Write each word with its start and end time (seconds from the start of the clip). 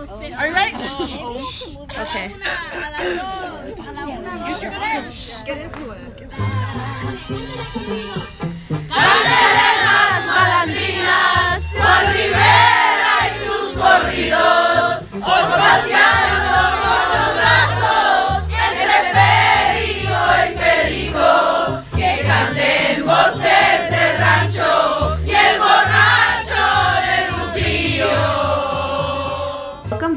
Oh. 0.00 0.04
Are 0.38 0.46
you 0.46 0.54
ready? 0.54 0.76
Okay. 1.98 2.30
Use 4.48 4.62
your 4.62 4.70
Get 5.44 5.58
into 5.58 5.90
it. 5.90 6.00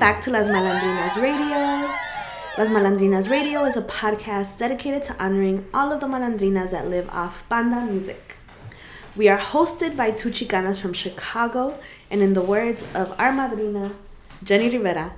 Back 0.01 0.23
to 0.23 0.31
Las 0.31 0.47
Malandrinas 0.47 1.15
Radio. 1.21 1.87
Las 2.57 2.69
Malandrinas 2.69 3.29
Radio 3.29 3.65
is 3.65 3.77
a 3.77 3.83
podcast 3.83 4.57
dedicated 4.57 5.03
to 5.03 5.23
honoring 5.23 5.63
all 5.75 5.93
of 5.93 5.99
the 5.99 6.07
malandrinas 6.07 6.71
that 6.71 6.87
live 6.87 7.07
off 7.11 7.47
banda 7.49 7.85
music. 7.85 8.35
We 9.15 9.29
are 9.29 9.37
hosted 9.37 9.95
by 9.95 10.09
two 10.09 10.29
Chicanas 10.29 10.79
from 10.79 10.93
Chicago, 10.93 11.77
and 12.09 12.23
in 12.23 12.33
the 12.33 12.41
words 12.41 12.83
of 12.95 13.13
our 13.19 13.31
madrina, 13.31 13.91
Jenni 14.43 14.73
Rivera, 14.73 15.13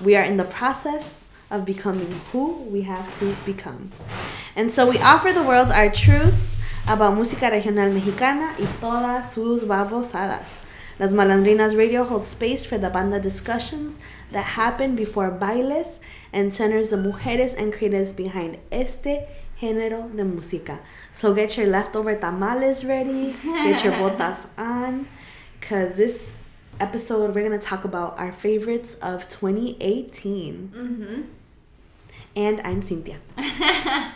we 0.00 0.14
are 0.14 0.22
in 0.22 0.36
the 0.36 0.44
process 0.44 1.24
of 1.50 1.64
becoming 1.64 2.20
who 2.30 2.62
we 2.62 2.82
have 2.82 3.18
to 3.18 3.34
become. 3.44 3.90
And 4.54 4.70
so 4.70 4.88
we 4.88 5.00
offer 5.00 5.32
the 5.32 5.42
world 5.42 5.72
our 5.72 5.90
truths 5.90 6.54
about 6.86 7.18
música 7.18 7.50
regional 7.50 7.90
mexicana 7.90 8.54
y 8.56 8.68
todas 8.80 9.34
sus 9.34 9.64
babosadas. 9.64 10.58
Las 11.00 11.12
Malandrinas 11.12 11.76
Radio 11.76 12.02
holds 12.02 12.26
space 12.26 12.64
for 12.64 12.76
the 12.76 12.90
banda 12.90 13.20
discussions 13.20 14.00
that 14.30 14.44
happen 14.44 14.94
before 14.94 15.30
bailes 15.30 16.00
and 16.32 16.52
centers 16.52 16.90
the 16.90 16.96
mujeres 16.96 17.54
and 17.54 17.72
creatives 17.72 18.14
behind 18.14 18.58
este 18.70 19.26
género 19.60 20.14
de 20.14 20.24
música. 20.24 20.78
So 21.12 21.34
get 21.34 21.56
your 21.56 21.66
leftover 21.66 22.14
tamales 22.14 22.84
ready, 22.84 23.34
get 23.42 23.84
your 23.84 23.92
botas 24.00 24.46
on, 24.56 25.08
because 25.58 25.96
this 25.96 26.32
episode 26.80 27.34
we're 27.34 27.46
going 27.46 27.58
to 27.58 27.66
talk 27.66 27.84
about 27.84 28.18
our 28.18 28.32
favorites 28.32 28.94
of 29.02 29.28
2018. 29.28 30.72
Mm-hmm. 30.74 31.22
And 32.36 32.60
I'm 32.62 32.82
Cynthia. 32.82 33.16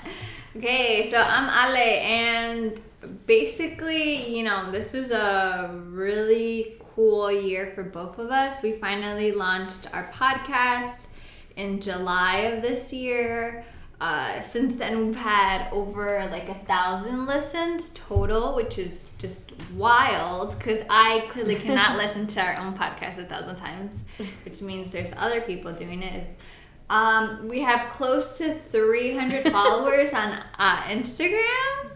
Okay, 0.55 1.11
so 1.11 1.17
I'm 1.17 1.49
Ale, 1.49 2.03
and 2.05 2.83
basically, 3.27 4.37
you 4.37 4.45
know, 4.45 4.71
this 4.71 4.93
was 4.93 5.11
a 5.11 5.75
really 5.89 6.77
cool 6.95 7.31
year 7.31 7.73
for 7.75 7.83
both 7.83 8.19
of 8.19 8.31
us. 8.31 8.63
We 8.63 8.73
finally 8.73 9.33
launched 9.33 9.93
our 9.95 10.11
podcast 10.13 11.07
in 11.57 11.81
July 11.81 12.39
of 12.39 12.63
this 12.63 12.93
year. 12.93 13.65
Uh, 14.01 14.41
since 14.41 14.75
then, 14.75 15.07
we've 15.07 15.17
had 15.17 15.71
over 15.71 16.27
like 16.31 16.49
a 16.49 16.55
thousand 16.67 17.27
listens 17.27 17.91
total, 17.91 18.57
which 18.57 18.77
is 18.77 19.07
just 19.19 19.53
wild 19.75 20.59
because 20.59 20.81
I 20.91 21.27
clearly 21.31 21.55
cannot 21.55 21.97
listen 22.03 22.27
to 22.27 22.41
our 22.41 22.59
own 22.59 22.75
podcast 22.75 23.19
a 23.19 23.25
thousand 23.25 23.57
times, 23.57 24.01
which 24.45 24.61
means 24.61 24.91
there's 24.91 25.13
other 25.17 25.41
people 25.41 25.73
doing 25.73 26.03
it. 26.03 26.27
Um, 26.91 27.49
we 27.49 27.61
have 27.61 27.91
close 27.91 28.37
to 28.39 28.55
300 28.55 29.53
followers 29.53 30.13
on 30.13 30.37
uh, 30.59 30.83
Instagram, 30.83 31.92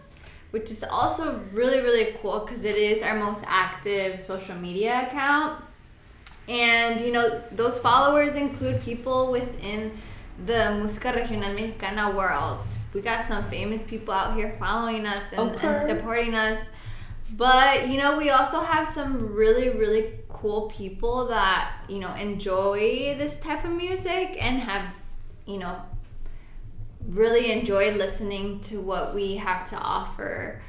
which 0.51 0.71
is 0.71 0.83
also 0.83 1.41
really, 1.51 1.79
really 1.81 2.15
cool 2.21 2.39
because 2.39 2.65
it 2.65 2.75
is 2.75 3.03
our 3.03 3.17
most 3.17 3.43
active 3.47 4.21
social 4.21 4.55
media 4.55 5.07
account. 5.07 5.63
And, 6.47 7.01
you 7.01 7.11
know, 7.11 7.41
those 7.51 7.79
followers 7.79 8.35
include 8.35 8.81
people 8.81 9.31
within 9.31 9.91
the 10.45 10.79
Música 10.79 11.13
Regional 11.15 11.53
Mexicana 11.53 12.15
world. 12.15 12.59
We 12.93 13.01
got 13.01 13.27
some 13.27 13.43
famous 13.49 13.83
people 13.83 14.13
out 14.13 14.35
here 14.35 14.55
following 14.57 15.05
us 15.05 15.33
and, 15.33 15.51
and 15.55 15.85
supporting 15.85 16.35
us. 16.35 16.59
But, 17.31 17.89
you 17.89 17.97
know, 17.97 18.17
we 18.17 18.29
also 18.29 18.61
have 18.61 18.87
some 18.87 19.33
really, 19.33 19.69
really 19.69 20.13
cool 20.29 20.69
people 20.69 21.27
that, 21.27 21.73
you 21.89 21.99
know, 21.99 22.13
enjoy 22.15 23.15
this 23.17 23.37
type 23.41 23.65
of 23.65 23.71
music 23.71 24.41
and 24.41 24.59
have, 24.59 24.85
you 25.45 25.57
know, 25.57 25.81
really 27.07 27.51
enjoy 27.51 27.91
listening 27.91 28.59
to 28.61 28.79
what 28.81 29.13
we 29.13 29.35
have 29.35 29.69
to 29.69 29.75
offer 29.77 30.61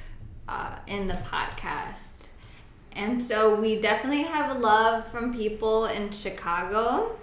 uh, 0.48 0.76
in 0.86 1.06
the 1.06 1.14
podcast. 1.14 2.28
And 2.92 3.22
so 3.22 3.60
we 3.60 3.80
definitely 3.80 4.22
have 4.22 4.58
love 4.58 5.06
from 5.08 5.32
people 5.32 5.86
in 5.86 6.10
Chicago. 6.10 7.16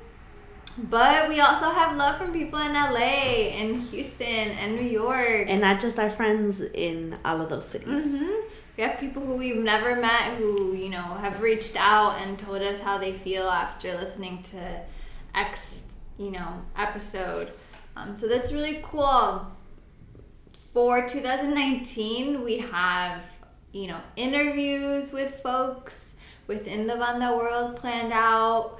But 0.78 1.30
we 1.30 1.40
also 1.40 1.70
have 1.70 1.96
love 1.96 2.18
from 2.18 2.34
people 2.34 2.60
in 2.60 2.74
LA 2.74 3.52
and 3.60 3.82
Houston 3.82 4.26
and 4.26 4.76
New 4.76 4.90
York. 4.90 5.46
And 5.48 5.62
not 5.62 5.80
just 5.80 5.98
our 5.98 6.10
friends 6.10 6.60
in 6.62 7.18
all 7.24 7.42
of 7.42 7.50
those 7.50 7.66
cities. 7.68 7.88
hmm 7.88 8.42
We 8.78 8.84
have 8.84 9.00
people 9.00 9.26
who 9.26 9.38
we've 9.38 9.56
never 9.64 9.96
met 9.96 10.38
who, 10.38 10.74
you 10.74 10.90
know, 10.90 10.98
have 10.98 11.42
reached 11.42 11.78
out 11.78 12.22
and 12.22 12.38
told 12.38 12.62
us 12.62 12.82
how 12.82 12.98
they 12.98 13.14
feel 13.14 13.48
after 13.48 13.94
listening 13.96 14.44
to 14.44 14.82
X, 15.34 15.82
you 16.18 16.32
know, 16.32 16.62
episode. 16.78 17.52
Um, 17.96 18.16
so 18.16 18.28
that's 18.28 18.52
really 18.52 18.82
cool. 18.84 19.48
For 20.74 21.08
2019, 21.08 22.44
we 22.44 22.58
have, 22.58 23.24
you 23.72 23.88
know, 23.88 24.00
interviews 24.16 25.14
with 25.14 25.36
folks 25.42 26.18
within 26.48 26.86
the 26.88 26.96
banda 26.96 27.36
world 27.36 27.78
planned 27.78 28.14
out. 28.14 28.80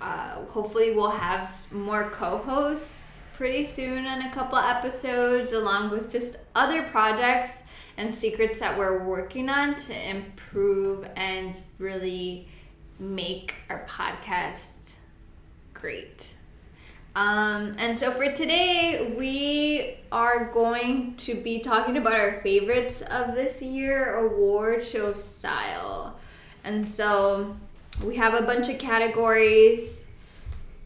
Uh, 0.00 0.44
hopefully, 0.46 0.94
we'll 0.94 1.10
have 1.10 1.50
more 1.72 2.10
co 2.10 2.38
hosts 2.38 3.18
pretty 3.36 3.64
soon 3.64 4.04
in 4.04 4.22
a 4.22 4.30
couple 4.32 4.58
episodes, 4.58 5.52
along 5.52 5.90
with 5.90 6.10
just 6.10 6.36
other 6.54 6.82
projects 6.84 7.62
and 7.96 8.12
secrets 8.12 8.60
that 8.60 8.76
we're 8.76 9.04
working 9.06 9.48
on 9.48 9.74
to 9.76 10.10
improve 10.10 11.06
and 11.16 11.58
really 11.78 12.48
make 12.98 13.54
our 13.70 13.86
podcast 13.86 14.96
great. 15.72 16.34
Um, 17.16 17.74
and 17.78 17.98
so 17.98 18.10
for 18.12 18.30
today, 18.32 19.14
we 19.18 19.96
are 20.12 20.50
going 20.52 21.16
to 21.16 21.34
be 21.34 21.60
talking 21.60 21.96
about 21.96 22.14
our 22.14 22.40
favorites 22.42 23.02
of 23.02 23.34
this 23.34 23.60
year 23.60 24.14
award 24.14 24.84
show 24.84 25.12
style. 25.12 26.18
And 26.62 26.88
so 26.88 27.56
we 28.04 28.16
have 28.16 28.34
a 28.34 28.42
bunch 28.42 28.68
of 28.68 28.78
categories 28.78 30.06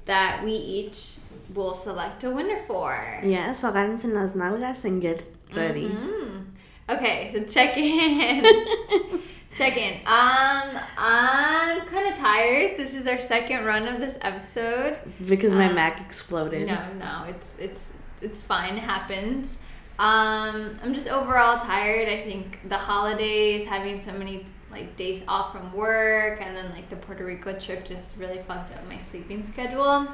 that 0.06 0.42
we 0.44 0.52
each 0.52 1.18
will 1.54 1.74
select 1.74 2.24
a 2.24 2.30
winner 2.30 2.60
for. 2.66 3.20
Yeah, 3.22 3.52
so 3.52 3.70
agárrense 3.70 4.04
las 4.04 4.32
nalgas 4.34 4.84
and 4.84 5.00
get 5.02 5.22
ready. 5.54 5.88
Mhm. 5.88 6.44
Okay, 6.88 7.30
so 7.32 7.44
check 7.44 7.76
in. 7.76 8.44
check 9.54 9.76
in. 9.76 9.94
Um, 10.06 10.78
I'm 10.98 11.86
kind 11.86 12.08
of 12.12 12.18
tired. 12.18 12.76
This 12.76 12.94
is 12.94 13.06
our 13.06 13.18
second 13.18 13.64
run 13.64 13.86
of 13.86 14.00
this 14.00 14.16
episode. 14.22 14.98
Because 15.26 15.54
my 15.54 15.68
Um, 15.68 15.74
Mac 15.74 16.00
exploded. 16.00 16.66
No, 16.66 16.92
no, 16.98 17.24
it's 17.28 17.54
it's 17.58 17.92
it's 18.20 18.44
fine. 18.44 18.76
It 18.76 18.82
happens. 18.82 19.58
Um, 19.98 20.78
I'm 20.82 20.92
just 20.92 21.08
overall 21.08 21.58
tired. 21.58 22.08
I 22.08 22.22
think 22.22 22.68
the 22.68 22.76
holidays, 22.76 23.66
having 23.68 24.00
so 24.02 24.12
many 24.12 24.44
like 24.72 24.96
days 24.96 25.22
off 25.28 25.52
from 25.52 25.72
work, 25.72 26.40
and 26.40 26.56
then 26.56 26.70
like 26.72 26.90
the 26.90 26.96
Puerto 26.96 27.24
Rico 27.24 27.56
trip 27.58 27.84
just 27.84 28.16
really 28.16 28.40
fucked 28.48 28.74
up 28.74 28.84
my 28.88 28.98
sleeping 28.98 29.46
schedule, 29.46 30.08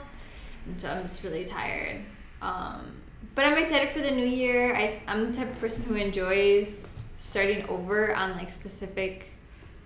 and 0.66 0.78
so 0.78 0.88
I'm 0.88 1.02
just 1.02 1.22
really 1.24 1.46
tired. 1.46 2.02
Um, 2.42 3.00
but 3.34 3.46
I'm 3.46 3.56
excited 3.56 3.88
for 3.90 4.00
the 4.00 4.10
new 4.10 4.26
year. 4.26 4.76
I 4.76 5.00
I'm 5.06 5.32
the 5.32 5.36
type 5.38 5.50
of 5.50 5.58
person 5.60 5.82
who 5.84 5.94
enjoys 5.94 6.89
starting 7.20 7.64
over 7.68 8.14
on 8.16 8.32
like 8.32 8.50
specific 8.50 9.26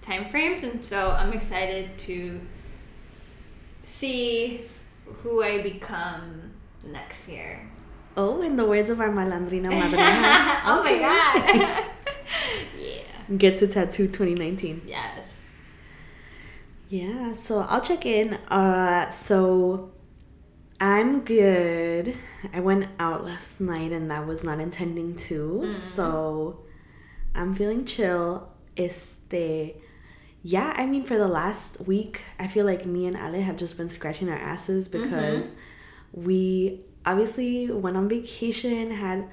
time 0.00 0.30
frames, 0.30 0.62
and 0.62 0.82
so 0.82 1.10
I'm 1.10 1.32
excited 1.34 1.98
to 1.98 2.40
see 3.82 4.62
who 5.04 5.42
I 5.42 5.62
become 5.62 6.52
next 6.86 7.28
year. 7.28 7.68
Oh, 8.16 8.40
in 8.42 8.56
the 8.56 8.64
words 8.64 8.90
of 8.90 9.00
our 9.00 9.10
malandrina 9.10 9.70
madrina. 9.70 10.60
oh 10.64 10.82
my 10.84 10.98
god. 10.98 11.84
yeah. 12.78 13.36
Gets 13.36 13.60
a 13.62 13.66
tattoo 13.66 14.06
2019. 14.06 14.82
Yes. 14.86 15.34
Yeah, 16.88 17.32
so 17.32 17.60
I'll 17.60 17.80
check 17.80 18.06
in. 18.06 18.34
Uh, 18.48 19.08
so 19.10 19.90
I'm 20.80 21.20
good. 21.22 22.14
I 22.52 22.60
went 22.60 22.88
out 23.00 23.24
last 23.24 23.60
night 23.60 23.90
and 23.90 24.10
that 24.10 24.26
was 24.26 24.44
not 24.44 24.60
intending 24.60 25.16
to. 25.16 25.74
So 25.74 26.63
I'm 27.34 27.54
feeling 27.54 27.84
chill. 27.84 28.48
Este, 28.76 29.74
yeah, 30.42 30.74
I 30.76 30.86
mean, 30.86 31.04
for 31.04 31.16
the 31.16 31.28
last 31.28 31.80
week, 31.86 32.22
I 32.38 32.46
feel 32.46 32.66
like 32.66 32.84
me 32.86 33.06
and 33.06 33.16
Ale 33.16 33.42
have 33.42 33.56
just 33.56 33.76
been 33.76 33.88
scratching 33.88 34.28
our 34.28 34.38
asses 34.38 34.88
mm-hmm. 34.88 35.02
because 35.02 35.52
we 36.12 36.80
obviously 37.06 37.70
went 37.70 37.96
on 37.96 38.08
vacation, 38.08 38.90
had 38.90 39.28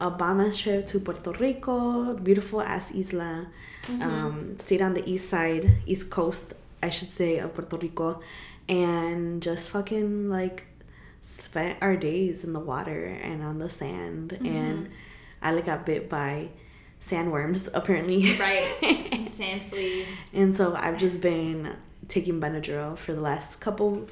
a 0.00 0.10
bomb 0.10 0.50
trip 0.50 0.86
to 0.86 1.00
Puerto 1.00 1.32
Rico, 1.32 2.14
beautiful 2.14 2.60
ass 2.60 2.92
isla. 2.92 3.46
Mm-hmm. 3.86 4.02
Um, 4.02 4.58
stayed 4.58 4.82
on 4.82 4.94
the 4.94 5.08
east 5.08 5.28
side, 5.28 5.70
east 5.86 6.10
coast, 6.10 6.54
I 6.82 6.90
should 6.90 7.10
say, 7.10 7.38
of 7.38 7.54
Puerto 7.54 7.76
Rico. 7.76 8.20
and 8.68 9.42
just 9.42 9.70
fucking 9.70 10.28
like 10.30 10.64
spent 11.20 11.78
our 11.80 11.96
days 11.96 12.44
in 12.44 12.52
the 12.52 12.60
water 12.60 13.04
and 13.22 13.42
on 13.42 13.58
the 13.58 13.70
sand 13.70 14.30
mm-hmm. 14.30 14.46
and 14.46 14.90
I 15.40 15.52
like 15.52 15.66
got 15.66 15.86
bit 15.86 16.08
by 16.08 16.48
sandworms 17.02 17.68
apparently. 17.74 18.38
Right. 18.38 19.08
Some 19.10 19.28
sand 19.28 19.62
fleas. 19.70 20.06
And 20.32 20.56
so 20.56 20.74
I've 20.74 20.98
just 20.98 21.20
been 21.20 21.76
taking 22.08 22.40
Benadryl 22.40 22.96
for 22.96 23.12
the 23.12 23.20
last 23.20 23.60
couple 23.60 24.06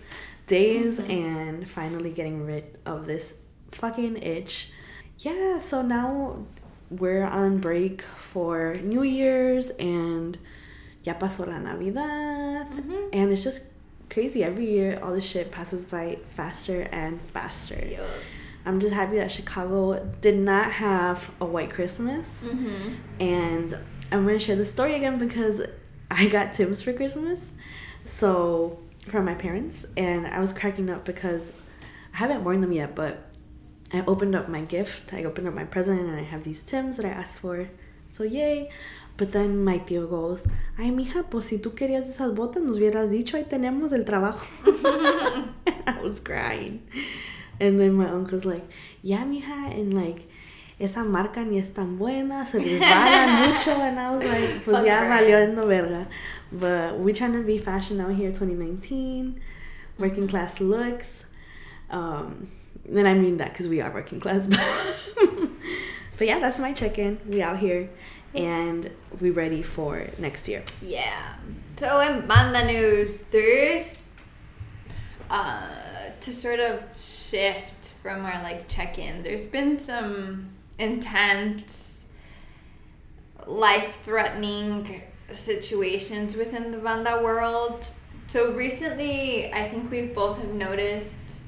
days 0.46 0.98
mm-hmm. 0.98 1.10
and 1.10 1.70
finally 1.70 2.10
getting 2.10 2.44
rid 2.44 2.78
of 2.84 3.06
this 3.06 3.38
fucking 3.70 4.16
itch. 4.22 4.70
Yeah, 5.18 5.60
so 5.60 5.82
now 5.82 6.44
we're 6.90 7.24
on 7.24 7.58
break 7.58 8.02
for 8.02 8.74
New 8.82 9.02
Year's 9.02 9.70
and 9.70 10.36
ya 11.04 11.14
pasó 11.14 11.46
la 11.46 11.58
Navidad. 11.58 12.68
Mm-hmm. 12.70 13.08
And 13.12 13.32
it's 13.32 13.44
just 13.44 13.62
crazy. 14.08 14.42
Every 14.42 14.68
year, 14.68 14.98
all 15.02 15.12
this 15.12 15.24
shit 15.24 15.52
passes 15.52 15.84
by 15.84 16.18
faster 16.30 16.88
and 16.90 17.20
faster. 17.20 17.80
I'm 18.64 18.80
just 18.80 18.92
happy 18.92 19.16
that 19.16 19.30
Chicago 19.30 20.04
did 20.20 20.36
not 20.36 20.72
have 20.72 21.30
a 21.40 21.46
white 21.46 21.70
Christmas. 21.70 22.44
Mm-hmm. 22.44 22.94
And 23.20 23.78
I'm 24.12 24.24
going 24.26 24.38
to 24.38 24.44
share 24.44 24.56
the 24.56 24.66
story 24.66 24.94
again 24.94 25.18
because 25.18 25.62
I 26.10 26.28
got 26.28 26.52
Tim's 26.52 26.82
for 26.82 26.92
Christmas. 26.92 27.52
So, 28.04 28.78
from 29.08 29.24
my 29.24 29.34
parents. 29.34 29.86
And 29.96 30.26
I 30.26 30.40
was 30.40 30.52
cracking 30.52 30.90
up 30.90 31.04
because 31.04 31.52
I 32.12 32.18
haven't 32.18 32.44
worn 32.44 32.60
them 32.60 32.72
yet, 32.72 32.94
but 32.94 33.26
I 33.92 34.04
opened 34.06 34.34
up 34.34 34.48
my 34.48 34.60
gift. 34.62 35.14
I 35.14 35.24
opened 35.24 35.48
up 35.48 35.54
my 35.54 35.64
present 35.64 36.00
and 36.00 36.16
I 36.16 36.22
have 36.22 36.44
these 36.44 36.62
Tims 36.62 36.96
that 36.96 37.06
I 37.06 37.10
asked 37.10 37.38
for. 37.38 37.68
So, 38.12 38.24
yay. 38.24 38.70
But 39.16 39.32
then 39.32 39.64
my 39.64 39.78
tío 39.78 40.08
goes, 40.08 40.46
Ay, 40.78 40.90
mija, 40.90 41.28
pues 41.30 41.44
si 41.44 41.58
tú 41.58 41.74
querías 41.74 42.08
esas 42.08 42.34
botas, 42.34 42.62
nos 42.62 42.78
hubieras 42.78 43.10
dicho, 43.10 43.36
ahí 43.36 43.44
tenemos 43.44 43.92
el 43.92 44.04
trabajo. 44.04 44.46
I 45.86 46.00
was 46.02 46.20
crying. 46.20 46.82
And 47.60 47.78
then 47.78 47.92
my 47.92 48.08
uncle's 48.08 48.44
like, 48.44 48.64
yeah, 49.02 49.24
mija, 49.24 49.78
and 49.78 49.94
like, 49.94 50.26
esa 50.80 51.04
marca 51.04 51.44
ni 51.44 51.58
es 51.58 51.68
tan 51.68 51.98
buena, 51.98 52.46
se 52.46 52.58
resbalan 52.58 53.48
mucho. 53.48 53.72
And 53.72 54.00
I 54.00 54.10
was 54.16 54.24
like, 54.24 54.64
pues 54.64 54.76
Fuck 54.76 54.86
ya 54.86 55.02
valiendo 55.02 55.66
verga. 55.66 56.08
But 56.50 56.98
we're 56.98 57.14
trying 57.14 57.34
to 57.34 57.42
be 57.42 57.58
fashion 57.58 58.00
out 58.00 58.14
here 58.14 58.30
2019, 58.30 59.40
working 59.98 60.26
class 60.26 60.60
looks. 60.60 61.24
Um, 61.90 62.48
and 62.88 63.06
I 63.06 63.14
mean 63.14 63.36
that 63.36 63.52
because 63.52 63.68
we 63.68 63.80
are 63.80 63.90
working 63.90 64.20
class. 64.20 64.46
but 66.18 66.26
yeah, 66.26 66.38
that's 66.38 66.58
my 66.58 66.72
check 66.72 66.98
in. 66.98 67.20
We 67.28 67.42
out 67.42 67.58
here 67.58 67.90
and 68.34 68.90
we 69.20 69.30
ready 69.30 69.62
for 69.62 70.06
next 70.18 70.48
year. 70.48 70.62
Yeah. 70.80 71.34
So 71.78 72.00
in 72.00 72.26
banda 72.26 72.64
news, 72.64 73.22
there's 73.24 73.96
uh, 75.28 75.66
to 76.20 76.34
sort 76.34 76.60
of 76.60 76.82
shift 76.98 77.92
from 78.02 78.24
our 78.24 78.42
like 78.42 78.68
check-in. 78.68 79.22
There's 79.22 79.46
been 79.46 79.78
some 79.78 80.50
intense, 80.78 82.04
life-threatening 83.46 85.02
situations 85.30 86.34
within 86.34 86.72
the 86.72 86.78
banda 86.78 87.20
world. 87.22 87.86
So 88.26 88.52
recently, 88.54 89.52
I 89.52 89.68
think 89.68 89.90
we 89.90 90.06
both 90.06 90.38
have 90.40 90.54
noticed 90.54 91.42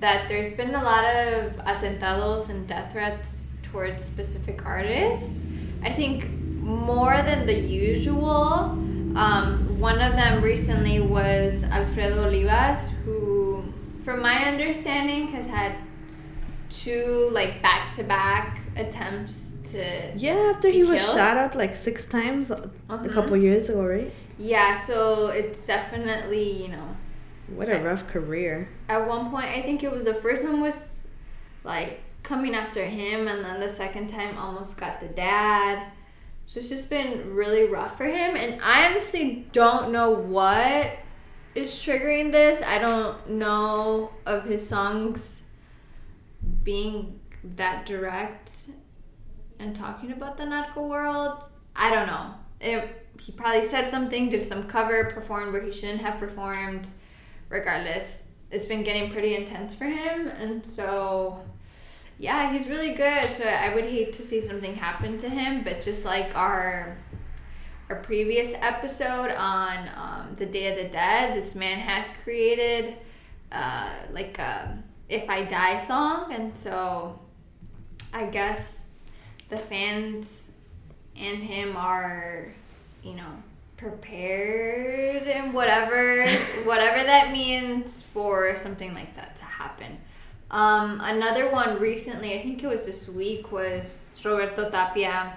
that 0.00 0.28
there's 0.28 0.52
been 0.56 0.74
a 0.74 0.82
lot 0.82 1.04
of 1.04 1.52
atentados 1.64 2.48
and 2.48 2.66
death 2.66 2.92
threats 2.92 3.52
towards 3.62 4.04
specific 4.04 4.66
artists. 4.66 5.42
I 5.82 5.90
think 5.92 6.28
more 6.60 7.16
than 7.22 7.46
the 7.46 7.58
usual. 7.58 8.76
Um, 9.16 9.80
one 9.80 10.00
of 10.00 10.12
them 10.12 10.42
recently 10.42 11.00
was 11.00 11.62
Alfredo 11.64 12.28
Olivas, 12.28 12.90
who, 13.04 13.35
from 14.06 14.22
my 14.22 14.36
understanding, 14.52 15.22
has 15.36 15.46
had 15.48 15.72
two 16.70 17.28
like 17.32 17.60
back-to-back 17.62 18.60
attempts 18.76 19.56
to 19.72 20.12
Yeah, 20.16 20.52
after 20.54 20.68
he 20.68 20.82
was 20.84 21.00
killed? 21.02 21.16
shot 21.16 21.36
up 21.36 21.54
like 21.56 21.74
six 21.74 22.04
times 22.06 22.50
a 22.50 22.56
Mhm. 22.88 23.12
couple 23.12 23.36
years 23.36 23.68
ago, 23.68 23.84
right? 23.84 24.12
yeah. 24.38 24.70
So 24.88 25.28
it's 25.40 25.66
definitely 25.66 26.46
you 26.62 26.68
know 26.68 26.88
What 27.48 27.68
a 27.68 27.78
rough 27.80 28.06
career. 28.14 28.68
at 28.88 29.06
one 29.14 29.30
point 29.30 29.46
i 29.46 29.60
think 29.66 29.82
it 29.82 29.90
was 29.96 30.04
the 30.04 30.14
first 30.24 30.42
one 30.44 30.60
was 30.60 31.06
like 31.64 32.00
coming 32.22 32.54
after 32.62 32.84
him 32.84 33.18
and 33.28 33.38
then 33.44 33.56
the 33.60 33.68
second 33.82 34.06
time 34.08 34.36
almost 34.44 34.76
got 34.76 34.94
the 35.00 35.06
dad 35.28 35.76
so 36.44 36.58
it's 36.60 36.68
just 36.68 36.88
been 36.90 37.10
really 37.40 37.64
rough 37.76 37.96
for 37.96 38.04
him 38.18 38.30
and 38.42 38.60
i 38.62 38.76
honestly 38.88 39.46
don't 39.52 39.86
know 39.96 40.10
what 40.10 40.86
is 41.56 41.70
triggering 41.72 42.32
this 42.32 42.62
i 42.62 42.78
don't 42.78 43.28
know 43.28 44.10
of 44.26 44.44
his 44.44 44.66
songs 44.66 45.42
being 46.62 47.18
that 47.56 47.86
direct 47.86 48.50
and 49.58 49.74
talking 49.74 50.12
about 50.12 50.36
the 50.36 50.44
narco 50.44 50.86
world 50.86 51.44
i 51.74 51.92
don't 51.92 52.06
know 52.06 52.34
it, 52.60 53.06
he 53.20 53.32
probably 53.32 53.66
said 53.68 53.90
something 53.90 54.28
did 54.28 54.42
some 54.42 54.64
cover 54.64 55.10
performed 55.12 55.52
where 55.52 55.62
he 55.62 55.72
shouldn't 55.72 56.00
have 56.00 56.18
performed 56.18 56.88
regardless, 57.48 58.24
it's 58.50 58.66
been 58.66 58.82
getting 58.82 59.10
pretty 59.10 59.36
intense 59.36 59.74
for 59.74 59.84
him. 59.84 60.28
And 60.28 60.64
so, 60.64 61.40
yeah, 62.18 62.52
he's 62.52 62.66
really 62.66 62.94
good. 62.94 63.24
So 63.24 63.44
I 63.44 63.74
would 63.74 63.84
hate 63.84 64.12
to 64.14 64.22
see 64.22 64.40
something 64.40 64.74
happen 64.74 65.18
to 65.18 65.28
him, 65.28 65.62
but 65.64 65.80
just 65.80 66.04
like 66.04 66.34
our 66.36 66.96
our 67.88 67.96
previous 67.96 68.52
episode 68.54 69.30
on 69.30 69.88
um, 69.96 70.36
the 70.36 70.46
Day 70.46 70.72
of 70.72 70.76
the 70.76 70.90
Dead, 70.90 71.36
this 71.36 71.54
man 71.54 71.78
has 71.78 72.10
created 72.24 72.96
uh, 73.52 73.90
like 74.10 74.38
a 74.38 74.82
"If 75.08 75.30
I 75.30 75.44
Die" 75.44 75.78
song, 75.78 76.32
and 76.32 76.56
so 76.56 77.18
I 78.12 78.26
guess 78.26 78.88
the 79.50 79.58
fans 79.58 80.50
and 81.16 81.38
him 81.38 81.76
are, 81.76 82.52
you 83.04 83.14
know, 83.14 83.42
prepared 83.76 85.28
and 85.28 85.54
whatever 85.54 86.26
whatever 86.64 87.04
that 87.04 87.30
means 87.30 88.02
for 88.02 88.56
something 88.56 88.94
like 88.94 89.14
that 89.14 89.36
to 89.36 89.44
happen. 89.44 89.98
Um, 90.50 91.00
another 91.04 91.50
one 91.50 91.78
recently, 91.80 92.38
I 92.38 92.42
think 92.42 92.62
it 92.64 92.66
was 92.66 92.84
this 92.84 93.08
week, 93.08 93.52
was 93.52 94.02
Roberto 94.24 94.70
Tapia. 94.70 95.36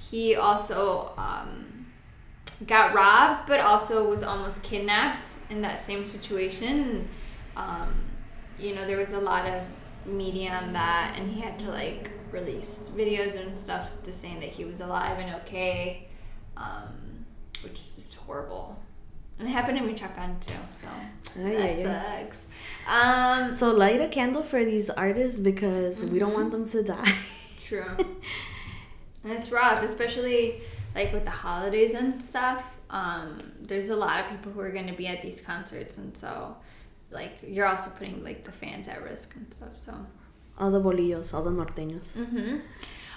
He 0.00 0.34
also 0.34 1.12
um, 1.18 1.86
got 2.66 2.94
robbed, 2.94 3.46
but 3.46 3.60
also 3.60 4.08
was 4.08 4.22
almost 4.22 4.62
kidnapped 4.62 5.28
in 5.50 5.60
that 5.62 5.78
same 5.78 6.06
situation. 6.06 7.08
Um, 7.56 7.94
you 8.58 8.74
know, 8.74 8.86
there 8.86 8.96
was 8.96 9.12
a 9.12 9.20
lot 9.20 9.46
of 9.46 9.62
media 10.06 10.50
on 10.50 10.72
that, 10.72 11.16
and 11.18 11.30
he 11.30 11.40
had 11.40 11.58
to 11.60 11.70
like 11.70 12.10
release 12.32 12.88
videos 12.96 13.36
and 13.36 13.58
stuff 13.58 13.90
just 14.04 14.20
saying 14.20 14.40
that 14.40 14.48
he 14.48 14.64
was 14.64 14.80
alive 14.80 15.18
and 15.18 15.34
okay, 15.42 16.08
um, 16.56 17.26
which 17.62 17.74
is 17.74 17.94
just 17.96 18.14
horrible. 18.16 18.78
And 19.38 19.48
it 19.48 19.52
happened 19.52 19.78
to 19.78 19.84
Michoacan 19.84 20.38
too, 20.40 20.52
so 20.80 20.88
Ay, 21.42 21.82
that 21.82 22.26
sucks. 22.26 22.36
Um, 22.86 23.52
So 23.54 23.72
light 23.72 24.00
a 24.00 24.08
candle 24.08 24.42
for 24.42 24.64
these 24.64 24.90
artists 24.90 25.38
because 25.38 26.04
we 26.04 26.18
don't 26.18 26.34
want 26.34 26.50
them 26.50 26.68
to 26.70 26.82
die. 26.82 27.14
True. 27.58 27.84
and 29.24 29.32
it's 29.32 29.50
rough, 29.50 29.82
especially 29.82 30.62
like 30.94 31.12
with 31.12 31.24
the 31.24 31.30
holidays 31.30 31.94
and 31.94 32.22
stuff. 32.22 32.64
Um, 32.90 33.38
there's 33.60 33.88
a 33.90 33.96
lot 33.96 34.20
of 34.20 34.30
people 34.30 34.50
who 34.52 34.60
are 34.60 34.70
going 34.72 34.88
to 34.88 34.94
be 34.96 35.06
at 35.06 35.22
these 35.22 35.40
concerts, 35.40 35.96
and 35.98 36.16
so 36.16 36.56
like 37.10 37.38
you're 37.46 37.66
also 37.66 37.90
putting 37.90 38.22
like 38.24 38.44
the 38.44 38.52
fans 38.52 38.88
at 38.88 39.02
risk 39.02 39.34
and 39.36 39.52
stuff. 39.54 39.68
So. 39.84 39.94
all 40.58 40.70
the 40.70 40.80
bolillos, 40.80 41.32
all 41.34 41.42
the 41.42 41.50
norteños. 41.50 42.14
hmm 42.14 42.58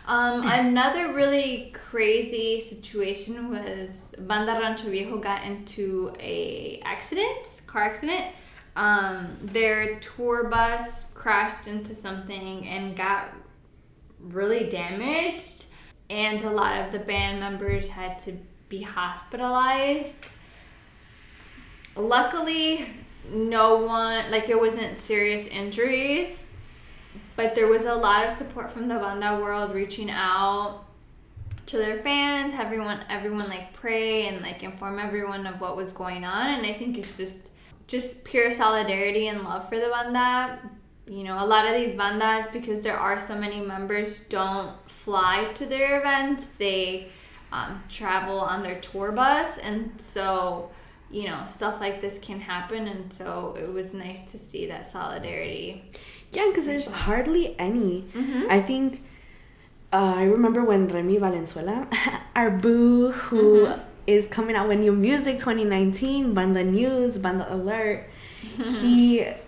Um, 0.05 0.41
another 0.59 1.13
really 1.13 1.71
crazy 1.73 2.59
situation 2.69 3.49
was 3.49 4.13
Banda 4.19 4.53
Rancho 4.53 4.89
Viejo 4.89 5.17
got 5.17 5.43
into 5.43 6.13
a 6.19 6.81
accident, 6.83 7.61
car 7.67 7.83
accident. 7.83 8.25
Um, 8.75 9.37
their 9.41 9.99
tour 9.99 10.49
bus 10.49 11.05
crashed 11.13 11.67
into 11.67 11.93
something 11.95 12.67
and 12.67 12.95
got 12.97 13.29
really 14.19 14.67
damaged, 14.67 15.62
and 16.13 16.43
a 16.43 16.51
lot 16.51 16.79
of 16.79 16.91
the 16.91 16.99
band 16.99 17.39
members 17.39 17.89
had 17.89 18.19
to 18.19 18.37
be 18.69 18.83
hospitalized. 18.83 20.27
Luckily, 21.95 22.85
no 23.31 23.77
one 23.77 24.29
like 24.29 24.49
it 24.49 24.59
wasn't 24.59 24.97
serious 24.97 25.47
injuries 25.47 26.59
but 27.35 27.55
there 27.55 27.67
was 27.67 27.85
a 27.85 27.93
lot 27.93 28.27
of 28.27 28.37
support 28.37 28.71
from 28.71 28.87
the 28.87 28.95
banda 28.95 29.39
world 29.41 29.73
reaching 29.73 30.09
out 30.09 30.81
to 31.65 31.77
their 31.77 32.01
fans 32.03 32.53
everyone 32.57 32.99
everyone 33.09 33.47
like 33.47 33.71
pray 33.73 34.27
and 34.27 34.41
like 34.41 34.61
inform 34.61 34.99
everyone 34.99 35.47
of 35.47 35.61
what 35.61 35.77
was 35.77 35.93
going 35.93 36.25
on 36.25 36.47
and 36.49 36.65
i 36.65 36.73
think 36.73 36.97
it's 36.97 37.15
just 37.15 37.51
just 37.87 38.23
pure 38.23 38.51
solidarity 38.51 39.27
and 39.27 39.41
love 39.43 39.67
for 39.69 39.77
the 39.77 39.87
banda 39.87 40.59
you 41.07 41.23
know 41.23 41.37
a 41.43 41.45
lot 41.45 41.65
of 41.67 41.73
these 41.79 41.95
bandas 41.95 42.51
because 42.53 42.81
there 42.81 42.97
are 42.97 43.19
so 43.19 43.35
many 43.35 43.59
members 43.59 44.21
don't 44.29 44.71
fly 44.89 45.51
to 45.53 45.65
their 45.65 45.99
events 45.99 46.47
they 46.57 47.07
um, 47.51 47.81
travel 47.89 48.39
on 48.39 48.63
their 48.63 48.79
tour 48.79 49.11
bus 49.11 49.57
and 49.59 49.91
so 49.99 50.69
you 51.11 51.27
know, 51.27 51.43
stuff 51.45 51.79
like 51.79 52.01
this 52.01 52.17
can 52.17 52.39
happen. 52.39 52.87
And 52.87 53.13
so 53.13 53.55
it 53.61 53.71
was 53.71 53.93
nice 53.93 54.31
to 54.31 54.37
see 54.39 54.65
that 54.65 54.87
solidarity. 54.87 55.83
Yeah, 56.31 56.47
because 56.47 56.65
there's 56.65 56.87
hardly 56.87 57.53
any. 57.59 58.05
Mhm. 58.15 58.49
I 58.49 58.59
think 58.59 59.03
uh, 59.91 60.15
I 60.17 60.23
remember 60.23 60.63
when 60.63 60.87
Remmy 60.89 61.19
Valenzuela, 61.19 61.87
our 62.35 62.49
boo, 62.49 63.11
who 63.11 63.67
is 64.07 64.25
Mm-hmm. 64.25 64.33
coming 64.33 64.55
out 64.55 64.67
with 64.67 64.79
new 64.79 64.91
music 64.91 65.37
2019, 65.37 66.33
Banda 66.33 66.63
News, 66.63 67.19
Banda 67.19 67.45
Alert, 67.53 68.09
he 68.81 69.27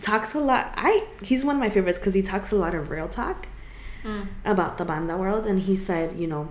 talks 0.00 0.34
a 0.34 0.40
lot. 0.40 0.72
I 0.76 1.06
he's 1.22 1.44
one 1.44 1.56
of 1.56 1.60
my 1.60 1.70
favorites 1.70 1.98
because 1.98 2.14
he 2.14 2.22
talks 2.22 2.52
a 2.52 2.56
lot 2.56 2.74
of 2.74 2.90
real 2.90 3.08
talk 3.08 3.46
Mm. 4.04 4.28
about 4.46 4.78
the 4.78 4.84
banda 4.86 5.14
world, 5.16 5.44
and 5.44 5.58
he 5.60 5.76
said, 5.76 6.18
you 6.18 6.26
know, 6.26 6.48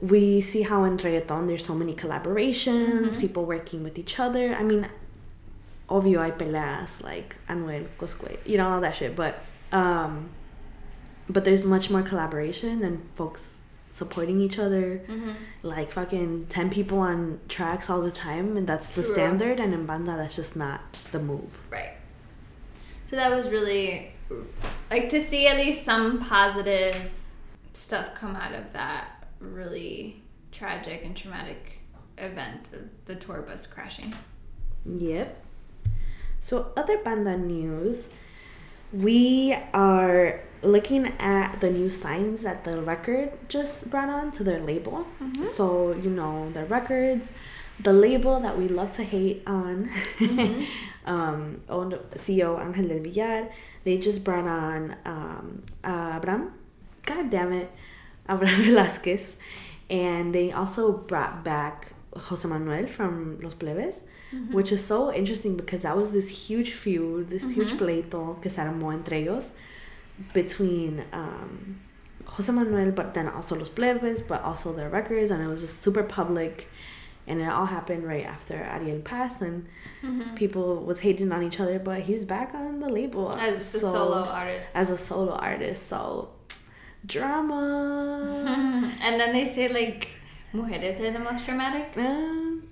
we 0.00 0.40
see 0.40 0.62
how 0.62 0.84
in 0.84 0.96
reggaeton 0.96 1.46
there's 1.48 1.64
so 1.66 1.74
many 1.74 1.94
collaborations, 1.94 3.02
Mhm. 3.12 3.20
people 3.20 3.44
working 3.44 3.82
with 3.84 3.98
each 3.98 4.18
other. 4.18 4.54
I 4.54 4.62
mean, 4.62 4.86
obvio 5.88 6.22
hay 6.24 6.30
peleas 6.32 7.02
like 7.02 7.36
Anuel, 7.48 7.86
Cosque, 7.98 8.38
you 8.46 8.56
know 8.56 8.68
all 8.70 8.80
that 8.80 8.96
shit, 8.96 9.14
but 9.14 9.34
um, 9.72 10.30
but 11.28 11.44
there's 11.44 11.64
much 11.64 11.90
more 11.90 12.02
collaboration 12.02 12.82
and 12.82 13.02
folks 13.14 13.60
supporting 13.94 14.40
each 14.40 14.58
other. 14.58 14.98
hmm 15.06 15.32
Like 15.62 15.92
fucking 15.92 16.46
ten 16.48 16.68
people 16.68 16.98
on 16.98 17.40
tracks 17.48 17.88
all 17.88 18.02
the 18.02 18.10
time, 18.10 18.56
and 18.56 18.66
that's 18.66 18.88
the 18.88 19.02
True. 19.02 19.12
standard. 19.14 19.60
And 19.60 19.72
in 19.72 19.86
banda, 19.86 20.16
that's 20.16 20.36
just 20.36 20.56
not 20.56 20.80
the 21.12 21.20
move. 21.20 21.58
Right. 21.70 21.94
So 23.06 23.16
that 23.16 23.30
was 23.30 23.48
really 23.48 24.12
like 24.90 25.08
to 25.10 25.20
see 25.20 25.46
at 25.46 25.56
least 25.56 25.84
some 25.84 26.18
positive 26.20 27.10
stuff 27.72 28.14
come 28.14 28.34
out 28.36 28.54
of 28.54 28.72
that 28.72 29.26
really 29.38 30.22
tragic 30.50 31.04
and 31.04 31.16
traumatic 31.16 31.80
event 32.18 32.70
of 32.72 32.88
the 33.06 33.14
tour 33.14 33.42
bus 33.42 33.66
crashing. 33.66 34.14
Yep. 34.86 35.42
So, 36.40 36.72
other 36.76 36.98
banda 36.98 37.38
news, 37.38 38.08
we 38.92 39.56
are 39.72 40.40
looking 40.64 41.12
at 41.18 41.60
the 41.60 41.70
new 41.70 41.90
signs 41.90 42.42
that 42.42 42.64
the 42.64 42.80
record 42.82 43.32
just 43.48 43.90
brought 43.90 44.08
on 44.08 44.30
to 44.32 44.44
their 44.44 44.60
label. 44.60 45.06
Mhm. 45.20 45.46
So, 45.46 45.92
you 45.92 46.10
know, 46.10 46.50
DEL 46.54 46.66
Records, 46.66 47.32
the 47.82 47.92
label 47.92 48.40
that 48.40 48.56
we 48.58 48.68
love 48.68 48.92
to 48.92 49.02
hate 49.04 49.42
on, 49.46 49.90
Mhm. 50.18 50.64
um, 51.06 51.60
owned 51.68 51.98
CEO 52.16 52.58
Angel 52.60 52.88
del 52.88 53.00
Villar, 53.00 53.48
they 53.84 53.98
just 53.98 54.24
brought 54.24 54.46
on 54.46 54.96
um, 55.04 55.62
Abram, 55.82 56.52
god 57.04 57.30
damn 57.30 57.52
it, 57.52 57.70
Abram 58.28 58.54
Velasquez, 58.62 59.36
and 59.90 60.34
they 60.34 60.50
also 60.52 60.92
brought 60.92 61.44
back 61.44 61.92
Jose 62.16 62.48
Manuel 62.48 62.86
from 62.86 63.38
Los 63.40 63.54
Plebes 63.54 64.02
Mhm. 64.32 64.52
which 64.54 64.72
is 64.72 64.82
so 64.82 65.12
interesting 65.12 65.54
because 65.56 65.82
that 65.82 65.96
was 65.96 66.12
this 66.12 66.28
huge 66.48 66.72
feud, 66.72 67.28
this 67.28 67.52
huge 67.52 67.72
Mhm. 67.72 67.78
pleito 67.78 68.40
que 68.40 68.50
se 68.50 68.62
armó 68.62 68.92
entre 68.92 69.18
ellos 69.18 69.50
between 70.32 71.04
um, 71.12 71.80
Jose 72.26 72.50
Manuel, 72.52 72.90
but 72.92 73.14
then 73.14 73.28
also 73.28 73.56
Los 73.56 73.68
Plebes, 73.68 74.22
but 74.22 74.42
also 74.42 74.72
their 74.72 74.88
records, 74.88 75.30
and 75.30 75.42
it 75.42 75.46
was 75.46 75.60
just 75.60 75.82
super 75.82 76.02
public, 76.02 76.68
and 77.26 77.40
it 77.40 77.46
all 77.48 77.66
happened 77.66 78.04
right 78.04 78.24
after 78.24 78.54
Ariel 78.54 79.00
passed, 79.00 79.40
and 79.42 79.66
Mhm. 80.02 80.34
people 80.36 80.82
was 80.84 81.00
hating 81.00 81.32
on 81.32 81.42
each 81.42 81.58
other, 81.60 81.78
but 81.78 82.00
he's 82.02 82.24
back 82.24 82.54
on 82.54 82.80
the 82.80 82.88
label 82.88 83.34
As 83.36 83.74
a 83.74 83.80
solo 83.80 84.22
artist. 84.24 84.68
as 84.74 84.90
a 84.90 84.96
solo 84.96 85.32
artist, 85.32 85.86
so 85.88 86.28
drama. 87.06 88.92
and 89.02 89.20
then 89.20 89.32
they 89.32 89.46
say 89.52 89.68
like 89.68 90.08
mujeres 90.52 91.00
are 91.00 91.10
the 91.10 91.18
most 91.18 91.44
dramatic. 91.46 91.96
Um, 91.96 92.62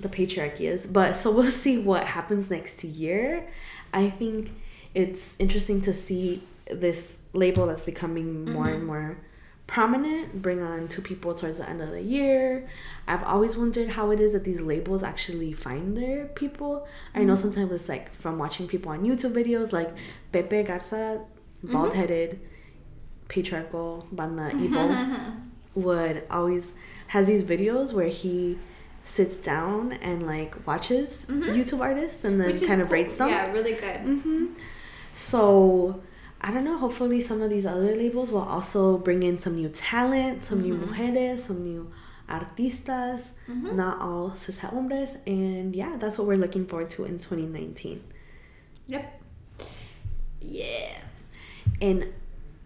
the 0.00 0.08
patriarchy 0.08 0.62
is, 0.62 0.86
but 0.86 1.14
so 1.14 1.30
we'll 1.30 1.50
see 1.64 1.78
what 1.78 2.04
happens 2.04 2.50
next 2.50 2.84
year. 2.84 3.48
I 3.92 4.10
think 4.10 4.50
it's 4.94 5.34
interesting 5.38 5.80
to 5.82 5.92
see 5.92 6.42
this 6.80 7.16
label 7.32 7.66
that's 7.66 7.84
becoming 7.84 8.44
more 8.52 8.68
and 8.68 8.82
Mhm. 8.82 8.86
more 8.86 9.18
prominent 9.66 10.42
bring 10.42 10.60
on 10.60 10.86
two 10.88 11.00
people 11.00 11.32
towards 11.32 11.58
the 11.58 11.68
end 11.70 11.80
of 11.80 11.90
the 11.90 12.02
year. 12.02 12.68
I've 13.08 13.22
always 13.22 13.56
wondered 13.56 13.90
how 13.90 14.10
it 14.10 14.20
is 14.20 14.32
that 14.34 14.44
these 14.44 14.60
labels 14.60 15.02
actually 15.02 15.52
find 15.54 15.96
their 15.96 16.26
people. 16.26 16.86
I 17.14 17.24
know 17.24 17.32
Mhm. 17.34 17.38
sometimes 17.38 17.72
it's 17.72 17.88
like 17.88 18.12
from 18.12 18.38
watching 18.38 18.66
people 18.66 18.92
on 18.92 19.02
YouTube 19.04 19.32
videos, 19.32 19.72
like 19.72 19.90
Pepe 20.32 20.64
Garza, 20.64 21.22
bald 21.62 21.94
headed, 21.94 22.40
patriarchal, 23.28 24.06
banda 24.12 24.50
evil 24.56 24.94
would 25.74 26.24
always 26.30 26.72
has 27.08 27.26
these 27.28 27.42
videos 27.42 27.94
where 27.94 28.08
he 28.08 28.58
sits 29.04 29.38
down 29.38 29.92
and 30.02 30.26
like 30.26 30.54
watches 30.66 31.24
Mhm. 31.30 31.44
YouTube 31.56 31.80
artists 31.80 32.24
and 32.24 32.38
then 32.40 32.58
kind 32.60 32.80
of 32.82 32.88
cool. 32.88 32.92
rates 32.94 33.14
them. 33.14 33.30
Yeah, 33.30 33.50
really 33.52 33.72
good. 33.74 34.48
So 35.12 36.00
I 36.44 36.50
don't 36.50 36.64
know. 36.64 36.76
Hopefully, 36.76 37.20
some 37.20 37.40
of 37.40 37.50
these 37.50 37.66
other 37.66 37.94
labels 37.94 38.30
will 38.32 38.42
also 38.42 38.98
bring 38.98 39.22
in 39.22 39.38
some 39.38 39.54
new 39.56 39.68
talent, 39.68 40.44
some 40.44 40.60
new 40.62 40.74
Mhm. 40.74 40.88
mujeres, 40.88 41.38
some 41.46 41.62
new 41.62 41.90
artistas, 42.28 43.30
Mhm. 43.48 43.74
not 43.74 44.00
all 44.00 44.34
cis 44.36 44.58
hombres, 44.58 45.16
and 45.26 45.74
yeah, 45.76 45.96
that's 45.98 46.18
what 46.18 46.26
we're 46.26 46.36
looking 46.38 46.66
forward 46.66 46.90
to 46.90 47.04
in 47.04 47.18
2019. 47.18 48.02
Yep. 48.88 49.20
Yeah. 50.40 50.96
In 51.80 52.12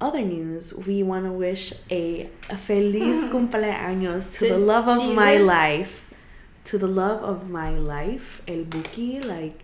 other 0.01 0.23
news, 0.23 0.73
we 0.75 1.03
want 1.03 1.25
to 1.27 1.33
wish 1.33 1.73
a, 1.91 2.31
a 2.49 2.57
feliz 2.57 3.25
cumpleaños 3.33 4.33
to 4.35 4.47
To 4.47 4.49
the 4.55 4.59
love 4.59 4.89
of 4.89 5.15
my 5.15 5.37
life. 5.39 6.07
To 6.65 6.79
the 6.79 6.89
love 6.89 7.23
of 7.23 7.49
my 7.51 7.71
life, 7.77 8.43
El 8.49 8.65
Buki, 8.65 9.25
like 9.25 9.63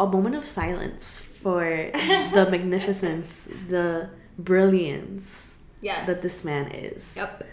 a 0.00 0.06
moment 0.06 0.34
of 0.34 0.44
silence 0.44 1.20
for 1.20 1.60
the 2.34 2.48
magnificence, 2.50 3.46
the 3.68 4.08
brilliance 4.38 5.54
Yes. 5.82 6.06
that 6.08 6.20
this 6.22 6.44
man 6.44 6.70
is. 6.72 7.14
Yep. 7.16 7.44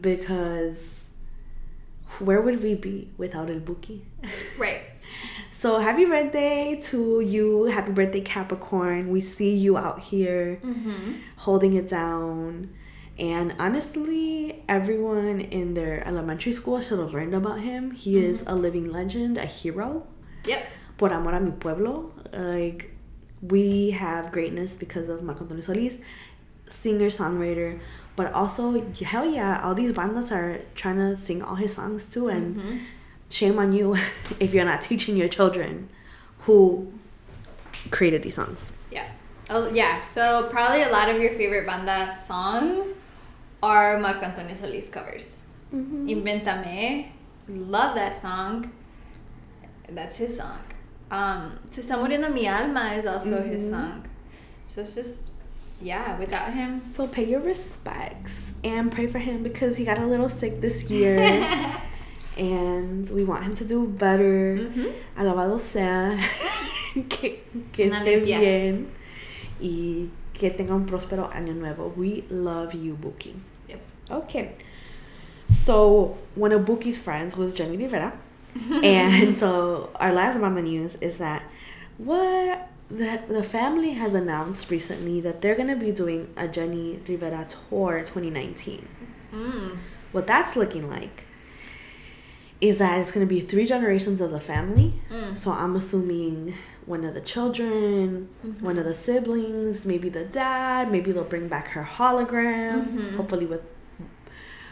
Because 0.00 1.04
where 2.18 2.40
would 2.40 2.62
we 2.62 2.74
be 2.74 3.10
without 3.18 3.50
El 3.50 3.60
Buki? 3.60 4.00
Right. 4.58 4.80
So 5.50 5.78
happy 5.78 6.04
birthday 6.04 6.78
to 6.90 7.20
you. 7.20 7.64
Happy 7.64 7.92
birthday, 7.92 8.20
Capricorn. 8.20 9.08
We 9.10 9.20
see 9.20 9.56
you 9.56 9.76
out 9.76 10.00
here 10.00 10.60
Mm-hmm. 10.62 11.12
holding 11.38 11.74
it 11.74 11.88
down. 11.88 12.70
And 13.18 13.54
honestly, 13.58 14.64
everyone 14.68 15.40
in 15.40 15.74
their 15.74 16.06
elementary 16.06 16.52
school 16.52 16.80
should 16.80 16.98
have 16.98 17.12
learned 17.14 17.34
about 17.34 17.60
him. 17.60 17.92
He 17.92 18.18
is 18.18 18.42
a 18.46 18.54
living 18.56 18.90
legend, 18.90 19.38
a 19.38 19.46
hero. 19.46 20.06
Yep. 20.46 20.66
Por 20.98 21.12
amor 21.12 21.34
a 21.34 21.40
mi 21.40 21.50
pueblo. 21.52 22.12
Like, 22.32 22.90
we 23.42 23.90
have 23.90 24.32
greatness 24.32 24.76
because 24.76 25.08
of 25.08 25.22
Marco 25.22 25.42
Antonio 25.42 25.62
Solis, 25.62 25.98
singer, 26.68 27.06
songwriter. 27.08 27.78
But 28.16 28.32
also, 28.32 28.80
hell 29.02 29.26
yeah, 29.28 29.60
all 29.62 29.74
these 29.74 29.92
bandas 29.92 30.30
are 30.30 30.60
trying 30.74 30.96
to 30.96 31.16
sing 31.16 31.42
all 31.42 31.56
his 31.56 31.74
songs 31.74 32.08
too. 32.08 32.28
And 32.28 32.56
Mhm. 32.56 32.78
shame 33.28 33.58
on 33.58 33.72
you 33.72 33.96
if 34.40 34.54
you're 34.54 34.64
not 34.64 34.80
teaching 34.82 35.16
your 35.16 35.28
children 35.28 35.88
who 36.46 36.92
created 37.90 38.22
these 38.22 38.36
songs. 38.36 38.70
Yeah. 38.90 39.08
Oh 39.50 39.68
yeah. 39.68 40.00
So 40.02 40.48
probably 40.50 40.82
a 40.82 40.90
lot 40.90 41.08
of 41.10 41.20
your 41.20 41.34
favorite 41.34 41.66
banda 41.66 42.16
songs 42.26 42.86
are 43.62 43.98
Marco 43.98 44.20
Antonio 44.26 44.54
Solis 44.56 44.88
covers. 44.88 45.42
Mm-hmm. 45.74 46.06
Inventame. 46.06 47.08
Love 47.48 47.94
that 47.96 48.20
song. 48.22 48.70
That's 49.88 50.16
his 50.16 50.36
song. 50.38 50.60
Um, 51.14 51.52
Se 51.70 51.80
está 51.80 51.96
muriendo 51.96 52.28
mi 52.32 52.46
alma 52.48 52.94
is 52.96 53.06
also 53.06 53.40
his 53.42 53.64
Mhm. 53.64 53.70
song. 53.70 54.02
So 54.68 54.80
it's 54.80 54.94
just 54.96 55.32
yeah, 55.80 56.18
without 56.18 56.52
him. 56.52 56.82
So 56.86 57.06
pay 57.06 57.24
your 57.24 57.40
respects 57.40 58.54
and 58.64 58.90
pray 58.90 59.06
for 59.06 59.18
him 59.20 59.42
because 59.42 59.76
he 59.76 59.84
got 59.84 59.98
a 59.98 60.06
little 60.06 60.28
sick 60.28 60.60
this 60.60 60.88
year 60.90 61.18
and 62.36 63.08
we 63.10 63.22
want 63.24 63.44
him 63.44 63.54
to 63.56 63.64
do 63.64 63.86
better. 63.86 64.56
Mhm. 64.56 64.92
Alabado 65.16 65.58
sea 65.60 66.18
que, 67.08 67.40
que 67.72 67.86
Una 67.86 67.98
esté 68.00 68.16
limpia. 68.16 68.38
bien 68.40 68.86
y 69.60 70.08
que 70.32 70.50
tenga 70.50 70.74
un 70.74 70.86
próspero 70.86 71.30
año 71.32 71.54
nuevo. 71.54 71.92
We 71.96 72.24
love 72.30 72.74
you, 72.74 72.96
Buki. 72.96 73.34
Yep. 73.68 73.80
Okay. 74.10 74.50
So 75.48 76.16
one 76.34 76.52
of 76.52 76.62
Buki's 76.64 76.96
friends 76.98 77.36
was 77.36 77.54
Jenni 77.54 77.76
Rivera. 77.78 78.12
and 78.84 79.36
so 79.36 79.90
our 79.96 80.12
last 80.12 80.36
one 80.36 80.44
on 80.44 80.54
the 80.54 80.62
news 80.62 80.96
is 80.96 81.16
that 81.18 81.42
what 81.98 82.68
the, 82.90 83.20
the 83.28 83.42
family 83.42 83.92
has 83.92 84.14
announced 84.14 84.70
recently 84.70 85.20
that 85.20 85.40
they're 85.40 85.54
going 85.54 85.68
to 85.68 85.76
be 85.76 85.90
doing 85.90 86.32
a 86.36 86.46
Jenni 86.46 87.06
Rivera 87.08 87.46
tour 87.48 88.00
2019. 88.00 88.86
Mm. 89.32 89.76
What 90.12 90.26
that's 90.26 90.54
looking 90.56 90.88
like 90.88 91.24
is 92.60 92.78
that 92.78 93.00
it's 93.00 93.10
going 93.12 93.26
to 93.26 93.32
be 93.32 93.40
three 93.40 93.66
generations 93.66 94.20
of 94.20 94.30
the 94.30 94.40
family. 94.40 94.94
Mm. 95.10 95.36
So 95.36 95.50
I'm 95.50 95.74
assuming 95.76 96.54
one 96.86 97.04
of 97.04 97.14
the 97.14 97.20
children, 97.20 98.28
one 98.60 98.78
of 98.78 98.84
the 98.84 98.94
siblings, 98.94 99.84
maybe 99.86 100.08
the 100.08 100.24
dad, 100.24 100.92
maybe 100.92 101.12
they'll 101.12 101.24
bring 101.24 101.48
back 101.48 101.68
her 101.68 101.82
hologram, 101.82 102.84
Mhm. 102.86 103.16
hopefully 103.16 103.46
with 103.46 103.62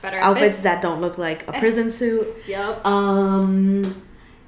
better 0.02 0.18
outfits 0.18 0.58
that 0.60 0.82
don't 0.82 1.00
look 1.00 1.16
like 1.18 1.46
a 1.48 1.52
prison 1.52 1.90
suit. 1.90 2.26
Yep. 2.46 2.84
Um, 2.84 4.02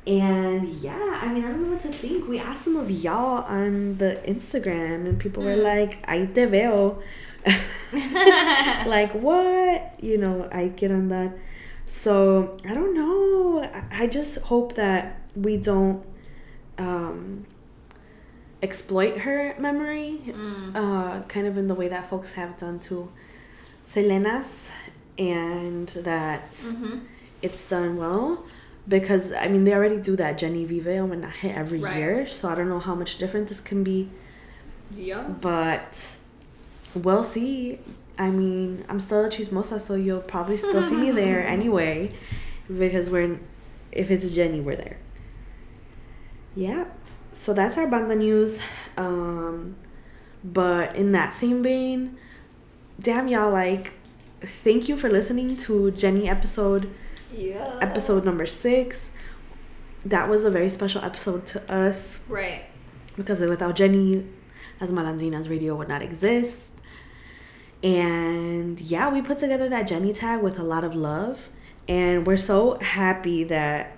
and 0.06 0.68
yeah, 0.68 1.20
I 1.22 1.32
mean, 1.32 1.44
I 1.44 1.48
don't 1.48 1.62
know 1.64 1.70
what 1.72 1.82
to 1.82 1.88
think. 1.92 2.28
We 2.28 2.38
asked 2.38 2.62
some 2.62 2.76
of 2.76 2.90
y'all 2.90 3.44
on 3.44 3.96
the 3.98 4.20
Instagram, 4.26 5.06
and 5.08 5.18
people 5.18 5.42
were 5.44 5.56
Mm. 5.56 5.62
like, 5.62 6.06
"Ahí 6.06 6.34
te 6.34 6.44
veo." 6.44 7.02
like 8.86 9.12
what? 9.12 9.94
You 10.00 10.18
know, 10.18 10.48
I 10.52 10.68
get 10.68 10.90
on 10.90 11.08
that. 11.08 11.32
So 11.86 12.56
I 12.68 12.74
don't 12.74 12.94
know. 12.94 13.62
I, 13.62 14.04
I 14.04 14.06
just 14.06 14.38
hope 14.42 14.74
that 14.74 15.20
we 15.36 15.56
don't 15.56 16.04
um, 16.78 17.46
exploit 18.62 19.18
her 19.18 19.54
memory, 19.58 20.20
Mm. 20.26 20.74
uh, 20.74 21.22
kind 21.28 21.46
of 21.46 21.56
in 21.56 21.66
the 21.68 21.74
way 21.74 21.88
that 21.88 22.08
folks 22.10 22.32
have 22.32 22.56
done 22.56 22.78
to 22.80 23.10
Selena's, 23.84 24.70
and 25.18 25.88
that 25.88 26.54
hmm 26.62 26.98
it's 27.42 27.68
done 27.68 27.96
well 27.96 28.44
because 28.88 29.32
I 29.32 29.48
mean 29.48 29.64
they 29.64 29.74
already 29.74 30.00
do 30.00 30.16
that 30.16 30.38
Jenni 30.38 30.66
Vive 30.66 30.84
homenaje 30.98 31.54
every 31.54 31.80
Right. 31.80 31.96
year, 31.96 32.26
so 32.26 32.48
I 32.48 32.54
don't 32.54 32.68
know 32.68 32.78
how 32.78 32.94
much 32.94 33.18
different 33.18 33.48
this 33.48 33.60
can 33.60 33.84
be, 33.84 34.08
Yep. 34.96 35.40
but 35.40 36.16
we'll 36.94 37.22
see. 37.24 37.78
I 38.18 38.30
mean, 38.30 38.84
I'm 38.88 39.00
still 39.00 39.24
a 39.24 39.28
chismosa, 39.28 39.80
so 39.80 39.94
you'll 39.94 40.20
probably 40.20 40.56
still 40.56 40.80
see 40.82 40.96
me 40.96 41.10
there 41.10 41.44
anyway, 41.56 42.12
because 42.68 43.10
we're 43.10 43.22
in, 43.22 43.40
if 43.90 44.10
it's 44.10 44.26
Jenni, 44.36 44.62
we're 44.62 44.76
there. 44.76 44.98
Yeah, 46.54 46.84
so 47.32 47.52
that's 47.52 47.76
our 47.76 47.88
banda 47.88 48.14
news. 48.14 48.60
Um, 48.96 49.74
but 50.44 50.94
in 50.94 51.12
that 51.12 51.34
same 51.34 51.62
vein, 51.62 52.16
damn 53.00 53.26
y'all, 53.28 53.50
like, 53.50 53.94
thank 54.44 54.88
you 54.88 54.96
for 54.96 55.08
listening 55.10 55.56
to 55.56 55.92
Jenni 55.92 56.28
episode 56.28 56.90
Yeah. 57.32 57.78
episode 57.80 58.24
number 58.24 58.46
six. 58.46 59.10
That 60.04 60.28
was 60.28 60.44
a 60.44 60.50
very 60.50 60.68
special 60.68 61.02
episode 61.02 61.46
to 61.46 61.72
us 61.72 62.20
Right. 62.28 62.62
because 63.16 63.40
without 63.40 63.76
Jenni, 63.76 64.26
Las 64.80 64.90
Malandrinas 64.90 65.48
Radio 65.48 65.74
would 65.76 65.88
not 65.88 66.02
exist. 66.02 66.72
And 67.82 68.80
yeah, 68.80 69.12
we 69.12 69.20
put 69.22 69.38
together 69.38 69.68
that 69.68 69.86
Jenni 69.88 70.14
tag 70.16 70.42
with 70.42 70.58
a 70.58 70.62
lot 70.62 70.84
of 70.84 70.94
love. 70.94 71.48
And 71.88 72.26
we're 72.26 72.38
so 72.38 72.78
happy 72.80 73.44
that 73.44 73.96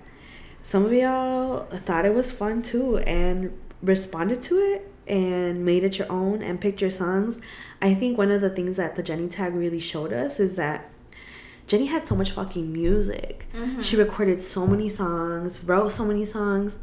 some 0.63 0.85
of 0.85 0.91
y'all 0.91 1.65
thought 1.67 2.05
it 2.05 2.13
was 2.13 2.31
fun 2.31 2.61
too 2.61 2.97
and 2.99 3.57
responded 3.81 4.41
to 4.43 4.57
it 4.57 4.91
and 5.09 5.63
made 5.65 5.83
it 5.83 5.97
your 5.97 6.11
own 6.11 6.41
and 6.41 6.59
picked 6.61 6.81
your 6.81 6.89
songs. 6.91 7.39
I 7.81 7.93
think 7.93 8.17
one 8.17 8.31
of 8.31 8.41
the 8.41 8.49
things 8.49 8.77
that 8.77 8.95
the 8.95 9.03
Jenni 9.03 9.29
tag 9.29 9.53
really 9.55 9.79
showed 9.79 10.11
us 10.13 10.39
is 10.39 10.55
that 10.57 10.89
Jenni 11.67 11.87
had 11.87 12.07
so 12.07 12.15
much 12.15 12.31
fucking 12.31 12.71
music. 12.71 13.45
Mhm. 13.53 13.83
She 13.83 13.95
recorded 13.97 14.39
so 14.41 14.65
many 14.67 14.89
songs, 14.89 15.63
wrote 15.63 15.91
so 15.91 16.05
many 16.05 16.23
songs. 16.25 16.77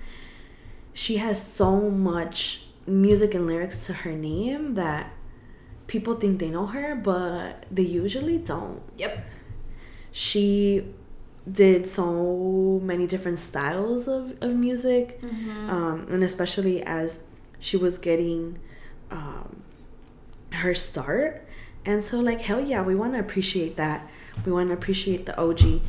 She 0.92 1.16
has 1.16 1.42
so 1.42 1.80
much 1.90 2.66
music 2.86 3.34
and 3.34 3.46
lyrics 3.46 3.86
to 3.86 3.92
her 3.92 4.12
name 4.12 4.74
that 4.74 5.10
people 5.86 6.14
think 6.16 6.38
they 6.38 6.50
know 6.50 6.66
her, 6.66 6.94
but 6.94 7.64
they 7.70 7.82
usually 7.82 8.38
don't. 8.38 8.82
Yep. 8.98 9.24
She 10.12 10.84
did 11.50 11.86
so 11.86 12.80
many 12.82 13.06
different 13.06 13.38
styles 13.38 14.08
of, 14.08 14.34
of 14.40 14.54
music, 14.54 15.20
Mhm. 15.22 15.68
um, 15.68 16.06
and 16.10 16.22
especially 16.22 16.82
as 16.82 17.20
she 17.58 17.76
was 17.76 17.98
getting 17.98 18.58
um, 19.10 19.62
her 20.52 20.74
start. 20.74 21.46
And 21.86 22.02
so, 22.02 22.18
like, 22.18 22.40
hell 22.40 22.60
yeah, 22.60 22.82
we 22.82 22.94
want 22.94 23.12
to 23.14 23.18
appreciate 23.20 23.76
that. 23.76 24.08
We 24.46 24.52
want 24.52 24.68
to 24.68 24.74
appreciate 24.74 25.26
the 25.26 25.38
OG. 25.38 25.80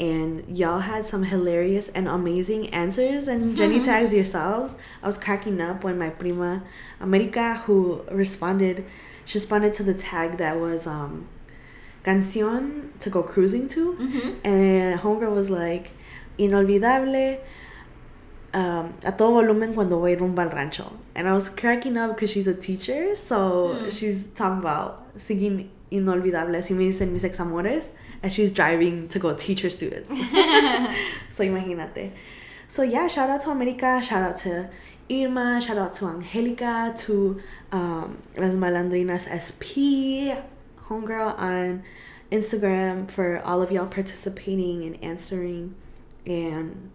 And 0.00 0.56
y'all 0.58 0.80
had 0.80 1.06
some 1.06 1.24
hilarious 1.24 1.88
and 1.90 2.08
amazing 2.08 2.70
answers 2.70 3.28
and 3.28 3.56
Jenni 3.56 3.84
tags 3.84 4.12
yourselves. 4.12 4.74
I 5.02 5.06
was 5.06 5.18
cracking 5.18 5.60
up 5.60 5.84
when 5.84 5.98
my 5.98 6.08
prima 6.10 6.64
America, 7.00 7.54
who 7.66 8.02
responded, 8.10 8.84
she 9.26 9.38
responded 9.38 9.74
to 9.74 9.82
the 9.82 9.94
tag 9.94 10.38
that 10.38 10.58
was 10.58 10.86
um, 10.86 11.28
canción 12.02 12.98
to 12.98 13.10
go 13.10 13.22
cruising 13.22 13.68
to. 13.68 13.92
Mhm. 13.94 14.36
And 14.44 15.00
Homegirl 15.00 15.34
was 15.34 15.50
like, 15.50 15.90
inolvidable, 16.38 17.38
um, 18.54 18.92
a 19.04 19.12
todo 19.12 19.32
volumen 19.32 19.72
cuando 19.74 19.98
voy 19.98 20.14
rumbo 20.16 20.42
al 20.42 20.50
rancho. 20.50 20.92
And 21.14 21.26
I 21.28 21.32
was 21.34 21.48
cracking 21.48 21.96
up 21.96 22.14
because 22.14 22.30
she's 22.30 22.46
a 22.48 22.54
teacher, 22.54 23.14
so 23.14 23.74
Mm. 23.74 23.92
she's 23.92 24.26
talking 24.34 24.58
about 24.60 25.06
singing 25.16 25.70
inolvidables 25.90 26.56
así 26.58 26.74
me 26.74 26.90
dicen 26.90 27.12
mis 27.12 27.22
examores, 27.24 27.90
and 28.22 28.32
she's 28.32 28.52
driving 28.52 29.08
to 29.08 29.18
go 29.18 29.34
teach 29.34 29.60
her 29.62 29.70
students. 29.70 30.08
so 31.32 31.44
imagínate. 31.44 32.10
So 32.68 32.82
yeah, 32.82 33.08
shout 33.08 33.28
out 33.28 33.42
to 33.42 33.50
America, 33.50 34.00
shout 34.02 34.22
out 34.22 34.36
to 34.40 34.68
Irma, 35.10 35.60
shout 35.60 35.76
out 35.76 35.92
to 35.94 36.06
Angelica, 36.06 36.94
to 36.98 37.40
um, 37.72 38.16
Las 38.36 38.54
Malandrinas 38.54 39.28
SP, 39.28 40.32
homegirl 40.88 41.38
on 41.38 41.82
Instagram 42.30 43.10
for 43.10 43.42
all 43.44 43.60
of 43.60 43.70
y'all 43.70 43.86
participating 43.86 44.84
and 44.84 45.02
answering 45.04 45.74
and 46.24 46.90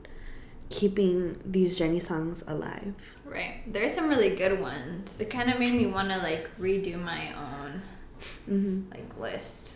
keeping 0.69 1.37
these 1.45 1.79
Jenni 1.79 2.01
songs 2.01 2.43
alive. 2.47 2.95
Right. 3.25 3.61
There's 3.71 3.93
some 3.93 4.09
really 4.09 4.35
good 4.35 4.59
ones. 4.59 5.19
It 5.19 5.29
kind 5.29 5.49
of 5.49 5.59
made 5.59 5.73
me 5.73 5.87
want 5.87 6.09
to 6.09 6.17
like 6.17 6.49
redo 6.59 7.01
my 7.01 7.33
own 7.35 7.81
hmm 8.45 8.81
like 8.91 9.17
list. 9.19 9.75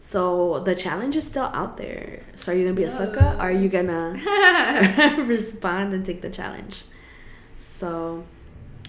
So 0.00 0.58
the 0.60 0.74
challenge 0.74 1.14
is 1.16 1.24
still 1.24 1.50
out 1.54 1.76
there. 1.76 2.24
So 2.34 2.52
are 2.52 2.54
you 2.56 2.64
gonna 2.64 2.74
be 2.74 2.84
a 2.84 2.90
sucker? 2.90 3.20
Or 3.38 3.42
are 3.42 3.52
you 3.52 3.68
gonna 3.68 4.18
respond 5.24 5.94
and 5.94 6.04
take 6.04 6.22
the 6.22 6.30
challenge? 6.30 6.84
So 7.56 8.24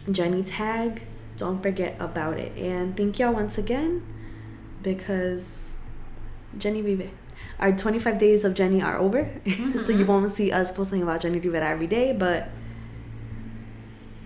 Jenni 0.07 0.43
tag, 0.45 1.03
don't 1.37 1.61
forget 1.61 1.95
about 1.99 2.39
it. 2.39 2.57
And 2.57 2.97
thank 2.97 3.19
y'all 3.19 3.33
once 3.33 3.57
again 3.57 4.01
because 4.81 5.77
Jenni 6.57 6.83
Vive. 6.83 7.11
Our 7.63 7.71
25 7.71 8.17
days 8.17 8.43
of 8.43 8.55
Jenni 8.55 8.83
are 8.83 8.97
over. 8.97 9.31
so 9.77 9.93
you 9.93 10.05
won't 10.05 10.29
see 10.33 10.51
us 10.51 10.69
posting 10.69 11.01
about 11.01 11.21
Jenni 11.21 11.41
Rivera 11.41 11.69
every 11.69 11.87
day, 11.87 12.11
but 12.11 12.49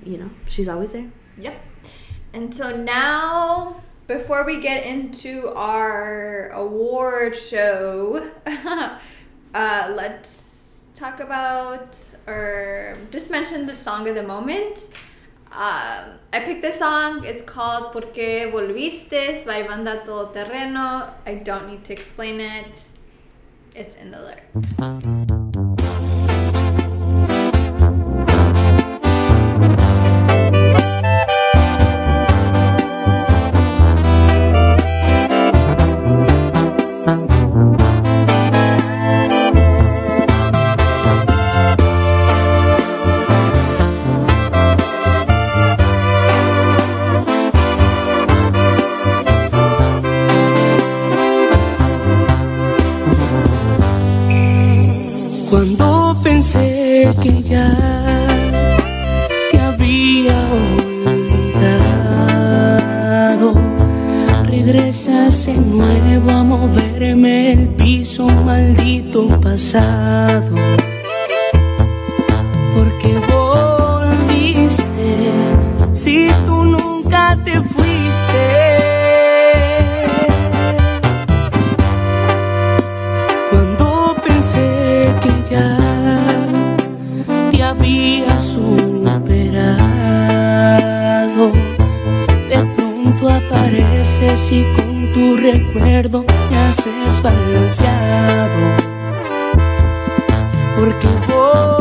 you 0.04 0.17
know, 0.17 0.32
she's 0.47 0.67
always 0.67 0.93
there. 0.93 1.12
Yep. 1.38 1.56
And 2.34 2.56
so 2.56 2.76
now, 2.76 3.76
before 4.08 4.43
we 4.43 4.60
get 4.60 4.88
into 4.88 5.50
our 5.50 6.50
award 6.50 7.38
show, 7.38 8.28
uh, 9.54 9.93
let's 9.95 10.86
talk 10.95 11.19
about 11.19 11.95
or 12.26 12.95
just 13.12 13.30
mention 13.30 13.67
the 13.67 13.76
song 13.76 14.10
of 14.10 14.15
the 14.15 14.23
moment. 14.23 14.88
Um, 15.52 16.17
I 16.34 16.39
picked 16.39 16.63
this 16.63 16.80
song. 16.80 17.23
It's 17.23 17.43
called 17.43 17.93
¿Por 17.93 18.02
qué 18.02 18.52
volviste? 18.52 19.45
by 19.45 19.62
Banda 19.62 20.02
Todo 20.04 20.34
Terreno. 20.34 21.13
I 21.23 21.36
don't 21.36 21.69
need 21.69 21.86
to 21.86 21.93
explain 21.93 22.39
it. 22.39 22.80
It's 23.77 23.95
in 23.95 24.09
the 24.09 24.17
lyrics. 24.17 25.46
Que 57.27 57.43
ya 57.43 57.75
había 59.59 60.37
olvidado, 61.59 61.99
regresas 64.45 65.45
de 65.45 65.53
nuevo 65.55 66.31
a 66.31 66.43
moverme 66.43 67.51
el 67.53 67.67
piso 67.69 68.27
maldito 68.27 69.27
pasado. 69.41 70.55
Superado, 94.38 94.45
de 94.45 94.45
pronto 94.45 94.45
apareces 94.45 94.52
y 94.52 94.63
con 94.76 95.13
tu 95.13 95.36
recuerdo 95.36 96.26
me 96.50 96.58
haces 96.58 97.21
balanceado. 97.21 98.78
Porque 100.78 101.08
volviste 101.08 101.76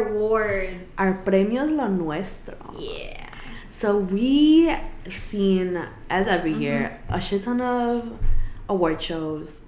of 0.00 0.04
the 0.06 0.10
year 0.12 0.16
award. 0.16 0.80
Our 0.98 1.12
premios 1.12 1.70
lo 1.70 1.88
nuestro. 1.88 2.56
Yeah. 2.78 3.22
So 3.70 3.98
we 3.98 4.72
seen 5.10 5.80
as 6.10 6.26
every 6.26 6.52
year 6.54 6.98
a 7.08 7.20
shit 7.20 7.44
ton 7.44 7.60
of 7.60 8.18
award 8.68 9.00
shows. 9.02 9.60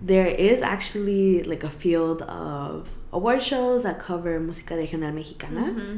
There 0.00 0.26
is 0.26 0.62
actually 0.62 1.42
like 1.42 1.64
a 1.64 1.70
field 1.70 2.22
of 2.22 2.88
award 3.12 3.42
shows 3.42 3.82
that 3.84 3.98
cover 3.98 4.38
música 4.40 4.76
regional 4.76 5.12
mexicana, 5.12 5.60
Mm-hmm. 5.72 5.96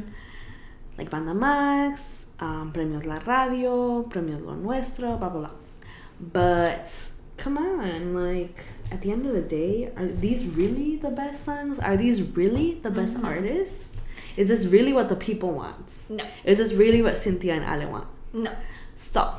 like 0.97 1.09
Banda 1.09 1.33
Max, 1.33 2.27
um, 2.39 2.71
Premios 2.73 3.05
La 3.05 3.19
Radio, 3.25 4.03
Premios 4.03 4.41
Lo 4.45 4.55
Nuestro, 4.55 5.17
blah 5.17 5.29
blah 5.29 5.39
blah. 5.41 5.51
But 6.21 6.91
come 7.37 7.57
on, 7.57 8.13
like 8.13 8.65
at 8.91 9.01
the 9.01 9.11
end 9.11 9.25
of 9.25 9.33
the 9.33 9.41
day, 9.41 9.91
are 9.95 10.07
these 10.07 10.45
really 10.45 10.95
the 10.97 11.09
best 11.09 11.43
songs? 11.43 11.79
Are 11.79 11.95
these 11.95 12.21
really 12.21 12.75
the 12.75 12.91
best 12.91 13.17
artists? 13.23 13.95
Is 14.35 14.49
this 14.49 14.65
really 14.65 14.93
what 14.93 15.09
the 15.09 15.15
people 15.15 15.51
want? 15.51 15.91
No. 16.09 16.23
Is 16.43 16.57
this 16.57 16.73
really 16.73 17.01
what 17.01 17.15
Cynthia 17.15 17.55
and 17.55 17.63
Ale 17.63 17.91
want? 17.91 18.07
No. 18.33 18.51
So, 18.95 19.33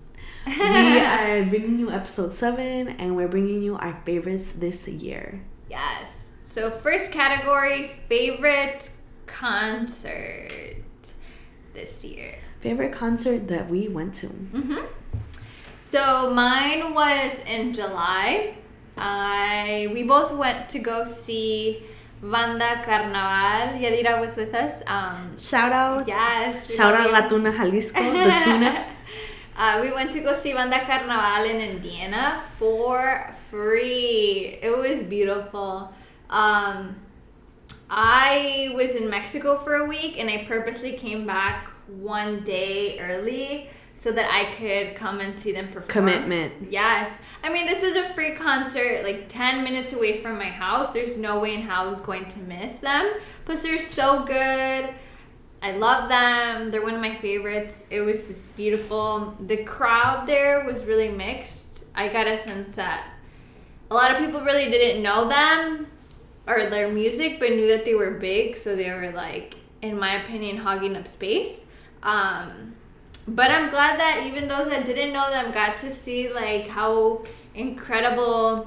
we 0.46 0.98
are 0.98 1.44
bringing 1.44 1.78
you 1.78 1.90
episode 1.90 2.32
seven, 2.32 2.88
and 2.88 3.14
we're 3.14 3.28
bringing 3.28 3.62
you 3.62 3.76
our 3.76 4.00
favorites 4.04 4.52
this 4.52 4.88
year. 4.88 5.42
Yes. 5.68 6.34
So, 6.44 6.70
first 6.70 7.12
category 7.12 7.92
favorite 8.08 8.90
concert 9.26 10.84
this 11.74 12.04
year. 12.04 12.38
Favorite 12.60 12.92
concert 12.92 13.48
that 13.48 13.68
we 13.68 13.88
went 13.88 14.14
to. 14.14 14.26
Mm-hmm. 14.26 14.84
So, 15.76 16.32
mine 16.34 16.94
was 16.94 17.38
in 17.46 17.72
July. 17.72 18.56
I 18.98 19.88
we 19.92 20.02
both 20.02 20.32
went 20.32 20.68
to 20.70 20.78
go 20.78 21.06
see 21.06 21.82
Banda 22.22 22.82
Carnaval. 22.84 23.78
Yadira 23.78 24.20
was 24.20 24.36
with 24.36 24.54
us. 24.54 24.82
Um, 24.86 25.38
Shout 25.38 25.72
out, 25.72 26.06
yes. 26.08 26.74
shout 26.74 26.94
out. 26.94 27.12
La 27.12 27.28
Tuna 27.28 27.52
Jalisco, 27.52 28.00
the 28.02 28.40
tuna. 28.44 28.86
Uh, 29.56 29.78
we 29.82 29.90
went 29.92 30.10
to 30.12 30.20
go 30.20 30.34
see 30.34 30.52
Banda 30.52 30.80
Carnaval 30.86 31.44
in 31.50 31.60
Indiana 31.60 32.42
for 32.58 33.32
free. 33.50 34.58
It 34.62 34.76
was 34.76 35.02
beautiful. 35.02 35.92
Um, 36.30 36.96
I 37.90 38.72
was 38.74 38.92
in 38.96 39.08
Mexico 39.08 39.56
for 39.58 39.76
a 39.76 39.86
week 39.86 40.20
and 40.20 40.28
I 40.28 40.44
purposely 40.46 40.92
came 40.92 41.26
back 41.26 41.70
one 41.86 42.44
day 42.44 42.98
early 43.00 43.70
so 43.98 44.12
that 44.12 44.32
I 44.32 44.54
could 44.54 44.94
come 44.94 45.18
and 45.18 45.38
see 45.38 45.50
them 45.50 45.72
perform. 45.72 45.88
Commitment. 45.88 46.70
Yes. 46.70 47.18
I 47.42 47.52
mean, 47.52 47.66
this 47.66 47.82
was 47.82 47.96
a 47.96 48.04
free 48.14 48.36
concert, 48.36 49.02
like 49.02 49.28
10 49.28 49.64
minutes 49.64 49.92
away 49.92 50.22
from 50.22 50.38
my 50.38 50.44
house. 50.44 50.92
There's 50.92 51.16
no 51.16 51.40
way 51.40 51.54
in 51.54 51.62
how 51.62 51.84
I 51.84 51.88
was 51.88 52.00
going 52.00 52.26
to 52.26 52.38
miss 52.38 52.78
them. 52.78 53.12
Plus, 53.44 53.64
they're 53.64 53.80
so 53.80 54.24
good. 54.24 54.94
I 55.62 55.72
love 55.72 56.08
them. 56.08 56.70
They're 56.70 56.84
one 56.84 56.94
of 56.94 57.00
my 57.00 57.16
favorites. 57.16 57.82
It 57.90 58.02
was 58.02 58.28
just 58.28 58.56
beautiful. 58.56 59.36
The 59.40 59.64
crowd 59.64 60.28
there 60.28 60.64
was 60.64 60.84
really 60.84 61.08
mixed. 61.08 61.84
I 61.96 62.06
got 62.06 62.28
a 62.28 62.38
sense 62.38 62.70
that 62.76 63.04
a 63.90 63.94
lot 63.94 64.12
of 64.12 64.18
people 64.18 64.42
really 64.42 64.70
didn't 64.70 65.02
know 65.02 65.28
them 65.28 65.88
or 66.46 66.70
their 66.70 66.88
music, 66.88 67.40
but 67.40 67.50
knew 67.50 67.66
that 67.76 67.84
they 67.84 67.96
were 67.96 68.20
big. 68.20 68.58
So 68.58 68.76
they 68.76 68.92
were, 68.92 69.10
like, 69.10 69.56
in 69.82 69.98
my 69.98 70.22
opinion, 70.22 70.56
hogging 70.56 70.94
up 70.94 71.08
space. 71.08 71.62
Um, 72.04 72.76
but 73.28 73.50
I'm 73.50 73.70
glad 73.70 73.98
that 74.00 74.24
even 74.26 74.48
those 74.48 74.68
that 74.68 74.86
didn't 74.86 75.12
know 75.12 75.30
them 75.30 75.52
got 75.52 75.76
to 75.78 75.90
see 75.90 76.32
like 76.32 76.66
how 76.66 77.24
incredible 77.54 78.66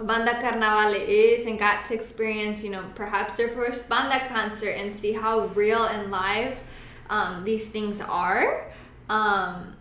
Banda 0.00 0.40
Carnaval 0.40 0.94
is 0.94 1.46
and 1.46 1.58
got 1.58 1.84
to 1.86 1.94
experience, 1.94 2.62
you 2.62 2.70
know, 2.70 2.84
perhaps 2.94 3.36
their 3.36 3.50
first 3.50 3.88
banda 3.88 4.26
concert 4.28 4.70
and 4.70 4.94
see 4.94 5.12
how 5.12 5.46
real 5.48 5.84
and 5.84 6.10
live 6.10 6.56
um, 7.10 7.44
these 7.44 7.68
things 7.68 8.00
are. 8.00 8.66
Um, 9.08 9.76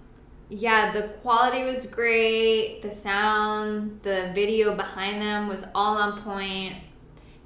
yeah, 0.49 0.91
the 0.91 1.09
quality 1.21 1.63
was 1.63 1.87
great. 1.87 2.81
The 2.83 2.91
sound, 2.91 3.99
the 4.03 4.31
video 4.35 4.75
behind 4.75 5.21
them 5.21 5.47
was 5.47 5.63
all 5.73 5.97
on 5.97 6.21
point. 6.21 6.75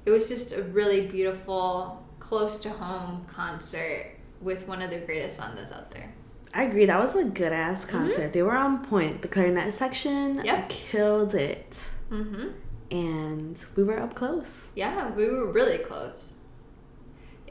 It 0.04 0.10
was 0.10 0.28
just 0.28 0.52
a 0.52 0.62
really 0.62 1.06
beautiful, 1.06 2.04
close 2.18 2.60
to 2.60 2.70
home 2.70 3.24
concert 3.28 4.16
with 4.40 4.66
one 4.68 4.82
of 4.82 4.90
the 4.90 4.98
greatest 4.98 5.38
bandas 5.38 5.72
out 5.72 5.90
there. 5.90 6.12
I 6.54 6.64
agree. 6.64 6.86
That 6.86 6.98
was 6.98 7.14
a 7.16 7.24
good 7.24 7.52
ass 7.52 7.84
concert. 7.84 8.32
They 8.32 8.42
were 8.42 8.56
on 8.56 8.84
point. 8.84 9.22
The 9.22 9.28
clarinet 9.28 9.72
section 9.74 10.40
Yep. 10.44 10.68
killed 10.68 11.34
it, 11.34 11.88
Mm-hmm. 12.10 12.48
and 12.90 13.56
we 13.76 13.82
were 13.84 14.00
up 14.00 14.14
close. 14.14 14.68
Yeah, 14.74 15.10
we 15.14 15.26
were 15.26 15.52
really 15.52 15.78
close. 15.78 16.36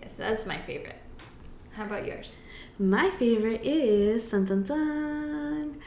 Yes, 0.01 0.13
that's 0.13 0.45
my 0.47 0.57
favorite. 0.59 0.95
How 1.73 1.85
about 1.85 2.07
yours? 2.07 2.37
My 2.79 3.09
favorite 3.11 3.61
is 3.63 4.31
dun, 4.31 4.45
dun, 4.45 4.63
dun, 4.63 5.79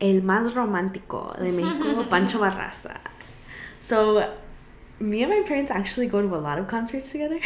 El 0.00 0.22
Más 0.22 0.52
Romántico 0.54 1.38
de 1.38 1.52
México, 1.52 2.08
Pancho 2.10 2.38
Barraza. 2.40 2.98
So, 3.80 4.34
me 4.98 5.22
and 5.22 5.30
my 5.30 5.42
parents 5.46 5.70
actually 5.70 6.08
go 6.08 6.20
to 6.20 6.34
a 6.34 6.38
lot 6.38 6.58
of 6.58 6.66
concerts 6.66 7.12
together 7.12 7.38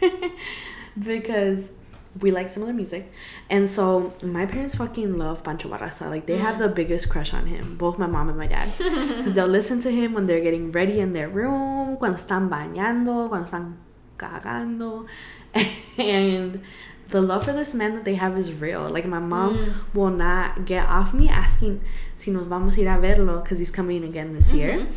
because 0.98 1.72
we 2.20 2.30
like 2.30 2.50
similar 2.50 2.72
music. 2.72 3.12
And 3.50 3.68
so, 3.68 4.14
my 4.22 4.46
parents 4.46 4.74
fucking 4.74 5.18
love 5.18 5.44
Pancho 5.44 5.68
Barraza. 5.68 6.08
Like, 6.08 6.26
they 6.26 6.38
have 6.38 6.56
mm. 6.56 6.60
the 6.60 6.68
biggest 6.68 7.08
crush 7.08 7.32
on 7.34 7.46
him, 7.46 7.76
both 7.76 7.98
my 7.98 8.06
mom 8.06 8.28
and 8.28 8.38
my 8.38 8.46
dad. 8.46 8.68
Because 8.78 9.32
they'll 9.34 9.46
listen 9.46 9.80
to 9.80 9.90
him 9.90 10.14
when 10.14 10.26
they're 10.26 10.40
getting 10.40 10.72
ready 10.72 11.00
in 11.00 11.12
their 11.12 11.28
room, 11.28 11.96
cuando 11.96 12.18
están 12.18 12.48
bañando, 12.48 13.28
cuando 13.28 13.46
están 13.46 13.76
cagando. 14.16 15.06
And 15.98 16.62
the 17.08 17.22
love 17.22 17.44
for 17.44 17.52
this 17.52 17.74
man 17.74 17.94
that 17.94 18.04
they 18.04 18.14
have 18.14 18.36
is 18.36 18.52
real. 18.52 18.88
Like 18.88 19.06
my 19.06 19.18
mom 19.18 19.56
mm. 19.56 19.94
will 19.94 20.10
not 20.10 20.66
get 20.66 20.86
off 20.86 21.14
me 21.14 21.28
asking 21.28 21.80
si 22.16 22.30
nos 22.30 22.44
vamos 22.44 22.76
a 22.76 22.82
ir 22.82 22.88
a 22.88 22.98
verlo 22.98 23.42
because 23.42 23.58
he's 23.58 23.70
coming 23.70 24.04
again 24.04 24.34
this 24.34 24.52
year. 24.52 24.78
Mm-hmm. 24.78 24.92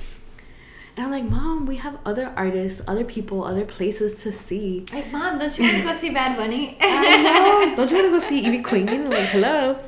And 1.01 1.11
I'm 1.11 1.19
like, 1.19 1.31
Mom, 1.31 1.65
we 1.65 1.77
have 1.77 1.97
other 2.05 2.31
artists, 2.37 2.79
other 2.87 3.03
people, 3.03 3.43
other 3.43 3.65
places 3.65 4.21
to 4.21 4.31
see. 4.31 4.85
Like, 4.93 5.11
mom, 5.11 5.39
don't 5.39 5.57
you 5.57 5.63
want 5.63 5.77
to 5.77 5.83
go 5.83 5.93
see 5.95 6.11
Bad 6.11 6.37
Bunny? 6.37 6.77
I 6.79 7.23
know. 7.23 7.75
Don't 7.75 7.89
you 7.89 7.97
want 7.97 8.07
to 8.07 8.11
go 8.11 8.19
see 8.19 8.45
Ivy 8.45 8.61
Queen? 8.61 9.09
Like, 9.09 9.29
hello. 9.29 9.79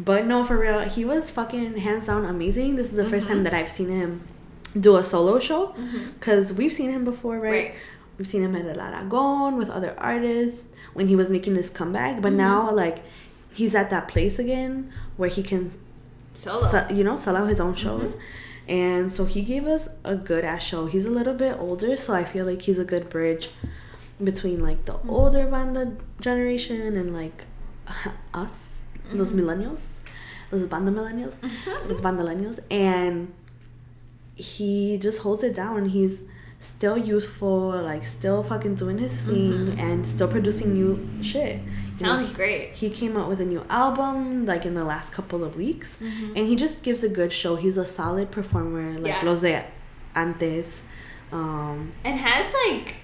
But 0.00 0.24
no, 0.24 0.42
for 0.42 0.56
real, 0.56 0.80
he 0.88 1.04
was 1.04 1.28
fucking 1.28 1.76
hands 1.76 2.06
down 2.06 2.24
amazing. 2.24 2.76
This 2.76 2.86
is 2.86 2.96
the 2.96 3.04
first 3.04 3.26
time 3.28 3.36
mm-hmm. 3.36 3.44
that 3.44 3.52
I've 3.52 3.68
seen 3.68 3.90
him 3.90 4.22
do 4.80 4.96
a 4.96 5.02
solo 5.02 5.38
show 5.38 5.66
mm-hmm. 5.66 6.12
because 6.12 6.54
we've 6.54 6.72
seen 6.72 6.90
him 6.90 7.04
before, 7.04 7.38
right? 7.38 7.50
Right. 7.50 7.74
We've 8.16 8.26
seen 8.26 8.42
him 8.42 8.56
at 8.56 8.64
El 8.64 8.80
Aragon 8.80 9.58
with 9.58 9.68
other 9.68 9.94
artists 9.98 10.68
when 10.94 11.08
he 11.08 11.14
was 11.14 11.28
making 11.28 11.56
his 11.56 11.68
comeback. 11.68 12.22
But 12.22 12.28
mm-hmm. 12.28 12.38
now, 12.38 12.72
like, 12.72 13.00
he's 13.54 13.74
at 13.74 13.90
that 13.90 14.08
place 14.08 14.38
again 14.38 14.90
where 15.18 15.28
he 15.28 15.42
can 15.42 15.70
Solo. 16.32 16.88
you 16.90 17.04
know, 17.04 17.16
sell 17.16 17.36
out 17.36 17.50
his 17.50 17.60
own 17.60 17.74
shows. 17.74 18.16
And 18.68 19.12
so 19.12 19.26
he 19.26 19.42
gave 19.42 19.66
us 19.66 19.90
a 20.04 20.16
good 20.16 20.44
ass 20.44 20.62
show. 20.62 20.86
He's 20.86 21.06
a 21.06 21.10
little 21.10 21.34
bit 21.34 21.56
older, 21.58 21.96
so 21.96 22.14
I 22.14 22.24
feel 22.24 22.46
like 22.46 22.62
he's 22.62 22.78
a 22.78 22.84
good 22.84 23.10
bridge 23.10 23.50
between 24.22 24.62
like 24.62 24.84
the 24.84 24.94
mm-hmm. 24.94 25.10
older 25.10 25.46
banda 25.46 25.96
generation 26.20 26.96
and 26.96 27.12
like 27.12 27.44
us, 28.34 28.80
los 29.12 29.32
mm-hmm. 29.32 29.40
millennials, 29.40 29.80
los 30.50 30.62
banda 30.68 30.90
millennials, 30.90 31.38
los. 32.00 32.60
And 32.70 33.34
he 34.34 34.98
just 34.98 35.20
holds 35.20 35.42
it 35.42 35.54
down. 35.54 35.90
He's 35.90 36.22
still 36.64 36.96
youthful, 36.96 37.70
like 37.82 38.04
still 38.06 38.42
fucking 38.42 38.74
doing 38.74 38.98
his 38.98 39.14
thing 39.14 39.52
mm-hmm. 39.52 39.78
and 39.78 40.06
still 40.06 40.28
producing 40.28 40.72
new 40.74 41.22
shit. 41.22 41.60
You 41.98 42.06
know, 42.06 42.16
Sounds 42.16 42.30
great. 42.32 42.72
he 42.72 42.90
came 42.90 43.16
out 43.16 43.28
with 43.28 43.40
a 43.40 43.44
new 43.44 43.64
album 43.70 44.46
like 44.46 44.66
in 44.66 44.74
the 44.74 44.82
last 44.84 45.12
couple 45.12 45.44
of 45.44 45.54
weeks 45.56 45.96
mm-hmm. 45.96 46.36
and 46.36 46.48
he 46.48 46.56
just 46.56 46.82
gives 46.82 47.04
a 47.04 47.08
good 47.08 47.32
show 47.32 47.54
he's 47.54 47.76
a 47.76 47.86
solid 47.86 48.32
performer 48.32 48.98
like 48.98 49.12
Yes. 49.12 49.22
los 49.22 49.42
de 49.42 49.64
antes 50.16 50.80
um 51.30 51.92
And 52.04 52.18
has 52.18 52.52
like 52.66 52.96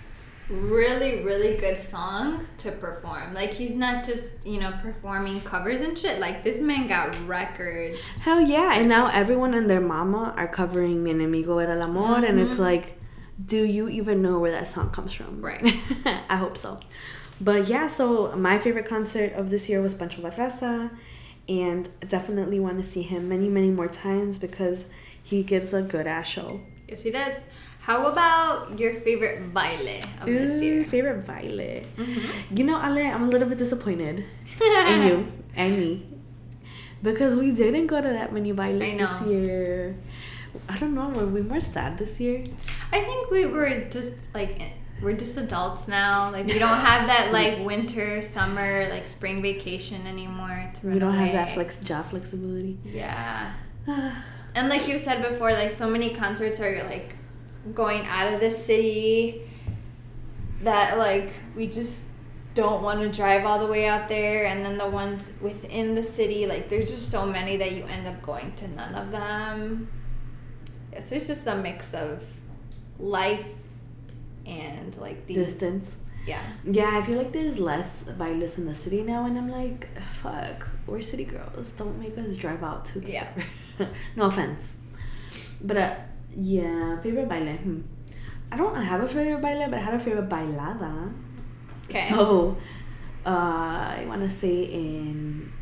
really, 0.51 1.23
really 1.23 1.57
good 1.57 1.77
songs 1.77 2.53
to 2.59 2.73
perform. 2.73 3.33
Like, 3.35 3.53
he's 3.53 3.77
not 3.77 4.05
just, 4.05 4.45
you 4.45 4.59
know, 4.61 4.73
performing 4.83 5.41
covers 5.43 5.81
and 5.81 5.97
shit. 5.97 6.19
Like, 6.19 6.43
this 6.43 6.61
man 6.61 6.89
got 6.89 7.17
records. 7.29 7.97
hell 8.21 8.41
yeah 8.41 8.75
and 8.75 8.89
now 8.89 9.07
everyone 9.07 9.55
and 9.55 9.71
their 9.71 9.81
mama 9.81 10.35
are 10.37 10.49
covering 10.49 11.03
mi 11.05 11.13
enemigo 11.13 11.63
era 11.63 11.75
el 11.77 11.83
amor 11.83 12.25
and 12.25 12.41
it's 12.41 12.55
mm-hmm. 12.55 12.63
like 12.63 13.00
do 13.47 13.63
you 13.65 13.89
even 13.89 14.23
know 14.23 14.39
where 14.39 14.51
that 14.51 14.69
song 14.69 14.91
comes 14.91 15.13
from? 15.13 15.41
Right. 15.41 15.63
I 16.29 16.37
hope 16.37 16.57
so. 16.59 16.81
But 17.41 17.69
yeah, 17.69 17.87
so 17.89 18.37
my 18.37 18.59
favorite 18.59 18.87
concert 18.87 19.33
of 19.33 19.51
this 19.51 19.69
year 19.69 19.81
was 19.81 19.95
Pancho 19.95 20.21
Barraza, 20.21 20.91
and 21.49 21.89
definitely 22.07 22.61
want 22.61 22.83
to 22.83 22.89
see 22.89 23.03
him 23.03 23.29
many, 23.29 23.49
many 23.49 23.71
more 23.71 23.89
times 23.89 24.39
because 24.39 24.85
he 25.23 25.43
gives 25.43 25.73
a 25.73 25.81
good 25.83 26.07
ass 26.07 26.29
show. 26.29 26.61
Yes, 26.89 27.03
he 27.03 27.11
does. 27.11 27.35
How 27.81 28.07
about 28.09 28.79
your 28.79 29.01
favorite 29.01 29.55
baile 29.55 30.01
of 30.21 30.27
this 30.27 30.61
Ooh, 30.61 30.65
year? 30.65 30.85
favorite 30.85 31.25
Violet. 31.25 31.87
Mhm. 31.97 32.59
You 32.59 32.65
know, 32.65 32.77
Ale, 32.77 33.07
I'm 33.15 33.23
a 33.25 33.29
little 33.29 33.49
bit 33.49 33.57
disappointed 33.59 34.25
in 34.61 35.03
you 35.03 35.27
and 35.57 35.79
me 35.79 36.07
because 37.03 37.35
we 37.35 37.53
didn't 37.53 37.87
go 37.87 38.01
to 38.03 38.09
that 38.09 38.33
many 38.35 38.53
bailes 38.53 38.99
this 38.99 39.23
year. 39.27 39.97
I 40.69 40.77
don't 40.79 40.95
know. 40.95 41.09
Were 41.09 41.27
we 41.27 41.41
more 41.41 41.61
sad 41.61 41.97
this 41.97 42.21
year? 42.21 42.45
I 42.93 43.01
think 43.03 43.31
we 43.31 43.47
were 43.47 43.89
just 43.91 44.15
like 44.35 44.61
we're 45.03 45.17
just 45.17 45.37
adults 45.37 45.89
now. 45.89 46.31
Like 46.31 46.47
we 46.47 46.59
don't 46.59 46.79
have 46.79 47.07
that 47.07 47.33
like 47.39 47.65
winter, 47.65 48.23
summer, 48.23 48.89
like 48.91 49.07
spring 49.07 49.43
vacation 49.43 50.07
anymore. 50.07 50.71
To 50.81 50.87
We 50.87 50.99
don't 50.99 51.15
have 51.15 51.33
that 51.33 51.51
flex 51.51 51.81
job 51.81 52.07
flexibility. 52.07 52.79
Yeah. 52.85 53.55
And 54.53 54.69
like 54.69 54.89
you 54.89 54.99
said 54.99 55.23
before, 55.23 55.53
like 55.53 55.71
so 55.71 55.89
many 55.89 56.13
concerts 56.13 56.59
are 56.59 56.83
like 56.83 57.15
going 57.73 58.05
out 58.07 58.35
of 58.35 58.41
the 58.41 58.51
city 58.51 59.49
that 60.63 60.99
like 60.99 61.31
we 61.55 61.69
just 61.69 62.07
don't 62.55 62.83
want 62.83 63.01
to 63.01 63.09
drive 63.09 63.47
all 63.47 63.59
the 63.59 63.71
way 63.71 63.87
out 63.87 64.09
there 64.09 64.47
and 64.47 64.65
then 64.65 64.77
the 64.77 64.89
ones 64.89 65.31
within 65.41 65.95
the 65.95 66.03
city 66.03 66.47
like 66.47 66.69
there's 66.69 66.91
just 66.91 67.11
so 67.11 67.25
many 67.25 67.57
that 67.57 67.73
you 67.73 67.85
end 67.85 68.07
up 68.07 68.21
going 68.23 68.53
to 68.55 68.67
none 68.69 68.95
of 68.95 69.13
them 69.13 69.89
yeah, 70.93 71.01
so 71.01 71.15
it's 71.15 71.29
just 71.29 71.47
a 71.47 71.55
mix 71.55 71.95
of 71.95 72.21
life 73.01 73.55
and 74.47 74.97
like 74.97 75.27
the 75.27 75.35
Distance. 75.35 75.95
yeah 76.27 76.41
Yeah, 76.65 76.91
I 76.99 77.03
feel 77.03 77.19
like 77.19 77.33
there's 77.33 77.59
less 77.59 78.03
violence 78.05 78.59
in 78.59 78.67
the 78.67 78.75
city 78.75 79.03
now, 79.03 79.25
and 79.27 79.37
I'm 79.39 79.51
like, 79.51 79.89
fuck, 80.11 80.69
we're 80.87 81.03
city 81.03 81.25
girls. 81.25 81.73
Don't 81.73 81.99
make 81.99 82.17
us 82.19 82.37
drive 82.37 82.63
out 82.63 82.85
to 82.87 83.01
the 83.01 83.13
Yeah. 83.13 83.29
no 84.17 84.25
offense, 84.25 84.77
but 85.63 85.77
uh, 85.77 85.95
yeah, 86.37 87.01
favorite 87.01 87.29
baile. 87.29 87.57
Hmm. 87.57 87.81
I 88.53 88.57
don't 88.57 88.75
have 88.75 89.01
a 89.03 89.09
favorite 89.09 89.41
baile, 89.41 89.69
but 89.71 89.79
I 89.79 89.83
had 89.83 89.95
a 89.95 89.99
favorite 90.01 90.29
bailada. 90.29 91.13
okay 91.89 92.09
So, 92.09 92.57
uh, 93.25 93.29
I 94.01 94.05
want 94.09 94.23
to 94.23 94.31
say 94.31 94.65
in 94.65 95.53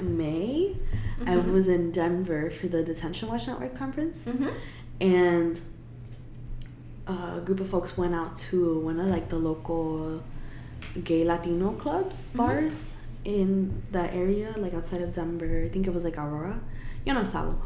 May, 0.00 0.76
I 1.26 1.34
Mhm. 1.34 1.52
was 1.52 1.66
in 1.68 1.90
Denver 1.90 2.48
for 2.50 2.68
the 2.68 2.82
Detention 2.84 3.28
Watch 3.28 3.48
Network 3.48 3.74
conference 3.74 4.24
mm-hmm. 4.24 4.48
and 5.00 5.60
a 7.08 7.40
group 7.44 7.60
of 7.60 7.68
folks 7.68 7.96
went 7.96 8.14
out 8.14 8.36
to 8.50 8.78
one 8.80 9.00
of 9.00 9.06
like 9.06 9.28
the 9.28 9.36
local 9.38 10.22
gay 11.04 11.24
Latino 11.24 11.72
clubs, 11.72 12.30
Mhm. 12.30 12.36
bars 12.36 12.94
in 13.24 13.82
that 13.92 14.14
area, 14.14 14.54
like 14.58 14.74
outside 14.74 15.02
of 15.02 15.12
Denver. 15.12 15.64
I 15.64 15.68
think 15.68 15.86
it 15.86 15.92
was 15.94 16.04
like 16.04 16.18
Aurora. 16.18 16.60
Yo 17.04 17.14
no 17.14 17.24
sabo. 17.24 17.60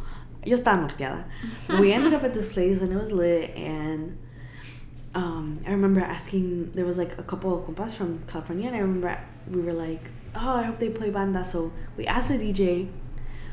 Yo 0.45 0.57
estaba 0.57 0.81
norteada. 0.89 1.25
we 1.81 1.93
ended 1.93 2.13
up 2.15 2.23
at 2.25 2.35
this 2.35 2.53
place 2.53 2.81
and 2.81 2.93
it 2.93 2.97
was 2.97 3.13
lit 3.13 3.51
and 3.57 4.17
um, 5.15 5.59
I 5.67 5.71
remember 5.73 6.01
asking 6.01 6.73
there 6.75 6.85
was 6.87 6.97
like 6.99 7.19
a 7.19 7.23
couple 7.23 7.57
of 7.59 7.65
compas 7.65 7.95
from 7.95 8.21
California 8.27 8.67
and 8.69 8.77
I 8.77 8.81
remember 8.81 9.19
we 9.51 9.61
were 9.61 9.73
like, 9.75 10.05
Oh, 10.35 10.57
I 10.57 10.63
hope 10.63 10.79
they 10.79 10.89
play 10.89 11.11
banda 11.11 11.45
so 11.45 11.71
we 11.97 12.07
asked 12.07 12.29
the 12.31 12.39
DJ. 12.39 12.89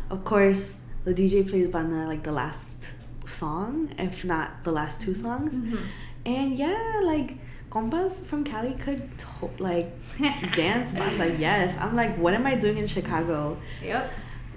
Of 0.10 0.24
course 0.24 0.80
the 1.04 1.14
DJ 1.14 1.48
plays 1.48 1.68
banda 1.68 2.08
like 2.08 2.24
the 2.24 2.32
last 2.32 2.92
song, 3.30 3.90
if 3.98 4.26
not 4.26 4.64
the 4.64 4.72
last 4.72 5.02
two 5.02 5.16
songs. 5.16 5.54
Mhm. 5.54 5.80
And 6.26 6.54
yeah, 6.56 7.00
like 7.04 7.38
compas 7.70 8.24
from 8.26 8.44
Cali 8.44 8.74
could 8.74 9.02
to- 9.18 9.64
like 9.64 9.92
dance 10.56 10.92
banda. 10.92 11.34
Yes, 11.38 11.78
I'm 11.80 11.96
like, 11.96 12.18
what 12.18 12.34
am 12.34 12.46
I 12.46 12.56
doing 12.56 12.78
in 12.78 12.88
Chicago? 12.88 13.58
yep 13.84 14.12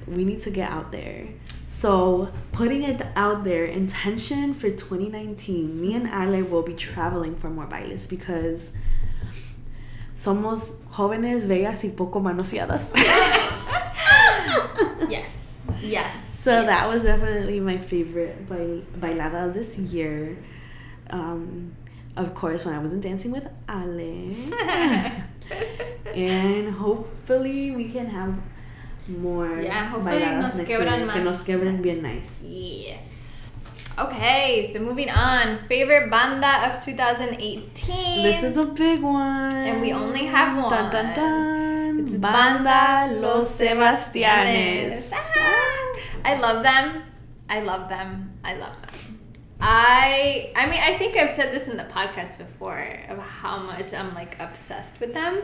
We 0.07 0.25
need 0.25 0.41
to 0.41 0.51
get 0.51 0.71
out 0.71 0.91
there. 0.91 1.29
So 1.67 2.29
putting 2.53 2.83
it 2.83 3.01
out 3.17 3.45
there, 3.45 3.65
intention 3.65 4.53
for 4.53 4.69
2019, 4.71 5.81
me 5.81 5.95
and 5.95 6.07
Ale 6.09 6.43
will 6.45 6.63
be 6.63 6.75
traveling 6.75 7.37
for 7.37 7.49
more 7.51 7.67
bailes 7.67 8.07
because 8.07 8.73
somos 10.17 10.73
jóvenes, 10.93 11.47
bellas 11.47 11.83
y 11.85 11.91
poco 11.97 12.21
manoseadas. 12.21 12.93
yes 15.09 15.59
yes 15.81 16.17
So 16.43 16.51
yes. 16.51 16.67
that 16.67 16.89
was 16.89 17.05
definitely 17.05 17.61
my 17.61 17.79
favorite 17.79 18.49
bail- 18.49 18.83
bailada 18.99 19.55
this 19.55 19.79
year. 19.79 20.37
Um, 21.09 21.77
of 22.17 22.35
course, 22.35 22.65
when 22.65 22.75
I 22.75 22.81
wasn't 22.81 23.03
dancing 23.03 23.31
with 23.31 23.47
Ale. 23.71 24.35
and 26.15 26.75
hopefully 26.75 27.71
we 27.71 27.91
can 27.91 28.07
have 28.07 28.35
more 29.07 29.61
Yeah, 29.63 29.87
hopefully 29.87 30.19
bailadas 30.19 30.43
nos 30.43 30.55
next 30.57 30.69
quebran 30.69 30.99
year. 30.99 31.13
Que 31.13 31.21
más. 31.21 31.25
nos 31.25 31.45
quebren 31.45 31.81
bien 31.81 32.03
nice. 32.03 32.43
Yeah. 32.43 32.99
Okay, 33.99 34.69
so 34.73 34.81
moving 34.81 35.11
on. 35.11 35.59
Favorite 35.69 36.11
banda 36.11 36.75
of 36.75 36.83
2018. 36.83 38.23
This 38.25 38.43
is 38.43 38.57
a 38.57 38.65
big 38.65 39.01
one. 39.01 39.53
And 39.53 39.81
we 39.81 39.93
only 39.93 40.27
have 40.27 40.57
one. 40.57 40.71
Dun, 40.71 40.91
dun, 40.91 41.15
dun. 41.15 42.01
It's 42.01 42.17
Banda 42.17 43.15
Los 43.21 43.51
Sebastianes. 43.61 45.13
Ah, 45.13 45.92
I 46.25 46.39
love 46.39 46.63
them. 46.63 47.03
I 47.49 47.61
love 47.61 47.89
them. 47.89 48.39
I 48.45 48.57
love 48.57 48.81
them. 48.83 49.19
I 49.61 50.53
I 50.57 50.67
mean 50.67 50.81
I 50.83 50.97
think 50.99 51.17
I've 51.17 51.31
said 51.31 51.55
this 51.55 51.69
in 51.69 51.77
the 51.77 51.85
podcast 51.85 52.37
before 52.37 52.99
of 53.09 53.19
how 53.19 53.59
much 53.59 53.95
I'm 53.95 54.11
like 54.11 54.37
obsessed 54.41 54.99
with 54.99 55.15
them. 55.15 55.43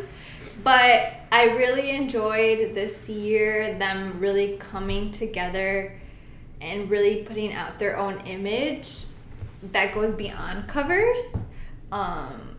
But 0.65 1.13
I 1.31 1.45
really 1.57 1.91
enjoyed 1.91 2.75
this 2.75 3.09
year 3.09 3.79
them 3.79 4.19
really 4.19 4.57
coming 4.59 5.13
together 5.13 6.01
and 6.61 6.91
really 6.91 7.23
putting 7.23 7.53
out 7.53 7.79
their 7.79 7.97
own 7.97 8.21
image 8.27 9.05
that 9.73 9.95
goes 9.95 10.13
beyond 10.13 10.69
covers. 10.69 11.37
Um, 11.93 12.57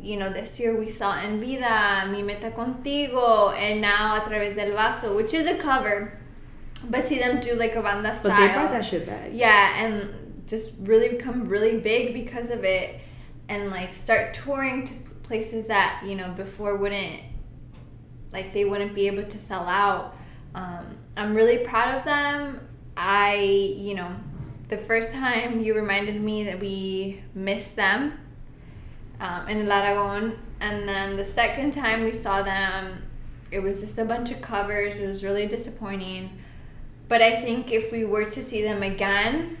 you 0.00 0.16
know, 0.16 0.32
this 0.32 0.58
year 0.58 0.76
we 0.76 0.88
saw 0.88 1.18
En 1.18 1.40
Vida, 1.40 2.08
Mi 2.10 2.22
Meta 2.22 2.50
Contigo, 2.50 3.54
and 3.54 3.80
now 3.80 4.16
A 4.16 4.20
Través 4.20 4.56
del 4.56 4.72
Vaso, 4.72 5.14
which 5.14 5.32
is 5.32 5.46
a 5.46 5.56
cover, 5.58 6.18
but 6.90 7.04
see 7.04 7.18
them 7.18 7.40
do 7.40 7.54
like 7.54 7.74
a 7.74 7.82
banda 7.82 8.16
But 8.22 8.36
they 8.36 8.52
brought 8.52 8.70
that 8.70 8.84
shit 8.84 9.06
back. 9.06 9.30
Yeah, 9.32 9.84
and 9.84 10.44
just 10.46 10.72
really 10.80 11.08
become 11.08 11.48
really 11.48 11.78
big 11.78 12.14
because 12.14 12.50
of 12.50 12.64
it, 12.64 13.00
and 13.48 13.70
like 13.70 13.94
start 13.94 14.34
touring 14.34 14.84
to 14.84 14.94
places 15.22 15.66
that 15.66 16.02
you 16.04 16.14
know 16.14 16.30
before 16.32 16.76
wouldn't, 16.76 17.20
like 18.32 18.52
they 18.52 18.64
wouldn't 18.64 18.94
be 18.94 19.06
able 19.06 19.24
to 19.24 19.38
sell 19.38 19.66
out. 19.66 20.16
Um, 20.54 20.98
I'm 21.16 21.34
really 21.34 21.58
proud 21.58 21.98
of 21.98 22.04
them. 22.04 22.60
I, 22.96 23.36
you 23.78 23.94
know, 23.94 24.14
the 24.68 24.76
first 24.76 25.12
time 25.12 25.60
you 25.60 25.74
reminded 25.74 26.20
me 26.20 26.44
that 26.44 26.60
we 26.60 27.22
missed 27.34 27.76
them 27.76 28.18
um, 29.20 29.48
in 29.48 29.66
El 29.66 29.72
Aragon, 29.72 30.38
and 30.60 30.88
then 30.88 31.16
the 31.16 31.24
second 31.24 31.72
time 31.72 32.04
we 32.04 32.12
saw 32.12 32.42
them, 32.42 33.02
it 33.50 33.60
was 33.60 33.80
just 33.80 33.98
a 33.98 34.04
bunch 34.04 34.30
of 34.30 34.40
covers. 34.42 34.98
It 34.98 35.06
was 35.06 35.24
really 35.24 35.46
disappointing. 35.46 36.30
But 37.08 37.20
I 37.22 37.42
think 37.42 37.72
if 37.72 37.92
we 37.92 38.04
were 38.04 38.24
to 38.24 38.42
see 38.42 38.62
them 38.62 38.82
again, 38.82 39.58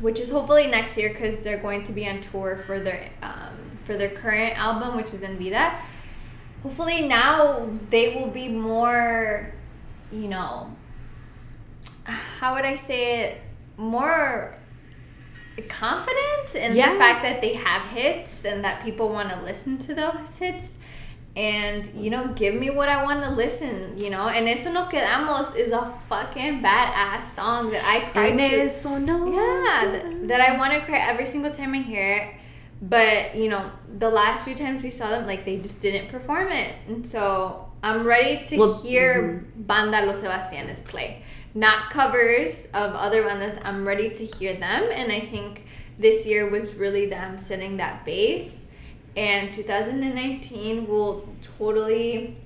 which 0.00 0.20
is 0.20 0.30
hopefully 0.30 0.66
next 0.66 0.96
year 0.96 1.10
because 1.12 1.40
they're 1.42 1.58
going 1.62 1.82
to 1.84 1.92
be 1.92 2.08
on 2.08 2.20
tour 2.20 2.62
for 2.66 2.78
their 2.78 3.08
um, 3.22 3.56
for 3.84 3.96
their 3.96 4.10
current 4.10 4.56
album, 4.58 4.96
which 4.96 5.14
is 5.14 5.22
En 5.22 5.38
Vida. 5.38 5.74
Hopefully 6.62 7.06
now 7.08 7.68
they 7.90 8.14
will 8.16 8.28
be 8.30 8.48
more, 8.48 9.52
you 10.12 10.28
know, 10.28 10.74
how 12.04 12.54
would 12.54 12.64
I 12.64 12.74
say 12.74 13.20
it, 13.22 13.40
more 13.76 14.54
confident 15.68 16.54
in 16.54 16.76
Yeah. 16.76 16.92
the 16.92 16.98
fact 16.98 17.22
that 17.22 17.40
they 17.40 17.54
have 17.54 17.82
hits 17.90 18.44
and 18.44 18.62
that 18.64 18.82
people 18.82 19.08
want 19.08 19.30
to 19.30 19.40
listen 19.42 19.78
to 19.78 19.94
those 19.94 20.36
hits 20.38 20.77
and 21.38 21.88
you 21.94 22.10
know 22.10 22.26
give 22.34 22.52
me 22.52 22.68
what 22.68 22.88
I 22.88 23.04
want 23.04 23.22
to 23.22 23.30
listen 23.30 23.96
you 23.96 24.10
know 24.10 24.28
and 24.28 24.48
eso 24.48 24.72
no 24.72 24.86
quedamos 24.86 25.54
is 25.54 25.70
a 25.70 25.94
fucking 26.08 26.60
badass 26.60 27.32
song 27.36 27.70
that 27.70 27.84
I 27.84 28.10
cry 28.10 28.30
En 28.30 28.38
to 28.38 28.44
eso 28.44 28.98
no. 28.98 29.32
yeah, 29.32 29.88
th- 29.92 30.28
that 30.28 30.40
I 30.40 30.58
want 30.58 30.72
to 30.72 30.80
cry 30.80 30.98
every 30.98 31.26
single 31.26 31.52
time 31.52 31.74
I 31.74 31.78
hear 31.78 32.16
it. 32.16 32.34
But 32.80 33.34
you 33.34 33.48
know, 33.48 33.70
the 33.98 34.08
last 34.08 34.44
few 34.44 34.54
times 34.54 34.82
we 34.82 34.90
saw 34.90 35.10
them, 35.10 35.26
like 35.26 35.44
they 35.44 35.58
just 35.58 35.82
didn't 35.82 36.08
perform 36.10 36.52
it, 36.52 36.76
and 36.86 37.04
so 37.04 37.68
I'm 37.82 38.04
ready 38.04 38.44
to 38.46 38.56
Well, 38.56 38.82
hear 38.82 39.14
mm-hmm. 39.22 39.62
Banda 39.62 40.06
Los 40.06 40.20
Sebastianes 40.20 40.84
play, 40.84 41.22
not 41.54 41.90
covers 41.90 42.66
of 42.66 42.94
other 42.94 43.22
bandas. 43.24 43.60
I'm 43.64 43.86
ready 43.86 44.10
to 44.10 44.24
hear 44.24 44.54
them, 44.54 44.88
and 44.92 45.10
I 45.10 45.20
think 45.20 45.64
this 45.98 46.24
year 46.24 46.50
was 46.50 46.74
really 46.74 47.06
them 47.06 47.38
setting 47.38 47.78
that 47.78 48.04
base. 48.04 48.57
And 49.18 49.52
2019 49.52 50.86
will 50.86 51.28
totally 51.58 52.36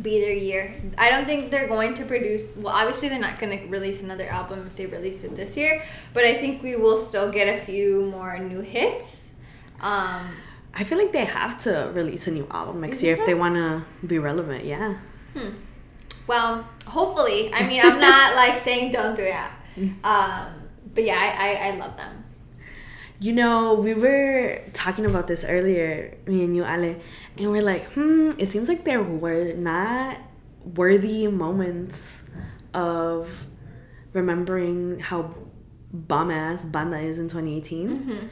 be 0.00 0.20
their 0.20 0.32
year. 0.32 0.74
I 0.98 1.10
don't 1.10 1.26
think 1.26 1.52
they're 1.52 1.68
going 1.68 1.94
to 1.94 2.04
produce. 2.04 2.50
Well, 2.56 2.74
obviously 2.74 3.08
they're 3.08 3.20
not 3.20 3.38
going 3.38 3.56
to 3.56 3.66
release 3.68 4.02
another 4.02 4.26
album 4.26 4.66
if 4.66 4.74
they 4.74 4.86
release 4.86 5.22
it 5.22 5.36
this 5.36 5.56
year, 5.56 5.84
but 6.12 6.24
I 6.24 6.34
think 6.34 6.60
we 6.60 6.74
will 6.74 7.00
still 7.00 7.30
get 7.30 7.46
a 7.56 7.64
few 7.64 8.06
more 8.06 8.36
new 8.36 8.62
hits. 8.62 9.20
Um, 9.80 10.26
I 10.74 10.82
feel 10.82 10.98
like 10.98 11.12
they 11.12 11.24
have 11.24 11.56
to 11.60 11.92
release 11.94 12.26
a 12.26 12.32
new 12.32 12.48
album 12.50 12.80
next 12.80 13.00
year 13.00 13.14
think 13.14 13.20
if 13.22 13.26
they 13.26 13.34
want 13.34 13.54
to 13.54 13.84
be 14.04 14.18
relevant. 14.18 14.64
Yeah. 14.64 14.98
well, 16.26 16.66
hopefully. 16.84 17.54
I 17.54 17.64
mean, 17.68 17.80
I'm 17.80 18.00
not 18.00 18.34
like 18.34 18.60
saying 18.64 18.90
don't 18.90 19.14
do 19.14 19.22
it. 19.22 19.36
Um, 20.04 20.48
but 20.94 21.04
yeah, 21.04 21.16
I, 21.16 21.28
I, 21.48 21.68
I 21.68 21.76
love 21.76 21.96
them. 21.96 22.21
You 23.22 23.32
know, 23.32 23.74
we 23.74 23.94
were 23.94 24.60
talking 24.72 25.06
about 25.06 25.28
this 25.28 25.44
earlier, 25.44 26.18
me 26.26 26.44
and 26.44 26.56
you, 26.56 26.64
Ale, 26.64 26.96
and 27.38 27.52
we're 27.52 27.62
like, 27.62 27.84
hmm, 27.92 28.32
it 28.36 28.50
seems 28.50 28.68
like 28.68 28.82
there 28.82 29.00
were 29.00 29.52
not 29.52 30.18
worthy 30.64 31.28
moments 31.28 32.24
of 32.74 33.46
remembering 34.12 34.98
how 34.98 35.34
bomb 35.92 36.32
ass 36.32 36.64
Banda 36.64 36.98
is 36.98 37.18
in 37.18 37.28
2018. 37.28 38.28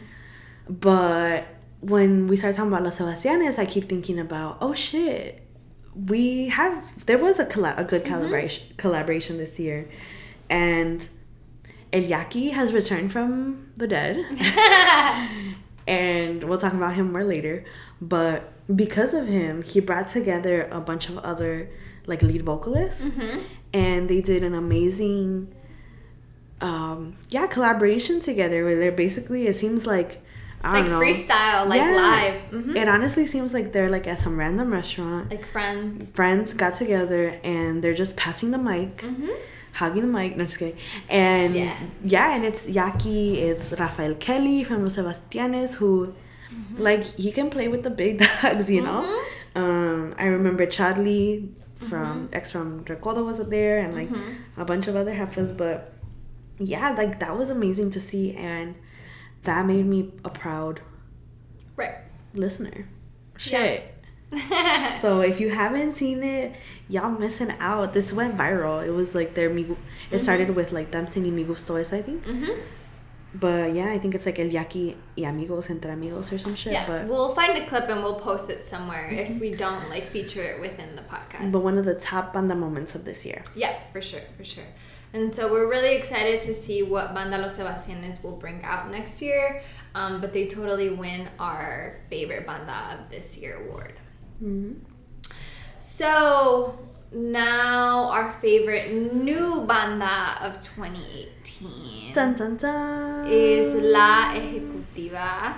But 0.69 1.47
when 1.81 2.27
we 2.27 2.37
start 2.37 2.57
talking 2.57 2.73
about 2.73 2.83
Los 2.83 2.99
Sebastianes, 2.99 3.61
I 3.61 3.67
keep 3.67 3.89
thinking 3.89 4.19
about, 4.19 4.59
oh 4.61 4.75
shit, 4.75 5.47
we 5.95 6.49
have, 6.49 7.07
there 7.07 7.19
was 7.19 7.39
a, 7.39 7.45
a 7.77 7.85
good 7.85 8.05
collaboration, 8.05 8.75
collaboration 8.77 9.39
this 9.39 9.61
year. 9.61 9.89
And 10.49 11.09
El 11.93 12.03
Yaki 12.03 12.53
has 12.53 12.73
returned 12.73 13.11
from 13.13 13.69
the 13.77 13.87
dead. 13.89 14.17
and 15.87 16.45
we'll 16.45 16.59
talk 16.59 16.73
about 16.73 16.95
him 16.95 17.13
more 17.13 17.25
later. 17.25 17.65
But 18.01 18.53
because 18.75 19.15
of 19.15 19.27
him, 19.27 19.63
he 19.63 19.81
brought 19.81 20.09
together 20.09 20.69
a 20.71 20.81
bunch 20.81 21.09
of 21.09 21.19
other 21.19 21.69
like 22.07 22.23
lead 22.23 22.43
vocalists, 22.43 23.09
and 23.75 24.09
they 24.09 24.21
did 24.21 24.43
an 24.43 24.55
amazing, 24.55 25.55
um, 26.61 27.17
yeah, 27.29 27.47
collaboration 27.47 28.21
together. 28.21 28.65
Where 28.65 28.77
they're 28.79 28.93
basically, 28.93 29.47
it 29.47 29.55
seems 29.55 29.87
like. 29.87 30.23
I 30.63 30.73
like 30.81 30.91
don't 30.91 30.93
know. 30.93 31.01
freestyle, 31.01 31.67
like 31.67 31.81
live. 31.81 32.43
Mhm. 32.51 32.77
It 32.77 32.87
honestly 32.87 33.25
seems 33.25 33.55
like 33.55 33.73
they're 33.73 33.89
like 33.89 34.07
at 34.07 34.19
some 34.19 34.39
random 34.39 34.71
restaurant. 34.71 35.31
Like 35.31 35.47
friends. 35.47 36.11
Friends 36.13 36.53
got 36.53 36.75
together 36.75 37.41
and 37.43 37.83
they're 37.83 37.95
just 37.95 38.15
passing 38.19 38.51
the 38.51 38.59
mic, 38.59 39.03
hugging 39.73 40.03
the 40.03 40.09
mic. 40.09 40.37
No, 40.37 40.45
just 40.45 40.59
kidding. 40.59 40.77
And 41.09 41.55
Yeah. 41.55 41.77
yeah, 42.03 42.35
and 42.35 42.45
it's 42.45 42.67
Yaki, 42.67 43.37
it's 43.37 43.73
Rafael 43.73 44.15
Kelly 44.15 44.65
from 44.65 44.83
Los 44.83 44.97
Sebastianes, 44.97 45.77
who, 45.77 46.15
mm-hmm. 46.53 46.83
like, 46.83 47.05
he 47.05 47.31
can 47.33 47.51
play 47.51 47.69
with 47.69 47.83
the 47.83 47.91
big 47.91 48.19
dogs, 48.43 48.71
you 48.71 48.83
know. 48.83 49.03
Mm-hmm. 49.05 49.63
Um, 49.63 50.15
I 50.19 50.27
remember 50.27 50.65
Charlie 50.67 51.49
mm-hmm. 51.49 51.87
from 51.89 52.29
X 52.33 52.51
from 52.53 52.85
Recodo 52.85 53.25
was 53.25 53.39
there, 53.49 53.79
and 53.81 53.95
like 53.95 54.11
a 54.57 54.65
bunch 54.65 54.87
of 54.87 54.95
other 54.97 55.13
heifers, 55.15 55.51
but 55.53 55.93
yeah, 56.59 56.91
like 56.91 57.19
that 57.21 57.37
was 57.37 57.51
amazing 57.51 57.91
to 57.91 58.01
see, 58.01 58.35
and 58.35 58.75
that 59.43 59.67
made 59.67 59.87
me 59.87 60.13
a 60.25 60.31
proud 60.31 60.81
Right. 61.77 61.95
listener. 62.35 62.87
Shit. 63.37 63.95
So 65.01 65.21
if 65.21 65.41
you 65.41 65.51
haven't 65.51 65.95
seen 65.95 66.23
it, 66.23 66.55
y'all 66.89 67.11
missing 67.11 67.53
out. 67.59 67.93
This 67.93 68.13
went 68.13 68.37
viral. 68.37 68.85
It 68.87 68.91
was 68.91 69.15
like 69.15 69.35
their 69.35 69.51
migu. 69.51 69.77
It 70.11 70.19
started 70.21 70.55
with 70.55 70.73
like 70.73 70.91
them 70.91 71.07
singing 71.07 71.35
"Mi 71.35 71.45
Gusto 71.45 71.77
Es," 71.77 71.93
I 71.93 72.03
think. 72.03 72.25
Mhm. 72.25 72.59
But 73.33 73.75
yeah, 73.75 73.89
I 73.91 73.99
think 74.01 74.15
it's 74.17 74.27
like 74.27 74.39
El 74.41 74.49
Yaki 74.49 74.97
y 75.17 75.25
Amigos 75.25 75.71
entre 75.71 75.93
Amigos 75.93 76.33
or 76.33 76.39
some 76.39 76.57
shit. 76.57 76.73
Yeah, 76.73 76.85
But 76.87 77.07
we'll 77.07 77.33
find 77.33 77.57
a 77.57 77.65
clip 77.67 77.89
and 77.89 78.03
we'll 78.03 78.19
post 78.19 78.51
it 78.51 78.61
somewhere 78.61 79.09
if 79.09 79.39
we 79.41 79.53
don't 79.53 79.89
like 79.89 80.11
feature 80.11 80.43
it 80.43 80.61
within 80.61 80.97
the 80.97 81.03
podcast. 81.03 81.53
but 81.53 81.63
one 81.63 81.79
of 81.79 81.85
the 81.85 81.95
top 81.95 82.33
banda 82.33 82.57
moments 82.57 82.97
of 82.97 83.05
this 83.05 83.25
year. 83.25 83.45
Yeah, 83.55 83.85
for 83.93 84.03
sure, 84.03 84.23
for 84.37 84.45
sure. 84.45 84.65
And 85.13 85.33
so 85.35 85.51
we're 85.51 85.69
really 85.71 85.95
excited 85.97 86.41
to 86.43 86.55
see 86.55 86.83
what 86.83 87.15
Banda 87.15 87.39
Los 87.39 87.55
Sebastianes 87.55 88.23
will 88.23 88.37
bring 88.37 88.63
out 88.65 88.91
next 88.91 89.23
year. 89.23 89.63
Um, 89.95 90.21
but 90.21 90.33
they 90.33 90.47
totally 90.49 90.91
win 90.91 91.29
our 91.39 91.97
favorite 92.11 92.47
banda 92.47 92.97
of 92.99 93.11
this 93.11 93.37
year 93.37 93.65
award. 93.65 93.93
Mm-hmm. 94.43 94.73
So 95.81 96.79
now 97.13 98.11
our 98.11 98.31
favorite 98.33 98.93
new 98.93 99.63
banda 99.67 100.39
of 100.43 100.61
2018 100.61 102.13
Dun 102.13 102.35
dun 102.35 102.57
dun. 102.57 103.27
is 103.29 103.75
La 103.83 104.33
Ejecutiva, 104.35 105.55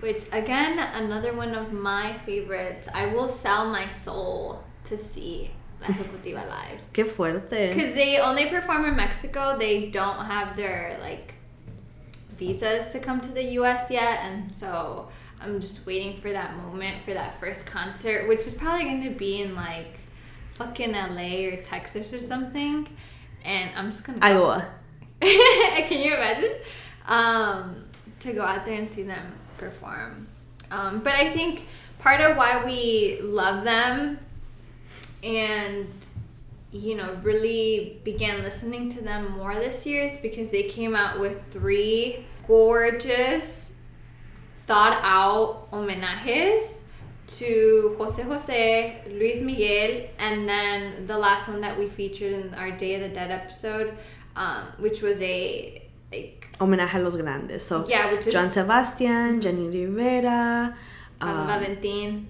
which 0.00 0.24
again 0.32 0.78
another 0.94 1.34
one 1.34 1.54
of 1.54 1.72
my 1.72 2.16
favorites. 2.26 2.88
I 2.92 3.06
will 3.06 3.28
sell 3.28 3.70
my 3.70 3.88
soul 3.88 4.62
to 4.84 4.96
see 4.98 5.50
La 5.80 5.86
Ejecutiva 5.88 6.46
live. 6.56 6.80
Qué 6.92 7.04
fuerte. 7.06 7.72
Because 7.74 7.94
they 7.94 8.18
only 8.18 8.46
perform 8.46 8.84
in 8.84 8.96
Mexico, 8.96 9.56
they 9.58 9.86
don't 9.90 10.24
have 10.26 10.56
their 10.56 10.98
like 11.00 11.34
visas 12.38 12.92
to 12.92 12.98
come 12.98 13.20
to 13.20 13.32
the 13.32 13.42
US 13.60 13.90
yet, 13.90 14.20
and 14.22 14.52
so 14.52 15.08
I'm 15.40 15.60
just 15.60 15.84
waiting 15.86 16.20
for 16.20 16.32
that 16.32 16.56
moment 16.56 17.04
for 17.04 17.12
that 17.14 17.38
first 17.38 17.66
concert, 17.66 18.28
which 18.28 18.46
is 18.46 18.54
probably 18.54 18.84
going 18.84 19.04
to 19.04 19.10
be 19.10 19.42
in 19.42 19.54
like 19.54 19.98
fucking 20.54 20.92
LA 20.92 21.48
or 21.48 21.56
Texas 21.62 22.12
or 22.12 22.18
something. 22.18 22.88
And 23.44 23.70
I'm 23.76 23.90
just 23.90 24.04
gonna 24.04 24.18
go. 24.18 24.26
Iowa. 24.26 24.66
Can 25.20 26.00
you 26.00 26.14
imagine? 26.14 26.52
Um, 27.06 27.84
to 28.20 28.32
go 28.32 28.42
out 28.42 28.66
there 28.66 28.78
and 28.78 28.92
see 28.92 29.02
them 29.02 29.32
perform. 29.58 30.26
Um, 30.70 31.00
but 31.00 31.14
I 31.14 31.32
think 31.32 31.66
part 31.98 32.20
of 32.20 32.36
why 32.36 32.64
we 32.64 33.20
love 33.22 33.64
them 33.64 34.18
and 35.22 35.88
you 36.72 36.94
know 36.94 37.18
really 37.22 38.00
began 38.04 38.42
listening 38.42 38.90
to 38.90 39.02
them 39.02 39.32
more 39.32 39.54
this 39.54 39.86
year 39.86 40.04
is 40.04 40.18
because 40.20 40.50
they 40.50 40.64
came 40.64 40.94
out 40.94 41.18
with 41.18 41.40
three 41.50 42.26
gorgeous 42.46 43.65
thought 44.66 44.98
out 45.02 45.70
homenajes 45.70 46.82
to 47.26 47.96
Jose 47.98 48.22
Jose, 48.22 49.02
Luis 49.08 49.40
Miguel, 49.40 50.08
and 50.18 50.48
then 50.48 51.06
the 51.06 51.18
last 51.18 51.48
one 51.48 51.60
that 51.60 51.78
we 51.78 51.88
featured 51.88 52.32
in 52.32 52.54
our 52.54 52.70
Day 52.70 52.94
of 52.94 53.00
the 53.02 53.08
Dead 53.08 53.30
episode, 53.30 53.96
um, 54.36 54.64
which 54.78 55.02
was 55.02 55.20
a 55.20 55.82
like 56.12 56.46
Homenaje 56.58 56.94
a 56.94 56.98
los 57.00 57.16
grandes. 57.16 57.64
So 57.64 57.86
yeah, 57.88 58.12
which 58.12 58.26
is 58.26 58.32
Joan 58.32 58.50
Sebastian, 58.50 59.40
Jenni 59.40 59.72
Rivera, 59.72 60.76
um, 61.20 61.46
Valentin. 61.46 62.28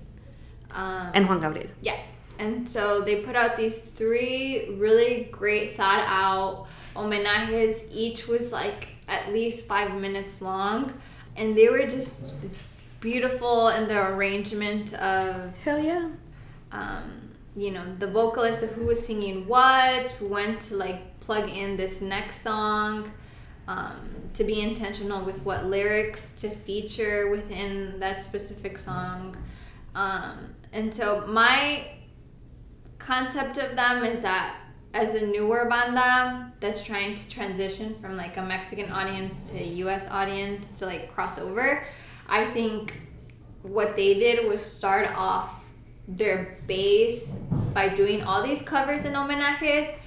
Um, 0.70 1.10
and 1.14 1.28
Juan 1.28 1.40
Gabriel. 1.40 1.68
Yeah. 1.80 1.98
And 2.38 2.68
so 2.68 3.00
they 3.00 3.22
put 3.22 3.34
out 3.34 3.56
these 3.56 3.78
three 3.78 4.76
really 4.76 5.28
great 5.32 5.76
thought 5.76 6.04
out 6.06 6.66
homenajes. 6.94 7.86
Each 7.90 8.26
was 8.28 8.52
like 8.52 8.88
at 9.08 9.32
least 9.32 9.66
five 9.66 9.94
minutes 9.94 10.42
long. 10.42 10.92
And 11.36 11.56
they 11.56 11.68
were 11.68 11.86
just 11.86 12.32
beautiful 13.00 13.68
in 13.68 13.88
the 13.88 14.08
arrangement 14.08 14.94
of, 14.94 15.54
Hell 15.58 15.78
yeah. 15.78 16.08
um, 16.72 17.30
you 17.54 17.70
know, 17.70 17.84
the 17.98 18.06
vocalist 18.06 18.62
of 18.62 18.70
who 18.72 18.84
was 18.86 19.04
singing 19.04 19.46
what, 19.46 20.10
when 20.20 20.58
to 20.60 20.76
like 20.76 21.20
plug 21.20 21.48
in 21.48 21.76
this 21.76 22.00
next 22.00 22.42
song, 22.42 23.10
um, 23.68 24.08
to 24.34 24.44
be 24.44 24.60
intentional 24.60 25.24
with 25.24 25.40
what 25.42 25.66
lyrics 25.66 26.32
to 26.40 26.48
feature 26.50 27.30
within 27.30 27.98
that 27.98 28.22
specific 28.22 28.78
song. 28.78 29.36
Um, 29.94 30.54
and 30.72 30.94
so 30.94 31.26
my 31.26 31.88
concept 32.98 33.58
of 33.58 33.76
them 33.76 34.04
is 34.04 34.20
that 34.20 34.56
as 34.96 35.14
a 35.14 35.26
newer 35.26 35.66
banda 35.68 36.50
that's 36.58 36.82
trying 36.82 37.14
to 37.14 37.28
transition 37.28 37.94
from 37.96 38.16
like 38.16 38.38
a 38.38 38.42
Mexican 38.42 38.90
audience 38.90 39.34
to 39.50 39.58
a 39.58 39.66
US 39.84 40.08
audience 40.10 40.78
to 40.78 40.86
like 40.86 41.12
cross 41.12 41.38
over, 41.38 41.84
I 42.28 42.46
think 42.46 42.94
what 43.60 43.94
they 43.94 44.14
did 44.14 44.48
was 44.48 44.64
start 44.64 45.08
off 45.14 45.52
their 46.08 46.58
base 46.66 47.28
by 47.74 47.90
doing 47.90 48.22
all 48.22 48.42
these 48.42 48.62
covers 48.62 49.04
and 49.04 49.14
homenajes 49.14 49.98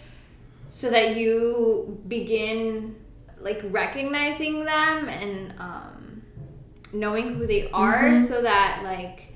so 0.71 0.89
that 0.89 1.15
you 1.15 2.01
begin 2.07 2.95
like 3.41 3.61
recognizing 3.65 4.65
them 4.65 5.07
and 5.07 5.53
um, 5.59 6.23
knowing 6.93 7.35
who 7.35 7.45
they 7.45 7.69
are 7.71 8.25
so 8.27 8.41
that 8.41 8.81
like 8.83 9.33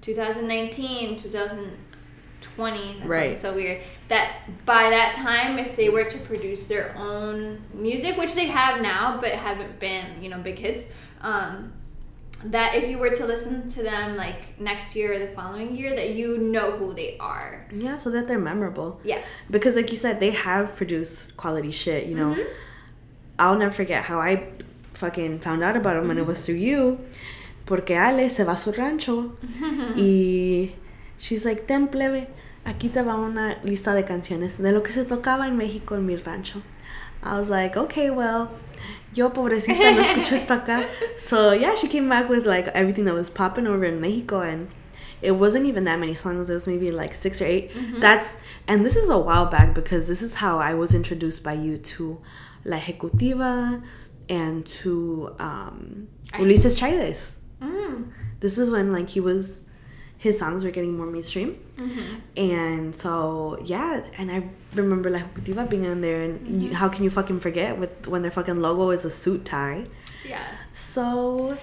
2019 0.00 1.20
2020 1.20 3.00
that 3.00 3.08
Right. 3.08 3.40
so 3.40 3.54
weird 3.54 3.82
that 4.14 4.26
by 4.66 4.84
that 4.96 5.10
time 5.28 5.52
if 5.64 5.70
they 5.80 5.88
were 5.96 6.04
to 6.14 6.18
produce 6.30 6.62
their 6.72 6.86
own 7.08 7.36
music 7.88 8.12
which 8.22 8.34
they 8.38 8.46
have 8.60 8.74
now 8.92 9.04
but 9.22 9.30
haven't 9.48 9.74
been 9.86 10.06
you 10.22 10.28
know 10.32 10.38
big 10.48 10.58
hits 10.66 10.84
um, 11.30 11.72
that 12.56 12.74
if 12.78 12.84
you 12.90 12.98
were 13.02 13.10
to 13.20 13.24
listen 13.32 13.70
to 13.76 13.80
them 13.90 14.16
like 14.24 14.40
next 14.58 14.96
year 14.96 15.08
or 15.14 15.18
the 15.26 15.32
following 15.38 15.76
year 15.80 15.90
that 16.00 16.10
you 16.18 16.28
know 16.54 16.68
who 16.78 16.88
they 17.00 17.10
are 17.20 17.50
Yeah, 17.86 17.96
so 17.98 18.10
that 18.10 18.26
they're 18.28 18.46
memorable. 18.52 18.90
yeah 19.04 19.20
Because, 19.48 19.76
like 19.76 19.90
you 19.94 19.96
said, 20.04 20.18
they 20.18 20.32
have 20.48 20.74
produced 20.80 21.36
quality 21.42 21.70
shit, 21.70 22.02
you 22.10 22.16
know. 22.20 22.30
Mhm. 22.34 22.46
I'll 23.38 23.56
never 23.62 23.70
forget 23.82 24.00
how 24.10 24.18
I 24.30 24.32
fucking 25.02 25.38
found 25.46 25.62
out 25.62 25.76
about 25.76 25.94
them 25.98 26.10
and 26.10 26.18
it 26.18 26.26
was 26.26 26.38
through 26.44 26.56
you. 26.70 26.98
Porque 27.64 27.90
Ale 28.06 28.28
se 28.28 28.42
va 28.44 28.52
a 28.52 28.56
su 28.56 28.72
rancho 28.72 29.16
y 29.96 30.74
she's 31.18 31.44
like, 31.44 31.60
ten 31.68 31.86
plebe, 31.94 32.26
aquí 32.64 32.88
te 32.88 33.02
va 33.02 33.16
una 33.16 33.58
lista 33.62 33.94
de 33.94 34.04
canciones 34.04 34.58
de 34.58 34.72
lo 34.72 34.82
que 34.82 34.92
se 34.92 35.04
tocaba 35.04 35.46
en 35.46 35.56
México 35.56 35.94
en 35.94 36.06
mi 36.06 36.16
rancho. 36.16 36.62
I 37.22 37.38
was 37.38 37.48
like, 37.48 37.76
okay, 37.76 38.10
well, 38.10 38.50
yo 39.14 39.30
pobrecita 39.32 39.94
no 39.94 40.02
escucho 40.02 40.34
esto 40.34 40.54
acá. 40.54 40.88
So 41.16 41.52
yeah, 41.52 41.74
she 41.74 41.88
came 41.88 42.08
back 42.08 42.28
with 42.28 42.46
like 42.46 42.68
everything 42.68 43.04
that 43.04 43.14
was 43.14 43.30
popping 43.30 43.66
over 43.66 43.84
in 43.84 44.00
Mexico 44.00 44.40
and 44.40 44.68
it 45.20 45.32
wasn't 45.32 45.66
even 45.66 45.84
that 45.84 46.00
many 46.00 46.14
songs. 46.14 46.50
It 46.50 46.54
was 46.54 46.66
maybe 46.66 46.90
like 46.90 47.14
six 47.14 47.40
or 47.40 47.46
8 47.46 48.00
That's 48.00 48.34
and 48.66 48.84
this 48.84 48.96
is 48.96 49.08
a 49.08 49.18
while 49.18 49.46
back 49.46 49.74
because 49.74 50.08
this 50.08 50.20
is 50.20 50.34
how 50.34 50.58
I 50.58 50.74
was 50.74 50.94
introduced 50.94 51.44
by 51.44 51.52
you 51.52 51.78
to 51.78 52.20
La 52.64 52.78
Ejecutiva 52.78 53.82
and 54.28 54.66
to 54.66 55.34
um, 55.38 56.08
Ulises 56.32 56.80
Chávez. 56.80 57.36
Mm. 57.60 58.10
This 58.40 58.58
is 58.58 58.70
when 58.70 58.92
like 58.92 59.10
he 59.10 59.20
was 59.20 59.62
his 60.24 60.38
songs 60.38 60.62
were 60.64 60.70
getting 60.70 60.96
more 60.96 61.06
mainstream. 61.06 61.50
Mm-hmm. 61.76 62.16
And 62.36 62.94
so 62.94 63.58
yeah, 63.64 64.02
and 64.18 64.30
I 64.30 64.38
remember 64.74 65.10
La 65.10 65.18
Ejecutiva 65.18 65.68
being 65.68 65.86
on 65.86 66.00
there 66.00 66.20
and 66.22 66.34
Mm-hmm. 66.40 66.60
you, 66.60 66.74
how 66.74 66.88
can 66.88 67.02
you 67.04 67.10
fucking 67.10 67.40
forget 67.40 67.76
with 67.78 68.06
when 68.06 68.22
their 68.22 68.30
fucking 68.30 68.60
logo 68.66 68.90
is 68.90 69.04
a 69.04 69.10
suit 69.10 69.44
tie. 69.44 69.86
Yes. 70.34 70.54
So 70.74 71.58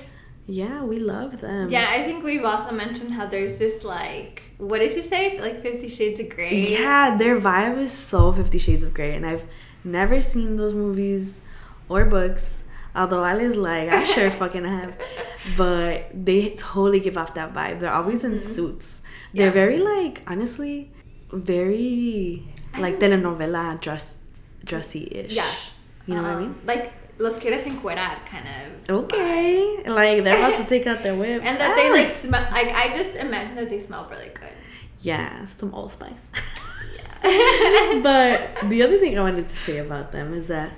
yeah, 0.45 0.84
we 0.84 0.97
love 0.99 1.39
them. 1.41 1.70
Yeah, 1.70 1.88
I 1.89 2.03
think 2.05 2.24
we've 2.24 2.43
also 2.43 2.72
mentioned 2.84 3.12
how 3.14 3.28
there's 3.28 3.60
this 3.60 3.84
like, 3.84 4.41
what 4.57 4.80
did 4.80 4.93
you 4.95 5.03
say? 5.03 5.39
Like 5.39 5.62
Fifty 5.62 5.88
Shades 5.88 6.20
of 6.20 6.28
Grey. 6.30 6.55
Yeah, 6.78 7.16
their 7.18 7.39
vibe 7.39 7.78
is 7.78 7.93
so 7.93 8.34
Fifty 8.34 8.60
Shades 8.60 8.84
of 8.84 8.93
Grey, 8.93 9.16
and 9.16 9.26
I've 9.26 9.45
never 9.84 10.22
seen 10.22 10.55
those 10.57 10.74
movies 10.74 11.39
or 11.88 12.03
books. 12.05 12.59
Although 12.96 13.24
Ali's 13.24 13.56
like, 13.56 13.90
I 13.90 14.04
sure 14.04 14.30
fucking 14.32 14.66
have, 14.66 14.94
but 15.56 16.10
they 16.14 16.50
totally 16.52 17.00
give 17.00 17.18
off 17.18 17.34
that 17.36 17.54
vibe. 17.54 17.80
They're 17.80 17.94
always 17.94 18.24
in 18.24 18.40
suits. 18.40 19.02
They're 19.34 19.50
Mm-hmm. 19.52 19.58
Yeah. 19.58 19.66
very 19.66 19.80
like, 19.80 20.24
honestly, 20.28 20.92
very 21.32 22.44
like 22.78 23.00
telenovela 23.00 23.80
dress, 23.80 24.16
dressy 24.66 25.08
ish. 25.12 25.34
Yes. 25.34 25.88
You 26.08 26.16
know 26.16 26.24
what 26.24 26.32
I 26.32 26.34
Um, 26.36 26.42
mean? 26.42 26.56
Like 26.66 26.94
los 27.20 27.38
quieres 27.40 27.64
encuerar 27.68 28.18
kind 28.26 28.48
of. 28.48 28.90
Okay, 29.04 29.84
like 29.86 30.24
they're 30.24 30.38
about 30.38 30.58
to 30.58 30.66
take 30.74 30.88
out 30.88 31.04
their 31.04 31.16
whip, 31.16 31.42
And 31.44 31.60
that 31.60 31.76
they 31.76 31.90
Ah. 31.90 31.94
like 31.94 32.12
smell. 32.12 32.42
Like 32.52 32.70
I 32.74 32.98
just 32.98 33.16
imagine 33.16 33.56
that 33.58 33.70
they 33.70 33.80
smell 33.80 34.08
really 34.10 34.30
good. 34.34 34.56
Yeah, 35.02 35.46
some 35.46 35.74
Old 35.76 35.92
Spice. 35.92 36.32
but 38.04 38.70
the 38.70 38.82
other 38.84 38.98
thing 39.00 39.18
I 39.18 39.22
wanted 39.22 39.48
to 39.50 39.56
say 39.56 39.78
about 39.78 40.12
them 40.12 40.34
is 40.34 40.48
that 40.48 40.72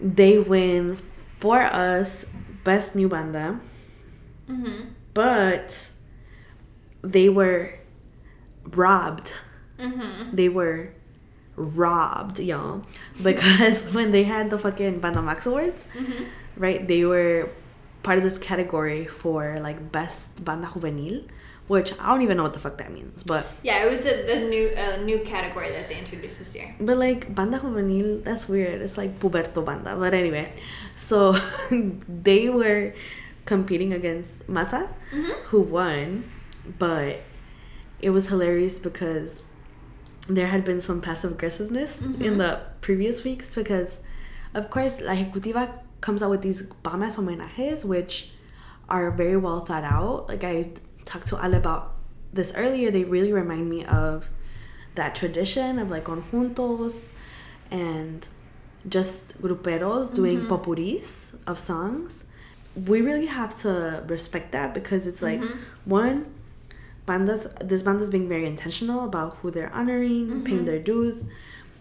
they 0.00 0.38
win 0.38 0.98
for 1.38 1.62
us 1.62 2.24
best 2.64 2.94
new 2.94 3.08
banda, 3.08 3.60
Mm-hmm. 4.48 4.90
but 5.14 5.88
they 7.02 7.28
were 7.28 7.74
robbed. 8.70 9.32
Mm-hmm. 9.78 10.34
They 10.36 10.48
were 10.48 10.90
robbed, 11.56 12.38
y'all, 12.38 12.84
because 13.22 13.92
when 13.92 14.12
they 14.12 14.24
had 14.24 14.50
the 14.50 14.58
fucking 14.58 15.00
Banda 15.00 15.22
Max 15.22 15.46
Awards, 15.46 15.86
Mm-hmm. 15.96 16.24
right? 16.56 16.86
They 16.86 17.04
were 17.04 17.50
part 18.02 18.18
of 18.18 18.24
this 18.24 18.38
category 18.38 19.04
for 19.06 19.58
like 19.60 19.90
best 19.90 20.44
banda 20.44 20.68
juvenil, 20.68 21.26
which 21.68 21.92
I 21.98 22.06
don't 22.08 22.22
even 22.22 22.36
know 22.36 22.44
what 22.44 22.52
the 22.52 22.58
fuck 22.60 22.78
that 22.78 22.92
means, 22.92 23.22
but 23.24 23.46
Yeah, 23.62 23.84
it 23.84 23.90
was 23.90 24.00
a, 24.04 24.26
the 24.26 24.48
new 24.48 24.68
uh, 24.68 24.96
new 25.04 25.20
category 25.24 25.70
that 25.70 25.88
they 25.88 25.98
introduced 25.98 26.38
this 26.38 26.54
year. 26.54 26.74
But 26.78 26.96
like 26.96 27.34
banda 27.34 27.58
juvenil, 27.58 28.22
that's 28.24 28.48
weird. 28.48 28.82
It's 28.82 28.96
like 28.96 29.18
puberto 29.18 29.62
banda. 29.62 29.96
But 29.96 30.14
anyway, 30.14 30.52
so 30.94 31.32
they 32.08 32.48
were 32.48 32.94
competing 33.44 33.92
against 33.92 34.48
Maza, 34.48 34.88
who 35.46 35.60
won, 35.60 36.30
but 36.78 37.22
it 38.00 38.10
was 38.10 38.28
hilarious 38.28 38.78
because 38.78 39.44
there 40.28 40.48
had 40.48 40.64
been 40.64 40.80
some 40.80 41.00
passive 41.00 41.32
aggressiveness 41.32 42.02
in 42.02 42.38
the 42.38 42.60
previous 42.80 43.22
weeks 43.24 43.54
because, 43.54 44.00
of 44.54 44.70
course, 44.70 45.00
La 45.00 45.12
Ejecutiva 45.14 45.78
comes 46.00 46.22
out 46.22 46.30
with 46.30 46.42
these 46.42 46.62
bomb 46.82 47.02
ass 47.02 47.16
homenajes, 47.16 47.84
which 47.84 48.30
are 48.88 49.10
very 49.10 49.36
well 49.36 49.60
thought 49.60 49.84
out. 49.84 50.28
Like 50.28 50.42
I 50.44 50.70
talked 51.06 51.28
to 51.28 51.36
Ale 51.42 51.54
about 51.54 51.94
this 52.32 52.52
earlier, 52.54 52.90
they 52.90 53.04
really 53.04 53.32
remind 53.32 53.70
me 53.70 53.84
of 53.86 54.28
that 54.94 55.14
tradition 55.14 55.78
of 55.78 55.90
like 55.90 56.04
conjuntos 56.04 57.10
and 57.70 58.28
just 58.88 59.40
gruperos 59.40 60.14
doing 60.14 60.40
mm-hmm. 60.40 60.52
popuris 60.52 61.34
of 61.46 61.58
songs. 61.58 62.24
We 62.74 63.00
really 63.00 63.26
have 63.26 63.58
to 63.60 64.04
respect 64.06 64.52
that 64.52 64.74
because 64.74 65.06
it's 65.06 65.22
like 65.22 65.40
mm-hmm. 65.40 65.58
one, 65.84 66.34
bandas 67.06 67.42
this 67.66 67.82
banda's 67.82 68.10
being 68.10 68.28
very 68.28 68.44
intentional 68.44 69.04
about 69.04 69.36
who 69.36 69.50
they're 69.50 69.72
honoring, 69.72 70.44
paying 70.44 70.58
mm-hmm. 70.58 70.66
their 70.66 70.78
dues. 70.78 71.24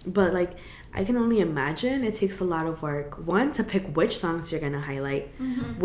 But 0.07 0.33
like 0.33 0.51
I 0.95 1.03
can 1.03 1.17
only 1.17 1.39
imagine 1.41 2.03
it 2.03 2.15
takes 2.15 2.39
a 2.39 2.43
lot 2.45 2.65
of 2.67 2.81
work. 2.81 3.09
One 3.27 3.51
to 3.53 3.63
pick 3.63 3.83
which 3.95 4.17
songs 4.17 4.51
you're 4.51 4.61
gonna 4.61 4.79
highlight, 4.91 5.27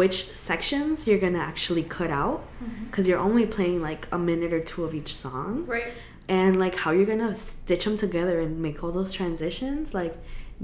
which 0.01 0.17
sections 0.35 1.07
you're 1.07 1.19
gonna 1.19 1.39
actually 1.53 1.83
cut 1.83 2.11
out, 2.11 2.45
because 2.87 3.09
you're 3.09 3.19
only 3.19 3.45
playing 3.47 3.83
like 3.83 4.07
a 4.13 4.19
minute 4.19 4.53
or 4.53 4.61
two 4.61 4.85
of 4.85 4.95
each 4.95 5.15
song. 5.15 5.67
Right. 5.67 5.93
and 6.29 6.61
like 6.65 6.77
how 6.83 6.91
you're 6.93 7.07
gonna 7.15 7.35
stitch 7.35 7.85
them 7.87 7.97
together 7.97 8.39
and 8.39 8.63
make 8.63 8.85
all 8.85 8.93
those 8.93 9.13
transitions 9.13 9.93
like 10.01 10.15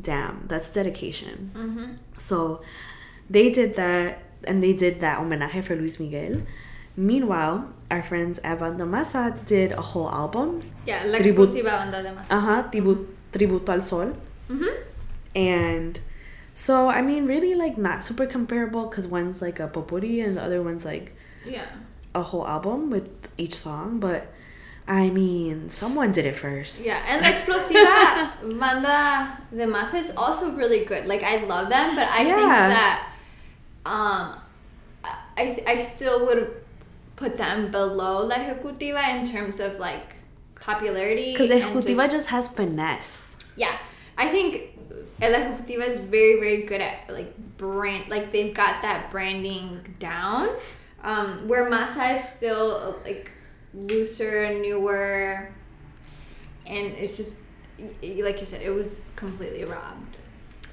damn 0.00 0.34
that's 0.46 0.72
dedication. 0.72 1.50
Mm-hmm. 1.54 1.86
so 2.16 2.62
they 3.28 3.50
did 3.50 3.74
that 3.74 4.22
and 4.48 4.62
they 4.62 4.72
did 4.72 5.00
that 5.00 5.18
homenaje 5.18 5.60
for 5.64 5.74
luis 5.74 5.98
miguel. 5.98 6.34
Meanwhile 6.96 7.56
our 7.90 8.02
friends 8.10 8.38
at 8.44 8.60
banda 8.60 8.86
maza 8.86 9.22
did 9.44 9.72
a 9.72 9.82
whole 9.90 10.08
album. 10.22 10.62
Yeah, 10.86 11.02
la 11.04 11.18
exclusiva 11.18 11.72
banda 11.80 11.98
de 12.02 12.10
uh-huh 12.36 12.62
tribu- 12.70 13.06
tributo 13.32 13.70
al 13.72 13.80
sol 13.80 14.14
Mm-hmm. 14.50 14.82
and 15.34 16.00
so 16.54 16.88
i 16.88 17.02
mean 17.02 17.26
really 17.26 17.54
like 17.54 17.76
not 17.76 18.04
super 18.04 18.26
comparable 18.26 18.86
because 18.86 19.06
one's 19.06 19.42
like 19.42 19.58
a 19.60 19.66
popuri 19.68 20.20
and 20.20 20.36
the 20.36 20.42
other 20.42 20.62
one's 20.62 20.84
like 20.84 21.14
Yeah. 21.44 21.66
a 22.14 22.22
whole 22.22 22.46
album 22.46 22.90
with 22.90 23.10
each 23.36 23.54
song 23.54 23.98
but 24.00 24.32
i 24.88 25.10
mean 25.10 25.68
someone 25.68 26.12
did 26.12 26.24
it 26.26 26.36
first 26.36 26.86
Yeah, 26.86 27.02
and 27.08 27.20
La 27.22 27.28
Explosiva 27.32 28.30
Banda 28.60 29.38
de 29.54 29.66
Maza 29.66 29.96
is 29.98 30.12
also 30.16 30.52
really 30.52 30.84
good. 30.84 31.06
Like 31.06 31.22
I 31.24 31.44
love 31.44 31.68
them, 31.68 31.96
but 31.96 32.06
I 32.08 32.22
think 32.24 32.38
that 32.76 33.08
um 33.84 34.38
I 35.36 35.62
I 35.66 35.80
still 35.80 36.26
would 36.26 36.54
put 37.16 37.36
them 37.36 37.70
below 37.72 38.24
La 38.26 38.36
Ejecutiva 38.36 39.02
in 39.18 39.26
terms 39.30 39.58
of 39.60 39.78
like 39.80 40.14
popularity. 40.54 41.32
Because 41.32 41.50
Ejecutiva 41.50 42.04
just- 42.04 42.12
just 42.16 42.28
has 42.28 42.48
finesse. 42.48 43.34
yeah, 43.56 43.78
I 44.16 44.28
think 44.28 44.78
El 45.20 45.32
Ejecutiva 45.32 45.88
is 45.88 45.96
very 45.98 46.40
very 46.40 46.62
good 46.62 46.80
at 46.80 47.08
like 47.10 47.36
brand 47.56 48.08
like 48.08 48.32
they've 48.32 48.54
got 48.54 48.82
that 48.82 49.10
branding 49.10 49.96
down. 49.98 50.50
Um, 51.02 51.46
where 51.46 51.70
Maza 51.70 52.16
is 52.16 52.28
still 52.30 52.98
like 53.04 53.30
looser, 53.72 54.52
newer, 54.58 55.52
and 56.66 56.92
it's 56.94 57.16
just 57.16 57.36
like 57.78 58.40
you 58.40 58.46
said, 58.46 58.62
it 58.62 58.70
was 58.70 58.96
completely 59.14 59.64
robbed, 59.64 60.18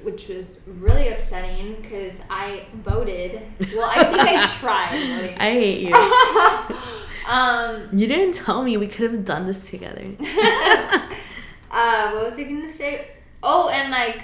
which 0.02 0.30
was 0.30 0.62
really 0.66 1.10
upsetting 1.10 1.76
because 1.82 2.14
I 2.30 2.66
voted. 2.76 3.42
Well, 3.60 3.90
I 3.90 4.04
think 4.04 4.18
I 4.18 4.48
tried 4.60 5.18
voting. 5.18 5.38
I 5.38 5.52
hate 5.52 5.82
you. 5.82 5.94
um, 7.28 7.90
you 7.98 8.08
didn't 8.08 8.34
tell 8.34 8.64
me 8.64 8.78
we 8.78 8.88
could 8.88 9.12
have 9.12 9.26
done 9.26 9.46
this 9.46 9.70
together. 9.70 10.02
uh, 11.72 12.12
what 12.12 12.26
was 12.26 12.36
I 12.38 12.44
gonna 12.44 12.70
say? 12.70 13.13
Oh, 13.44 13.68
and 13.70 13.92
like, 13.92 14.24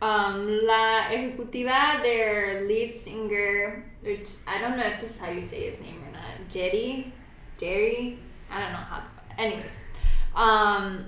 um, 0.00 0.46
La 0.64 1.02
Ejecutiva, 1.10 2.00
their 2.02 2.64
lead 2.68 2.90
singer, 2.90 3.84
which 4.02 4.28
I 4.46 4.60
don't 4.60 4.76
know 4.76 4.84
if 4.84 5.00
this 5.00 5.10
is 5.10 5.18
how 5.18 5.30
you 5.30 5.42
say 5.42 5.68
his 5.70 5.80
name 5.80 6.02
or 6.04 6.12
not, 6.12 6.48
Jerry, 6.48 7.12
Jerry, 7.58 8.18
I 8.50 8.60
don't 8.60 8.72
know 8.72 8.78
how. 8.78 9.02
Anyways, 9.36 9.72
um, 10.36 11.06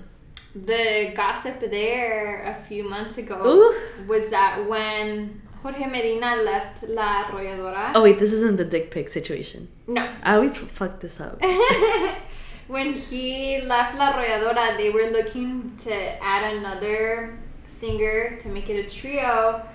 the 0.53 1.13
gossip 1.15 1.59
there 1.59 2.43
a 2.43 2.67
few 2.67 2.89
months 2.89 3.17
ago 3.17 3.41
Ooh. 3.45 4.05
was 4.07 4.29
that 4.31 4.67
when 4.67 5.41
Jorge 5.61 5.85
Medina 5.85 6.37
left 6.37 6.83
La 6.83 7.23
Arrolladora. 7.25 7.91
Oh 7.95 8.03
wait, 8.03 8.19
this 8.19 8.33
isn't 8.33 8.57
the 8.57 8.65
dick 8.65 8.91
pic 8.91 9.09
situation. 9.09 9.67
No, 9.87 10.07
I 10.23 10.35
always 10.35 10.57
fuck 10.57 10.99
this 10.99 11.19
up. 11.19 11.41
when 12.69 12.93
he 12.93 13.61
left 13.61 13.97
La 13.97 14.13
Arrolladora, 14.13 14.77
they 14.77 14.91
were 14.91 15.09
looking 15.09 15.75
to 15.83 16.23
add 16.23 16.53
another 16.53 17.39
singer 17.67 18.37
to 18.39 18.47
make 18.49 18.69
it 18.69 18.85
a 18.85 18.87
trio, 18.87 19.65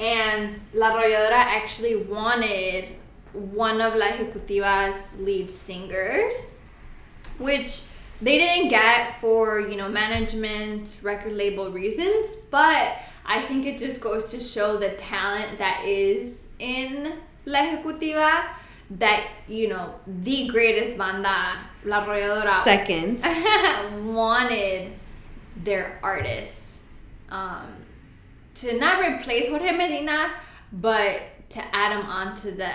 and 0.00 0.58
La 0.72 0.92
Arrolladora 0.92 1.32
actually 1.32 1.96
wanted 1.96 2.86
one 3.34 3.82
of 3.82 3.94
La 3.96 4.06
Ejecutiva's 4.06 5.20
lead 5.20 5.50
singers, 5.50 6.34
which 7.36 7.82
they 8.22 8.38
didn't 8.38 8.70
get 8.70 9.20
for 9.20 9.60
you 9.60 9.76
know 9.76 9.90
management, 9.90 10.96
record 11.02 11.34
label 11.34 11.70
reasons, 11.70 12.34
but 12.50 12.96
I 13.26 13.42
think 13.42 13.66
it 13.66 13.78
just 13.78 14.00
goes 14.00 14.24
to 14.30 14.40
show 14.40 14.78
the 14.78 14.96
talent 14.96 15.58
that 15.58 15.84
is 15.84 16.44
in 16.58 17.12
La 17.44 17.58
Ejecutiva. 17.58 18.46
That 18.92 19.28
you 19.48 19.68
know 19.68 19.96
the 20.06 20.48
greatest 20.48 20.96
banda, 20.96 21.58
La 21.84 22.04
Arrolladora, 22.04 22.62
Second. 22.64 23.22
wanted 24.14 24.92
their 25.64 25.98
artists 26.02 26.86
um, 27.30 27.66
to 28.54 28.78
not 28.78 29.00
replace 29.06 29.48
Jorge 29.48 29.72
Medina, 29.76 30.30
but 30.72 31.20
to 31.50 31.62
add 31.74 31.98
him 31.98 32.06
onto 32.06 32.50
the 32.54 32.70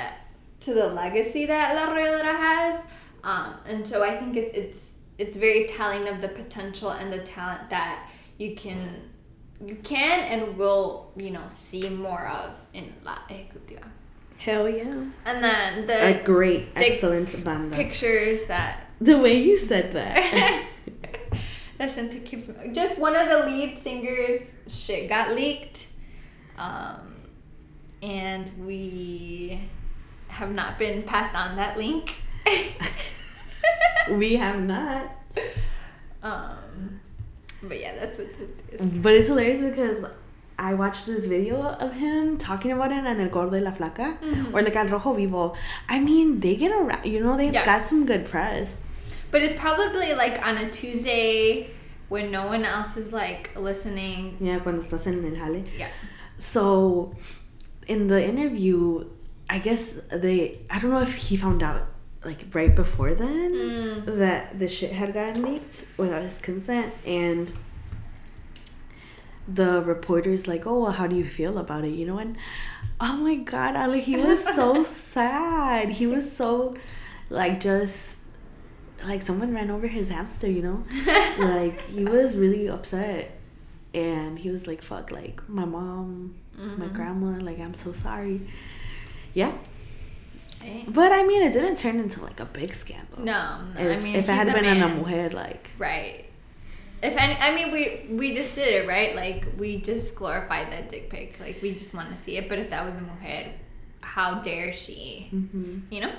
to 0.62 0.74
the 0.74 0.88
legacy 0.88 1.45
that 1.45 1.76
La 1.76 1.93
Arrolladora 1.93 2.36
has. 2.36 2.86
Um, 3.24 3.56
and 3.68 3.88
so 3.88 4.04
I 4.04 4.16
think 4.18 4.36
it, 4.36 4.56
it's 4.56 4.95
it's 5.18 5.38
very 5.38 5.68
telling 5.68 6.08
of 6.08 6.22
the 6.22 6.30
potential 6.30 6.91
and 6.91 7.12
the 7.12 7.24
talent 7.24 7.70
that 7.70 8.10
you 8.38 8.56
can 8.56 9.10
you 9.66 9.76
can 9.84 10.20
and 10.22 10.58
will 10.58 11.12
you 11.16 11.32
know 11.32 11.43
see 11.49 11.88
more 11.89 12.28
of 12.28 12.51
in 12.74 12.93
La 13.04 13.18
Ejecutiva. 13.30 13.84
Hell 14.38 14.68
yeah. 14.68 15.06
And 15.26 15.43
then 15.43 15.88
the 15.88 16.20
A 16.20 16.24
great, 16.24 16.70
excellent 16.76 17.43
banda. 17.45 17.76
pictures 17.76 18.45
that 18.47 18.88
The 19.02 19.18
way 19.18 19.41
you 19.41 19.58
said 19.58 19.91
that. 19.94 20.66
that 21.78 21.91
Cynthia 21.91 22.22
keeps 22.22 22.50
just 22.72 22.98
one 23.00 23.16
of 23.16 23.28
the 23.28 23.46
lead 23.46 23.78
singers 23.78 24.56
shit 24.68 25.10
got 25.10 25.32
leaked. 25.36 25.88
Um, 26.58 27.16
and 28.02 28.50
we 28.66 29.60
have 30.28 30.52
not 30.54 30.78
been 30.80 31.04
passed 31.04 31.36
on 31.36 31.56
that 31.58 31.78
link. 31.78 32.16
we 34.12 34.36
have 34.36 34.62
not. 34.62 35.10
um, 36.22 37.00
but 37.62 37.80
yeah, 37.80 37.96
that's 37.96 38.18
what 38.18 38.28
it 38.28 38.80
is. 38.82 38.89
But 38.89 39.14
it's 39.14 39.28
hilarious 39.28 39.62
because 39.62 40.06
I 40.60 40.74
watched 40.74 41.06
this 41.06 41.26
video 41.26 41.62
of 41.62 41.94
him 41.94 42.38
talking 42.38 42.72
about 42.72 42.91
it 42.91 43.06
on 43.06 43.20
El 43.20 43.30
Gordo 43.30 43.54
y 43.58 43.60
la 43.60 43.72
Flaca 43.72 44.18
or 44.54 44.62
like 44.62 44.76
Al 44.76 44.88
Rojo 44.88 45.14
Vivo. 45.14 45.56
I 45.89 46.00
mean, 46.00 46.39
they 46.39 46.56
get 46.56 46.72
around, 46.72 47.06
you 47.06 47.22
know, 47.24 47.36
they've 47.38 47.54
Yeah. 47.54 47.66
got 47.66 47.88
some 47.88 48.06
good 48.06 48.26
press. 48.26 48.78
But 49.34 49.41
it's 49.41 49.55
probably 49.59 50.13
like 50.13 50.39
on 50.45 50.57
a 50.57 50.69
Tuesday 50.69 51.71
when 52.07 52.29
no 52.31 52.45
one 52.45 52.63
else 52.63 52.95
is 52.97 53.11
like 53.11 53.49
listening. 53.57 54.38
Yeah, 54.39 54.59
cuando 54.59 54.81
estás 54.84 55.07
en 55.07 55.25
el 55.25 55.31
jale. 55.36 55.65
Yeah. 55.77 55.88
So, 56.38 57.15
in 57.88 58.07
the 58.07 58.23
interview, 58.23 59.05
I 59.49 59.57
guess 59.57 59.93
they, 60.11 60.59
I 60.69 60.77
don't 60.79 60.91
know 60.91 61.01
if 61.01 61.15
he 61.15 61.36
found 61.36 61.63
out 61.63 61.88
like 62.23 62.45
right 62.53 62.73
before 62.75 63.13
then 63.15 63.53
Mm. 63.53 64.17
that 64.19 64.59
the 64.59 64.67
shit 64.69 64.91
had 64.93 65.13
gotten 65.13 65.41
leaked 65.43 65.86
without 65.97 66.21
his 66.21 66.38
consent. 66.38 66.93
And 67.05 67.51
the 69.47 69.81
reporter's 69.81 70.47
like, 70.47 70.65
oh, 70.65 70.79
well, 70.84 70.91
how 70.91 71.07
do 71.07 71.15
you 71.15 71.25
feel 71.27 71.57
about 71.57 71.84
it? 71.86 71.93
You 71.95 72.05
know, 72.05 72.17
and 72.17 72.38
oh 73.01 73.17
my 73.17 73.36
God, 73.36 73.75
Ali, 73.75 73.99
he 74.01 74.15
was 74.15 74.43
so 74.43 74.84
sad. 75.17 75.89
He 75.89 76.07
was 76.07 76.31
so, 76.31 76.75
like, 77.29 77.59
just 77.59 78.12
like 79.06 79.22
someone 79.22 79.54
ran 79.54 79.70
over 79.72 79.88
his 79.88 80.10
hamster, 80.10 80.49
you 80.49 80.62
know? 80.62 80.84
like, 81.39 81.80
he 81.89 82.06
was 82.06 82.36
really 82.36 82.68
upset. 82.68 83.32
And 83.93 84.39
he 84.39 84.49
was 84.49 84.66
like, 84.66 84.82
fuck, 84.82 85.12
like, 85.12 85.47
my 85.47 85.66
mom, 85.66 86.36
my 86.58 86.88
Mhm. 86.88 86.93
grandma, 86.93 87.38
like, 87.43 87.60
I'm 87.60 87.74
so 87.76 87.91
sorry. 87.93 88.41
Yeah. 89.34 89.54
But 90.88 91.12
I 91.12 91.24
mean, 91.24 91.43
it 91.43 91.51
didn't 91.51 91.76
turn 91.78 91.99
into 91.99 92.22
like 92.24 92.39
a 92.39 92.45
big 92.45 92.74
scandal. 92.74 93.20
No, 93.20 93.60
no, 93.76 93.82
If, 93.82 93.99
I 93.99 94.01
mean 94.01 94.16
if 94.16 94.30
it 94.30 94.32
had 94.32 94.47
a 94.47 94.54
been 94.54 94.66
a 94.66 94.76
man. 94.76 94.97
mujer, 94.97 95.30
like, 95.32 95.70
Right. 95.78 96.26
If 97.01 97.18
any, 97.18 97.34
I 97.34 97.54
mean, 97.54 97.70
we 97.74 98.16
we 98.16 98.34
just 98.34 98.56
did 98.56 98.70
it 98.84 98.88
right. 98.88 99.14
Like 99.14 99.45
we 99.58 99.82
just 99.82 100.16
glorified 100.16 100.72
that 100.72 100.88
dick 100.88 101.10
pic. 101.10 101.38
Like 101.38 101.62
we 101.62 101.74
just 101.74 101.93
want 101.93 102.12
to 102.12 102.18
see 102.18 102.38
it. 102.38 102.47
But 102.47 102.60
if 102.60 102.70
that 102.70 102.86
was 102.86 102.97
a 102.97 103.01
mujer, 103.01 103.51
how 103.99 104.39
dare 104.41 104.72
she? 104.72 105.28
hmm 105.32 105.80
You 105.89 105.99
know. 106.01 106.14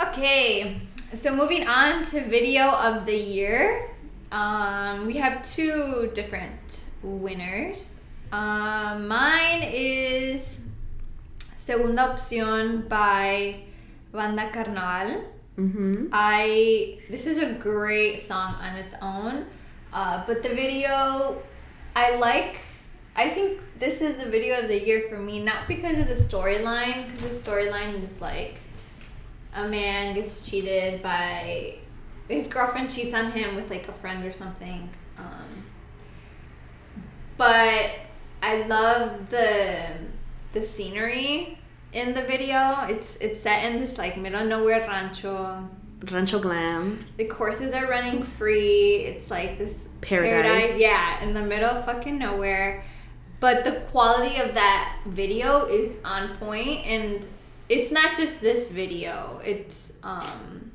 Okay, 0.00 0.80
so 1.12 1.34
moving 1.34 1.66
on 1.66 2.04
to 2.04 2.22
video 2.28 2.70
of 2.70 3.04
the 3.04 3.16
year, 3.16 3.90
um, 4.30 5.06
we 5.06 5.14
have 5.14 5.42
two 5.42 6.12
different 6.14 6.84
winners. 7.02 7.98
Um, 8.30 9.08
mine 9.08 9.64
is 9.64 10.60
Segunda 11.56 12.14
Opción 12.14 12.88
by 12.88 13.56
Banda 14.12 14.48
Carnaval. 14.52 15.24
hmm 15.56 16.06
I 16.12 17.00
this 17.10 17.26
is 17.26 17.42
a 17.42 17.54
great 17.54 18.20
song 18.20 18.54
on 18.62 18.76
its 18.76 18.94
own, 19.02 19.46
uh, 19.92 20.22
but 20.28 20.44
the 20.44 20.50
video 20.50 21.42
I 21.96 22.14
like. 22.16 22.58
I 23.16 23.30
think 23.30 23.62
this 23.80 24.00
is 24.00 24.16
the 24.22 24.30
video 24.30 24.60
of 24.60 24.68
the 24.68 24.78
year 24.78 25.08
for 25.10 25.18
me, 25.18 25.42
not 25.42 25.66
because 25.66 25.98
of 25.98 26.06
the 26.06 26.14
storyline, 26.14 27.10
because 27.10 27.42
the 27.42 27.50
storyline 27.50 28.04
is 28.04 28.14
like 28.20 28.60
a 29.54 29.66
man 29.66 30.14
gets 30.14 30.48
cheated 30.48 31.02
by 31.02 31.76
his 32.28 32.48
girlfriend 32.48 32.90
cheats 32.90 33.14
on 33.14 33.30
him 33.32 33.56
with 33.56 33.70
like 33.70 33.88
a 33.88 33.92
friend 33.92 34.24
or 34.24 34.32
something. 34.32 34.88
Um, 35.18 35.64
but 37.36 37.90
I 38.42 38.62
love 38.66 39.30
the 39.30 39.86
the 40.52 40.62
scenery 40.62 41.58
in 41.92 42.14
the 42.14 42.22
video. 42.22 42.86
It's 42.88 43.16
it's 43.16 43.40
set 43.40 43.70
in 43.70 43.80
this 43.80 43.98
like 43.98 44.16
middle 44.16 44.44
nowhere 44.44 44.80
rancho. 44.86 45.68
Rancho 46.12 46.38
Glam. 46.38 47.04
The 47.16 47.26
courses 47.26 47.74
are 47.74 47.86
running 47.86 48.22
free. 48.22 48.96
It's 49.04 49.30
like 49.30 49.58
this 49.58 49.88
Paradise. 50.00 50.78
Yeah, 50.78 51.22
in 51.24 51.34
the 51.34 51.42
middle 51.42 51.68
of 51.68 51.84
fucking 51.84 52.18
nowhere. 52.18 52.84
But 53.40 53.64
the 53.64 53.82
quality 53.90 54.36
of 54.36 54.54
that 54.54 55.00
video 55.06 55.66
is 55.66 55.98
on 56.04 56.36
point 56.38 56.86
and 56.86 57.26
it's 57.68 57.90
not 57.92 58.16
just 58.16 58.40
this 58.40 58.70
video. 58.70 59.40
It's 59.44 59.92
um 60.02 60.70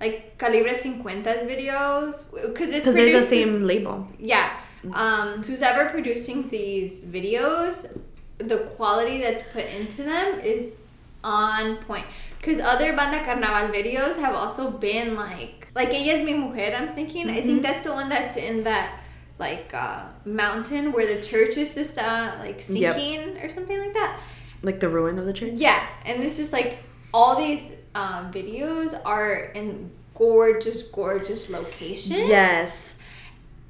like 0.00 0.36
Calibre 0.38 0.72
50's 0.74 1.48
videos 1.50 2.24
because 2.30 2.68
it's 2.68 2.78
Because 2.84 2.94
they're 2.94 3.12
the 3.20 3.22
same 3.22 3.62
label. 3.64 4.06
yeah. 4.18 4.60
Um, 4.92 5.42
who's 5.42 5.62
ever 5.62 5.90
producing 5.90 6.48
these 6.48 7.00
videos, 7.02 7.98
the 8.38 8.58
quality 8.76 9.20
that's 9.20 9.42
put 9.54 9.64
into 9.64 10.02
them 10.04 10.38
is 10.40 10.76
on 11.24 11.78
point. 11.78 12.06
Because 12.38 12.60
other 12.60 12.94
Banda 12.94 13.24
Carnaval 13.24 13.74
videos 13.74 14.16
have 14.16 14.34
also 14.34 14.70
been 14.70 15.16
like, 15.16 15.66
like 15.74 15.88
Ella 15.88 16.12
es 16.18 16.24
mi 16.24 16.34
mujer, 16.34 16.72
I'm 16.76 16.94
thinking. 16.94 17.28
I 17.28 17.40
think 17.40 17.60
Mhm. 17.60 17.62
that's 17.62 17.82
the 17.84 17.92
one 17.92 18.08
that's 18.08 18.36
in 18.36 18.62
that, 18.64 19.00
like, 19.40 19.74
uh, 19.74 20.02
mountain 20.24 20.92
where 20.92 21.06
the 21.16 21.20
church 21.20 21.56
is 21.56 21.74
just, 21.74 21.98
uh, 21.98 22.32
like, 22.38 22.62
Yep. 22.68 22.94
sinking 22.94 23.38
or 23.42 23.48
something 23.48 23.78
like 23.78 23.94
that. 23.94 24.20
Like 24.62 24.80
the 24.80 24.88
ruin 24.88 25.18
of 25.18 25.26
the 25.26 25.32
church. 25.32 25.52
Yeah, 25.56 25.84
and 26.04 26.22
it's 26.22 26.36
just 26.36 26.52
like 26.52 26.78
all 27.14 27.36
these 27.36 27.60
um, 27.94 28.30
videos 28.32 28.98
are 29.04 29.52
in 29.54 29.90
gorgeous, 30.14 30.82
gorgeous 30.82 31.48
locations 31.50 32.20
Yes. 32.28 32.96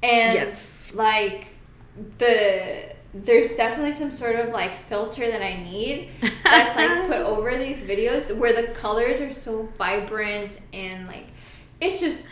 and 0.01 0.33
Yes. 0.33 0.91
like 0.93 1.47
the 2.17 2.95
there's 3.13 3.55
definitely 3.55 3.93
some 3.93 4.11
sort 4.11 4.35
of 4.35 4.49
like 4.49 4.77
filter 4.89 5.29
that 5.31 5.41
I 5.41 5.63
need 5.63 6.09
that's 6.43 6.75
like 6.75 7.07
put 7.07 7.17
over 7.17 7.57
these 7.57 7.77
videos 7.83 8.35
where 8.35 8.53
the 8.53 8.73
colors 8.73 9.19
are 9.21 9.33
so 9.33 9.67
vibrant 9.77 10.59
and 10.73 11.07
like 11.07 11.25
it's 11.81 11.99
just 11.99 12.25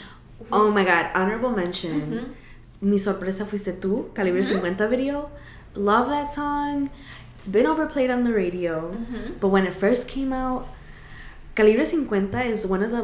Oh 0.52 0.70
my 0.70 0.84
god, 0.84 1.12
honorable 1.16 1.52
mention. 1.52 2.02
Mhm. 2.12 2.34
Mi 2.82 2.98
sorpresa 3.00 3.46
fuiste 3.46 3.80
tú, 3.80 4.14
Calibre 4.14 4.42
Mhm. 4.42 4.62
50 4.76 4.88
video. 4.90 5.32
Love 5.76 6.08
that 6.10 6.30
song. 6.32 6.90
It's 7.46 7.52
been 7.54 7.68
overplayed 7.68 8.10
on 8.10 8.24
the 8.24 8.34
radio. 8.34 8.90
Mhm. 8.92 9.40
But 9.40 9.50
when 9.50 9.68
it 9.68 9.74
first 9.76 10.08
came 10.08 10.34
out, 10.34 10.68
Calibre 11.54 11.86
50 11.86 12.50
is 12.50 12.66
one 12.66 12.82
of 12.82 12.90
the 12.90 13.04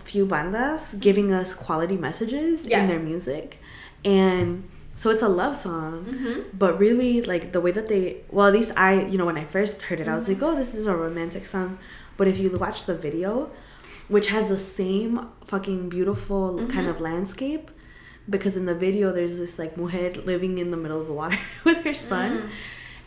few 0.00 0.26
bandas 0.26 0.98
giving 0.98 1.32
us 1.32 1.54
quality 1.54 1.96
messages 1.96 2.66
in 2.66 2.88
their 2.88 2.98
music. 2.98 3.60
And 4.04 4.64
so 4.96 5.10
it's 5.10 5.22
a 5.22 5.28
love 5.28 5.54
song. 5.54 5.92
Mhm. 6.10 6.44
But 6.58 6.76
really, 6.80 7.22
like 7.22 7.52
the 7.52 7.60
way 7.60 7.70
that 7.70 7.86
they, 7.86 8.16
well, 8.32 8.48
at 8.48 8.52
least 8.52 8.72
I, 8.76 9.06
you 9.06 9.16
know, 9.16 9.26
when 9.26 9.38
I 9.38 9.44
first 9.44 9.82
heard 9.82 10.00
it, 10.00 10.08
I 10.08 10.14
was 10.16 10.24
Mm-hmm. 10.24 10.42
like, 10.42 10.52
oh, 10.52 10.56
this 10.56 10.74
is 10.74 10.86
a 10.88 10.96
romantic 10.96 11.46
song. 11.46 11.78
But 12.16 12.26
if 12.26 12.36
you 12.40 12.50
watch 12.50 12.78
the 12.90 12.96
video, 12.96 13.50
which 14.08 14.26
has 14.34 14.48
the 14.48 14.56
same 14.80 15.12
fucking 15.46 15.88
beautiful 15.88 16.44
Mm-hmm. 16.54 16.66
kind 16.74 16.88
of 16.88 17.00
landscape, 17.00 17.70
because 18.28 18.56
in 18.56 18.66
the 18.66 18.74
video 18.74 19.12
there's 19.12 19.38
this 19.38 19.56
like 19.56 19.76
mujer 19.76 20.10
living 20.32 20.58
in 20.58 20.72
the 20.72 20.76
middle 20.76 21.00
of 21.00 21.06
the 21.06 21.12
water 21.22 21.38
with 21.64 21.78
her 21.88 21.94
son, 21.94 22.50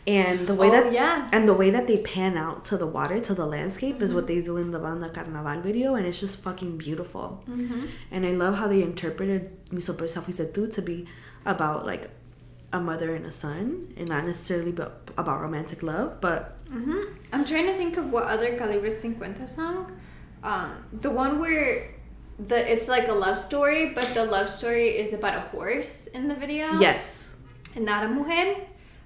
and 0.08 0.48
the 0.48 0.56
way 0.56 0.68
Oh, 0.68 0.72
that 0.72 0.92
yeah. 0.94 1.28
and 1.32 1.48
the 1.48 1.54
way 1.54 1.70
that 1.70 1.86
they 1.88 1.98
pan 1.98 2.38
out 2.38 2.64
to 2.66 2.78
the 2.78 2.88
water 2.88 3.20
to 3.20 3.34
the 3.34 3.46
landscape 3.46 4.02
is 4.02 4.10
Mm-hmm. 4.10 4.16
what 4.18 4.28
they 4.28 4.42
do 4.42 4.58
in 4.58 4.72
the 4.72 4.80
banda 4.80 5.10
carnaval 5.10 5.62
video, 5.62 5.96
and 5.96 6.06
it's 6.08 6.20
just 6.20 6.42
fucking 6.42 6.78
beautiful. 6.78 7.44
Mhm. 7.50 7.88
And 8.12 8.26
I 8.26 8.32
love 8.32 8.56
how 8.56 8.68
they 8.68 8.82
interpreted 8.82 9.52
Mi 9.72 9.82
Sorpresa 9.82 10.22
Fuiste 10.22 10.52
Tú 10.54 10.72
to 10.74 10.82
be 10.82 11.06
about 11.46 11.86
like 11.86 12.10
a 12.74 12.80
mother 12.80 13.14
and 13.14 13.26
a 13.26 13.32
son, 13.32 13.94
and 13.98 14.08
not 14.10 14.26
necessarily 14.26 14.70
about, 14.72 14.94
about 15.18 15.42
romantic 15.42 15.84
love, 15.84 16.22
but 16.22 16.58
Mhm. 16.72 17.06
I'm 17.34 17.44
trying 17.46 17.66
to 17.68 17.74
think 17.74 17.98
of 17.98 18.12
what 18.12 18.24
other 18.26 18.56
Calibre 18.58 18.92
50 18.92 19.46
song. 19.48 19.92
Um, 20.44 20.72
the 21.02 21.12
one 21.12 21.38
where 21.40 21.94
the 22.48 22.58
it's 22.74 22.88
like 22.88 23.08
a 23.08 23.14
love 23.14 23.38
story, 23.38 23.92
but 23.94 24.06
the 24.16 24.26
love 24.26 24.50
story 24.50 24.88
is 24.98 25.14
about 25.14 25.36
a 25.38 25.42
horse 25.56 26.08
in 26.16 26.28
the 26.28 26.34
video. 26.36 26.66
yes, 26.80 27.34
and 27.76 27.86
not 27.86 28.04
a 28.06 28.08
mujer. 28.10 28.56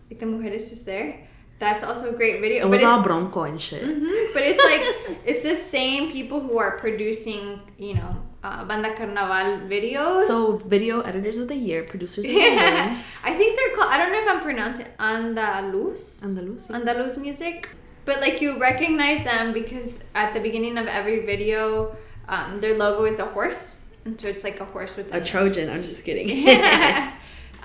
Like 0.09 0.19
the 0.19 0.25
mujer 0.25 0.47
is 0.49 0.69
just 0.69 0.85
there. 0.85 1.27
That's 1.57 1.83
also 1.83 2.09
a 2.13 2.15
great 2.17 2.41
video. 2.41 2.65
it 2.67 2.69
was 2.69 2.81
but 2.81 2.87
all 2.89 3.01
bronco 3.01 3.43
and 3.43 3.59
shit. 3.61 3.81
Mhm, 3.81 4.33
but 4.33 4.43
it's 4.43 4.63
like 4.71 5.19
it's 5.25 5.41
the 5.41 5.55
same 5.55 6.11
people 6.11 6.39
who 6.41 6.57
are 6.57 6.77
producing, 6.79 7.61
you 7.77 7.93
know, 7.95 8.11
uh, 8.43 8.65
Banda 8.65 8.93
Carnaval 8.95 9.67
videos. 9.69 10.27
So 10.27 10.57
video 10.57 10.99
editors 11.01 11.37
of 11.37 11.47
the 11.47 11.55
year, 11.55 11.83
producers 11.83 12.25
of 12.25 12.31
the 12.31 12.37
year, 12.39 12.97
I 13.23 13.33
think 13.33 13.57
they're 13.57 13.73
called. 13.75 13.89
I 13.89 13.97
don't 13.97 14.11
know 14.11 14.21
if 14.21 14.29
I'm 14.29 14.41
pronouncing 14.41 14.85
Andaluz. 14.99 16.19
Andalus. 16.21 16.69
yeah. 16.69 16.75
Andaluz 16.77 17.17
music. 17.17 17.69
But 18.03 18.19
like 18.21 18.41
you 18.41 18.59
recognize 18.59 19.23
them 19.23 19.51
because 19.53 19.99
at 20.13 20.33
the 20.35 20.39
beginning 20.41 20.77
of 20.77 20.85
every 20.87 21.25
video, 21.25 21.95
um, 22.27 22.59
their 22.61 22.77
logo 22.77 23.05
is 23.05 23.19
a 23.19 23.25
horse, 23.25 23.81
and 24.03 24.19
so 24.19 24.27
it's 24.27 24.43
like 24.43 24.59
a 24.59 24.65
horse 24.65 24.95
with 24.97 25.11
A 25.15 25.21
Trojan. 25.23 25.69
I'm 25.69 25.81
just 25.89 26.03
kidding. 26.03 26.27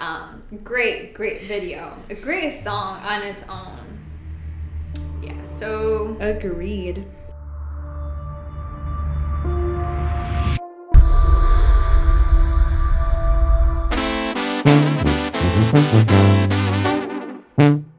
Um, 0.01 0.43
great, 0.65 1.15
great 1.15 1.45
video, 1.45 1.97
a 2.09 2.15
great 2.15 2.63
song 2.65 2.99
on 3.03 3.23
its 3.23 3.45
own. 3.49 3.99
Yeah. 5.23 5.45
So 5.45 6.17
Agreed. 6.19 7.07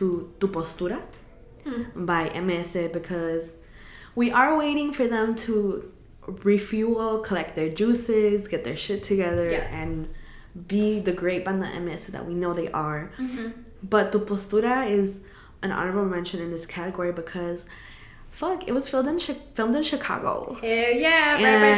to 0.00 0.32
Tu 0.40 0.48
Postura 0.48 1.00
hmm. 1.64 2.04
by 2.06 2.28
MS 2.40 2.72
because 2.92 3.56
we 4.14 4.30
are 4.32 4.56
waiting 4.56 4.92
for 4.92 5.06
them 5.06 5.34
to 5.46 5.92
refuel, 6.26 7.18
collect 7.20 7.54
their 7.54 7.68
juices, 7.68 8.48
get 8.48 8.64
their 8.64 8.76
shit 8.76 9.02
together, 9.02 9.50
Yes. 9.50 9.70
and 9.72 10.08
be 10.66 11.00
the 11.00 11.12
great 11.12 11.44
banda 11.44 11.68
MS 11.80 12.08
that 12.08 12.26
we 12.26 12.34
know 12.34 12.52
they 12.54 12.68
are. 12.68 13.12
Mm-hmm. 13.18 13.48
But 13.82 14.10
Tu 14.12 14.18
Postura 14.20 14.88
is 14.90 15.20
an 15.62 15.70
honorable 15.70 16.06
mention 16.06 16.40
in 16.40 16.50
this 16.50 16.66
category 16.66 17.12
because, 17.12 17.66
fuck, 18.30 18.66
it 18.66 18.72
was 18.72 18.88
filmed 18.88 19.08
in 19.08 19.18
Chi- 19.18 19.42
filmed 19.54 19.76
in 19.76 19.82
Chicago. 19.82 20.58
Hell 20.60 20.92
yeah, 21.06 21.34
right 21.34 21.60
by 21.64 21.72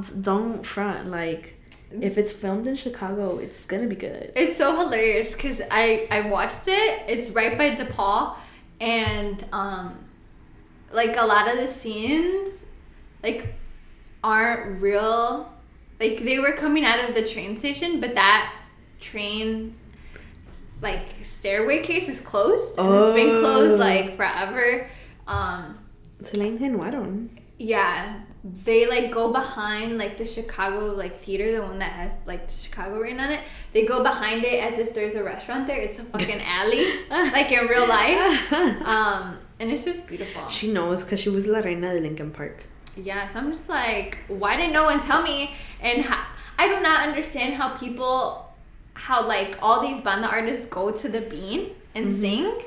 the 0.00 0.20
don't 0.20 0.64
front 0.64 1.10
like 1.10 1.61
if 2.00 2.16
it's 2.18 2.32
filmed 2.32 2.66
in 2.66 2.76
Chicago, 2.76 3.38
it's 3.38 3.64
gonna 3.66 3.86
be 3.86 3.96
good. 3.96 4.32
It's 4.36 4.56
so 4.56 4.76
hilarious 4.76 5.34
because 5.34 5.60
I 5.70 6.06
I 6.10 6.28
watched 6.30 6.66
it. 6.68 7.02
It's 7.08 7.30
right 7.30 7.56
by 7.58 7.74
DePaul, 7.76 8.36
and 8.80 9.44
um, 9.52 9.98
like 10.92 11.16
a 11.16 11.24
lot 11.26 11.50
of 11.50 11.58
the 11.58 11.68
scenes, 11.68 12.64
like 13.22 13.54
aren't 14.24 14.80
real. 14.80 15.52
Like 16.00 16.24
they 16.24 16.38
were 16.38 16.52
coming 16.56 16.84
out 16.84 17.08
of 17.08 17.14
the 17.14 17.26
train 17.26 17.56
station, 17.56 18.00
but 18.00 18.14
that 18.14 18.52
train 19.00 19.76
like 20.80 21.06
stairway 21.22 21.82
case 21.82 22.08
is 22.08 22.20
closed 22.20 22.76
and 22.78 22.92
it's 22.94 23.12
been 23.12 23.36
Oh. 23.36 23.40
closed 23.40 23.78
like 23.78 24.16
forever. 24.16 24.90
Um, 25.28 25.78
Se 26.22 26.36
la 26.38 26.44
ingenuaron. 26.44 27.28
yeah, 27.58 28.21
they 28.44 28.86
like 28.88 29.12
go 29.12 29.32
behind 29.32 29.98
like 29.98 30.18
the 30.18 30.24
Chicago 30.24 30.86
like 30.94 31.20
theater, 31.20 31.52
the 31.52 31.62
one 31.62 31.78
that 31.78 31.92
has 31.92 32.16
like 32.26 32.48
the 32.48 32.52
Chicago 32.52 32.98
rain 32.98 33.20
on 33.20 33.30
it. 33.30 33.40
They 33.72 33.86
go 33.86 34.02
behind 34.02 34.44
it 34.44 34.62
as 34.62 34.78
if 34.80 34.94
there's 34.94 35.14
a 35.14 35.22
restaurant 35.22 35.66
there. 35.68 35.80
It's 35.80 35.98
a 36.00 36.04
fucking 36.04 36.40
alley, 36.46 36.86
like 37.10 37.52
in 37.52 37.66
real 37.68 37.88
life. 37.88 38.52
Um, 38.52 39.38
and 39.60 39.70
it's 39.70 39.84
just 39.84 40.08
beautiful. 40.08 40.48
She 40.48 40.72
knows 40.72 41.04
because 41.04 41.20
she 41.20 41.28
was 41.28 41.46
La 41.46 41.60
Reina 41.60 41.94
de 41.94 42.00
Lincoln 42.00 42.32
Park. 42.32 42.64
Yeah, 42.96 43.26
so 43.28 43.38
I'm 43.38 43.48
just 43.52 43.68
like, 43.68 44.18
why 44.28 44.56
didn't 44.56 44.72
no 44.72 44.84
one 44.84 45.00
tell 45.00 45.22
me? 45.22 45.54
And 45.80 46.02
how, 46.02 46.26
I 46.58 46.68
do 46.68 46.80
not 46.80 47.06
understand 47.08 47.54
how 47.54 47.76
people, 47.76 48.52
how 48.94 49.26
like 49.26 49.56
all 49.62 49.80
these 49.80 50.00
banda 50.00 50.26
artists 50.28 50.66
go 50.66 50.90
to 50.90 51.08
the 51.08 51.20
Bean 51.22 51.70
and 51.94 52.14
sing, 52.14 52.60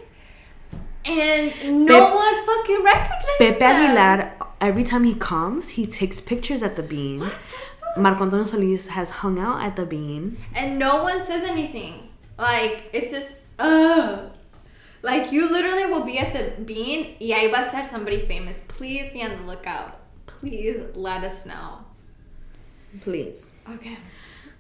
and 1.04 1.86
no 1.86 2.00
Pep- 2.08 2.16
one 2.16 2.46
fucking 2.46 2.84
recognizes 2.84 3.36
Pepe 3.38 3.60
them. 3.60 3.98
Aguilar, 3.98 4.35
every 4.62 4.84
time 4.84 5.04
he 5.04 5.14
comes, 5.14 5.70
he 5.72 5.86
takes 5.86 6.22
pictures 6.22 6.64
at 6.64 6.76
the 6.76 6.84
bean. 6.84 7.30
Marco 7.98 8.24
Antonio 8.24 8.46
Solis 8.46 8.88
has 8.88 9.10
hung 9.10 9.40
out 9.40 9.62
at 9.62 9.76
the 9.76 9.86
bean. 9.86 10.38
and 10.54 10.78
no 10.78 11.04
one 11.04 11.26
says 11.26 11.44
anything. 11.44 12.10
Like 12.38 12.90
it's 12.92 13.10
just, 13.12 13.38
ugh. 13.60 14.32
Like 15.02 15.32
you 15.32 15.50
literally 15.52 15.86
will 15.86 16.04
be 16.06 16.18
at 16.18 16.34
the 16.34 16.62
bean. 16.64 17.16
y 17.20 17.32
ahí 17.32 17.50
va 17.52 17.60
a 17.60 17.66
estar 17.66 17.86
somebody 17.86 18.20
famous. 18.26 18.64
Please 18.68 19.12
be 19.14 19.22
on 19.24 19.38
the 19.38 19.44
lookout. 19.44 20.00
Please 20.26 20.82
let 20.96 21.24
us 21.24 21.46
know. 21.46 21.80
Please. 23.02 23.54
Okay. 23.70 23.98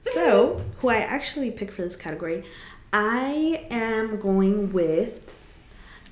So, 0.01 0.61
who 0.79 0.89
I 0.89 0.97
actually 0.97 1.51
picked 1.51 1.73
for 1.73 1.81
this 1.81 1.95
category, 1.95 2.43
I 2.93 3.65
am 3.71 4.19
going 4.19 4.71
with 4.71 5.33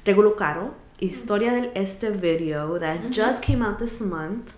Regulo 0.06 0.36
Caro, 0.36 0.76
Historia 1.00 1.52
del 1.52 1.72
Este 1.76 2.12
video 2.12 2.78
that 2.80 3.00
mm-hmm. 3.00 3.12
just 3.12 3.41
came 3.41 3.62
out 3.62 3.80
this 3.80 4.02
month. 4.02 4.56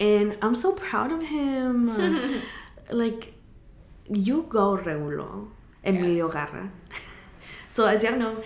And 0.00 0.36
I'm 0.42 0.54
so 0.54 0.72
proud 0.72 1.12
of 1.12 1.22
him. 1.22 2.42
like, 2.90 3.34
you 4.08 4.46
go, 4.48 4.76
Regulo. 4.76 5.48
Emilio 5.84 6.28
Garra. 6.28 6.70
so, 7.68 7.86
as 7.86 8.02
y'all 8.02 8.16
know, 8.16 8.42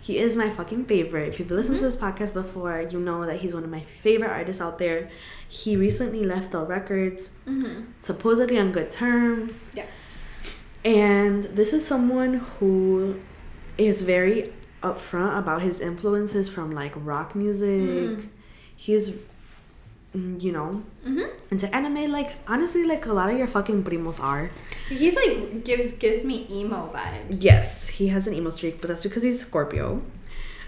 he 0.00 0.18
is 0.18 0.36
my 0.36 0.48
fucking 0.48 0.84
favorite. 0.84 1.28
If 1.28 1.40
you've 1.40 1.50
listened 1.50 1.78
to 1.78 1.84
mm-hmm. 1.84 1.86
this 1.86 2.30
podcast 2.30 2.32
before, 2.32 2.80
you 2.80 3.00
know 3.00 3.26
that 3.26 3.40
he's 3.40 3.54
one 3.54 3.64
of 3.64 3.70
my 3.70 3.80
favorite 3.80 4.30
artists 4.30 4.62
out 4.62 4.78
there. 4.78 5.10
He 5.48 5.76
recently 5.76 6.22
left 6.22 6.52
DEL 6.52 6.66
Records, 6.66 7.30
mm-hmm. 7.46 7.86
supposedly 8.00 8.58
on 8.58 8.72
good 8.72 8.90
terms. 8.90 9.72
Yeah. 9.74 9.86
And 10.84 11.42
this 11.42 11.72
is 11.72 11.84
someone 11.84 12.34
who 12.34 13.20
is 13.76 14.02
very 14.02 14.52
upfront 14.82 15.38
about 15.38 15.62
his 15.62 15.80
influences 15.80 16.48
from 16.48 16.72
like 16.72 16.92
rock 16.96 17.34
music. 17.34 18.10
He's, 18.74 19.10
mm, 20.14 20.40
you 20.42 20.52
know, 20.52 20.82
into 21.50 21.74
anime. 21.74 22.10
Like, 22.10 22.34
honestly, 22.46 22.84
like 22.84 23.06
a 23.06 23.12
lot 23.12 23.30
of 23.30 23.38
your 23.38 23.46
fucking 23.46 23.84
primos 23.84 24.20
are. 24.20 24.50
He's 24.88 25.14
like 25.16 25.64
gives 25.64 25.92
gives 25.94 26.24
me 26.24 26.46
emo 26.50 26.90
vibes. 26.94 27.26
Yes, 27.42 27.88
he 27.88 28.08
has 28.08 28.26
an 28.26 28.34
emo 28.34 28.50
streak, 28.50 28.80
but 28.80 28.88
that's 28.88 29.02
because 29.02 29.22
he's 29.22 29.40
Scorpio. 29.40 30.02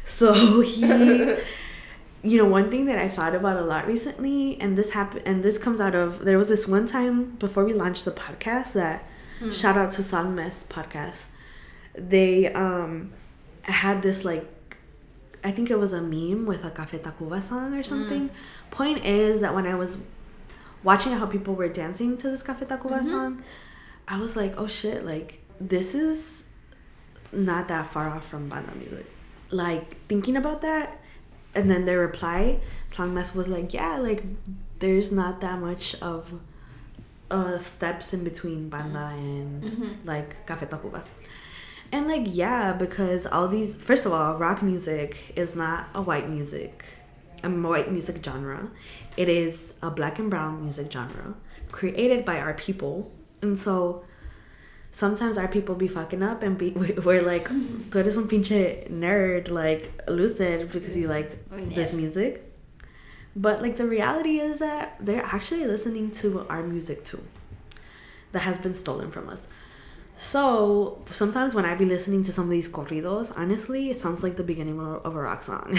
So 0.05 0.61
he, 0.63 0.81
you 2.23 2.39
know, 2.39 2.47
one 2.47 2.71
thing 2.71 2.87
that 2.87 2.99
I 2.99 3.09
thought 3.09 3.35
about 3.35 3.57
a 3.59 3.63
lot 3.63 3.87
recently, 3.87 4.59
and 4.61 4.77
this 4.77 4.91
happened, 4.91 5.23
and 5.27 5.43
this 5.43 5.59
comes 5.59 5.81
out 5.81 5.95
of 5.95 6.25
there 6.25 6.39
was 6.39 6.49
this 6.49 6.67
one 6.67 6.87
time 6.87 7.37
before 7.37 7.65
we 7.65 7.75
launched 7.75 8.05
the 8.05 8.11
podcast 8.11 8.73
that 8.73 9.05
shout 9.53 9.77
out 9.77 9.93
to 9.93 10.03
Song 10.03 10.35
Mess 10.35 10.65
podcast. 10.65 11.27
They 11.95 12.51
um 12.55 13.13
had 13.71 14.03
this 14.03 14.25
like 14.25 14.47
I 15.45 15.51
think 15.51 15.71
it 15.71 15.79
was 15.79 15.93
a 15.93 16.01
meme 16.01 16.47
with 16.47 16.65
a 16.65 16.71
Cafe 16.71 16.99
Tacuba 16.99 17.43
song 17.43 17.75
or 17.75 17.83
mm. 17.83 17.87
something. 17.87 18.31
Point 18.71 19.05
is 19.05 19.41
that 19.41 19.55
when 19.55 19.67
I 19.67 19.75
was 19.75 19.99
watching 20.83 21.13
how 21.13 21.27
people 21.27 21.55
were 21.55 21.69
dancing 21.69 22.17
to 22.19 22.31
this 22.31 22.43
Cafe 22.43 22.67
Tacuba 22.67 23.01
mm-hmm. 23.01 23.05
song, 23.05 23.43
I 24.07 24.19
was 24.19 24.37
like, 24.37 24.55
oh 24.57 24.67
shit, 24.67 25.05
like 25.05 25.41
this 25.61 25.95
is 25.95 26.45
not 27.33 27.69
that 27.69 27.93
far 27.93 28.09
off 28.09 28.27
from 28.27 28.49
banda 28.49 28.75
music. 28.75 29.07
Like 29.51 29.97
thinking 30.09 30.37
about 30.37 30.63
that, 30.63 31.01
and 31.55 31.71
then 31.71 31.85
their 31.85 32.01
reply, 32.01 32.61
Songmas 32.91 33.35
was 33.35 33.49
like, 33.49 33.73
yeah, 33.73 33.99
like 33.99 34.23
there's 34.79 35.13
not 35.13 35.41
that 35.41 35.59
much 35.61 35.95
of 35.97 36.41
uh 37.31 37.59
steps 37.59 38.15
in 38.15 38.25
between 38.25 38.71
banda 38.71 39.11
and 39.13 39.63
mm-hmm. 39.63 40.07
like 40.07 40.47
Café 40.47 40.69
Tacuba. 40.69 41.03
And 41.91 42.07
like 42.07 42.25
yeah, 42.27 42.73
because 42.73 43.27
all 43.27 43.49
these 43.49 43.75
first 43.75 44.05
of 44.07 44.13
all, 44.13 44.37
rock 44.37 44.63
music 44.63 45.33
is 45.37 45.57
not 45.57 45.89
a 45.95 46.03
white 46.03 46.29
music, 46.29 46.85
a 47.43 47.49
white 47.49 47.91
music 47.91 48.23
genre. 48.25 48.71
It 49.17 49.29
is 49.29 49.75
a 49.83 49.91
black 49.91 50.19
and 50.19 50.31
brown 50.31 50.63
music 50.63 50.93
genre 50.93 51.35
created 51.73 52.25
by 52.25 52.39
our 52.39 52.55
people, 52.55 53.11
and 53.43 53.57
so 53.57 54.05
sometimes 54.91 55.37
our 55.39 55.49
people 55.49 55.75
be 55.75 55.89
fucking 55.89 56.23
up 56.23 56.43
and 56.43 56.57
be 56.59 56.71
we- 56.83 56.93
we're 56.93 57.23
like, 57.23 57.49
mm, 57.49 57.85
tú 57.91 57.97
eres 57.97 58.17
un 58.17 58.29
pinche 58.29 58.89
nerd, 58.91 59.49
like 59.51 59.91
lucid 60.09 60.71
because 60.71 60.97
you 60.97 61.09
like 61.09 61.39
oh, 61.53 61.57
this 61.75 61.93
music. 61.93 62.45
But 63.37 63.63
like 63.63 63.77
the 63.77 63.87
reality 63.87 64.41
is 64.41 64.59
that 64.59 64.97
they're 65.01 65.25
actually 65.25 65.65
listening 65.67 66.11
to 66.23 66.47
our 66.51 66.63
music 66.63 67.05
too, 67.05 67.23
that 68.33 68.41
has 68.41 68.59
been 68.59 68.75
stolen 68.75 69.11
from 69.11 69.29
us. 69.29 69.49
So 70.19 71.01
sometimes 71.13 71.55
when 71.55 71.65
I 71.65 71.77
be 71.77 71.85
listening 71.85 72.25
to 72.25 72.33
some 72.33 72.45
of 72.45 72.51
these 72.51 72.69
corridos, 72.69 73.33
honestly, 73.37 73.91
it 73.91 73.97
sounds 73.97 74.25
like 74.25 74.37
the 74.37 74.43
beginning 74.43 74.81
of 74.81 75.15
a 75.15 75.21
rock 75.21 75.45
song, 75.45 75.79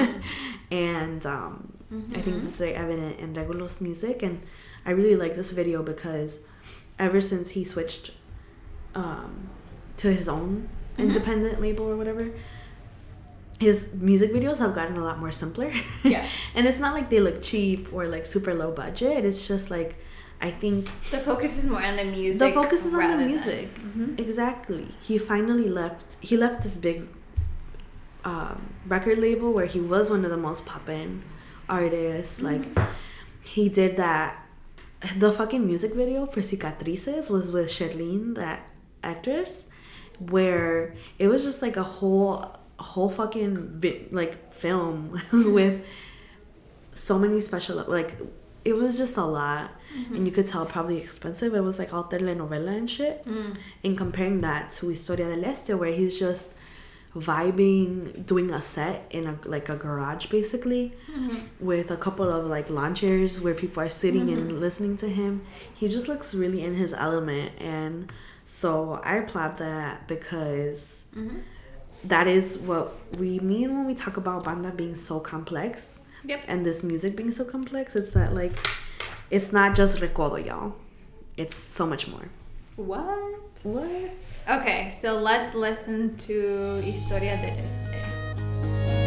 and 0.70 1.24
um, 1.26 1.72
I 2.14 2.20
think 2.20 2.42
that's 2.42 2.58
very 2.58 2.74
evident 2.74 3.18
in 3.20 3.34
Regulo's 3.34 3.82
music. 3.82 4.22
And 4.22 4.40
I 4.86 4.92
really 4.92 5.16
like 5.16 5.34
this 5.34 5.50
video 5.50 5.82
because 5.82 6.40
ever 6.98 7.20
since 7.20 7.50
he 7.50 7.62
switched 7.62 8.12
um, 8.94 9.50
to 9.98 10.10
his 10.10 10.30
own 10.30 10.70
independent 10.96 11.60
label 11.60 11.84
or 11.84 11.96
whatever, 11.96 12.30
his 13.60 13.92
music 13.92 14.32
videos 14.32 14.58
have 14.58 14.74
gotten 14.74 14.96
a 14.96 15.04
lot 15.04 15.18
more 15.18 15.32
simpler. 15.32 15.72
Yeah. 16.02 16.26
and 16.54 16.66
it's 16.66 16.78
not 16.78 16.94
like 16.94 17.10
they 17.10 17.20
look 17.20 17.42
cheap 17.42 17.92
or 17.92 18.06
like 18.06 18.24
super 18.24 18.54
low 18.54 18.72
budget. 18.72 19.26
It's 19.26 19.46
just 19.46 19.70
like 19.70 19.96
I 20.48 20.50
think 20.62 20.78
The 21.10 21.20
focus 21.30 21.52
is 21.58 21.64
more 21.72 21.82
on 21.90 21.96
the 21.96 22.04
music. 22.04 22.40
the 22.48 22.50
focus 22.60 22.80
is 22.88 22.92
on 22.94 23.00
the 23.12 23.16
than- 23.16 23.26
music. 23.32 23.68
Mhm. 23.88 24.08
Exactly. 24.24 24.86
He 25.08 25.14
finally 25.32 25.68
left. 25.80 26.08
He 26.28 26.34
left 26.44 26.62
this 26.64 26.76
big 26.88 26.98
um, 28.32 28.58
record 28.86 29.18
label 29.18 29.52
where 29.56 29.66
he 29.66 29.80
was 29.80 30.04
one 30.10 30.22
of 30.24 30.30
the 30.30 30.36
most 30.48 30.64
poppin' 30.66 31.22
artists. 31.68 32.40
Like 32.42 32.64
he 33.54 33.68
did 33.80 33.96
that. 33.96 34.30
The 35.24 35.30
fucking 35.32 35.66
music 35.66 35.92
video 35.94 36.24
for 36.26 36.40
Cicatrices 36.40 37.28
was 37.30 37.50
with 37.50 37.68
Sherlyn, 37.68 38.34
that 38.36 38.70
actress, 39.02 39.66
where 40.18 40.94
it 41.18 41.28
was 41.28 41.44
just 41.44 41.60
like 41.60 41.76
a 41.76 41.82
whole, 41.82 42.56
whole 42.78 43.10
fucking 43.10 43.52
vi- 43.80 44.06
like 44.10 44.52
film 44.54 45.20
with 45.32 45.84
so 46.94 47.18
many 47.18 47.38
special 47.42 47.84
like 47.86 48.16
it 48.64 48.74
was 48.74 48.96
just 48.96 49.18
a 49.18 49.24
lot 49.38 49.70
and 50.14 50.26
you 50.26 50.32
could 50.32 50.46
tell 50.46 50.66
probably 50.66 50.98
expensive. 50.98 51.54
It 51.54 51.60
was 51.60 51.78
like 51.78 51.92
all 51.92 52.04
telenovela 52.04 52.76
and 52.76 52.90
shit. 52.90 53.24
Mm. 53.24 53.56
and 53.84 53.96
comparing 53.96 54.38
that 54.38 54.70
to 54.72 54.88
historia 54.88 55.26
del 55.26 55.44
este 55.44 55.70
where 55.70 55.92
he's 55.92 56.18
just 56.18 56.52
vibing 57.14 58.26
doing 58.26 58.50
a 58.50 58.60
set 58.60 59.06
in 59.10 59.26
a 59.26 59.38
like 59.44 59.68
a 59.68 59.76
garage 59.76 60.26
basically 60.26 60.92
mm-hmm. 61.08 61.38
with 61.64 61.92
a 61.92 61.96
couple 61.96 62.28
of 62.28 62.46
like 62.46 62.68
lawn 62.68 62.92
chairs 62.92 63.40
where 63.40 63.54
people 63.54 63.80
are 63.80 63.88
sitting 63.88 64.28
and 64.30 64.48
mm-hmm. 64.50 64.58
listening 64.58 64.96
to 64.96 65.08
him. 65.08 65.42
He 65.74 65.88
just 65.88 66.08
looks 66.08 66.34
really 66.34 66.62
in 66.62 66.74
his 66.74 66.92
element. 66.92 67.52
And 67.58 68.12
so 68.44 69.00
i 69.02 69.16
applaud 69.16 69.56
that 69.56 70.06
because 70.06 71.04
mm-hmm. 71.16 71.38
that 72.04 72.26
is 72.26 72.58
what 72.58 72.94
we 73.18 73.38
mean 73.38 73.74
when 73.74 73.86
we 73.86 73.94
talk 73.94 74.18
about 74.18 74.44
banda 74.44 74.70
being 74.70 74.94
so 74.94 75.18
complex 75.18 76.00
Yep. 76.26 76.44
and 76.48 76.64
this 76.64 76.82
music 76.82 77.16
being 77.16 77.32
so 77.32 77.44
complex. 77.44 77.94
It's 77.94 78.12
that 78.12 78.34
like 78.34 78.52
it's 79.30 79.52
not 79.52 79.74
just 79.74 79.98
recodo 79.98 80.44
y'all 80.44 80.74
it's 81.36 81.56
so 81.56 81.86
much 81.86 82.08
more 82.08 82.28
What? 82.76 83.40
what 83.62 84.20
Okay, 84.48 84.90
so 85.00 85.16
let's 85.18 85.54
listen 85.54 86.16
to 86.26 86.80
Historia 86.82 87.36
del 87.36 87.54
Este. 87.64 89.04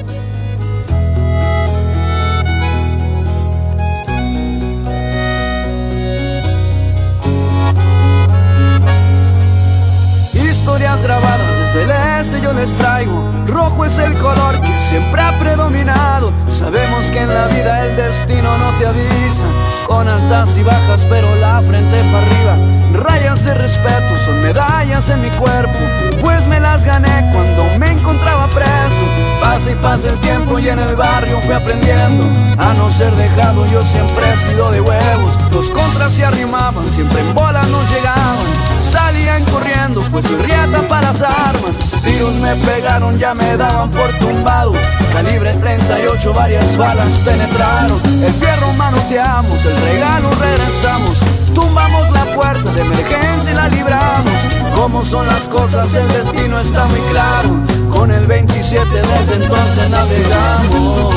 Historias 10.33 11.01
grabadas 11.01 11.73
desde 11.73 11.83
el 11.83 11.91
este 12.19 12.41
yo 12.41 12.51
les 12.53 12.71
traigo. 12.73 13.29
Rojo 13.45 13.85
es 13.85 13.97
el 13.99 14.13
color 14.15 14.59
que 14.61 14.79
siempre 14.79 15.21
ha 15.21 15.37
predominado. 15.39 16.33
Sabemos 16.49 17.05
que 17.11 17.19
en 17.19 17.27
la 17.27 17.47
vida 17.47 17.85
el 17.85 17.95
destino 17.95 18.57
no 18.57 18.71
te 18.77 18.87
avisa. 18.87 19.43
Con 19.85 20.07
altas 20.07 20.57
y 20.57 20.63
bajas, 20.63 21.05
pero 21.09 21.27
la 21.35 21.61
frente 21.61 22.01
para 22.11 22.25
arriba. 22.25 23.03
Rayas 23.03 23.43
de 23.43 23.53
respeto 23.53 24.15
son 24.25 24.41
medallas 24.41 25.09
en 25.09 25.21
mi 25.21 25.29
cuerpo. 25.29 25.77
Pues 26.21 26.45
me 26.47 26.59
las 26.59 26.83
gané 26.83 27.29
cuando 27.31 27.65
me 27.77 27.91
encontraba 27.91 28.47
preso. 28.47 29.05
Pasa 29.41 29.71
y 29.71 29.75
pasa 29.75 30.09
el 30.09 30.17
tiempo 30.19 30.59
y 30.59 30.69
en 30.69 30.79
el 30.79 30.95
barrio 30.95 31.39
fui 31.41 31.53
aprendiendo. 31.53 32.23
A 32.57 32.73
no 32.73 32.89
ser 32.89 33.13
dejado, 33.15 33.65
yo 33.67 33.81
siempre 33.83 34.23
he 34.29 34.37
sido 34.37 34.71
de 34.71 34.81
huevos. 34.81 35.37
Los 35.51 35.69
contras 35.69 36.13
se 36.13 36.25
arrimaban, 36.25 36.83
siempre 36.89 37.21
en 37.21 37.33
bolas 37.33 37.67
nos 37.69 37.89
llegaban. 37.91 38.76
Salían 38.91 39.43
corriendo, 39.45 40.01
pues 40.11 40.29
riata 40.45 40.81
para 40.87 41.11
las 41.11 41.21
armas. 41.21 41.77
Tiros 42.03 42.33
me 42.35 42.55
pegaron, 42.55 43.17
ya 43.17 43.33
me 43.33 43.57
daban 43.57 43.91
por 43.91 44.09
tumbado. 44.19 44.71
Calibre 45.11 45.53
38, 45.53 46.33
varias 46.33 46.77
balas 46.77 47.07
penetraron. 47.25 47.99
El 48.23 48.33
fierro 48.33 48.71
manoteamos, 48.73 49.65
el 49.65 49.77
regalo 49.77 50.29
regresamos. 50.31 51.17
Tumbamos 51.53 52.11
la 52.11 52.25
puerta 52.35 52.71
de 52.71 52.81
emergencia 52.81 53.51
y 53.51 53.55
la 53.55 53.67
libramos. 53.67 54.33
Como 54.75 55.03
son 55.03 55.25
las 55.27 55.47
cosas, 55.49 55.93
el 55.93 56.07
destino 56.07 56.59
está 56.59 56.85
muy 56.85 57.01
claro. 57.11 57.49
Con 57.91 58.11
el 58.11 58.25
27 58.25 58.87
desde 58.89 59.35
entonces 59.35 59.89
navegamos. 59.89 61.15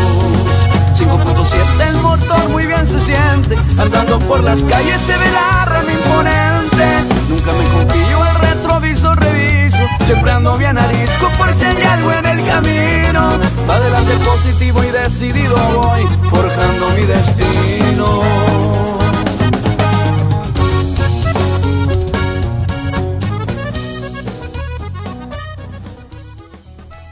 5.7 0.98 1.88
el 1.88 1.96
motor 2.02 2.48
muy 2.50 2.66
bien 2.66 2.86
se 2.86 3.00
siente 3.00 3.56
Andando 3.78 4.18
por 4.18 4.42
las 4.42 4.62
calles 4.64 5.00
se 5.00 5.16
ve 5.16 5.30
la 5.32 5.64
rama 5.64 5.92
imponente 5.92 7.09
Nunca 7.40 7.56
me 7.56 7.64
confío, 7.70 8.18
el 8.26 8.48
retrovisor 8.48 9.18
reviso 9.18 9.78
Siempre 10.00 10.30
ando 10.30 10.58
bien 10.58 10.76
a 10.76 10.86
disco 10.88 11.26
por 11.38 11.48
si 11.54 11.64
hay 11.64 11.82
algo 11.84 12.12
en 12.12 12.26
el 12.26 12.44
camino 12.44 13.38
Adelante 13.66 14.12
positivo 14.26 14.84
y 14.84 14.90
decidido 14.90 15.56
voy 15.56 16.06
Forjando 16.28 16.90
mi 16.90 17.06
destino 17.06 18.20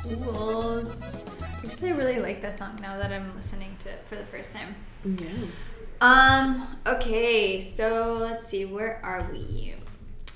Cool. 0.03 0.89
Actually, 1.65 1.89
I 1.89 1.97
really 1.97 2.19
like 2.19 2.43
that 2.43 2.59
song 2.59 2.79
now 2.83 2.99
that 2.99 3.11
I'm 3.11 3.35
listening 3.35 3.75
to 3.85 3.89
it 3.89 4.05
for 4.11 4.17
the 4.17 4.25
first 4.25 4.53
time. 4.53 4.75
yeah 5.05 5.49
Um, 6.01 6.79
okay, 6.87 7.61
so 7.61 8.19
let's 8.21 8.47
see, 8.49 8.65
where 8.65 9.01
are 9.03 9.29
we? 9.33 9.75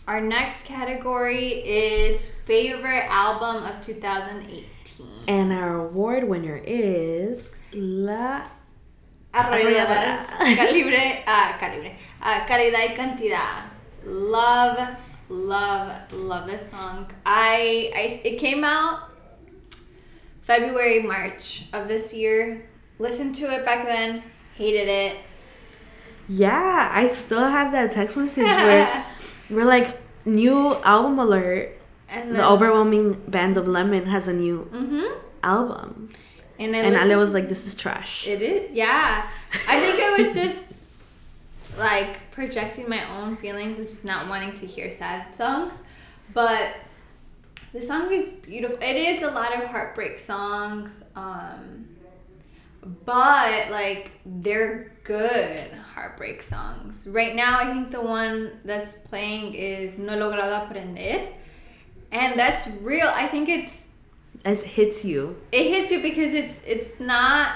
Our 0.09 0.21
next 0.21 0.65
category 0.65 1.49
is 1.65 2.27
favorite 2.45 3.07
album 3.09 3.63
of 3.65 3.85
2018. 3.85 5.07
and 5.29 5.53
our 5.53 5.87
award 5.87 6.25
winner 6.25 6.61
is 6.65 7.55
la 7.73 8.43
Arrolladoras. 9.33 10.27
Arrolladoras. 10.27 10.57
Calibre, 10.57 11.23
ah, 11.27 11.57
calibre. 11.59 11.97
Ah, 12.21 12.45
calidad 12.49 12.91
y 12.91 12.95
cantidad. 12.95 13.65
Love, 14.05 14.97
love, 15.29 16.13
love 16.13 16.47
this 16.47 16.71
song. 16.71 17.11
I, 17.25 17.91
I, 17.95 18.21
it 18.25 18.39
came 18.39 18.63
out 18.65 19.09
February, 20.43 21.03
March 21.03 21.69
of 21.73 21.89
this 21.89 22.13
year. 22.13 22.69
Listened 22.99 23.35
to 23.37 23.45
it 23.45 23.65
back 23.65 23.87
then, 23.87 24.23
hated 24.57 24.89
it. 24.89 25.17
yeah 26.29 26.89
i 26.95 27.09
still 27.13 27.43
have 27.43 27.73
that 27.73 27.91
text 27.91 28.17
message 28.17 28.45
where 28.47 29.05
we're 29.55 29.65
like 29.77 30.01
new 30.25 30.75
album 30.83 31.19
alert 31.19 31.71
And 32.09 32.35
the 32.37 32.45
overwhelming 32.47 33.13
band 33.29 33.57
of 33.57 33.67
lemon 33.69 34.07
has 34.07 34.29
a 34.29 34.33
new 34.33 34.69
Mm-hmm. 34.73 35.19
album 35.43 36.11
And, 36.59 36.75
I 36.77 36.79
and 36.81 36.95
ale 36.95 37.03
listened- 37.03 37.19
was 37.21 37.33
like 37.35 37.49
this 37.49 37.67
is 37.67 37.75
trash 37.75 38.27
It 38.27 38.41
is, 38.43 38.71
yeah. 38.73 39.29
I 39.69 39.81
think 39.81 39.97
it 39.99 40.11
was 40.19 40.35
just 40.35 40.85
like 41.79 42.31
projecting 42.33 42.89
my 42.89 43.03
own 43.19 43.37
feelings 43.37 43.79
of 43.79 43.89
just 43.89 44.05
not 44.05 44.29
wanting 44.29 44.55
to 44.55 44.67
hear 44.67 44.91
sad 44.91 45.35
songs. 45.35 45.73
But 46.35 46.77
the 47.73 47.83
song 47.83 48.13
is 48.13 48.29
beautiful. 48.33 48.77
It 48.83 48.97
is 48.97 49.23
a 49.23 49.31
lot 49.31 49.55
of 49.57 49.65
heartbreak 49.69 50.19
songs. 50.19 50.95
Um, 51.17 51.82
but 52.83 53.71
like 53.71 54.11
they're 54.27 54.93
good 55.05 55.71
heartbreak 55.95 56.43
songs. 56.43 57.07
Right 57.07 57.35
now, 57.35 57.59
I 57.59 57.73
think 57.73 57.91
the 57.91 58.01
one 58.01 58.59
that's 58.65 58.97
playing 58.97 59.55
is 59.55 59.99
No 59.99 60.17
Logrado 60.17 60.65
Aprender. 60.67 61.29
and 62.11 62.39
that's 62.39 62.67
real. 62.83 63.09
I 63.09 63.27
think 63.29 63.49
it's 63.49 63.75
It 64.45 64.61
hits 64.67 65.05
you. 65.05 65.37
it 65.53 65.65
hits 65.73 65.91
you 65.93 66.01
because 66.03 66.35
it's 66.35 66.57
it's 66.67 66.99
not 67.01 67.55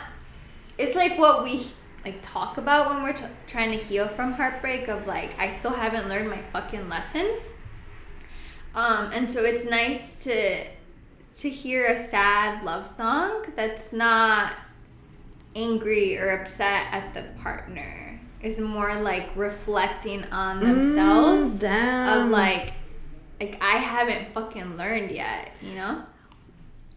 it's 0.79 0.95
like 0.95 1.19
what 1.19 1.43
we 1.43 1.67
like 2.05 2.19
talk 2.23 2.57
about 2.59 2.89
when 2.91 3.03
we're 3.03 3.13
t- 3.15 3.25
trying 3.49 3.73
to 3.77 3.85
heal 3.85 4.07
from 4.09 4.33
heartbreak 4.33 4.87
of 4.89 5.07
like 5.09 5.31
i 5.41 5.51
still 5.51 5.73
haven't 5.73 6.09
learned 6.09 6.29
my 6.31 6.41
fucking 6.53 6.89
lesson 6.89 7.27
um 8.77 9.11
and 9.13 9.33
so 9.33 9.43
it's 9.43 9.65
nice 9.65 10.23
to 10.23 10.65
to 11.35 11.51
hear 11.51 11.87
a 11.87 11.99
sad 11.99 12.63
love 12.65 12.87
song 12.87 13.45
that's 13.57 13.93
not 13.93 14.53
angry 15.57 16.19
or 16.19 16.31
upset 16.43 16.87
at 16.93 17.15
the 17.15 17.23
partner 17.43 18.21
is 18.43 18.61
more 18.61 18.95
like 19.01 19.29
reflecting 19.35 20.23
on 20.31 20.61
themselves 20.61 21.51
Mm, 21.53 21.59
damn. 21.59 22.07
of 22.27 22.31
like 22.31 22.73
like 23.41 23.57
i 23.63 23.79
haven't 23.79 24.33
fucking 24.35 24.77
learned 24.77 25.11
yet 25.11 25.57
you 25.63 25.75
know 25.75 26.03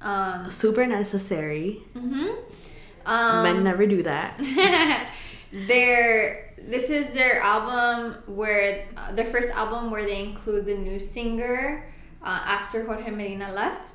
um 0.01 0.49
super 0.51 0.85
necessary. 0.85 1.81
Mhm. 1.95 2.35
Um, 3.05 3.43
Men 3.43 3.63
never 3.63 3.85
do 3.87 4.03
that. 4.03 4.39
their 5.67 6.53
this 6.57 6.89
is 6.89 7.09
their 7.11 7.41
album 7.41 8.15
where 8.27 8.85
uh, 8.95 9.11
their 9.13 9.25
first 9.25 9.49
album 9.49 9.89
where 9.91 10.05
they 10.05 10.21
include 10.23 10.65
the 10.65 10.75
new 10.75 10.99
singer 10.99 11.89
uh, 12.23 12.27
after 12.45 12.85
Jorge 12.85 13.09
Medina 13.11 13.51
left, 13.51 13.91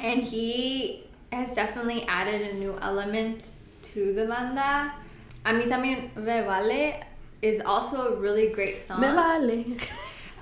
and 0.00 0.22
he 0.22 1.04
has 1.32 1.54
definitely 1.54 2.04
added 2.08 2.42
a 2.42 2.54
new 2.54 2.76
element 2.80 3.46
to 3.96 4.12
the 4.12 4.26
banda. 4.26 4.92
A 5.46 5.52
mí 5.52 5.66
también 5.68 6.14
me 6.16 6.42
vale 6.42 7.02
is 7.40 7.60
also 7.64 8.14
a 8.14 8.16
really 8.20 8.48
great 8.50 8.78
song. 8.80 9.00
Me 9.00 9.08
vale. 9.08 9.76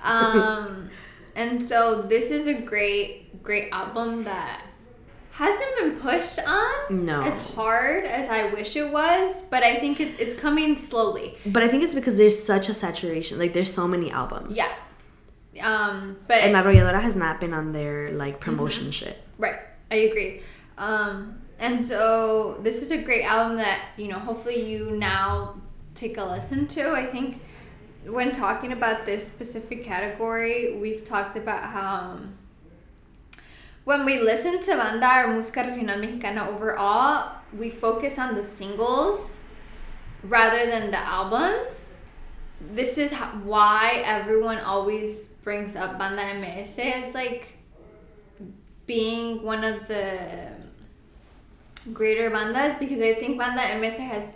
Um, 0.05 0.91
and 1.35 1.67
so 1.67 2.03
this 2.03 2.29
is 2.29 2.45
a 2.45 2.53
great, 2.61 3.41
great 3.41 3.69
album 3.71 4.23
that 4.25 4.61
hasn't 5.31 5.75
been 5.79 5.99
pushed 5.99 6.37
on 6.45 7.05
No. 7.07 7.23
as 7.23 7.41
hard 7.55 8.03
as 8.05 8.29
I 8.29 8.53
wish 8.53 8.75
it 8.75 8.87
was, 8.91 9.41
but 9.49 9.63
I 9.63 9.79
think 9.79 9.99
it's 9.99 10.15
it's 10.19 10.35
coming 10.35 10.77
slowly. 10.77 11.37
But 11.47 11.63
I 11.63 11.67
think 11.69 11.81
it's 11.81 11.95
because 11.95 12.17
there's 12.19 12.37
such 12.37 12.69
a 12.69 12.73
saturation. 12.75 13.39
Like 13.39 13.53
there's 13.53 13.73
so 13.73 13.87
many 13.87 14.11
albums. 14.11 14.55
Yeah. 14.55 14.69
Um, 15.63 16.17
but 16.27 16.37
And 16.43 16.53
Arrolladora 16.55 17.01
has 17.01 17.15
not 17.15 17.39
been 17.39 17.53
on 17.53 17.71
their 17.71 18.11
like 18.11 18.39
promotion 18.39 18.91
shit. 18.91 19.17
Right. 19.39 19.57
I 19.89 19.95
agree. 19.95 20.41
Um, 20.77 21.41
and 21.59 21.85
so 21.85 22.59
this 22.61 22.81
is 22.81 22.91
a 22.91 22.97
great 22.97 23.23
album 23.23 23.57
that, 23.57 23.89
you 23.97 24.07
know, 24.07 24.19
hopefully 24.19 24.69
you 24.69 24.91
now 24.91 25.55
take 25.93 26.17
a 26.17 26.23
listen 26.23 26.67
to. 26.67 26.91
I 26.91 27.05
think 27.05 27.41
when 28.05 28.33
talking 28.33 28.73
about 28.73 29.05
this 29.05 29.25
specific 29.25 29.83
category, 29.83 30.77
we've 30.77 31.03
talked 31.05 31.37
about 31.37 31.63
how 31.63 31.95
um, 31.95 32.37
when 33.85 34.03
we 34.05 34.19
listen 34.19 34.61
to 34.61 34.75
banda 34.75 35.05
or 35.05 35.33
música 35.33 35.65
regional 35.67 35.97
mexicana 35.97 36.49
overall, 36.49 37.31
we 37.57 37.69
focus 37.69 38.19
on 38.19 38.35
the 38.35 38.43
singles 38.43 39.37
rather 40.23 40.65
than 40.65 40.91
the 40.91 40.97
albums. 40.97 41.93
This 42.73 42.97
is 42.97 43.11
why 43.43 44.01
everyone 44.05 44.59
always 44.59 45.29
brings 45.43 45.75
up 45.75 45.99
Banda 45.99 46.39
MS 46.39 46.73
as 46.79 47.13
like 47.13 47.53
being 48.87 49.43
one 49.43 49.63
of 49.63 49.87
the 49.87 50.64
greater 51.93 52.29
bandas 52.29 52.77
because 52.79 53.01
I 53.01 53.13
think 53.15 53.37
Banda 53.37 53.61
MS 53.79 53.97
has 53.97 54.33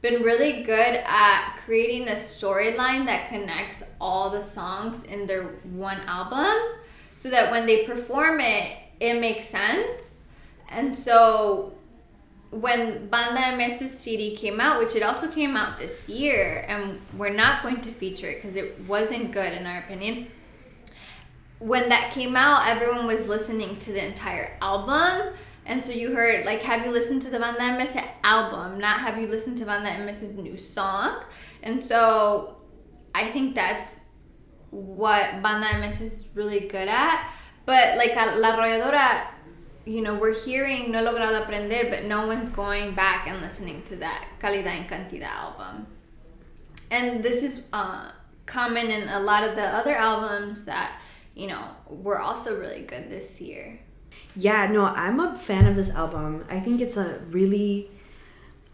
been 0.00 0.22
really 0.22 0.62
good 0.62 1.00
at 1.04 1.58
creating 1.64 2.08
a 2.08 2.12
storyline 2.12 3.06
that 3.06 3.28
connects 3.28 3.82
all 4.00 4.30
the 4.30 4.42
songs 4.42 5.04
in 5.04 5.26
their 5.26 5.44
one 5.72 6.00
album 6.06 6.80
so 7.14 7.30
that 7.30 7.50
when 7.50 7.66
they 7.66 7.86
perform 7.86 8.40
it, 8.40 8.76
it 9.00 9.20
makes 9.20 9.46
sense. 9.46 10.14
And 10.68 10.96
so 10.96 11.74
when 12.50 13.06
Banda 13.08 13.56
MS's 13.56 13.96
CD 13.96 14.36
came 14.36 14.60
out, 14.60 14.78
which 14.82 14.96
it 14.96 15.02
also 15.02 15.28
came 15.28 15.56
out 15.56 15.78
this 15.78 16.08
year, 16.08 16.64
and 16.68 17.00
we're 17.16 17.32
not 17.32 17.62
going 17.62 17.80
to 17.82 17.92
feature 17.92 18.28
it 18.28 18.42
because 18.42 18.56
it 18.56 18.80
wasn't 18.86 19.30
good 19.30 19.52
in 19.52 19.66
our 19.66 19.78
opinion 19.78 20.26
when 21.62 21.88
that 21.90 22.10
came 22.12 22.34
out, 22.34 22.66
everyone 22.66 23.06
was 23.06 23.28
listening 23.28 23.78
to 23.78 23.92
the 23.92 24.04
entire 24.04 24.56
album. 24.60 25.32
And 25.64 25.84
so 25.84 25.92
you 25.92 26.14
heard, 26.14 26.44
like, 26.44 26.60
have 26.62 26.84
you 26.84 26.92
listened 26.92 27.22
to 27.22 27.30
the 27.30 27.38
Banda 27.38 27.78
MS 27.78 27.96
album? 28.24 28.80
Not 28.80 29.00
have 29.00 29.18
you 29.20 29.28
listened 29.28 29.58
to 29.58 29.64
Banda 29.64 29.90
MS's 29.90 30.36
new 30.36 30.56
song? 30.56 31.22
And 31.62 31.82
so 31.82 32.56
I 33.14 33.30
think 33.30 33.54
that's 33.54 34.00
what 34.70 35.40
Banda 35.42 35.78
MS 35.78 36.00
is 36.00 36.24
really 36.34 36.60
good 36.60 36.88
at. 36.88 37.32
But, 37.64 37.96
like, 37.96 38.16
La 38.16 38.56
Arrolladora, 38.56 39.26
you 39.84 40.00
know, 40.00 40.14
we're 40.14 40.34
hearing 40.34 40.90
No 40.90 41.02
Logrado 41.02 41.44
Aprender, 41.44 41.88
but 41.90 42.04
no 42.04 42.26
one's 42.26 42.48
going 42.48 42.94
back 42.94 43.28
and 43.28 43.40
listening 43.40 43.82
to 43.84 43.96
that 43.96 44.26
Calidad 44.40 44.66
en 44.66 44.88
Cantidad 44.88 45.30
album. 45.30 45.86
And 46.90 47.22
this 47.22 47.42
is 47.42 47.64
uh, 47.72 48.10
common 48.46 48.90
in 48.90 49.08
a 49.08 49.20
lot 49.20 49.44
of 49.44 49.54
the 49.54 49.62
other 49.62 49.94
albums 49.94 50.64
that, 50.64 51.00
you 51.34 51.46
know, 51.46 51.64
were 51.88 52.20
also 52.20 52.58
really 52.58 52.82
good 52.82 53.08
this 53.08 53.40
year. 53.40 53.78
Yeah, 54.34 54.66
no, 54.66 54.86
I'm 54.86 55.20
a 55.20 55.36
fan 55.36 55.66
of 55.66 55.76
this 55.76 55.90
album. 55.90 56.44
I 56.48 56.60
think 56.60 56.80
it's 56.80 56.96
a 56.96 57.20
really 57.30 57.90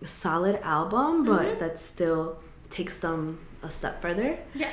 solid 0.04 0.56
album, 0.62 1.24
but 1.24 1.42
mm-hmm. 1.42 1.58
that 1.58 1.78
still 1.78 2.38
takes 2.70 2.98
them 2.98 3.40
a 3.62 3.68
step 3.68 4.00
further. 4.00 4.38
Yeah. 4.54 4.70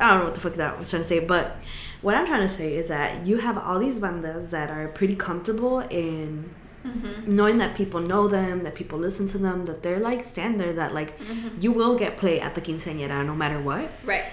I 0.00 0.10
don't 0.10 0.18
know 0.20 0.24
what 0.26 0.34
the 0.34 0.40
fuck 0.40 0.54
that 0.54 0.78
was 0.78 0.88
trying 0.88 1.02
to 1.02 1.08
say, 1.08 1.20
but 1.20 1.60
what 2.00 2.14
I'm 2.14 2.26
trying 2.26 2.40
to 2.40 2.48
say 2.48 2.74
is 2.74 2.88
that 2.88 3.26
you 3.26 3.38
have 3.38 3.58
all 3.58 3.78
these 3.78 4.00
bandas 4.00 4.50
that 4.50 4.70
are 4.70 4.88
pretty 4.88 5.14
comfortable 5.14 5.80
in 5.80 6.54
mm-hmm. 6.84 7.36
knowing 7.36 7.58
that 7.58 7.76
people 7.76 8.00
know 8.00 8.26
them, 8.26 8.64
that 8.64 8.74
people 8.74 8.98
listen 8.98 9.26
to 9.28 9.38
them, 9.38 9.66
that 9.66 9.82
they're 9.82 10.00
like 10.00 10.24
standard, 10.24 10.76
that 10.76 10.94
like 10.94 11.18
mm-hmm. 11.18 11.60
you 11.60 11.72
will 11.72 11.96
get 11.96 12.16
play 12.16 12.40
at 12.40 12.54
the 12.54 12.60
quinceañera 12.60 13.24
no 13.24 13.34
matter 13.34 13.60
what. 13.60 13.90
Right. 14.04 14.24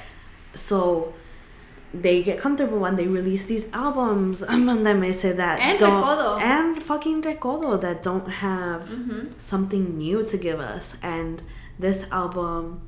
So 0.53 1.13
they 1.93 2.21
get 2.21 2.39
comfortable 2.39 2.79
when 2.79 2.95
they 2.95 3.07
release 3.07 3.45
these 3.45 3.67
albums. 3.73 4.41
Banda 4.47 4.93
MS 4.93 5.21
that 5.23 5.59
And 5.59 5.79
don't 5.79 6.03
Recodo. 6.03 6.41
and 6.41 6.81
fucking 6.81 7.23
Recodo 7.23 7.79
that 7.81 8.01
don't 8.01 8.29
have 8.29 8.83
mm-hmm. 8.89 9.31
something 9.37 9.97
new 9.97 10.23
to 10.23 10.37
give 10.37 10.59
us. 10.59 10.97
And 11.01 11.41
this 11.77 12.05
album 12.11 12.81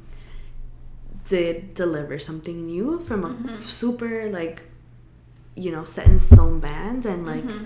did 1.28 1.74
deliver 1.74 2.20
something 2.20 2.66
new 2.66 3.00
from 3.00 3.24
a 3.24 3.30
mm-hmm. 3.30 3.62
super 3.62 4.30
like 4.30 4.64
you 5.56 5.72
know 5.72 5.84
set 5.84 6.08
in 6.08 6.20
stone 6.20 6.60
band. 6.60 7.06
And 7.06 7.26
like 7.26 7.44
mm-hmm. 7.44 7.64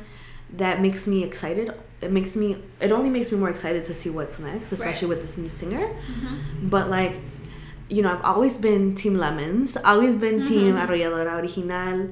that 0.53 0.81
makes 0.81 1.05
me 1.05 1.23
excited. 1.23 1.73
It 2.01 2.13
makes 2.13 2.35
me 2.35 2.63
it 2.79 2.91
only 2.91 3.09
makes 3.09 3.31
me 3.31 3.37
more 3.37 3.49
excited 3.49 3.83
to 3.85 3.93
see 3.93 4.09
what's 4.09 4.39
next 4.39 4.71
especially 4.71 5.09
with 5.09 5.21
this 5.21 5.37
new 5.37 5.49
singer. 5.49 5.89
But 6.61 6.89
like 6.89 7.19
you 7.89 8.01
know 8.01 8.11
i've 8.13 8.23
always 8.25 8.57
been 8.57 8.95
team 8.95 9.15
lemons 9.15 9.77
always 9.77 10.15
been 10.15 10.41
team 10.41 10.75
arrolladora 10.75 11.41
original 11.41 12.09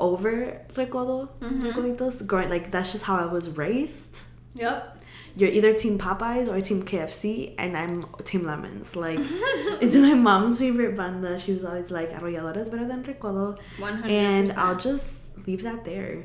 over 0.00 0.60
recodo 0.74 1.28
recoditos 1.40 2.26
growing 2.26 2.48
like 2.48 2.70
that's 2.70 2.92
just 2.92 3.04
how 3.04 3.16
i 3.16 3.24
was 3.26 3.48
raised 3.50 4.20
Yep. 4.56 5.04
you're 5.36 5.50
either 5.50 5.74
team 5.74 5.98
Popeyes 5.98 6.48
or 6.48 6.58
team 6.62 6.82
KFC, 6.82 7.54
and 7.58 7.76
I'm 7.76 8.06
team 8.24 8.44
Lemons. 8.44 8.96
Like, 8.96 9.18
it's 9.82 9.94
my 9.96 10.14
mom's 10.14 10.58
favorite 10.58 10.96
banda. 10.96 11.38
She 11.38 11.52
was 11.52 11.62
always 11.62 11.90
like, 11.90 12.10
Arrolladora 12.10 12.56
is 12.56 12.70
better 12.70 12.86
than 12.86 13.04
Recodo. 13.04 13.58
100%. 13.78 14.08
And 14.08 14.52
I'll 14.52 14.76
just 14.76 15.46
leave 15.46 15.62
that 15.62 15.84
there. 15.84 16.24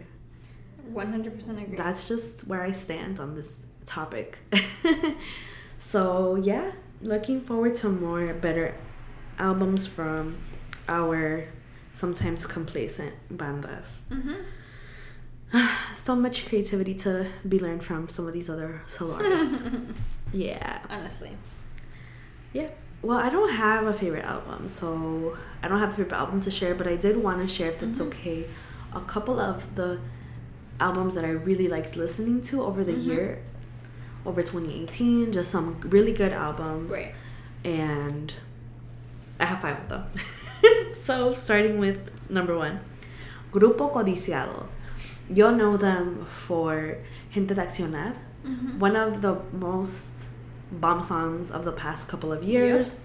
100% 0.93 1.61
agree. 1.61 1.75
That's 1.75 2.07
just 2.07 2.47
where 2.47 2.63
I 2.63 2.71
stand 2.71 3.19
on 3.19 3.35
this 3.35 3.65
topic. 3.85 4.37
so, 5.77 6.35
yeah, 6.35 6.71
looking 7.01 7.41
forward 7.41 7.75
to 7.75 7.89
more 7.89 8.33
better 8.33 8.75
albums 9.39 9.87
from 9.87 10.37
our 10.87 11.45
sometimes 11.91 12.45
complacent 12.45 13.13
bandas. 13.33 14.01
hmm 14.09 14.35
so 15.95 16.15
much 16.15 16.45
creativity 16.47 16.93
to 16.93 17.27
be 17.47 17.59
learned 17.59 17.83
from 17.83 18.07
some 18.07 18.25
of 18.27 18.33
these 18.33 18.49
other 18.49 18.81
solo 18.87 19.15
artists. 19.15 19.61
yeah. 20.33 20.79
Honestly. 20.89 21.31
Yeah. 22.53 22.69
Well, 23.01 23.17
I 23.17 23.29
don't 23.29 23.49
have 23.51 23.85
a 23.85 23.93
favorite 23.93 24.23
album, 24.23 24.67
so 24.69 25.37
I 25.61 25.67
don't 25.67 25.79
have 25.79 25.89
a 25.89 25.93
favorite 25.93 26.15
album 26.15 26.39
to 26.41 26.51
share, 26.51 26.75
but 26.75 26.87
I 26.87 26.95
did 26.95 27.17
want 27.17 27.41
to 27.41 27.47
share, 27.53 27.69
if 27.69 27.79
that's 27.79 27.99
okay, 27.99 28.47
a 28.93 29.01
couple 29.01 29.39
of 29.39 29.75
the 29.75 29.99
albums 30.79 31.15
that 31.15 31.25
I 31.25 31.29
really 31.31 31.67
liked 31.67 31.95
listening 31.97 32.41
to 32.43 32.63
over 32.63 32.83
the 32.83 32.93
year, 32.93 33.41
over 34.25 34.41
2018. 34.41 35.31
Just 35.31 35.51
some 35.51 35.79
really 35.81 36.13
good 36.13 36.31
albums. 36.33 36.91
Right. 36.91 37.13
And 37.63 38.33
I 39.39 39.45
have 39.45 39.61
five 39.61 39.77
of 39.79 39.89
them. 39.89 40.05
so, 41.03 41.33
starting 41.33 41.79
with 41.79 42.11
number 42.29 42.57
one 42.57 42.79
Grupo 43.51 43.91
Codiciado. 43.93 44.67
You'll 45.29 45.53
know 45.53 45.77
them 45.77 46.25
for 46.25 46.97
Gente 47.33 47.53
de 47.55 47.61
Accionar, 47.61 48.15
one 48.77 48.95
of 48.97 49.21
the 49.21 49.39
most 49.53 50.27
bomb 50.71 51.01
songs 51.03 51.51
of 51.51 51.63
the 51.63 51.71
past 51.71 52.07
couple 52.09 52.33
of 52.33 52.43
years. 52.43 52.97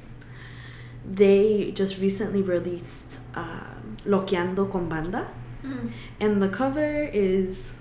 They 1.09 1.71
just 1.73 1.99
recently 1.99 2.43
released 2.43 3.21
um, 3.35 3.97
Loqueando 4.05 4.71
con 4.71 4.89
Banda, 4.89 5.29
Mm. 5.64 5.91
and 6.21 6.43
the 6.43 6.49
cover 6.49 7.09
is 7.12 7.77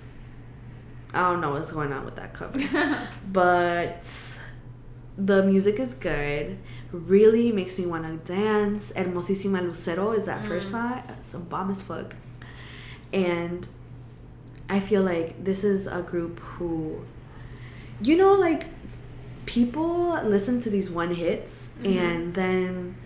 I 1.16 1.30
don't 1.30 1.40
know 1.40 1.50
what's 1.50 1.70
going 1.70 1.92
on 1.92 2.04
with 2.04 2.16
that 2.16 2.34
cover, 2.34 2.58
but 3.32 4.08
the 5.16 5.42
music 5.42 5.80
is 5.80 5.94
good. 5.94 6.58
Really 6.92 7.52
makes 7.52 7.78
me 7.78 7.86
want 7.86 8.04
to 8.04 8.32
dance. 8.32 8.92
Hermosísima 8.92 9.62
Lucero 9.62 10.12
is 10.12 10.26
that 10.26 10.44
first 10.44 10.68
mm. 10.68 10.72
song. 10.72 11.02
It's 11.18 11.34
a 11.34 11.38
bomb 11.38 11.70
as 11.70 11.82
fuck. 11.82 12.14
And 13.12 13.66
I 14.68 14.80
feel 14.80 15.02
like 15.02 15.42
this 15.42 15.64
is 15.64 15.86
a 15.86 16.02
group 16.02 16.38
who, 16.40 17.04
you 18.02 18.16
know, 18.16 18.34
like 18.34 18.66
people 19.46 20.20
listen 20.22 20.60
to 20.60 20.70
these 20.70 20.90
one 20.90 21.14
hits 21.14 21.70
mm-hmm. 21.80 21.98
and 21.98 22.34
then 22.34 22.96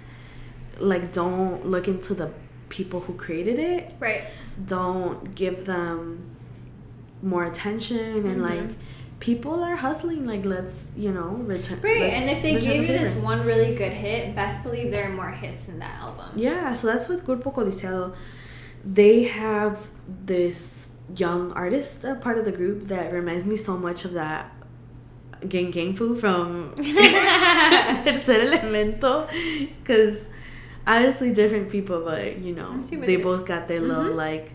like 0.78 1.12
don't 1.12 1.64
look 1.66 1.86
into 1.86 2.14
the 2.14 2.32
people 2.70 3.00
who 3.00 3.14
created 3.14 3.58
it 3.58 3.92
Right. 4.00 4.24
don't 4.64 5.34
give 5.34 5.66
them 5.66 6.29
more 7.22 7.44
attention 7.44 8.26
and 8.26 8.42
like 8.42 8.70
people 9.20 9.62
are 9.62 9.76
hustling 9.76 10.24
like 10.24 10.44
let's 10.46 10.90
you 10.96 11.12
know 11.12 11.28
return 11.54 11.78
Right, 11.82 12.02
and 12.14 12.30
if 12.30 12.42
they 12.42 12.58
gave 12.58 12.82
you 12.82 12.88
this 12.88 13.14
one 13.16 13.44
really 13.44 13.74
good 13.74 13.92
hit, 13.92 14.34
best 14.34 14.62
believe 14.62 14.90
there 14.90 15.06
are 15.10 15.12
more 15.14 15.30
hits 15.30 15.68
in 15.68 15.78
that 15.80 16.00
album. 16.00 16.30
yeah 16.36 16.72
so 16.72 16.86
that's 16.86 17.08
with 17.08 17.26
Grupo 17.26 17.52
Codiciado 17.54 18.14
they 18.84 19.24
have 19.24 19.88
this 20.24 20.88
young 21.16 21.52
artist 21.52 22.02
a 22.04 22.14
part 22.14 22.38
of 22.38 22.44
the 22.46 22.52
group 22.52 22.88
that 22.88 23.12
reminds 23.12 23.44
me 23.46 23.56
so 23.56 23.76
much 23.76 24.04
of 24.06 24.12
that 24.14 24.50
Gang 25.48 25.70
Gang 25.70 25.94
Fu 25.94 26.14
from 26.16 26.74
Tercer 28.04 28.40
Elemento 28.48 29.28
because 29.82 30.26
honestly 30.86 31.32
different 31.32 31.68
people 31.70 32.00
but 32.04 32.38
you 32.38 32.54
know 32.54 32.68
I'm 32.70 32.82
seeing 32.82 33.00
what 33.00 33.06
they 33.06 33.16
both 33.16 33.44
got 33.44 33.68
their 33.68 33.80
little 33.80 34.04
Mhm. 34.12 34.16
like 34.16 34.52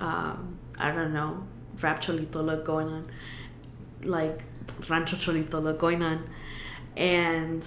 um 0.00 0.58
I 0.78 0.90
don't 0.90 1.12
know 1.12 1.46
rap 1.80 2.02
cholito 2.02 2.44
look 2.44 2.64
going 2.64 2.88
on 2.88 3.10
like 4.02 4.44
rancho 4.88 5.16
cholito 5.16 5.62
look 5.62 5.78
going 5.78 6.02
on. 6.02 6.28
And 6.96 7.66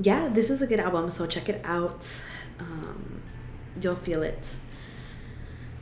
yeah 0.00 0.28
this 0.28 0.50
is 0.50 0.62
a 0.62 0.66
good 0.66 0.80
album 0.80 1.10
so 1.10 1.26
check 1.26 1.48
it 1.48 1.60
out. 1.64 2.06
Um 2.58 3.22
you'll 3.80 3.96
feel 3.96 4.22
it. 4.22 4.56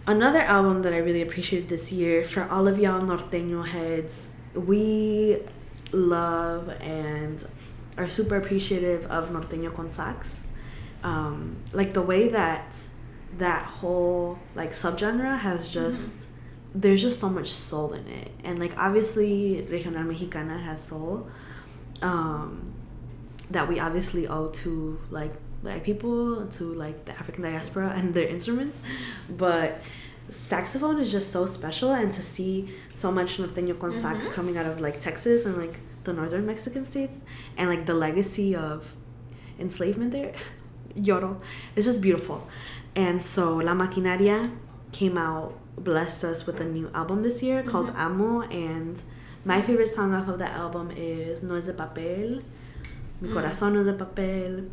Another 0.06 0.40
album 0.40 0.82
that 0.82 0.92
I 0.92 0.98
really 0.98 1.22
appreciated 1.22 1.68
this 1.68 1.92
year 1.92 2.24
for 2.24 2.48
all 2.48 2.66
of 2.66 2.78
y'all 2.78 3.00
norteño 3.02 3.66
heads 3.66 4.30
we 4.54 5.38
love 5.92 6.68
and 6.80 7.44
are 7.96 8.08
super 8.08 8.36
appreciative 8.36 9.06
of 9.06 9.30
norteño 9.30 9.72
con 9.74 9.88
sax. 9.88 10.46
Um, 11.02 11.56
like 11.72 11.94
the 11.94 12.02
way 12.02 12.28
that 12.28 12.76
that 13.38 13.64
whole 13.64 14.38
like 14.54 14.72
subgenre 14.72 15.38
has 15.38 15.72
just 15.72 16.26
there's 16.74 17.02
just 17.02 17.18
so 17.18 17.28
much 17.28 17.48
soul 17.48 17.92
in 17.92 18.06
it. 18.06 18.30
And 18.44 18.58
like 18.58 18.76
obviously 18.78 19.62
regional 19.70 20.02
mexicana 20.04 20.58
has 20.58 20.82
soul 20.82 21.28
um, 22.02 22.72
that 23.50 23.68
we 23.68 23.80
obviously 23.80 24.28
owe 24.28 24.48
to 24.48 25.00
like 25.10 25.32
black 25.62 25.84
people 25.84 26.46
to 26.46 26.64
like 26.72 27.04
the 27.04 27.12
african 27.12 27.42
diaspora 27.42 27.92
and 27.96 28.14
their 28.14 28.28
instruments. 28.28 28.78
But 29.28 29.80
saxophone 30.28 31.00
is 31.00 31.10
just 31.10 31.30
so 31.30 31.44
special 31.44 31.92
and 31.92 32.12
to 32.12 32.22
see 32.22 32.68
so 32.94 33.10
much 33.10 33.38
norteño 33.38 33.78
con 33.78 33.94
sax 33.94 34.28
coming 34.28 34.56
out 34.56 34.64
of 34.64 34.80
like 34.80 35.00
texas 35.00 35.44
and 35.44 35.56
like 35.56 35.80
the 36.04 36.12
northern 36.12 36.46
mexican 36.46 36.86
states 36.86 37.16
and 37.56 37.68
like 37.68 37.84
the 37.86 37.94
legacy 37.94 38.54
of 38.54 38.94
enslavement 39.58 40.12
there 40.12 40.32
yoro 40.96 41.40
it's 41.74 41.86
just 41.86 42.00
beautiful. 42.00 42.46
And 42.94 43.22
so 43.22 43.56
la 43.56 43.74
maquinaria 43.74 44.50
came 44.92 45.16
out 45.16 45.58
blessed 45.82 46.24
us 46.24 46.46
with 46.46 46.60
a 46.60 46.64
new 46.64 46.90
album 46.94 47.22
this 47.22 47.42
year 47.42 47.60
mm-hmm. 47.60 47.70
called 47.70 47.90
amo 47.96 48.42
and 48.42 49.02
my 49.44 49.62
favorite 49.62 49.88
song 49.88 50.12
off 50.12 50.28
of 50.28 50.38
that 50.38 50.52
album 50.52 50.90
is 50.96 51.42
no 51.42 51.54
es 51.54 51.66
de 51.66 51.72
papel 51.72 52.42
mi 53.20 53.28
mm. 53.28 53.34
corazón 53.34 53.72
no 53.72 53.80
es 53.80 53.86
de 53.86 53.92
papel. 53.92 54.68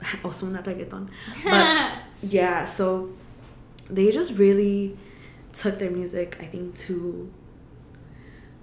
Ozuna 0.22 0.62
reggaeton. 0.62 1.08
But 1.44 1.98
yeah 2.22 2.66
so 2.66 3.10
they 3.90 4.12
just 4.12 4.38
really 4.38 4.96
took 5.52 5.78
their 5.78 5.90
music 5.90 6.36
i 6.40 6.44
think 6.44 6.74
to 6.74 7.32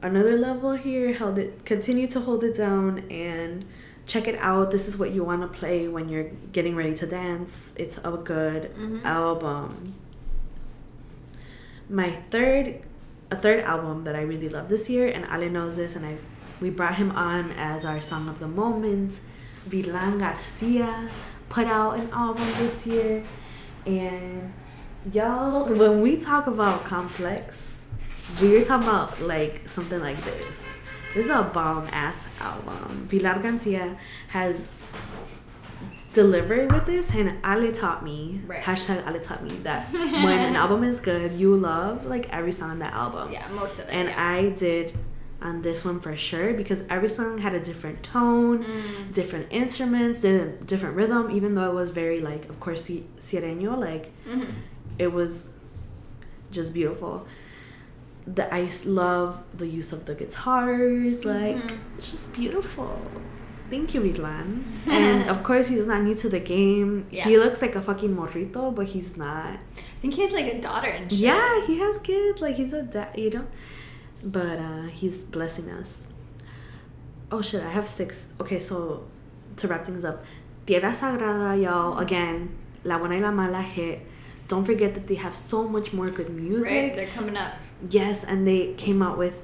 another 0.02 0.38
level 0.38 0.74
here 0.74 1.14
held 1.14 1.38
it 1.38 1.66
continue 1.66 2.08
to 2.08 2.20
hold 2.20 2.44
it 2.44 2.56
down 2.56 3.00
and 3.10 3.66
check 4.06 4.28
it 4.28 4.38
out. 4.40 4.72
This 4.72 4.88
is 4.88 4.98
what 4.98 5.12
you 5.12 5.24
want 5.24 5.42
to 5.42 5.48
play 5.48 5.88
when 5.88 6.10
you're 6.10 6.30
getting 6.52 6.76
ready 6.76 6.94
to 6.96 7.06
dance. 7.06 7.72
It's 7.76 7.98
a 7.98 8.12
good 8.12 8.74
mm-hmm. 8.76 9.06
album 9.06 9.96
my 11.90 12.12
third 12.12 12.82
a 13.32 13.36
third 13.36 13.60
album 13.62 14.04
that 14.04 14.16
i 14.16 14.22
really 14.22 14.50
love 14.50 14.70
this 14.70 14.90
year 14.90 15.08
and 15.08 15.26
ale 15.26 15.50
knows 15.50 15.78
this 15.78 15.96
and 15.96 16.06
i 16.06 16.16
we 16.62 16.70
brought 16.70 16.96
him 16.96 17.12
on 17.12 17.52
as 17.52 17.84
our 17.84 18.02
song 18.02 18.30
of 18.30 18.40
the 18.40 18.48
moment. 18.48 19.20
Virlan 19.68 20.20
Garcia 20.20 21.10
put 21.50 21.68
out 21.68 22.00
an 22.00 22.10
album 22.12 22.46
this 22.58 22.86
year 22.86 23.24
and 23.86 24.54
y'all 25.12 25.66
when 25.66 26.02
we 26.02 26.18
talk 26.18 26.48
about 26.48 26.84
complex 26.86 27.78
we're 28.42 28.64
talking 28.64 28.88
about 28.88 29.22
like 29.22 29.68
something 29.68 30.00
like 30.00 30.18
this. 30.24 30.66
This 31.14 31.26
is 31.26 31.32
a 31.32 31.44
bomb 31.44 31.88
ass 31.92 32.26
album. 32.40 33.08
Virlan 33.10 33.42
Garcia 33.42 33.98
has 34.30 34.72
delivered 36.16 36.72
with 36.72 36.86
this 36.86 37.12
and 37.12 37.28
Ale 37.46 37.72
taught 37.74 38.02
me 38.04 38.42
Right. 38.48 38.64
hashtag 38.64 39.06
Ale 39.08 39.20
taught 39.20 39.44
me 39.44 39.54
that 39.68 39.82
when 40.26 40.40
an 40.50 40.56
album 40.56 40.82
is 40.92 41.00
good 41.12 41.34
you 41.42 41.56
love 41.56 42.06
like 42.14 42.26
every 42.38 42.52
song 42.60 42.70
on 42.76 42.80
that 42.80 42.94
album 42.94 43.32
Yeah, 43.32 43.48
most 43.50 43.76
of 43.80 43.86
it. 43.90 43.92
and 44.00 44.08
yeah. 44.10 44.32
I 44.36 44.50
did 44.50 44.98
on 45.42 45.62
this 45.62 45.84
one 45.90 46.00
for 46.00 46.16
sure 46.16 46.54
because 46.54 46.84
every 46.90 47.10
song 47.10 47.38
had 47.40 47.54
a 47.54 47.60
different 47.60 48.02
tone, 48.02 48.64
Mm. 48.64 49.14
different 49.20 49.48
instruments, 49.52 50.22
di- 50.22 50.54
different 50.72 50.96
rhythm. 50.96 51.30
Even 51.30 51.54
though 51.56 51.70
it 51.70 51.76
was 51.82 51.90
very 51.92 52.20
like, 52.30 52.44
of 52.50 52.58
course, 52.66 52.82
si- 52.86 53.06
sierreño, 53.20 53.78
like 53.78 54.06
Mhm. 54.26 54.48
it 54.98 55.12
was 55.20 55.50
just 56.58 56.74
beautiful. 56.74 57.28
The 58.26 58.46
I 58.62 58.70
love 58.86 59.44
the 59.62 59.68
use 59.68 59.92
of 59.94 60.06
the 60.06 60.16
guitars, 60.16 61.26
like 61.26 61.58
Mhm. 61.58 61.78
it's 61.98 62.10
just 62.12 62.34
beautiful. 62.34 62.98
Thank 63.70 63.94
you, 63.94 64.02
Virlan. 64.02 64.64
and 64.88 65.30
of 65.30 65.44
course, 65.48 65.68
he's 65.68 65.88
not 65.88 66.04
new 66.04 66.16
to 66.16 66.30
the 66.30 66.40
game. 66.40 67.08
He 67.10 67.38
looks 67.38 67.62
like 67.62 67.76
a 67.76 67.82
fucking 67.82 68.16
morrito, 68.16 68.74
but 68.76 68.88
he's 68.88 69.18
not. 69.18 69.54
I 69.58 69.60
think 70.02 70.14
he 70.14 70.22
has 70.22 70.32
like 70.32 70.46
a 70.46 70.62
daughter 70.62 70.88
and 70.88 71.12
shit. 71.12 71.20
Yeah, 71.20 71.66
he 71.66 71.80
has 71.80 72.00
kids. 72.00 72.42
Like 72.42 72.56
he's 72.56 72.74
a 72.74 72.84
dad, 72.84 73.18
you 73.18 73.30
know. 73.32 73.48
But 74.24 74.60
uh 74.60 74.84
he's 74.84 75.24
blessing 75.24 75.70
us. 75.70 76.08
Oh 77.32 77.42
shit, 77.42 77.64
I 77.64 77.70
have 77.70 77.88
six. 77.88 78.30
Okay, 78.40 78.60
so 78.60 79.06
to 79.58 79.68
wrap 79.68 79.86
things 79.86 80.06
up, 80.06 80.24
Tierra 80.66 80.92
Sagrada, 80.92 81.62
y'all. 81.62 81.98
Again, 81.98 82.56
La 82.84 82.98
Buena 83.00 83.16
y 83.16 83.22
La 83.22 83.32
Mala 83.32 83.62
hit. 83.62 84.02
Don't 84.48 84.64
forget 84.66 84.94
that 84.94 85.08
they 85.08 85.16
have 85.16 85.34
so 85.36 85.68
much 85.68 85.92
more 85.92 86.10
good 86.12 86.30
music. 86.30 86.72
Right, 86.72 86.96
they're 86.96 87.08
coming 87.08 87.36
up. 87.36 87.54
Yes, 87.90 88.24
and 88.24 88.48
they 88.48 88.74
came 88.76 89.02
out 89.02 89.18
with 89.18 89.44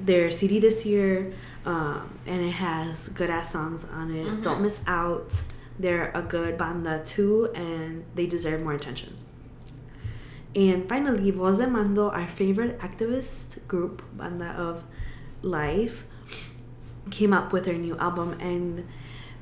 their 0.00 0.30
CD 0.30 0.58
this 0.58 0.86
year, 0.86 1.34
um, 1.64 2.18
and 2.26 2.42
it 2.42 2.52
has 2.52 3.08
good 3.10 3.30
ass 3.30 3.52
songs 3.52 3.84
on 3.92 4.10
it. 4.14 4.26
Mhm. 4.26 4.42
Don't 4.42 4.62
miss 4.62 4.82
out. 4.86 5.44
They're 5.78 6.10
a 6.14 6.22
good 6.22 6.58
banda 6.58 7.02
too, 7.04 7.50
and 7.54 8.04
they 8.14 8.26
deserve 8.26 8.62
more 8.62 8.72
attention. 8.72 9.14
And 10.54 10.88
finally, 10.88 11.30
Voz 11.30 11.58
de 11.58 11.66
Mando, 11.68 12.08
our 12.10 12.26
favorite 12.26 12.78
activist 12.80 13.66
group, 13.68 14.02
banda 14.16 14.46
of 14.52 14.84
life, 15.42 16.04
came 17.10 17.32
up 17.32 17.52
with 17.52 17.64
their 17.66 17.78
new 17.78 17.96
album, 17.98 18.36
and 18.40 18.86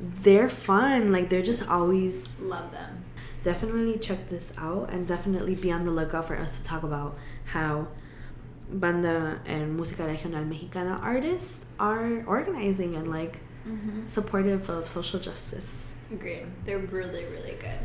they're 0.01 0.49
fun. 0.51 1.11
Like 1.13 1.29
they're 1.31 1.43
just 1.43 1.67
always 1.69 2.29
Love 2.41 2.71
them. 2.73 3.05
definitely 3.43 3.99
check 3.99 4.29
this 4.29 4.53
out 4.59 4.91
and 4.93 5.07
definitely 5.07 5.55
be 5.55 5.71
on 5.73 5.85
the 5.85 5.91
lookout 5.91 6.27
for 6.27 6.37
us 6.37 6.59
to 6.59 6.65
talk 6.65 6.83
about 6.83 7.17
how 7.47 7.89
banda 8.71 9.41
and 9.47 9.79
música 9.79 10.07
regional 10.07 10.45
mexicana 10.45 10.99
artists 11.03 11.67
are 11.79 12.25
organizing 12.27 12.95
and 12.97 13.09
like 13.11 13.41
Mm-hmm. 13.67 14.07
supportive 14.07 14.71
of 14.71 14.87
social 14.87 15.19
justice. 15.19 15.89
Agreed. 16.13 16.47
They're 16.65 16.79
really, 16.79 17.25
really 17.25 17.57
good. 17.59 17.81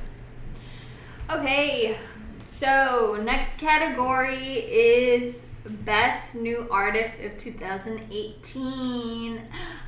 Okay, 1.28 1.98
so 2.46 3.18
next 3.24 3.58
category 3.58 4.60
is 4.60 5.44
Best 5.66 6.36
New 6.36 6.68
Artist 6.70 7.24
of 7.24 7.36
2018. 7.40 9.38
I'm 9.38 9.48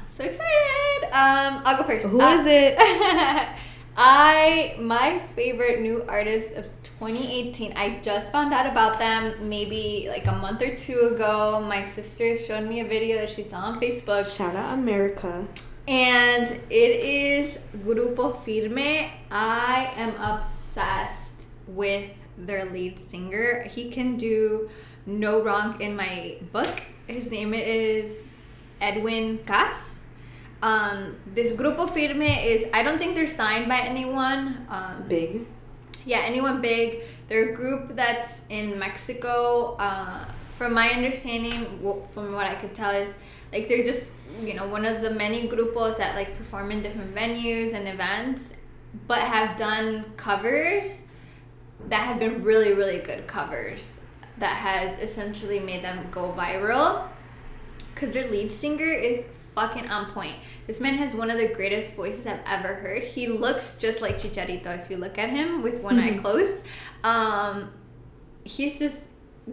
So 0.09 0.23
excited! 0.23 1.03
Um, 1.13 1.61
I'll 1.63 1.77
go 1.77 1.83
first. 1.83 2.07
Who 2.07 2.19
is 2.21 2.45
it? 2.47 2.75
I 3.97 4.75
my 4.79 5.19
favorite 5.35 5.81
new 5.81 6.03
artist 6.07 6.55
of 6.55 6.65
2018. 7.07 7.73
I 7.75 7.99
just 8.01 8.31
found 8.31 8.53
out 8.53 8.65
about 8.65 8.97
them 8.97 9.49
maybe 9.49 10.05
like 10.07 10.25
a 10.25 10.31
month 10.31 10.61
or 10.61 10.73
two 10.75 11.11
ago. 11.13 11.59
My 11.59 11.83
sister 11.83 12.37
showed 12.37 12.67
me 12.67 12.79
a 12.79 12.85
video 12.85 13.17
that 13.17 13.29
she 13.29 13.43
saw 13.43 13.57
on 13.57 13.79
Facebook. 13.81 14.25
Shout 14.25 14.55
out 14.55 14.77
America. 14.77 15.45
And 15.85 16.47
it 16.69 16.91
is 17.03 17.59
Grupo 17.85 18.39
Firme. 18.45 19.09
I 19.29 19.91
am 19.97 20.15
obsessed 20.15 21.43
with 21.67 22.09
their 22.37 22.65
lead 22.71 22.97
singer. 22.97 23.63
He 23.63 23.91
can 23.91 24.15
do 24.15 24.69
no 25.05 25.43
wrong 25.43 25.81
in 25.81 25.97
my 25.97 26.37
book. 26.53 26.83
His 27.07 27.29
name 27.29 27.53
is 27.53 28.15
Eduin 28.81 29.43
Caz. 29.43 29.95
Um, 30.61 31.17
this 31.35 31.51
Grupo 31.51 31.89
Firme 31.89 32.31
is, 32.47 32.65
I 32.73 32.81
don't 32.81 32.97
think 32.97 33.15
they're 33.15 33.27
signed 33.27 33.67
by 33.67 33.81
anyone. 33.81 34.65
Um, 34.69 35.03
Big. 35.09 35.45
Yeah, 36.05 36.21
anyone 36.25 36.61
big. 36.61 37.03
They're 37.29 37.53
a 37.53 37.55
group 37.55 37.95
that's 37.95 38.41
in 38.49 38.77
Mexico. 38.77 39.75
Uh, 39.79 40.25
from 40.57 40.73
my 40.73 40.89
understanding, 40.89 41.79
from 42.13 42.33
what 42.33 42.45
I 42.45 42.55
could 42.55 42.75
tell, 42.75 42.91
is 42.91 43.13
like 43.51 43.67
they're 43.69 43.83
just 43.83 44.11
you 44.41 44.53
know 44.53 44.67
one 44.67 44.85
of 44.85 45.01
the 45.01 45.11
many 45.11 45.47
grupos 45.47 45.97
that 45.97 46.15
like 46.15 46.37
perform 46.37 46.71
in 46.71 46.81
different 46.81 47.15
venues 47.15 47.73
and 47.73 47.87
events, 47.87 48.57
but 49.07 49.19
have 49.19 49.57
done 49.57 50.05
covers 50.17 51.03
that 51.89 52.01
have 52.07 52.19
been 52.19 52.43
really 52.43 52.73
really 52.73 52.99
good 52.99 53.27
covers 53.27 53.99
that 54.37 54.55
has 54.55 54.97
essentially 54.99 55.59
made 55.59 55.83
them 55.83 56.07
go 56.11 56.33
viral 56.37 57.07
because 57.93 58.13
their 58.13 58.29
lead 58.31 58.51
singer 58.51 58.91
is 58.91 59.23
fucking 59.55 59.89
on 59.89 60.11
point. 60.11 60.35
This 60.67 60.79
man 60.79 60.95
has 60.95 61.13
one 61.13 61.29
of 61.29 61.37
the 61.37 61.49
greatest 61.49 61.93
voices 61.93 62.25
I've 62.25 62.39
ever 62.45 62.75
heard. 62.75 63.03
He 63.03 63.27
looks 63.27 63.77
just 63.77 64.01
like 64.01 64.15
Chicharito 64.15 64.81
if 64.81 64.89
you 64.89 64.97
look 64.97 65.17
at 65.17 65.29
him 65.29 65.61
with 65.61 65.81
one 65.81 65.99
eye 65.99 66.17
closed. 66.17 66.63
Um, 67.03 67.71
he's 68.43 68.79
just 68.79 69.09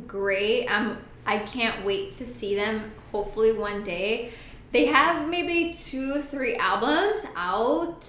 great. 0.07 0.67
Um, 0.67 0.99
I 1.27 1.41
can't 1.41 1.85
wait 1.85 2.13
to 2.13 2.25
see 2.25 2.55
them. 2.55 2.93
Hopefully 3.13 3.53
one 3.53 3.85
day. 3.85 4.33
They 4.73 4.87
have 4.87 5.29
maybe 5.29 5.75
two, 5.75 6.23
three 6.23 6.55
albums 6.57 7.27
out. 7.35 8.07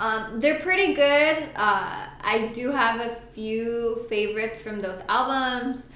Um, 0.00 0.40
they're 0.40 0.60
pretty 0.60 0.94
good. 0.94 1.48
Uh, 1.54 2.06
I 2.20 2.50
do 2.54 2.70
have 2.70 3.00
a 3.00 3.14
few 3.14 4.06
favorites 4.08 4.62
from 4.62 4.80
those 4.80 5.02
albums. 5.08 5.88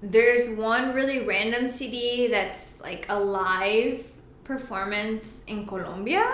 There's 0.00 0.56
one 0.56 0.94
really 0.94 1.26
random 1.26 1.70
CD 1.70 2.28
that's 2.28 2.80
like 2.80 3.06
a 3.08 3.18
live 3.18 4.11
performance 4.44 5.42
in 5.46 5.66
Colombia, 5.66 6.24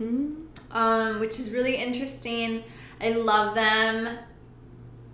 Mm. 0.00 0.46
um, 0.70 1.20
which 1.20 1.38
is 1.38 1.50
really 1.50 1.76
interesting. 1.76 2.64
I 3.00 3.10
love 3.10 3.54
them. 3.54 4.18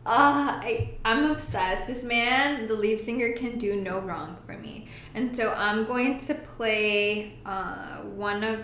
Uh, 0.07 0.61
I, 0.62 0.94
I'm 1.05 1.30
obsessed. 1.30 1.86
This 1.86 2.03
man, 2.03 2.68
the 2.68 2.74
lead 2.74 3.01
singer, 3.01 3.32
can 3.36 3.59
do 3.59 3.76
no 3.76 3.99
wrong 4.01 4.36
for 4.46 4.55
me. 4.57 4.88
And 5.14 5.36
so 5.36 5.53
I'm 5.55 5.84
going 5.84 6.18
to 6.20 6.34
play 6.34 7.34
uh, 7.44 7.99
one 8.16 8.42
of 8.44 8.61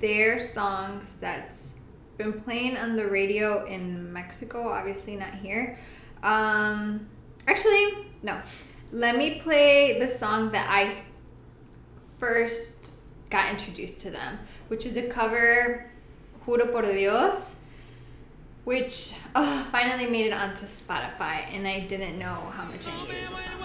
their 0.00 0.38
songs 0.38 1.16
that's 1.20 1.74
been 2.18 2.34
playing 2.34 2.76
on 2.76 2.94
the 2.94 3.06
radio 3.06 3.64
in 3.66 4.12
Mexico, 4.12 4.68
obviously 4.68 5.16
not 5.16 5.34
here. 5.34 5.78
Um, 6.22 7.08
actually, 7.48 8.06
no. 8.22 8.40
Let 8.92 9.16
me 9.16 9.40
play 9.40 9.98
the 9.98 10.08
song 10.08 10.52
that 10.52 10.68
I 10.70 10.94
first 12.18 12.75
got 13.30 13.50
introduced 13.50 14.00
to 14.02 14.10
them, 14.10 14.38
which 14.68 14.86
is 14.86 14.96
a 14.96 15.08
cover, 15.08 15.90
Juro 16.46 16.70
por 16.70 16.82
Dios, 16.82 17.54
which 18.64 19.14
uh, 19.34 19.64
finally 19.64 20.06
made 20.10 20.26
it 20.26 20.32
onto 20.32 20.66
Spotify, 20.66 21.44
and 21.52 21.66
I 21.66 21.80
didn't 21.80 22.18
know 22.18 22.34
how 22.52 22.64
much 22.64 22.86
I 22.86 23.02
needed 23.02 23.16
the 23.30 23.36
song. 23.36 23.60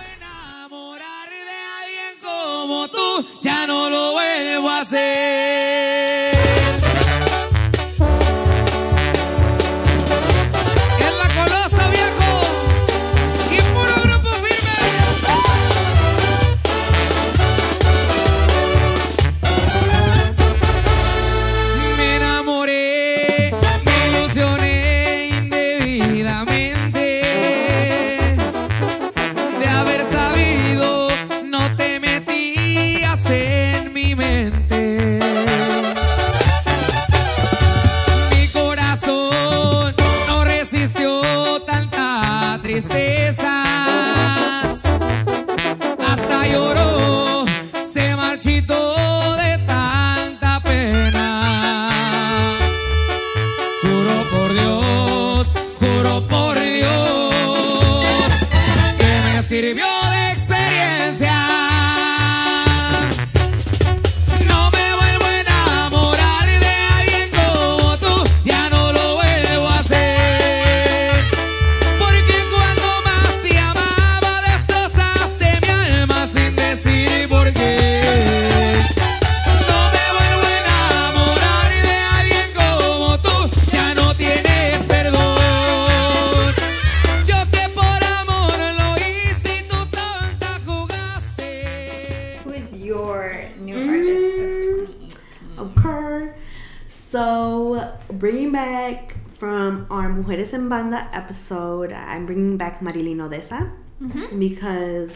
Bringing 98.21 98.51
back 98.51 99.15
from 99.39 99.87
our 99.89 100.07
Mujeres 100.07 100.53
en 100.53 100.69
Banda 100.69 101.09
episode, 101.11 101.91
I'm 101.91 102.27
bringing 102.27 102.55
back 102.55 102.79
Marilyn 102.79 103.19
Odessa 103.19 103.71
mm-hmm. 103.99 104.37
because 104.37 105.11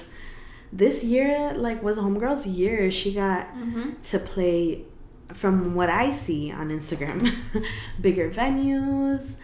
this 0.74 1.04
year, 1.04 1.54
like, 1.56 1.84
was 1.84 1.98
Homegirl's 1.98 2.48
year. 2.48 2.90
She 2.90 3.14
got 3.14 3.46
mm-hmm. 3.54 3.92
to 4.10 4.18
play, 4.18 4.86
from 5.32 5.76
what 5.76 5.88
I 5.88 6.14
see 6.14 6.52
on 6.52 6.70
Instagram, 6.70 7.32
bigger 8.02 8.32
venues. 8.32 9.36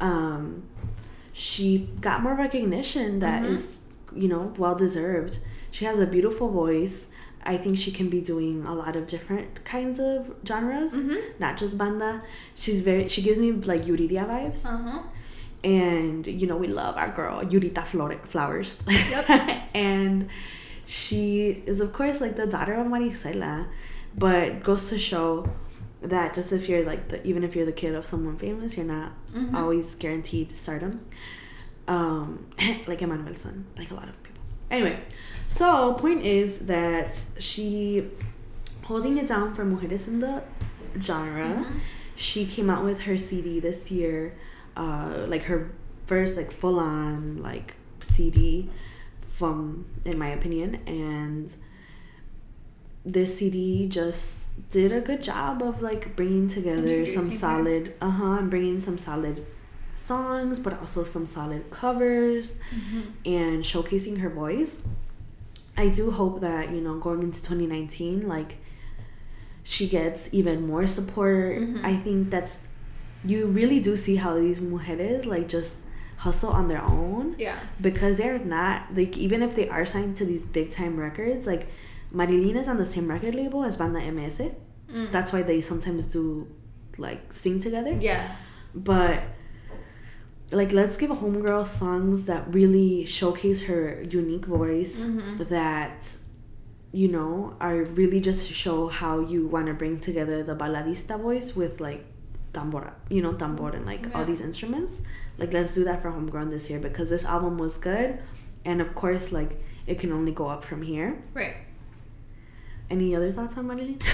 Um, 0.00 0.62
she 1.34 1.90
got 2.00 2.22
more 2.22 2.34
recognition 2.34 3.18
that 3.18 3.42
mm-hmm. 3.42 3.52
is, 3.52 3.80
you 4.16 4.28
know, 4.28 4.54
well 4.56 4.74
deserved. 4.74 5.40
She 5.70 5.84
has 5.84 6.00
a 6.00 6.06
beautiful 6.06 6.50
voice. 6.50 7.09
I 7.42 7.56
think 7.56 7.78
she 7.78 7.90
can 7.90 8.08
be 8.10 8.20
doing 8.20 8.64
a 8.66 8.74
lot 8.74 8.96
of 8.96 9.06
different 9.06 9.64
kinds 9.64 9.98
of 9.98 10.34
genres, 10.46 10.94
not 11.38 11.56
just 11.56 11.78
banda. 11.78 12.22
She's 12.54 12.80
very. 12.82 13.08
She 13.08 13.22
gives 13.22 13.38
me 13.38 13.52
like 13.52 13.84
Yuridia 13.84 14.26
vibes, 14.28 14.64
Uh-huh. 14.66 15.02
and 15.64 16.26
you 16.26 16.46
know 16.46 16.56
we 16.56 16.66
love 16.68 16.96
our 16.96 17.08
girl 17.10 17.42
Yuridia 17.42 17.84
Flore- 17.86 18.20
Flowers. 18.24 18.82
and 19.74 20.28
she 20.86 21.62
is 21.66 21.80
of 21.80 21.92
course 21.92 22.20
like 22.20 22.36
the 22.36 22.46
daughter 22.46 22.74
of 22.74 22.86
Maricela, 22.86 23.66
but 24.16 24.62
goes 24.62 24.88
to 24.90 24.98
show 24.98 25.48
that 26.02 26.34
just 26.34 26.52
if 26.52 26.68
you're 26.68 26.84
like 26.84 27.08
the, 27.08 27.26
even 27.26 27.44
if 27.44 27.54
you're 27.54 27.66
the 27.66 27.72
kid 27.72 27.94
of 27.94 28.06
someone 28.06 28.36
famous, 28.36 28.76
you're 28.76 28.86
not 28.86 29.12
always 29.54 29.94
guaranteed 29.94 30.54
stardom. 30.56 31.00
Um, 31.88 32.46
like 32.86 33.02
Emmanuel 33.02 33.34
son, 33.34 33.66
like 33.76 33.90
a 33.90 33.94
lot 33.94 34.08
of 34.08 34.22
people. 34.22 34.40
Anyway, 34.70 35.00
so 35.50 35.94
point 35.94 36.24
is 36.24 36.60
that 36.60 37.18
she 37.38 38.08
holding 38.84 39.18
it 39.18 39.26
down 39.26 39.54
for 39.54 39.64
mujeres 39.64 40.08
in 40.08 40.20
the 40.20 40.42
genre. 41.00 41.64
She 42.16 42.46
came 42.46 42.68
out 42.70 42.84
with 42.84 43.02
her 43.02 43.16
CD 43.16 43.60
this 43.60 43.90
year, 43.90 44.36
uh, 44.76 45.26
like 45.28 45.44
her 45.44 45.70
first 46.06 46.36
like 46.36 46.50
full 46.50 46.78
on 46.80 47.40
like 47.42 47.74
CD 48.00 48.68
from 49.28 49.86
in 50.04 50.18
my 50.18 50.28
opinion 50.30 50.80
and 50.86 51.54
this 53.04 53.38
CD 53.38 53.88
just 53.88 54.70
did 54.70 54.92
a 54.92 55.00
good 55.00 55.22
job 55.22 55.62
of 55.62 55.82
like 55.82 56.14
bringing 56.16 56.48
together 56.48 57.06
some 57.06 57.30
solid 57.30 57.94
uh-huh 58.00 58.38
and 58.40 58.50
bringing 58.50 58.80
some 58.80 58.98
solid 58.98 59.46
songs 59.94 60.58
but 60.58 60.78
also 60.80 61.04
some 61.04 61.24
solid 61.24 61.70
covers 61.70 62.58
and 63.24 63.62
showcasing 63.62 64.18
her 64.18 64.28
voice 64.28 64.86
i 65.76 65.88
do 65.88 66.10
hope 66.10 66.40
that 66.40 66.70
you 66.70 66.80
know 66.80 66.98
going 66.98 67.22
into 67.22 67.40
2019 67.42 68.26
like 68.28 68.58
she 69.62 69.88
gets 69.88 70.28
even 70.32 70.66
more 70.66 70.86
support 70.86 71.58
i 71.82 71.94
think 71.96 72.30
that's 72.30 72.60
you 73.24 73.46
really 73.46 73.80
do 73.80 73.96
see 73.96 74.16
how 74.16 74.34
these 74.34 74.58
mujeres 74.60 75.26
like 75.26 75.48
just 75.48 75.80
hustle 76.18 76.50
on 76.50 76.68
their 76.68 76.82
own 76.82 77.34
Yeah. 77.38 77.58
because 77.80 78.18
they're 78.18 78.38
not 78.38 78.94
like 78.94 79.16
even 79.16 79.42
if 79.42 79.54
they 79.54 79.68
are 79.68 79.86
signed 79.86 80.16
to 80.18 80.24
these 80.24 80.44
big 80.44 80.70
time 80.70 80.98
records 80.98 81.46
like 81.46 81.66
Marilyn 82.12 82.56
is 82.56 82.66
on 82.68 82.76
the 82.76 82.84
same 82.84 83.06
record 83.08 83.36
label 83.36 83.62
as 83.62 83.76
Banda 83.76 84.00
MS. 84.10 84.40
Mm. 84.92 85.12
That's 85.12 85.32
why 85.32 85.42
they 85.42 85.60
sometimes 85.60 86.06
do 86.06 86.48
like 86.98 87.32
sing 87.32 87.60
together. 87.60 87.92
Yeah. 87.92 88.34
But 88.74 89.22
like 90.52 90.72
let's 90.72 90.96
give 90.96 91.10
a 91.10 91.14
homegirl 91.16 91.66
songs 91.66 92.26
that 92.26 92.52
really 92.52 93.04
showcase 93.06 93.62
her 93.64 94.02
unique 94.02 94.46
voice 94.46 95.04
Mhm. 95.04 95.48
that 95.48 96.16
you 96.92 97.08
know 97.08 97.54
are 97.60 97.84
really 97.84 98.20
just 98.20 98.48
to 98.48 98.52
show 98.54 98.88
how 98.88 99.20
you 99.20 99.46
want 99.46 99.66
to 99.68 99.74
bring 99.74 100.00
together 100.00 100.42
the 100.42 100.54
baladista 100.54 101.16
voice 101.16 101.54
with 101.54 101.80
like 101.80 102.04
tambora 102.52 102.92
you 103.08 103.22
know 103.22 103.32
tambor 103.32 103.72
and 103.76 103.86
like 103.86 104.12
all 104.14 104.24
these 104.24 104.40
instruments 104.40 105.02
like 105.38 105.52
let's 105.52 105.72
do 105.74 105.84
that 105.84 106.02
for 106.02 106.10
homegrown 106.10 106.50
this 106.50 106.68
year 106.68 106.80
because 106.80 107.08
this 107.08 107.24
album 107.24 107.56
was 107.58 107.76
good 107.78 108.18
and 108.64 108.80
of 108.80 108.92
course 108.96 109.30
like 109.30 109.52
it 109.86 110.00
can 110.00 110.10
only 110.10 110.32
go 110.32 110.46
up 110.48 110.64
from 110.64 110.82
here 110.82 111.16
Right. 111.32 111.54
any 112.90 113.14
other 113.14 113.30
thoughts 113.30 113.56
on 113.56 113.66
marilyn 113.68 113.98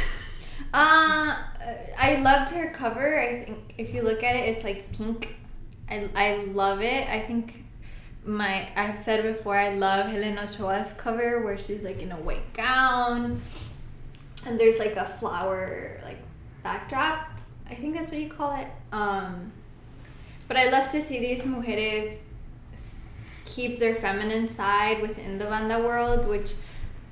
Uh, 0.72 1.36
I 1.98 2.16
loved 2.22 2.50
her 2.50 2.70
cover. 2.72 3.18
I 3.18 3.44
think 3.44 3.74
if 3.78 3.94
you 3.94 4.02
look 4.02 4.22
at 4.22 4.36
it, 4.36 4.48
it's 4.56 4.64
like 4.64 4.90
pink. 4.92 5.36
I, 5.88 6.08
I 6.14 6.36
love 6.52 6.80
it. 6.82 7.08
I 7.08 7.20
think 7.20 7.64
my 8.24 8.68
I've 8.76 9.00
said 9.00 9.22
before. 9.22 9.56
I 9.56 9.74
love 9.74 10.06
Helen 10.06 10.38
Ochoa's 10.38 10.92
cover 10.94 11.42
where 11.42 11.56
she's 11.56 11.82
like 11.82 12.02
in 12.02 12.12
a 12.12 12.16
white 12.16 12.52
gown, 12.54 13.40
and 14.46 14.58
there's 14.58 14.78
like 14.78 14.96
a 14.96 15.06
flower 15.06 16.00
like 16.04 16.18
backdrop. 16.62 17.28
I 17.68 17.74
think 17.74 17.94
that's 17.94 18.12
what 18.12 18.20
you 18.20 18.28
call 18.28 18.56
it. 18.60 18.68
Um, 18.92 19.52
but 20.48 20.56
I 20.56 20.70
love 20.70 20.90
to 20.92 21.02
see 21.02 21.18
these 21.18 21.42
mujeres 21.42 22.18
keep 23.44 23.78
their 23.78 23.94
feminine 23.94 24.48
side 24.48 25.00
within 25.00 25.38
the 25.38 25.46
banda 25.46 25.78
world, 25.78 26.28
which 26.28 26.54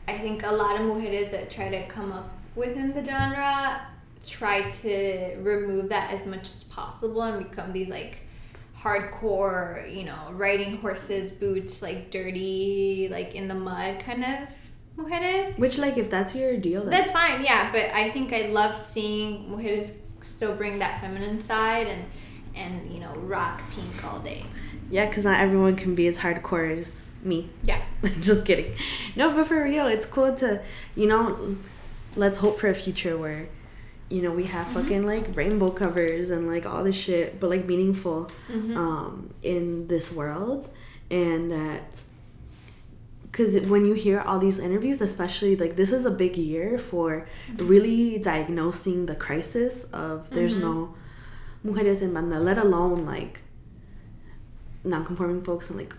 I 0.07 0.19
think 0.19 0.43
a 0.43 0.53
lot 0.53 0.81
of 0.81 0.87
mujeres 0.87 1.31
that 1.31 1.51
try 1.51 1.69
to 1.69 1.87
come 1.89 2.13
up 2.13 2.31
within 2.55 2.93
the 2.93 3.05
genre 3.05 3.87
try 4.27 4.71
to 4.71 5.37
remove 5.41 5.89
that 5.91 6.13
as 6.13 6.27
much 6.27 6.43
as 6.51 6.65
possible 6.65 7.23
and 7.23 7.49
become 7.49 7.73
these 7.73 7.89
like 7.89 8.21
hardcore, 8.85 9.93
you 9.95 10.05
know, 10.05 10.31
riding 10.33 10.77
horses, 10.79 11.31
boots, 11.33 11.81
like 11.83 12.11
dirty, 12.11 13.09
like 13.11 13.35
in 13.35 13.49
the 13.49 13.55
mud 13.55 14.01
kind 14.01 14.25
of 14.25 14.49
mujeres. 14.97 15.59
which 15.59 15.79
like 15.79 15.97
if 15.99 16.09
that's 16.11 16.35
your 16.35 16.57
deal 16.57 16.85
That's 16.85 17.11
fine, 17.11 17.43
yeah, 17.43 17.73
but 17.73 17.87
I 17.95 18.11
think 18.11 18.33
I 18.33 18.43
love 18.49 18.79
seeing 18.79 19.49
mujeres 19.51 19.93
still 20.23 20.55
bring 20.55 20.79
that 20.79 21.01
feminine 21.01 21.43
side 21.43 21.87
and 21.87 22.05
and 22.57 22.93
you 22.93 23.01
know 23.01 23.13
rock 23.17 23.61
pink 23.75 24.05
all 24.05 24.21
day. 24.21 24.45
yeah 24.91 25.07
because 25.09 25.25
not 25.25 25.41
everyone 25.41 25.75
can 25.75 25.95
be 25.97 26.07
as 26.07 26.19
hardcore 26.21 26.79
as 26.79 27.11
me 27.23 27.49
Yeah. 27.65 27.81
I'm 28.05 28.23
just 28.23 28.45
kidding. 28.45 28.75
No, 29.17 29.35
but 29.35 29.47
for 29.49 29.65
real, 29.65 29.87
it's 29.87 30.07
cool 30.07 30.35
to, 30.37 30.61
you 30.95 31.07
know, 31.07 31.57
let's 32.17 32.39
hope 32.39 32.61
for 32.61 32.69
a 32.69 32.75
future 32.75 33.17
where, 33.17 33.49
you 34.11 34.23
know, 34.23 34.31
we 34.31 34.45
have 34.45 34.67
mm-hmm. 34.67 34.83
fucking 34.83 35.07
like 35.07 35.37
rainbow 35.37 35.71
covers 35.71 36.31
and 36.31 36.47
like 36.47 36.67
all 36.67 36.85
this 36.85 36.97
shit, 36.97 37.41
but 37.41 37.51
like 37.51 37.67
meaningful 37.67 38.31
mm-hmm. 38.51 38.77
um, 38.77 39.35
in 39.43 39.89
this 39.89 40.13
world. 40.13 40.69
And 41.11 41.51
that, 41.51 41.83
because 43.23 43.59
when 43.61 43.85
you 43.85 43.95
hear 43.95 44.21
all 44.21 44.39
these 44.39 44.59
interviews, 44.59 45.01
especially 45.01 45.57
like 45.57 45.77
this 45.77 45.93
is 45.93 46.07
a 46.07 46.11
big 46.11 46.37
year 46.37 46.79
for 46.79 47.27
really 47.57 48.19
diagnosing 48.19 49.07
the 49.07 49.17
crisis 49.17 49.85
of 49.85 50.31
there's 50.31 50.57
mm-hmm. 50.57 50.65
no 50.65 50.95
mujeres 51.65 52.03
en 52.03 52.13
banda, 52.13 52.39
let 52.39 52.59
alone 52.59 53.05
like 53.07 53.41
non-conforming 54.85 55.43
folks 55.43 55.71
and 55.71 55.79
like 55.79 55.95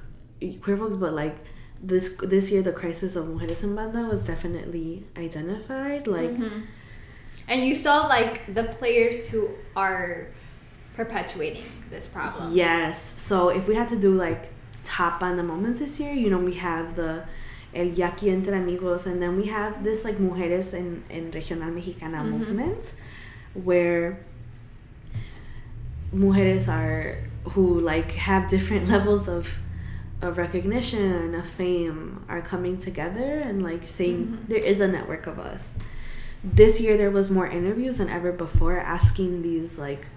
queer 0.62 0.78
folks, 0.78 0.96
but 0.96 1.14
like 1.14 1.38
this 1.82 2.16
this 2.22 2.52
year 2.52 2.62
the 2.62 2.72
crisis 2.72 3.16
of 3.16 3.26
mujeres 3.26 3.64
en 3.64 3.76
banda 3.76 4.06
was 4.06 4.26
definitely 4.26 5.06
identified. 5.18 6.08
Like 6.08 6.32
And 7.48 7.66
you 7.66 7.76
saw 7.76 8.08
like 8.08 8.54
the 8.54 8.64
players 8.64 9.28
who 9.28 9.50
are 9.76 10.28
perpetuating 10.96 11.66
this 11.90 12.08
problem. 12.08 12.56
yes, 12.56 13.14
so 13.18 13.50
if 13.50 13.68
we 13.68 13.76
had 13.76 13.88
to 13.90 14.00
do 14.00 14.14
like 14.14 14.50
top 14.84 15.22
on 15.22 15.38
the 15.38 15.44
moments 15.44 15.80
this 15.80 16.00
year, 16.00 16.14
you 16.14 16.30
know, 16.30 16.38
we 16.38 16.54
have 16.54 16.96
the 16.96 17.26
El 17.74 17.88
Yaqui 17.88 18.32
Entre 18.32 18.58
Amigos, 18.58 19.06
and 19.06 19.22
then 19.22 19.36
we 19.36 19.46
have 19.48 19.84
this 19.84 20.06
like 20.06 20.18
mujeres 20.18 20.74
en, 20.74 21.04
en 21.10 21.32
regional 21.32 21.70
mexicana 21.72 22.20
mm-hmm. 22.20 22.32
movement, 22.32 22.94
where 23.54 24.20
mujeres 26.14 26.68
are 26.68 27.20
who 27.50 27.80
like 27.80 28.12
have 28.12 28.50
different 28.50 28.88
levels 28.96 29.28
of 29.28 29.60
of 30.22 30.38
recognition 30.38 31.12
and 31.12 31.36
of 31.36 31.46
fame 31.46 32.24
are 32.30 32.42
coming 32.42 32.78
together 32.78 33.40
and 33.40 33.62
like 33.62 33.86
saying 33.86 34.26
mm-hmm. 34.26 34.48
there 34.48 34.64
is 34.64 34.80
a 34.80 34.88
network 34.88 35.28
of 35.28 35.38
us. 35.38 35.78
This 36.46 36.80
year 36.80 36.96
there 36.96 37.12
was 37.12 37.30
more 37.30 37.48
interviews 37.48 37.98
than 37.98 38.10
ever 38.10 38.32
before 38.32 38.78
asking 38.78 39.42
these 39.42 39.80
like 39.80 40.08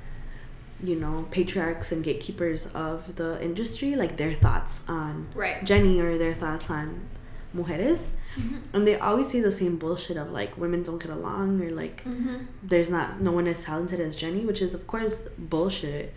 you 0.83 0.95
know 0.95 1.27
patriarchs 1.31 1.91
and 1.91 2.05
gatekeepers 2.05 2.67
of 2.69 3.17
the 3.17 3.43
industry 3.43 3.97
like 3.97 4.17
their 4.17 4.33
thoughts 4.35 4.83
on 4.87 5.27
Right. 5.35 5.61
Jenni 5.65 6.01
or 6.01 6.19
their 6.19 6.35
thoughts 6.35 6.71
on 6.71 7.09
mujeres. 7.57 8.11
Mm-hmm. 8.37 8.57
And 8.75 8.87
they 8.87 8.97
always 8.99 9.31
say 9.31 9.41
the 9.41 9.51
same 9.51 9.77
bullshit 9.79 10.17
of 10.17 10.31
like 10.31 10.57
women 10.57 10.83
don't 10.83 11.03
get 11.03 11.11
along 11.11 11.63
or 11.63 11.71
like 11.71 12.05
mm-hmm. 12.05 12.45
there's 12.63 12.91
not 12.91 13.21
no 13.21 13.33
one 13.33 13.49
as 13.49 13.65
talented 13.65 13.99
as 13.99 14.17
Jenni, 14.17 14.45
which 14.45 14.61
is 14.63 14.75
of 14.75 14.87
course 14.87 15.29
bullshit 15.39 16.15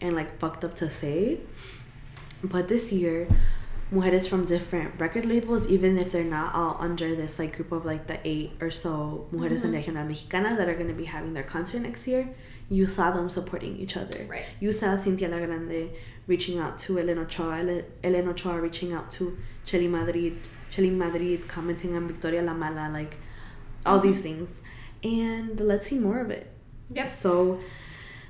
and 0.00 0.14
like 0.14 0.38
fucked 0.38 0.64
up 0.64 0.74
to 0.76 0.90
say. 0.90 1.40
But 2.42 2.68
this 2.68 2.92
year, 2.92 3.28
mujeres 3.92 4.28
from 4.28 4.44
different 4.44 4.98
record 4.98 5.24
labels, 5.24 5.68
even 5.68 5.96
if 5.96 6.10
they're 6.12 6.24
not 6.24 6.54
all 6.54 6.76
under 6.80 7.14
this 7.14 7.38
like 7.38 7.56
group 7.56 7.70
of 7.72 7.84
like 7.84 8.06
the 8.06 8.18
eight 8.24 8.52
or 8.60 8.70
so 8.70 9.28
mujeres 9.32 9.64
en 9.64 9.72
regional 9.72 10.04
mexicana 10.04 10.56
that 10.56 10.68
are 10.68 10.74
going 10.74 10.88
to 10.88 10.94
be 10.94 11.04
having 11.04 11.34
their 11.34 11.44
concert 11.44 11.80
next 11.80 12.08
year, 12.08 12.28
you 12.68 12.86
saw 12.86 13.10
them 13.10 13.28
supporting 13.30 13.76
each 13.76 13.96
other. 13.96 14.24
Right. 14.28 14.44
You 14.60 14.72
saw 14.72 14.88
Cintia 14.96 15.30
La 15.30 15.38
Grande 15.38 15.90
reaching 16.26 16.58
out 16.58 16.78
to 16.80 16.98
Elena 16.98 17.20
Ochoa, 17.22 17.58
Ele- 17.60 17.84
Helen 18.02 18.28
Ochoa 18.28 18.60
reaching 18.60 18.92
out 18.92 19.10
to 19.12 19.38
Cheli 19.64 19.88
Madrid, 19.88 20.36
Cheli 20.70 20.90
Madrid 20.90 21.46
commenting 21.46 21.94
on 21.94 22.08
Victoria 22.08 22.42
La 22.42 22.54
Mala, 22.54 22.90
like 22.92 23.16
all 23.84 24.00
these 24.00 24.20
things. 24.20 24.60
And 25.04 25.60
let's 25.60 25.86
see 25.86 25.98
more 25.98 26.18
of 26.18 26.30
it. 26.30 26.50
Yes. 26.90 27.20
So, 27.20 27.60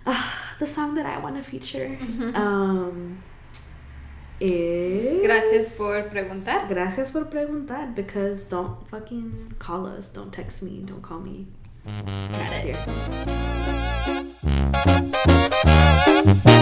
uh, 0.05 0.31
the 0.59 0.66
song 0.66 0.95
that 0.97 1.07
I 1.07 1.19
want 1.19 1.37
to 1.37 1.43
feature 1.43 1.99
um, 2.35 3.23
is. 4.41 5.23
Gracias 5.23 5.71
por 5.71 6.05
preguntar. 6.05 6.69
Gracias 6.69 7.11
por 7.11 7.29
preguntar 7.29 7.95
because 7.95 8.45
don't 8.49 8.87
fucking 8.89 9.55
call 9.59 9.87
us, 9.87 10.11
don't 10.13 10.33
text 10.33 10.63
me, 10.63 10.83
don't 10.85 11.03
call 11.03 11.21
me. 11.21 11.47
Next 11.85 12.65
it. 12.65 12.77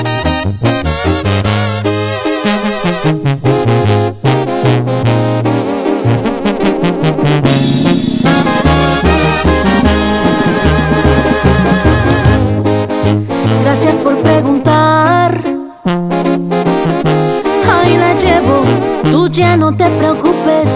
year. 0.05 0.21
No 19.65 19.75
te 19.75 19.87
preocupes. 19.87 20.71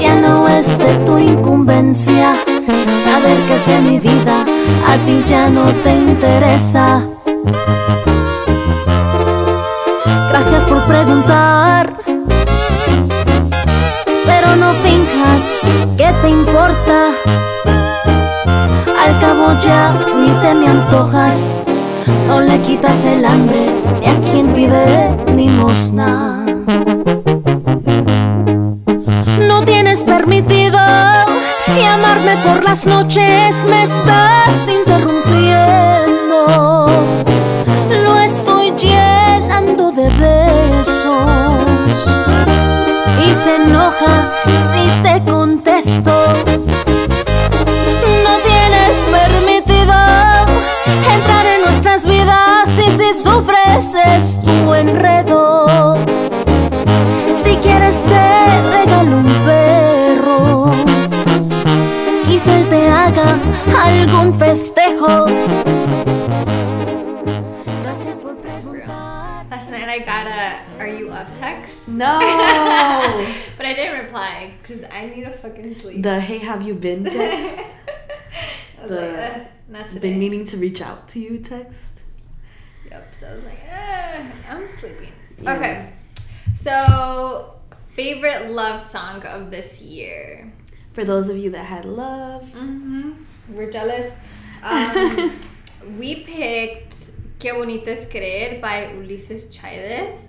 Ya 0.00 0.16
no 0.16 0.48
es 0.48 0.76
de 0.76 0.92
tu 1.06 1.16
incumbencia 1.18 2.34
saber 3.04 3.36
que 3.46 3.54
es 3.54 3.66
de 3.66 3.78
mi 3.88 4.00
vida, 4.00 4.44
a 4.90 4.96
ti 5.06 5.22
ya 5.28 5.48
no 5.48 5.66
te 5.84 5.92
interesa. 5.94 7.04
Gracias 10.30 10.64
por 10.64 10.82
preguntar. 10.82 11.94
Pero 14.30 14.56
no 14.56 14.72
finjas 14.84 15.42
que 15.96 16.08
te 16.22 16.28
importa. 16.28 16.98
Al 19.04 19.20
cabo 19.20 19.56
ya 19.60 19.94
ni 20.16 20.30
te 20.42 20.54
me 20.54 20.66
antojas, 20.66 21.66
no 22.26 22.40
le 22.40 22.58
quitas 22.62 22.96
el 23.04 23.24
hambre 23.24 23.66
ni 24.00 24.06
a 24.08 24.20
quien 24.28 24.48
pide 24.48 25.16
limosna. 25.36 26.46
Por 32.44 32.64
las 32.64 32.86
noches, 32.86 33.56
me 33.68 33.82
estás 33.84 34.68
interrumpiendo. 34.68 35.85
No. 71.96 72.18
but 73.56 73.66
I 73.66 73.74
didn't 73.74 74.04
reply 74.04 74.52
because 74.62 74.82
I 74.90 75.06
need 75.06 75.24
to 75.24 75.30
fucking 75.30 75.78
sleep. 75.80 76.02
the 76.02 76.20
hey, 76.20 76.38
have 76.38 76.62
you 76.62 76.74
been 76.74 77.04
text? 77.18 77.62
The- 78.86 78.94
like, 78.94 79.18
uh, 79.18 79.44
not 79.68 79.88
today. 79.88 79.98
been 80.10 80.18
meaning 80.18 80.44
to 80.46 80.56
reach 80.56 80.80
out 80.80 81.08
to 81.10 81.18
you 81.18 81.38
text. 81.38 82.00
Yep. 82.90 83.14
So 83.18 83.26
I 83.26 83.34
was 83.34 83.44
like, 83.44 83.60
uh, 83.72 84.24
I'm 84.50 84.68
sleeping. 84.78 85.12
Yeah. 85.42 85.54
Okay. 85.56 85.92
So, 86.60 87.54
favorite 87.94 88.50
love 88.50 88.80
song 88.88 89.22
of 89.24 89.50
this 89.50 89.80
year. 89.80 90.52
For 90.92 91.04
those 91.04 91.28
of 91.28 91.36
you 91.36 91.50
that 91.50 91.64
had 91.64 91.84
love, 91.84 92.42
Mm-hmm. 92.54 93.12
We're 93.54 93.70
jealous. 93.70 94.12
Um, 94.62 95.30
we 95.98 96.24
picked 96.24 96.96
Qué 97.38 97.52
Bonito 97.52 97.90
es 97.92 98.06
Querer 98.08 98.58
by 98.60 98.86
Ulices 98.96 99.44
Chaidez. 99.54 100.22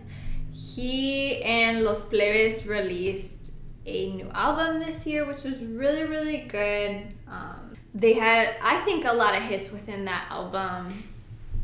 He 0.78 1.42
and 1.42 1.84
Los 1.84 2.04
Plebes 2.04 2.68
released 2.68 3.52
a 3.88 4.12
new 4.14 4.30
album 4.32 4.80
this 4.80 5.08
year, 5.08 5.26
which 5.26 5.42
was 5.44 5.58
really, 5.64 6.04
really 6.04 6.42
good. 6.48 7.02
Um, 7.28 7.76
they 7.96 8.14
had, 8.14 8.50
I 8.62 8.82
think, 8.86 9.06
a 9.06 9.14
lot 9.14 9.36
of 9.36 9.42
hits 9.42 9.72
within 9.72 10.06
that 10.06 10.28
album. 10.30 10.94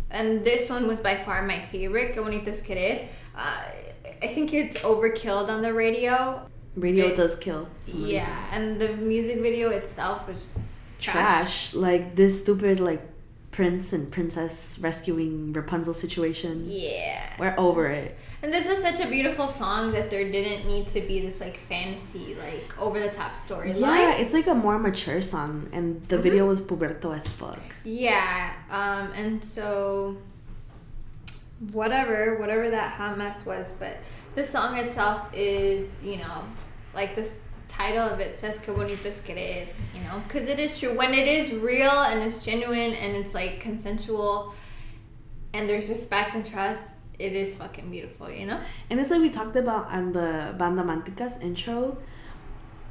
And 0.10 0.44
this 0.44 0.68
one 0.68 0.88
was 0.88 1.00
by 1.00 1.16
far 1.18 1.46
my 1.46 1.60
favorite, 1.72 2.16
Qué 2.16 2.24
Bonito 2.24 2.52
Querer. 2.66 3.08
Uh, 3.36 3.64
I 4.24 4.28
think 4.28 4.52
it's 4.52 4.82
overkilled 4.82 5.48
on 5.48 5.62
the 5.62 5.74
radio. 5.74 6.42
radio 6.76 7.06
It- 7.10 7.16
does 7.16 7.36
kill. 7.36 7.68
some 7.86 7.94
reason. 8.02 8.10
Yeah, 8.16 8.48
and 8.52 8.82
the 8.82 8.90
music 8.98 9.42
video 9.42 9.70
itself 9.70 10.28
was 10.28 10.48
trash. 11.00 11.14
trash. 11.14 11.74
Like 11.76 12.16
this 12.16 12.40
stupid 12.42 12.80
like 12.80 13.02
prince 13.52 13.94
and 13.94 14.12
princess 14.12 14.80
rescuing 14.82 15.54
Rapunzel 15.54 15.94
situation. 15.94 16.64
Yeah. 16.66 17.22
We're 17.40 17.54
over 17.60 17.86
it. 17.90 18.18
And 18.44 18.54
this 18.54 18.68
was 18.68 18.80
such 18.82 19.00
a 19.00 19.08
beautiful 19.08 19.48
song 19.48 19.94
that 19.94 20.10
there 20.12 20.30
didn't 20.30 20.68
need 20.68 20.90
to 20.90 21.00
be 21.00 21.22
this 21.22 21.40
like 21.40 21.58
fantasy, 21.70 22.36
like 22.36 22.78
over 22.78 23.00
the 23.00 23.10
top 23.10 23.38
story. 23.38 23.72
Yeah, 23.72 24.16
it's 24.16 24.34
like 24.34 24.48
a 24.48 24.54
more 24.54 24.78
mature 24.78 25.22
song, 25.22 25.70
and 25.72 26.02
the 26.04 26.16
Mm-hmm. 26.18 26.24
video 26.24 26.46
was 26.46 26.60
puberto 26.60 27.12
as 27.14 27.26
fuck. 27.26 27.62
Yeah. 27.86 28.52
Um, 28.70 29.14
and 29.14 29.42
so 29.44 30.18
whatever, 31.72 32.38
whatever 32.38 32.70
that 32.70 32.92
hot 32.92 33.18
mess 33.18 33.46
was, 33.46 33.74
but 33.80 33.96
the 34.36 34.46
song 34.46 34.78
itself 34.78 35.30
is, 35.34 35.88
you 36.04 36.18
know, 36.18 36.44
like 36.94 37.16
this 37.16 37.38
title 37.70 38.04
of 38.04 38.20
it 38.20 38.38
says 38.38 38.60
que 38.60 38.74
bonito 38.74 39.08
es 39.08 39.22
querer, 39.22 39.68
you 39.96 40.02
know, 40.02 40.22
because 40.28 40.50
it 40.50 40.60
is 40.60 40.78
true. 40.78 40.98
When 40.98 41.14
it 41.14 41.28
is 41.30 41.54
real 41.54 41.90
and 41.90 42.22
it's 42.22 42.44
genuine 42.44 42.94
and 42.94 43.16
it's 43.16 43.34
like 43.34 43.62
consensual 43.62 44.54
and 45.54 45.70
there's 45.70 45.88
respect 45.88 46.36
and 46.36 46.46
trust, 46.46 46.90
it 47.20 47.34
is 47.34 47.56
fucking 47.56 47.90
beautiful, 47.92 48.30
you 48.30 48.46
know? 48.46 48.60
And 48.90 49.00
it's 49.00 49.10
like 49.10 49.22
we 49.22 49.30
talked 49.30 49.56
about 49.56 49.88
on 49.88 50.14
the 50.14 50.56
Banda 50.58 50.84
Manticas 50.84 51.42
intro. 51.42 51.98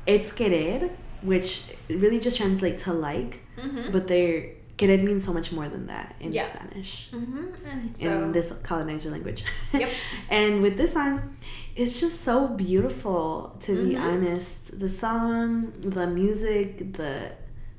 It's 0.07 0.33
querer, 0.33 0.91
which 1.23 1.63
really 1.89 2.19
just 2.21 2.37
translates 2.39 2.85
to 2.85 2.93
like, 2.93 3.41
Mm-hmm. 3.59 3.93
but 3.93 4.09
they're 4.09 4.47
querer 4.79 4.97
means 4.97 5.25
so 5.25 5.33
much 5.33 5.53
more 5.53 5.69
than 5.69 5.87
that 5.87 6.17
in 6.21 6.33
Yeah. 6.33 6.45
Spanish. 6.47 7.11
Mm-hmm. 7.13 7.67
And 7.69 7.97
so, 7.97 8.23
in 8.25 8.33
this 8.33 8.53
colonizer 8.63 9.11
language. 9.11 9.45
Yep. 9.73 9.91
and 10.31 10.63
with 10.63 10.77
this 10.79 10.95
song, 10.95 11.37
it's 11.77 12.01
just 12.01 12.23
so 12.23 12.49
beautiful 12.49 13.55
to 13.61 13.73
be 13.85 13.95
Mhm. 13.95 14.01
honest. 14.03 14.79
The 14.81 14.89
song, 14.89 15.73
the 15.81 16.07
music, 16.07 16.95
the 16.95 17.33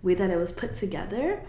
way 0.03 0.13
that 0.13 0.29
it 0.29 0.37
was 0.37 0.51
put 0.51 0.75
together, 0.75 1.41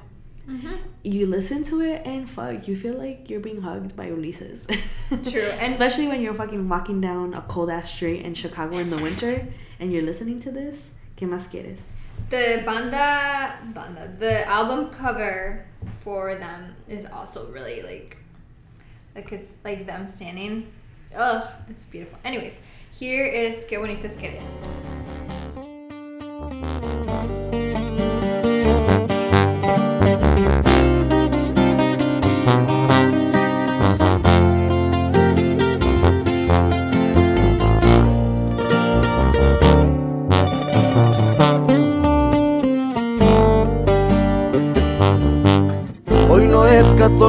Mhm. 0.48 0.78
you 1.02 1.26
listen 1.26 1.62
to 1.64 1.80
it 1.80 2.02
and 2.04 2.28
fuck, 2.28 2.68
you 2.68 2.76
feel 2.76 2.94
like 2.94 3.30
you're 3.30 3.40
being 3.40 3.62
hugged 3.62 3.96
by 3.96 4.08
Ulysses. 4.08 4.66
True, 5.22 5.40
and- 5.60 5.72
especially 5.72 6.06
when 6.08 6.20
you're 6.20 6.34
fucking 6.34 6.68
walking 6.68 7.00
down 7.00 7.32
a 7.34 7.40
cold 7.42 7.70
ass 7.70 7.90
street 7.90 8.20
in 8.24 8.34
Chicago 8.34 8.76
in 8.78 8.90
the 8.90 8.98
winter 8.98 9.46
and 9.80 9.92
you're 9.92 10.02
listening 10.02 10.40
to 10.40 10.50
this. 10.50 10.90
¿Qué 11.16 11.26
más 11.28 11.48
quieres? 11.50 11.78
The 12.30 12.62
banda, 12.64 13.58
banda, 13.74 14.12
the 14.18 14.46
album 14.46 14.90
cover 14.90 15.64
for 16.02 16.34
them 16.36 16.74
is 16.88 17.06
also 17.06 17.46
really 17.50 17.82
like, 17.82 18.16
like 19.14 19.32
it's 19.32 19.52
like 19.64 19.86
them 19.86 20.08
standing. 20.08 20.66
Ugh, 21.14 21.46
it's 21.68 21.86
beautiful. 21.86 22.18
Anyways, 22.24 22.56
here 22.92 23.24
is 23.24 23.64
Que 23.68 23.78
Bonito 23.78 24.06
es 24.08 24.16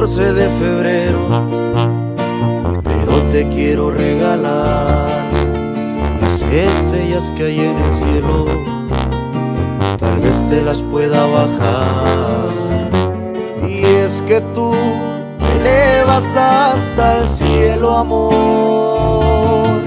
14 0.06 0.34
de 0.34 0.48
febrero, 0.50 1.18
pero 2.84 3.22
te 3.32 3.48
quiero 3.48 3.90
regalar 3.90 5.08
las 6.20 6.40
estrellas 6.42 7.32
que 7.36 7.46
hay 7.46 7.58
en 7.58 7.76
el 7.76 7.92
cielo. 7.92 8.44
Tal 9.98 10.18
vez 10.20 10.48
te 10.48 10.62
las 10.62 10.84
pueda 10.84 11.26
bajar. 11.26 12.50
Y 13.68 13.84
es 13.84 14.22
que 14.22 14.40
tú 14.54 14.72
me 15.40 15.56
elevas 15.56 16.36
hasta 16.36 17.18
el 17.22 17.28
cielo, 17.28 17.96
amor. 17.96 19.80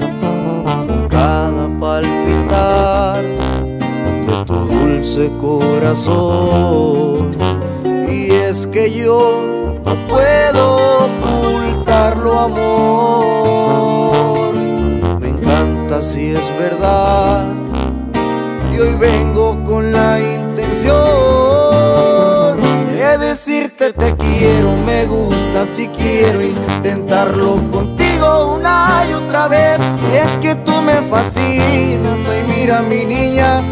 Con 0.86 1.08
cada 1.08 1.66
palpitar 1.80 3.22
de 3.22 4.44
tu 4.44 4.54
dulce 4.54 5.30
corazón. 5.40 7.30
Es 8.50 8.66
que 8.66 8.90
yo 8.90 9.78
no 9.84 9.94
puedo 10.08 10.76
ocultarlo, 11.06 12.40
amor. 12.40 13.72
Me 15.20 15.28
encanta 15.28 16.02
si 16.02 16.32
es 16.32 16.58
verdad. 16.58 17.44
Y 18.74 18.80
hoy 18.80 18.94
vengo 18.94 19.62
con 19.62 19.92
la 19.92 20.18
intención 20.18 20.90
de 23.10 23.18
decirte 23.18 23.92
te 23.92 24.16
quiero, 24.16 24.76
me 24.84 25.06
gusta 25.06 25.64
si 25.64 25.86
quiero 25.86 26.42
intentarlo 26.42 27.62
contigo 27.70 28.56
una 28.56 29.04
y 29.08 29.12
otra 29.12 29.46
vez. 29.46 29.80
Y 30.12 30.16
es 30.16 30.36
que 30.38 30.56
tú 30.56 30.82
me 30.82 30.94
fascinas, 30.94 32.28
ay 32.28 32.42
mira 32.48 32.82
mi 32.82 33.04
niña, 33.04 33.62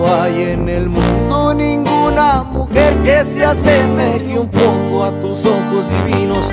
no 0.00 0.06
hay 0.06 0.42
en 0.52 0.68
el 0.68 0.88
mundo 0.88 1.52
ninguna 1.54 2.42
mujer 2.44 2.94
que 3.02 3.22
se 3.24 3.44
asemeje 3.44 4.38
un 4.38 4.48
poco 4.48 5.04
a 5.04 5.20
tus 5.20 5.44
ojos 5.44 5.90
divinos. 5.90 6.50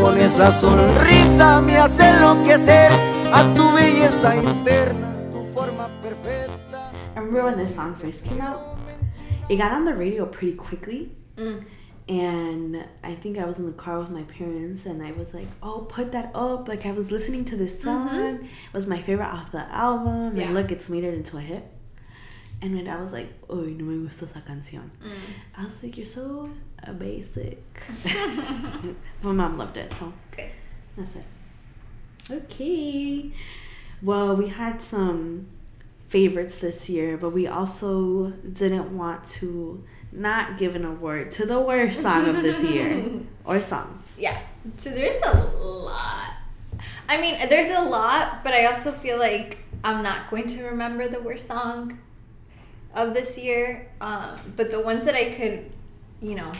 Con 0.00 0.18
esa 0.18 0.50
sonrisa 0.50 1.60
me 1.60 1.76
hace 1.76 2.08
enloquecer 2.10 2.90
a 3.32 3.54
tu 3.54 3.72
belleza 3.72 4.34
interna, 4.36 5.14
tu 5.30 5.44
forma 5.54 5.88
perfecta. 6.02 6.90
I 7.14 7.20
remember 7.20 7.44
when 7.44 7.56
this 7.56 7.74
song 7.74 7.94
first 7.94 8.24
came 8.24 8.40
out, 8.40 8.58
it 9.48 9.56
got 9.58 9.72
on 9.72 9.84
the 9.84 9.94
radio 9.94 10.26
pretty 10.26 10.56
quickly. 10.56 11.12
Mm. 11.36 11.64
And 12.10 12.84
I 13.04 13.14
think 13.14 13.38
I 13.38 13.44
was 13.44 13.58
in 13.58 13.66
the 13.66 13.72
car 13.76 13.98
with 14.00 14.10
my 14.10 14.22
parents, 14.22 14.86
and 14.86 15.02
I 15.02 15.12
was 15.12 15.34
like, 15.34 15.46
"Oh, 15.62 15.80
put 15.88 16.10
that 16.12 16.30
up!" 16.34 16.66
Like 16.66 16.86
I 16.86 16.92
was 16.92 17.10
listening 17.12 17.44
to 17.46 17.56
this 17.56 17.82
song. 17.82 18.08
It 18.40 18.72
was 18.72 18.86
my 18.86 19.02
favorite 19.02 19.28
off 19.28 19.52
the 19.52 19.66
album, 19.70 20.34
Yeah. 20.34 20.44
and 20.46 20.54
look, 20.54 20.72
it's 20.72 20.88
made 20.88 21.04
it 21.04 21.12
into 21.12 21.36
a 21.36 21.40
hit. 21.42 21.64
And 22.60 22.74
my 22.74 22.82
dad 22.82 23.00
was 23.00 23.12
like, 23.12 23.28
"Oh, 23.48 23.60
no 23.60 23.84
me 23.84 24.04
gusta 24.04 24.24
esa 24.26 24.40
canción." 24.40 24.90
I 25.56 25.64
was 25.64 25.82
like, 25.82 25.96
"You're 25.96 26.06
so 26.06 26.50
uh, 26.86 26.92
basic." 26.92 27.62
my 29.22 29.32
mom 29.32 29.56
loved 29.56 29.76
it, 29.76 29.92
so 29.92 30.12
Okay. 30.32 30.50
that's 30.96 31.16
it. 31.16 31.24
Okay. 32.30 33.30
Well, 34.02 34.36
we 34.36 34.48
had 34.48 34.80
some 34.82 35.46
favorites 36.08 36.58
this 36.58 36.88
year, 36.88 37.16
but 37.16 37.30
we 37.30 37.46
also 37.46 38.30
didn't 38.52 38.96
want 38.96 39.24
to 39.40 39.84
not 40.10 40.56
give 40.58 40.74
an 40.74 40.84
award 40.84 41.30
to 41.32 41.46
the 41.46 41.60
worst 41.60 42.02
song 42.02 42.26
of 42.28 42.42
this 42.42 42.62
year 42.62 43.04
or 43.44 43.60
songs. 43.60 44.04
Yeah. 44.18 44.36
So 44.78 44.90
there's 44.90 45.20
a 45.24 45.36
lot. 45.56 46.32
I 47.08 47.20
mean, 47.20 47.38
there's 47.48 47.74
a 47.76 47.82
lot, 47.82 48.42
but 48.44 48.52
I 48.52 48.66
also 48.66 48.92
feel 48.92 49.18
like 49.18 49.58
I'm 49.84 50.02
not 50.02 50.30
going 50.30 50.46
to 50.48 50.64
remember 50.64 51.08
the 51.08 51.20
worst 51.20 51.46
song 51.46 51.98
of 52.98 53.14
this 53.14 53.38
year. 53.38 53.88
Um, 54.00 54.38
but 54.56 54.70
the 54.70 54.80
ones 54.80 55.04
that 55.04 55.14
I 55.14 55.34
could, 55.34 55.70
you 56.20 56.34
know, 56.34 56.52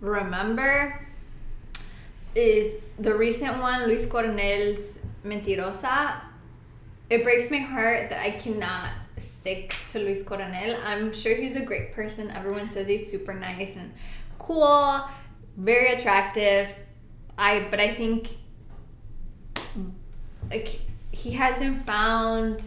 remember 0.00 1.06
is 2.34 2.80
the 2.98 3.14
recent 3.14 3.58
one, 3.58 3.86
Luis 3.86 4.06
Coronel's 4.06 5.00
Mentirosa. 5.24 6.20
It 7.10 7.24
breaks 7.24 7.50
my 7.50 7.58
heart 7.58 8.08
that 8.10 8.22
I 8.24 8.32
cannot 8.32 8.88
stick 9.18 9.74
to 9.90 9.98
Luis 9.98 10.22
Coronel. 10.22 10.76
I'm 10.84 11.12
sure 11.12 11.34
he's 11.34 11.56
a 11.56 11.60
great 11.60 11.92
person. 11.92 12.30
Everyone 12.30 12.68
says 12.70 12.86
he's 12.86 13.10
super 13.10 13.34
nice 13.34 13.76
and 13.76 13.92
cool, 14.38 15.04
very 15.56 15.92
attractive. 15.92 16.68
I 17.36 17.66
but 17.70 17.80
I 17.80 17.94
think 17.94 18.28
like 20.50 20.80
he 21.10 21.32
hasn't 21.32 21.86
found 21.86 22.62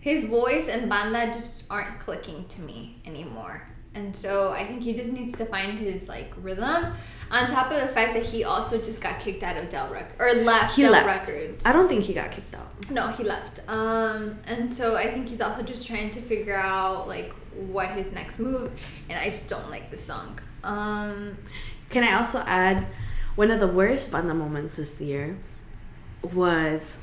his 0.00 0.24
voice 0.24 0.68
and 0.68 0.88
banda 0.88 1.32
just 1.34 1.59
aren't 1.70 2.00
clicking 2.00 2.44
to 2.48 2.60
me 2.62 2.96
anymore. 3.06 3.62
And 3.94 4.14
so 4.16 4.52
I 4.52 4.64
think 4.66 4.82
he 4.82 4.92
just 4.92 5.10
needs 5.12 5.36
to 5.38 5.46
find 5.46 5.78
his 5.78 6.08
like 6.08 6.32
rhythm. 6.42 6.92
On 7.30 7.46
top 7.46 7.70
of 7.72 7.80
the 7.80 7.88
fact 7.88 8.14
that 8.14 8.24
he 8.24 8.44
also 8.44 8.78
just 8.78 9.00
got 9.00 9.20
kicked 9.20 9.42
out 9.42 9.56
of 9.56 9.70
Del 9.70 9.88
Rec 9.92 10.10
or 10.20 10.32
left 10.32 10.76
He 10.76 10.82
Del 10.82 10.92
left. 10.92 11.28
Records. 11.28 11.64
I 11.64 11.72
don't 11.72 11.88
think 11.88 12.04
he 12.04 12.12
got 12.14 12.30
kicked 12.32 12.54
out. 12.54 12.68
No, 12.90 13.08
he 13.08 13.22
left. 13.24 13.60
Um, 13.68 14.38
and 14.46 14.74
so 14.74 14.96
I 14.96 15.10
think 15.12 15.28
he's 15.28 15.40
also 15.40 15.62
just 15.62 15.86
trying 15.86 16.10
to 16.12 16.20
figure 16.20 16.56
out 16.56 17.08
like 17.08 17.32
what 17.54 17.90
his 17.90 18.12
next 18.12 18.38
move. 18.38 18.70
And 19.08 19.18
I 19.18 19.30
just 19.30 19.48
don't 19.48 19.70
like 19.70 19.90
the 19.90 19.98
song. 19.98 20.40
Um, 20.64 21.36
Can 21.88 22.04
I 22.04 22.14
also 22.14 22.40
add 22.46 22.86
one 23.36 23.50
of 23.50 23.60
the 23.60 23.68
worst 23.68 24.10
banda 24.10 24.34
moments 24.34 24.76
this 24.76 25.00
year 25.00 25.36
was 26.22 26.98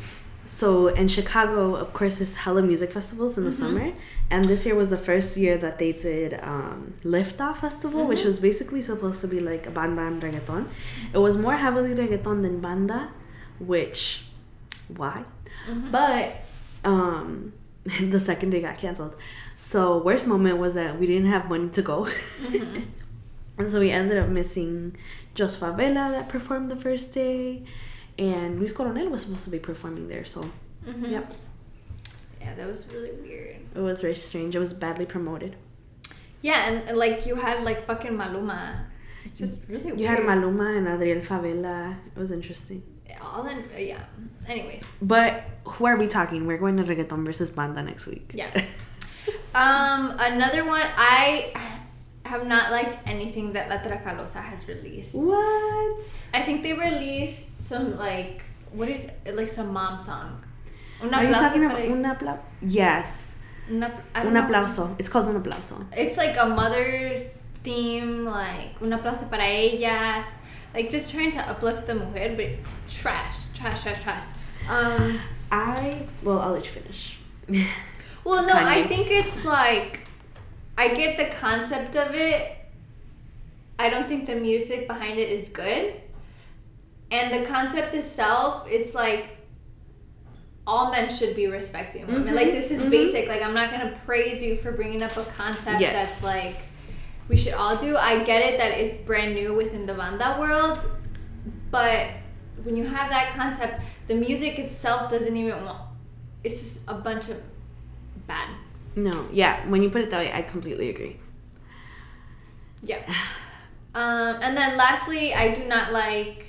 so 0.47 0.87
in 0.87 1.07
Chicago, 1.07 1.75
of 1.75 1.93
course, 1.93 2.17
there's 2.17 2.35
hella 2.35 2.61
music 2.61 2.91
festivals 2.91 3.37
in 3.37 3.43
the 3.43 3.51
summer, 3.51 3.93
and 4.31 4.45
this 4.45 4.65
year 4.65 4.75
was 4.75 4.89
the 4.89 4.97
first 4.97 5.37
year 5.37 5.57
that 5.57 5.77
they 5.77 5.91
did 5.91 6.39
um, 6.41 6.95
Liftoff 7.03 7.57
Festival, 7.57 8.05
which 8.05 8.23
was 8.23 8.39
basically 8.39 8.81
supposed 8.81 9.21
to 9.21 9.27
be 9.27 9.39
like 9.39 9.67
a 9.67 9.71
banda 9.71 10.01
and 10.01 10.21
reggaeton. 10.21 10.67
It 11.13 11.19
was 11.19 11.37
more 11.37 11.55
heavily 11.55 11.93
reggaeton 11.93 12.41
than 12.41 12.61
banda, 12.61 13.11
which 13.59 14.25
why? 14.87 15.25
But 15.91 16.45
um, 16.83 17.53
the 18.01 18.19
second 18.19 18.49
day 18.49 18.61
got 18.61 18.77
canceled. 18.77 19.15
So 19.57 19.97
worst 19.97 20.27
moment 20.27 20.57
was 20.57 20.73
that 20.75 20.97
we 20.97 21.05
didn't 21.07 21.27
have 21.27 21.49
money 21.49 21.69
to 21.69 21.81
go. 21.81 22.07
And 23.57 23.67
so 23.67 23.79
we 23.79 23.89
ended 23.89 24.17
up 24.17 24.29
missing 24.29 24.95
Jos 25.33 25.57
Favela 25.57 26.11
that 26.11 26.29
performed 26.29 26.69
the 26.69 26.75
first 26.75 27.13
day, 27.13 27.63
and 28.19 28.59
Luis 28.59 28.73
Coronel 28.73 29.09
was 29.09 29.21
supposed 29.21 29.43
to 29.45 29.49
be 29.49 29.59
performing 29.59 30.07
there. 30.07 30.25
So, 30.25 30.49
mhm. 30.85 31.09
yep, 31.11 31.33
Yeah, 32.41 32.53
that 32.55 32.67
was 32.67 32.85
really 32.93 33.11
weird. 33.11 33.57
it 33.75 33.79
was 33.79 34.01
very 34.01 34.15
strange. 34.15 34.55
It 34.55 34.59
was 34.59 34.73
badly 34.73 35.05
promoted. 35.05 35.55
Yeah, 36.41 36.67
and, 36.69 36.87
and, 36.89 36.97
like 36.97 37.25
you 37.25 37.35
had 37.35 37.63
like 37.63 37.85
fucking 37.85 38.11
Maluma. 38.11 38.85
Just 39.35 39.59
really 39.67 39.83
weird. 39.85 39.99
You 39.99 40.07
had 40.07 40.19
Maluma 40.19 40.77
and 40.77 40.87
Adriel 40.87 41.19
Favela. 41.21 41.95
It 42.15 42.19
was 42.19 42.31
interesting. 42.31 42.83
all 43.21 43.45
in 43.47 43.57
uh, 43.75 43.77
yeah. 43.77 44.03
Anyways, 44.47 44.83
But 45.01 45.43
who 45.65 45.85
are 45.85 45.97
we 45.97 46.07
talking? 46.07 46.45
We're 46.47 46.57
going 46.59 46.77
to 46.77 46.83
reggaeton 46.83 47.25
versus 47.25 47.49
banda 47.49 47.81
next 47.83 48.05
week. 48.07 48.31
yeah. 48.33 48.51
um, 49.55 50.13
another 50.19 50.63
one 50.65 50.85
I 50.95 51.51
have 52.23 52.45
not 52.47 52.71
liked 52.71 52.97
anything 53.07 53.53
that 53.53 53.67
La 53.69 53.77
Trakalosa 53.79 54.41
has 54.43 54.67
released. 54.67 55.13
what? 55.15 56.03
I 56.33 56.41
think 56.43 56.63
they 56.63 56.73
released 56.73 57.56
some 57.67 57.97
like 57.97 58.43
what 58.71 58.87
did 58.87 59.11
like 59.33 59.49
some 59.49 59.73
mom 59.73 59.99
song. 59.99 60.43
Un 61.01 61.13
Are 61.13 61.23
you 61.23 61.31
talking 61.31 61.65
about 61.65 61.79
un 61.79 62.03
aplauso? 62.03 62.39
Yes, 62.61 63.35
una- 63.69 64.01
I 64.15 64.23
don't 64.23 64.33
know. 64.33 64.95
It's 64.97 65.09
called 65.09 65.27
un 65.27 65.41
aplauso. 65.41 65.85
It's 65.95 66.17
like 66.17 66.35
a 66.39 66.47
mother's 66.47 67.21
theme, 67.63 68.25
like 68.25 68.81
un 68.81 68.91
aplauso 68.91 69.29
para 69.29 69.43
ellas, 69.43 70.25
like 70.73 70.89
just 70.89 71.11
trying 71.11 71.31
to 71.31 71.39
uplift 71.49 71.85
the 71.87 71.95
mujer, 71.95 72.33
but 72.35 72.49
trash, 72.89 73.37
trash, 73.53 73.83
trash, 73.83 74.01
trash. 74.01 74.25
Um, 74.69 75.19
I 75.51 76.07
well, 76.23 76.39
I'll 76.39 76.53
let 76.53 76.65
you 76.65 76.71
finish. 76.71 77.19
well, 78.23 78.45
no, 78.47 78.53
I 78.53 78.83
think 78.87 79.07
it's 79.11 79.45
like 79.45 80.01
I 80.77 80.93
get 80.93 81.17
the 81.17 81.33
concept 81.35 81.95
of 81.95 82.15
it. 82.15 82.53
I 83.79 83.89
don't 83.89 84.07
think 84.07 84.25
the 84.25 84.35
music 84.35 84.87
behind 84.87 85.19
it 85.19 85.29
is 85.29 85.49
good, 85.49 85.93
and 87.11 87.33
the 87.33 87.47
concept 87.47 87.93
itself, 87.95 88.67
it's 88.69 88.93
like 88.93 89.29
all 90.65 90.91
men 90.91 91.09
should 91.09 91.35
be 91.35 91.47
respecting 91.47 92.05
women. 92.07 92.23
Mhm, 92.25 92.33
Like 92.35 92.51
this 92.51 92.71
is 92.71 92.83
mhm. 92.83 92.89
basic. 92.89 93.27
Like 93.29 93.41
I'm 93.41 93.53
not 93.53 93.71
gonna 93.71 93.97
praise 94.05 94.41
you 94.43 94.57
for 94.57 94.71
bringing 94.73 95.01
up 95.01 95.11
a 95.15 95.23
concept 95.23 95.79
Yes. 95.81 95.93
that's 95.93 96.23
like 96.23 96.57
we 97.29 97.37
should 97.37 97.53
all 97.53 97.77
do. 97.77 97.95
I 97.97 98.23
get 98.23 98.41
it 98.43 98.57
that 98.59 98.71
it's 98.71 98.99
brand 99.01 99.33
new 99.35 99.53
within 99.53 99.85
the 99.85 99.93
banda 99.93 100.37
world, 100.39 100.79
but 101.71 102.07
when 102.63 102.75
you 102.75 102.85
have 102.85 103.09
that 103.09 103.33
concept, 103.35 103.81
the 104.07 104.15
music 104.15 104.59
itself 104.59 105.09
doesn't 105.11 105.35
even 105.35 105.63
want. 105.65 105.81
It's 106.43 106.59
just 106.61 106.81
a 106.87 106.93
bunch 106.95 107.29
of 107.29 107.41
bad. 108.27 108.49
No, 108.95 109.27
yeah. 109.31 109.65
When 109.69 109.83
you 109.83 109.89
put 109.89 110.01
it 110.01 110.09
that 110.09 110.19
way, 110.19 110.31
I 110.33 110.41
completely 110.41 110.89
agree. 110.89 111.17
Yeah. 112.83 112.99
Um, 113.95 114.37
and 114.43 114.55
then 114.55 114.77
lastly, 114.77 115.33
I 115.33 115.55
do 115.55 115.63
not 115.65 115.91
like 115.91 116.45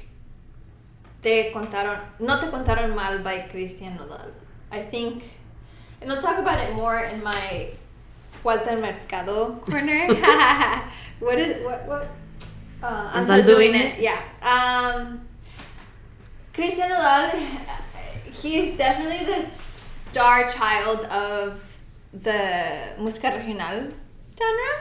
Te 1.28 1.52
contaron, 1.52 2.00
no 2.20 2.40
te 2.40 2.46
contaron 2.46 2.94
mal 2.94 3.18
by 3.18 3.48
Christian 3.50 3.98
Nodal. 3.98 4.32
I 4.72 4.80
think, 4.80 5.24
and 6.00 6.10
I'll 6.10 6.22
talk 6.22 6.38
about 6.38 6.59
it 6.59 6.74
more 6.74 7.00
in 7.00 7.22
my 7.22 7.68
Walter 8.42 8.78
Mercado 8.78 9.56
corner. 9.56 10.06
what 11.18 11.38
is 11.38 11.62
what 11.66 11.86
what? 11.86 12.09
Uh, 12.82 13.10
I'm 13.12 13.20
Ansel 13.28 13.42
doing 13.42 13.72
doing 13.72 13.74
it. 13.74 14.00
Yeah. 14.00 14.22
Um, 14.40 15.20
Christian 16.55 16.88
Nodal, 16.88 17.38
he's 18.32 18.78
definitely 18.78 19.26
the 19.26 19.50
star 19.76 20.48
child 20.48 21.00
of 21.12 21.60
the 22.14 22.94
música 22.98 23.36
regional 23.36 23.92
genre. 24.38 24.72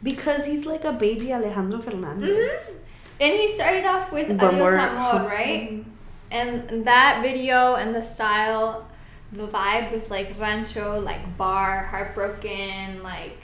Because 0.00 0.46
he's 0.46 0.64
like 0.64 0.84
a 0.84 0.92
baby 0.92 1.32
Alejandro 1.32 1.80
Fernandez. 1.80 2.52
Mhm. 2.52 2.85
And 3.18 3.32
he 3.34 3.48
started 3.48 3.86
off 3.86 4.12
with 4.12 4.30
Adios 4.30 4.74
Amor, 4.74 5.26
right? 5.26 5.84
And 6.30 6.84
that 6.86 7.20
video 7.22 7.76
and 7.76 7.94
the 7.94 8.02
style, 8.02 8.88
the 9.32 9.46
vibe 9.46 9.92
was 9.92 10.10
like 10.10 10.38
rancho, 10.38 11.00
like 11.00 11.36
bar, 11.38 11.84
heartbroken, 11.84 13.02
like 13.02 13.38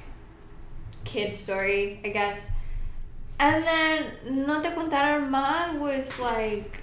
kid 1.04 1.32
story, 1.32 2.00
I 2.04 2.08
guess. 2.08 2.50
And 3.38 3.64
then 3.64 4.46
No 4.46 4.62
Te 4.62 4.68
Contaron 4.68 5.30
Mal 5.30 5.78
was 5.78 6.18
like 6.18 6.78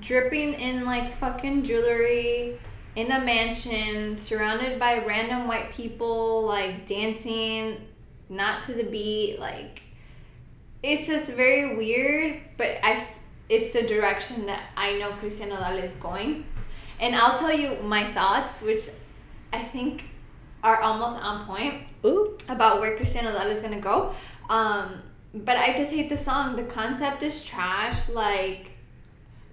dripping 0.00 0.54
in 0.54 0.84
like 0.84 1.14
fucking 1.14 1.62
jewelry 1.62 2.58
in 2.94 3.10
a 3.10 3.20
mansion, 3.20 4.18
surrounded 4.18 4.78
by 4.78 5.04
random 5.04 5.48
white 5.48 5.72
people, 5.72 6.42
like 6.42 6.86
dancing, 6.86 7.78
not 8.28 8.62
to 8.64 8.74
the 8.74 8.84
beat, 8.84 9.38
like 9.40 9.82
it's 10.82 11.06
just 11.06 11.28
very 11.28 11.76
weird, 11.76 12.40
but 12.56 12.78
I 12.82 13.06
it's 13.48 13.72
the 13.72 13.82
direction 13.82 14.46
that 14.46 14.62
I 14.76 14.98
know 14.98 15.12
Christian 15.12 15.50
Nodal 15.50 15.78
is 15.78 15.92
going. 15.94 16.44
And 17.00 17.14
I'll 17.14 17.36
tell 17.36 17.52
you 17.52 17.82
my 17.82 18.12
thoughts, 18.12 18.62
which 18.62 18.88
I 19.52 19.62
think 19.62 20.04
are 20.62 20.80
almost 20.80 21.20
on 21.20 21.44
point 21.44 21.82
Ooh. 22.06 22.38
about 22.48 22.80
where 22.80 22.96
Christian 22.96 23.24
Nodal 23.24 23.48
is 23.48 23.60
gonna 23.60 23.80
go. 23.80 24.14
Um, 24.48 25.02
but 25.34 25.56
I 25.56 25.76
just 25.76 25.92
hate 25.92 26.08
the 26.08 26.16
song. 26.16 26.56
The 26.56 26.64
concept 26.64 27.22
is 27.22 27.44
trash. 27.44 28.08
Like 28.08 28.70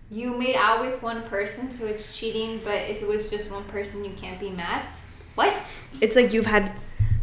you 0.09 0.37
made 0.37 0.55
out 0.55 0.81
with 0.81 1.01
one 1.01 1.23
person, 1.23 1.71
so 1.71 1.85
it's 1.85 2.17
cheating. 2.17 2.61
But 2.63 2.89
if 2.89 3.01
it 3.01 3.07
was 3.07 3.29
just 3.29 3.51
one 3.51 3.65
person, 3.65 4.03
you 4.03 4.11
can't 4.11 4.39
be 4.39 4.49
mad. 4.49 4.85
What? 5.35 5.53
It's 6.01 6.15
like 6.15 6.33
you've 6.33 6.45
had 6.45 6.71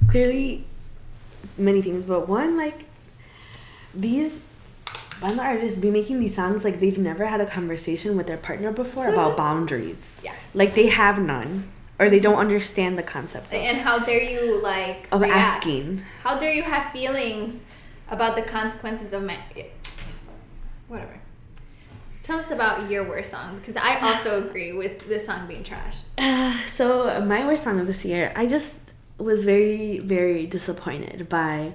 clearly 0.09 0.65
many 1.59 1.83
things, 1.83 2.05
but 2.05 2.29
one 2.29 2.57
like 2.57 2.85
these 3.97 4.41
banda 5.21 5.43
artists 5.43 5.79
be 5.79 5.91
making 5.91 6.21
these 6.21 6.35
songs 6.37 6.65
like 6.65 6.79
they've 6.79 6.99
never 6.99 7.27
had 7.27 7.41
a 7.41 7.47
conversation 7.47 8.17
with 8.17 8.27
their 8.27 8.37
partner 8.37 8.71
before 8.73 9.09
about 9.09 9.37
boundaries. 9.45 10.21
Yeah. 10.23 10.35
Like 10.55 10.75
they 10.75 10.89
have 10.89 11.21
none. 11.21 11.73
Or 11.99 12.11
they 12.11 12.21
don't 12.21 12.37
understand 12.37 12.99
the 12.99 13.03
concept 13.03 13.47
of, 13.47 13.55
And 13.55 13.79
how 13.79 13.99
dare 13.99 14.23
you 14.23 14.61
like 14.63 15.09
of 15.11 15.23
react? 15.23 15.65
asking. 15.65 16.03
How 16.23 16.39
dare 16.39 16.53
you 16.53 16.63
have 16.63 16.93
feelings 16.93 17.65
about 18.11 18.37
the 18.37 18.43
consequences 18.43 19.11
of 19.15 19.23
my 19.23 19.39
whatever. 20.89 21.19
Tell 22.23 22.39
us 22.39 22.51
about 22.51 22.91
your 22.91 23.09
worst 23.09 23.31
song 23.31 23.59
because 23.59 23.77
I 23.77 23.99
also 24.01 24.45
agree 24.49 24.73
with 24.73 25.09
this 25.09 25.27
song 25.27 25.47
being 25.47 25.65
trash. 25.65 25.99
Uh, 26.19 26.63
so 26.67 27.21
my 27.25 27.47
worst 27.47 27.65
song 27.65 27.81
of 27.81 27.87
this 27.87 28.05
year, 28.05 28.33
I 28.37 28.47
just 28.47 28.79
was 29.19 29.45
very, 29.45 29.99
very 29.99 30.47
disappointed 30.47 31.29
by 31.29 31.73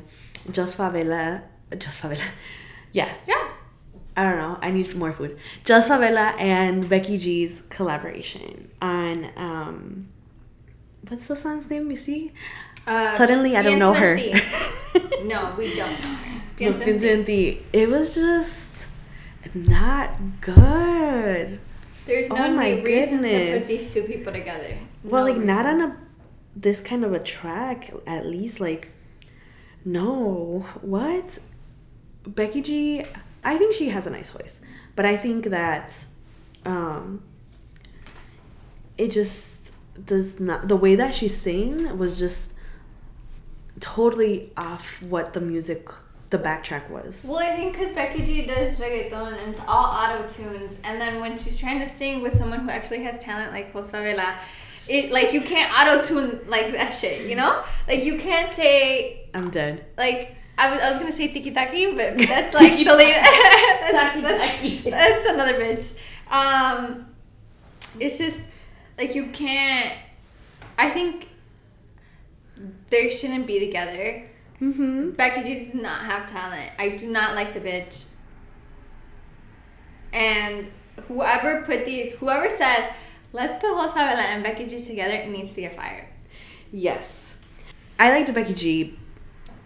Jos 0.51 0.75
Favela. 0.75 1.41
Jos 1.77 1.99
Favela. 1.99 2.23
Yeah. 2.91 3.09
Yeah. 3.27 3.47
I 4.17 4.23
don't 4.23 4.37
know. 4.37 4.57
I 4.61 4.71
need 4.71 4.93
more 4.95 5.13
food. 5.13 5.37
Jos 5.63 5.87
Favela 5.89 6.37
and 6.39 6.87
Becky 6.89 7.17
G's 7.17 7.63
collaboration 7.69 8.69
on 8.81 9.29
um, 9.37 10.09
what's 11.07 11.27
the 11.27 11.35
song's 11.35 11.69
name? 11.69 11.89
You 11.89 11.97
see? 11.97 12.31
Uh, 12.85 13.11
Suddenly, 13.11 13.55
I 13.55 13.61
don't 13.61 13.79
know 13.79 13.93
her. 13.93 14.17
No, 15.23 15.53
we 15.57 15.73
don't 15.75 16.01
know 16.03 16.09
her. 16.09 16.41
No, 16.59 16.71
Piensenti. 16.73 16.83
Piensenti. 16.99 17.61
It 17.71 17.89
was 17.89 18.15
just 18.15 18.87
not 19.53 20.41
good. 20.41 21.59
There's 22.05 22.27
no 22.29 22.35
Oh 22.35 22.51
my 22.51 22.81
reason 22.81 23.21
to 23.21 23.59
put 23.59 23.67
these 23.67 23.93
two 23.93 24.03
people 24.03 24.33
together. 24.33 24.77
Well, 25.03 25.25
No 25.25 25.31
like 25.31 25.41
not 25.41 25.65
on 25.65 25.81
a 25.81 25.97
this 26.55 26.81
kind 26.81 27.05
of 27.05 27.13
a 27.13 27.19
track. 27.19 27.91
At 28.05 28.25
least, 28.25 28.59
like, 28.59 28.89
no. 29.85 30.65
What? 30.81 31.39
Becky 32.25 32.61
G. 32.61 33.05
I 33.43 33.57
think 33.57 33.73
she 33.73 33.89
has 33.89 34.05
a 34.05 34.09
nice 34.09 34.29
voice, 34.29 34.61
but 34.95 35.05
I 35.05 35.17
think 35.17 35.45
that 35.45 36.05
um, 36.65 37.23
it 38.97 39.09
just 39.11 39.73
does 40.05 40.39
not. 40.39 40.67
The 40.67 40.75
way 40.75 40.95
that 40.95 41.15
she 41.15 41.27
sang 41.27 41.97
was 41.97 42.19
just 42.19 42.53
totally 43.79 44.51
off 44.55 45.01
what 45.01 45.33
the 45.33 45.41
music, 45.41 45.89
the 46.29 46.37
backtrack 46.37 46.89
was. 46.89 47.25
Well, 47.27 47.39
I 47.39 47.55
think 47.55 47.73
because 47.73 47.93
Becky 47.93 48.23
G 48.23 48.45
does 48.45 48.79
reggaeton 48.79 49.39
and 49.41 49.53
it's 49.53 49.61
all 49.67 49.85
auto 49.85 50.27
tunes, 50.27 50.77
and 50.83 51.01
then 51.01 51.19
when 51.19 51.37
she's 51.37 51.57
trying 51.57 51.79
to 51.79 51.87
sing 51.87 52.21
with 52.21 52.37
someone 52.37 52.59
who 52.59 52.69
actually 52.69 53.03
has 53.03 53.19
talent 53.19 53.51
like 53.51 53.73
Jos 53.73 53.89
Favela, 53.89 54.35
it 54.87 55.11
like 55.11 55.33
you 55.33 55.41
can't 55.41 55.71
auto 55.73 56.05
tune 56.05 56.41
like 56.47 56.71
that 56.73 56.91
shit, 56.91 57.27
you 57.27 57.35
know? 57.35 57.63
Like 57.87 58.03
you 58.03 58.19
can't 58.19 58.55
say 58.55 59.29
I'm 59.33 59.49
dead. 59.49 59.85
like 59.97 60.35
I 60.61 60.69
was, 60.69 60.79
I 60.79 60.89
was 60.91 60.99
gonna 60.99 61.11
say 61.11 61.29
tiki 61.29 61.49
taki, 61.49 61.95
but 61.95 62.17
that's 62.19 62.53
like 62.53 62.73
Selena. 62.73 63.21
that's, 63.91 64.21
that's, 64.21 64.83
that's 64.83 65.29
another 65.29 65.53
bitch. 65.53 65.97
Um, 66.29 67.07
it's 67.99 68.19
just 68.19 68.41
like 68.95 69.15
you 69.15 69.31
can't. 69.31 69.97
I 70.77 70.91
think 70.91 71.29
they 72.91 73.09
shouldn't 73.09 73.47
be 73.47 73.59
together. 73.59 74.29
Mm-hmm. 74.61 75.11
Becky 75.11 75.41
G 75.43 75.65
does 75.65 75.73
not 75.73 76.05
have 76.05 76.29
talent. 76.29 76.71
I 76.77 76.89
do 76.89 77.09
not 77.09 77.33
like 77.33 77.55
the 77.55 77.59
bitch. 77.59 78.11
And 80.13 80.69
whoever 81.07 81.63
put 81.63 81.85
these, 81.85 82.13
whoever 82.13 82.49
said, 82.49 82.93
let's 83.33 83.55
put 83.55 83.71
Jos 83.71 83.91
Favela 83.93 84.25
and 84.25 84.43
Becky 84.43 84.67
G 84.67 84.79
together, 84.79 85.25
needs 85.27 85.55
to 85.55 85.61
get 85.61 85.75
fired. 85.75 86.05
Yes, 86.71 87.37
I 87.97 88.11
liked 88.11 88.31
Becky 88.31 88.53
G 88.53 88.99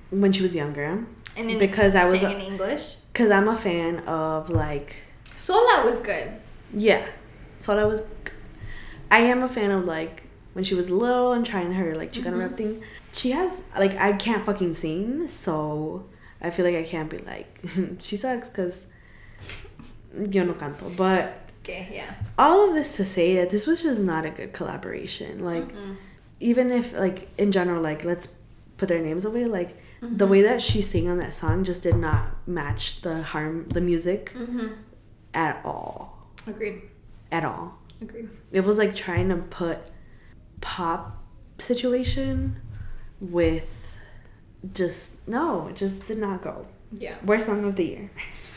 when 0.09 0.31
she 0.31 0.41
was 0.41 0.55
younger 0.55 1.05
And 1.37 1.59
Because 1.59 1.95
I 1.95 2.05
was 2.05 2.21
in 2.21 2.39
English. 2.39 2.95
because 3.11 3.31
I'm 3.31 3.47
a 3.47 3.55
fan 3.55 3.99
of 3.99 4.49
like 4.49 4.95
Sola 5.35 5.83
was 5.85 6.01
good. 6.01 6.31
Yeah. 6.73 7.05
Sola 7.59 7.87
was. 7.87 8.01
I 9.11 9.19
am 9.19 9.43
a 9.43 9.49
fan 9.49 9.71
of 9.71 9.85
like 9.85 10.23
when 10.53 10.63
she 10.63 10.73
was 10.73 10.89
little 10.89 11.33
and 11.33 11.45
trying 11.45 11.73
her 11.73 11.95
like 11.95 12.11
Chicana 12.13 12.31
mm-hmm. 12.31 12.39
rap 12.39 12.57
thing. 12.57 12.83
She 13.11 13.31
has 13.31 13.61
like 13.77 13.95
I 13.97 14.13
can't 14.13 14.45
fucking 14.45 14.73
sing, 14.73 15.27
so 15.27 16.05
I 16.41 16.49
feel 16.49 16.65
like 16.65 16.75
I 16.75 16.83
can't 16.83 17.09
be 17.09 17.19
like 17.19 17.59
she 17.99 18.15
sucks 18.15 18.49
because 18.49 18.87
yo 20.17 20.45
no 20.45 20.53
canto. 20.53 20.89
But 20.95 21.41
Okay, 21.63 21.89
yeah. 21.91 22.13
all 22.37 22.69
of 22.69 22.75
this 22.75 22.95
to 22.97 23.05
say 23.05 23.35
that 23.35 23.49
this 23.49 23.65
was 23.65 23.81
just 23.81 23.99
not 23.99 24.25
a 24.25 24.29
good 24.29 24.53
collaboration. 24.53 25.43
Like 25.43 25.67
even 26.39 26.71
if 26.71 26.93
like 26.93 27.27
in 27.37 27.51
general 27.51 27.81
like 27.81 28.03
let's 28.03 28.29
put 28.77 28.89
their 28.89 29.01
names 29.01 29.25
away 29.25 29.45
like 29.45 29.77
the 30.11 30.27
way 30.27 30.41
that 30.41 30.61
she 30.61 30.81
sang 30.81 31.09
on 31.09 31.17
that 31.17 31.33
song 31.33 31.63
just 31.63 31.83
did 31.83 31.95
not 31.95 32.47
match 32.47 33.01
the 33.01 33.21
harm 33.23 33.67
the 33.69 33.81
music 33.81 34.31
Mm-hmm. 34.35 34.67
at 35.33 35.61
all 35.65 36.17
Agreed. 36.47 36.81
at 37.31 37.43
all 37.43 37.77
Agreed. 38.01 38.29
it 38.51 38.61
was 38.61 38.77
like 38.77 38.95
trying 38.95 39.29
to 39.29 39.37
put 39.37 39.79
pop 40.61 41.23
situation 41.57 42.55
with 43.21 43.97
just 44.73 45.25
no 45.27 45.67
it 45.67 45.75
just 45.75 46.05
did 46.07 46.17
not 46.17 46.41
go 46.41 46.65
Yeah. 46.97 47.15
worst 47.25 47.45
song 47.47 47.63
of 47.65 47.75
the 47.75 47.85
year 47.85 48.09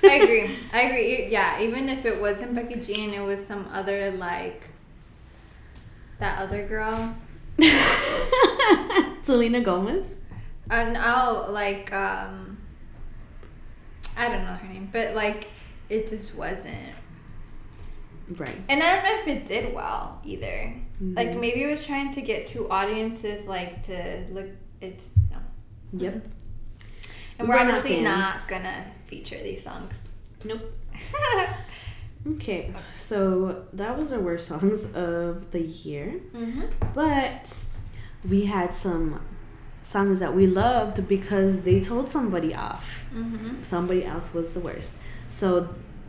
I 0.02 0.14
agree. 0.14 0.56
I 0.72 0.80
agree. 0.82 1.26
Yeah, 1.26 1.60
even 1.60 1.88
if 1.88 2.04
it 2.06 2.20
wasn't 2.20 2.54
Becky 2.54 2.76
G 2.78 3.04
and 3.04 3.12
it 3.14 3.20
was 3.20 3.44
some 3.44 3.66
other 3.72 4.12
like 4.12 4.62
that 6.20 6.38
other 6.38 6.64
girl. 6.68 7.16
selena 9.24 9.60
gomez 9.60 10.04
And 10.70 10.96
oh, 10.98 11.48
like 11.50 11.92
um, 11.92 12.58
I 14.16 14.28
don't 14.28 14.44
know 14.44 14.52
her 14.52 14.68
name, 14.68 14.88
but 14.92 15.14
like 15.14 15.48
it 15.88 16.08
just 16.08 16.34
wasn't. 16.34 16.74
right 18.36 18.56
And 18.68 18.82
I 18.82 18.94
don't 18.96 19.04
know 19.04 19.20
if 19.22 19.28
it 19.28 19.46
did 19.46 19.74
well 19.74 20.20
either. 20.24 20.74
Like 21.00 21.28
Mhm. 21.28 21.40
maybe 21.40 21.62
it 21.62 21.70
was 21.70 21.86
trying 21.86 22.12
to 22.12 22.20
get 22.20 22.46
two 22.48 22.68
audiences 22.70 23.46
like 23.46 23.82
to 23.84 24.24
look. 24.30 24.46
It's 24.80 25.10
no. 25.30 25.38
yep 25.92 26.24
And 27.38 27.48
we're 27.48 27.54
We're 27.54 27.60
obviously 27.60 27.94
fans. 27.96 28.04
not 28.04 28.48
gonna 28.48 28.84
feature 29.06 29.38
these 29.42 29.62
songs. 29.64 29.90
nope 30.44 30.60
okay 32.34 32.72
so 32.96 33.64
that 33.72 33.96
was 33.96 34.12
our 34.12 34.20
worst 34.20 34.46
songs 34.48 34.92
of 34.92 35.50
the 35.50 35.60
year 35.62 36.20
mm-hmm. 36.32 36.62
but 36.94 37.46
we 38.28 38.44
had 38.44 38.72
some 38.74 39.20
songs 39.94 40.20
that 40.20 40.34
we 40.34 40.46
loved 40.46 40.96
because 41.08 41.52
they 41.62 41.80
told 41.80 42.08
somebody 42.08 42.54
off 42.54 42.86
Mm-hmm. 43.14 43.62
somebody 43.62 44.04
else 44.04 44.34
was 44.34 44.46
the 44.56 44.60
worst. 44.60 44.96
So 45.30 45.48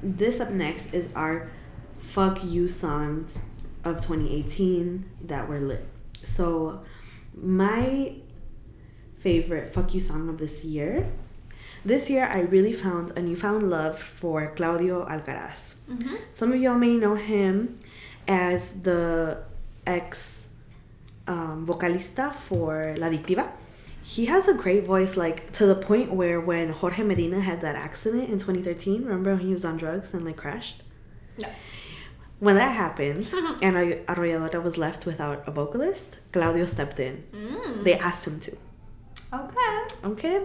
this 0.03 0.41
up 0.41 0.51
next 0.51 0.93
is 0.93 1.07
our 1.15 1.49
fuck 1.99 2.43
you 2.43 2.67
songs 2.67 3.27
of 3.85 3.95
2018 3.97 5.05
that 5.31 5.47
were 5.47 5.59
lit. 5.71 5.85
So 6.25 6.81
my 7.33 8.15
favorite 9.17 9.73
fuck 9.73 9.93
you 9.93 10.01
song 10.01 10.27
of 10.27 10.37
this 10.39 10.65
year. 10.65 11.07
This 11.85 12.09
year 12.09 12.25
I 12.27 12.41
really 12.41 12.73
found 12.73 13.11
a 13.17 13.21
newfound 13.21 13.69
love 13.69 13.97
for 13.97 14.51
Claudio 14.57 15.05
Alcaraz. 15.07 15.75
Mm-hmm. 15.89 16.15
Some 16.33 16.51
of 16.51 16.59
y'all 16.59 16.75
may 16.87 16.95
know 16.95 17.15
him 17.15 17.79
as 18.27 18.81
the 18.81 19.37
ex 19.87 20.49
um, 21.27 21.65
vocalista 21.65 22.33
for 22.35 22.95
La 22.97 23.07
Adictiva. 23.07 23.47
He 24.15 24.25
has 24.25 24.47
a 24.47 24.55
great 24.55 24.85
voice, 24.85 25.15
like 25.15 25.51
to 25.51 25.67
the 25.67 25.75
point 25.75 26.11
where 26.11 26.41
when 26.41 26.69
Jorge 26.69 27.03
Medina 27.03 27.39
had 27.41 27.61
that 27.61 27.75
accident 27.75 28.27
in 28.29 28.39
2013, 28.39 29.03
remember 29.03 29.35
when 29.35 29.45
he 29.45 29.53
was 29.53 29.63
on 29.63 29.77
drugs 29.77 30.15
and 30.15 30.25
like 30.25 30.35
crashed? 30.35 30.81
No. 31.39 31.47
When 32.39 32.55
that 32.55 32.71
happened 32.71 33.31
and 33.61 33.75
Arroy- 34.07 34.61
was 34.61 34.79
left 34.79 35.05
without 35.05 35.47
a 35.47 35.51
vocalist, 35.51 36.17
Claudio 36.31 36.65
stepped 36.65 36.99
in. 36.99 37.23
Mm. 37.31 37.83
They 37.83 37.99
asked 37.99 38.25
him 38.25 38.39
to. 38.39 38.57
Okay. 39.31 39.77
Okay. 40.03 40.43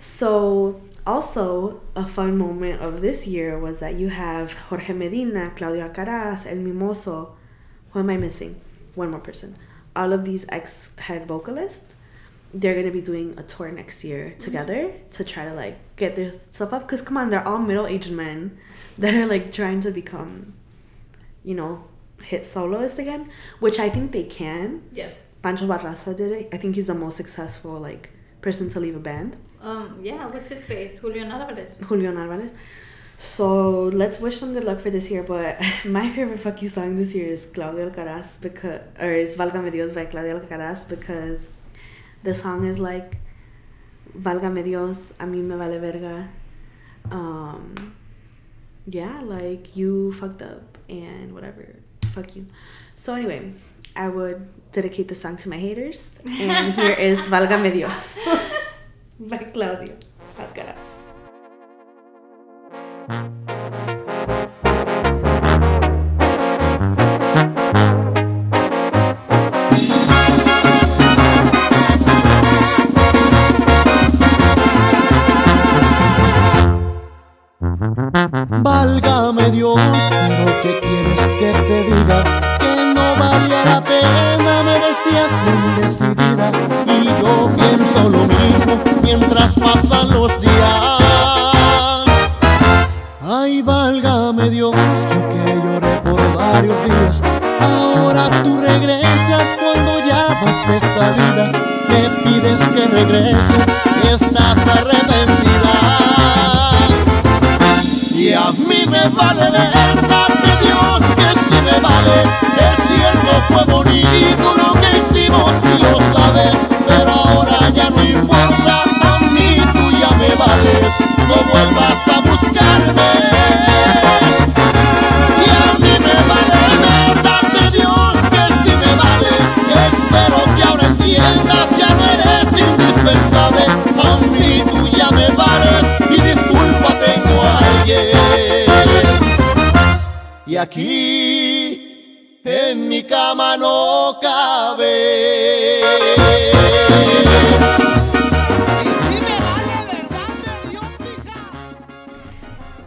So, 0.00 0.80
also 1.06 1.82
a 1.94 2.06
fun 2.06 2.36
moment 2.36 2.82
of 2.82 3.00
this 3.00 3.28
year 3.28 3.60
was 3.60 3.78
that 3.78 3.94
you 3.94 4.08
have 4.08 4.54
Jorge 4.54 4.92
Medina, 4.92 5.52
Claudio 5.54 5.88
Alcaraz, 5.88 6.46
El 6.46 6.56
Mimoso. 6.56 7.30
Who 7.92 8.00
am 8.00 8.10
I 8.10 8.16
missing? 8.16 8.60
One 8.96 9.12
more 9.12 9.20
person. 9.20 9.56
All 9.94 10.12
of 10.12 10.24
these 10.24 10.44
ex 10.48 10.90
head 10.98 11.26
vocalists, 11.28 11.95
they're 12.60 12.74
gonna 12.74 12.90
be 12.90 13.02
doing 13.02 13.34
a 13.36 13.42
tour 13.42 13.70
next 13.70 14.02
year 14.02 14.34
together 14.38 14.90
to 15.10 15.24
try 15.24 15.44
to 15.44 15.54
like 15.54 15.76
get 15.96 16.16
their 16.16 16.32
stuff 16.50 16.72
up. 16.72 16.88
Cause 16.88 17.02
come 17.02 17.16
on, 17.18 17.28
they're 17.28 17.46
all 17.46 17.58
middle 17.58 17.86
aged 17.86 18.10
men 18.10 18.58
that 18.98 19.14
are 19.14 19.26
like 19.26 19.52
trying 19.52 19.80
to 19.80 19.90
become, 19.90 20.54
you 21.44 21.54
know, 21.54 21.84
hit 22.22 22.44
soloists 22.44 22.98
again, 22.98 23.28
which 23.60 23.78
I 23.78 23.88
think 23.90 24.12
they 24.12 24.24
can. 24.24 24.82
Yes. 24.92 25.24
Pancho 25.42 25.66
Barraza 25.66 26.16
did 26.16 26.32
it. 26.32 26.48
I 26.52 26.56
think 26.56 26.76
he's 26.76 26.86
the 26.86 26.94
most 26.94 27.16
successful 27.16 27.78
like 27.78 28.10
person 28.40 28.68
to 28.70 28.80
leave 28.80 28.96
a 28.96 29.00
band. 29.00 29.36
Um. 29.60 30.00
Yeah. 30.02 30.26
What's 30.26 30.48
his 30.48 30.64
face? 30.64 31.00
Julian 31.00 31.30
Alvarez. 31.30 31.76
Julian 31.86 32.16
Alvarez. 32.16 32.52
So 33.18 33.84
let's 34.02 34.20
wish 34.20 34.40
them 34.40 34.52
good 34.52 34.64
luck 34.64 34.80
for 34.80 34.90
this 34.90 35.10
year. 35.10 35.22
But 35.22 35.60
my 35.84 36.08
favorite 36.08 36.40
fuck 36.40 36.62
you 36.62 36.68
song 36.68 36.96
this 36.96 37.14
year 37.14 37.28
is 37.28 37.46
Claudio 37.52 37.90
Alcaraz 37.90 38.40
because 38.40 38.80
or 38.98 39.10
is 39.10 39.36
Válgame 39.36 39.70
Dios 39.70 39.92
by 39.92 40.06
Claudio 40.06 40.40
Alcaraz 40.40 40.88
because 40.88 41.50
the 42.26 42.34
song 42.34 42.66
is 42.66 42.78
like 42.80 43.18
Válgame 44.18 44.64
Dios, 44.64 45.14
a 45.20 45.24
mí 45.26 45.42
me 45.42 45.54
vale 45.54 45.78
verga. 45.78 46.28
Um 47.10 47.94
yeah, 48.86 49.20
like 49.20 49.76
you 49.76 50.12
fucked 50.12 50.42
up 50.42 50.78
and 50.88 51.32
whatever. 51.32 51.64
Fuck 52.14 52.34
you. 52.34 52.46
So 52.96 53.14
anyway, 53.14 53.52
I 53.94 54.08
would 54.08 54.48
dedicate 54.72 55.06
the 55.06 55.14
song 55.14 55.36
to 55.38 55.48
my 55.48 55.56
haters. 55.56 56.18
And 56.26 56.74
here 56.74 56.96
is 57.08 57.20
Válgame 57.26 57.72
Dios 57.72 58.18
by 59.20 59.38
Claudio 59.38 59.94
Alcaraz. 60.36 60.96
Válgame 78.48 79.50
Dios, 79.50 79.80
pero 80.10 80.62
¿qué 80.62 80.80
quieres 80.80 81.28
que 81.38 81.52
te 81.66 81.82
diga? 81.82 82.35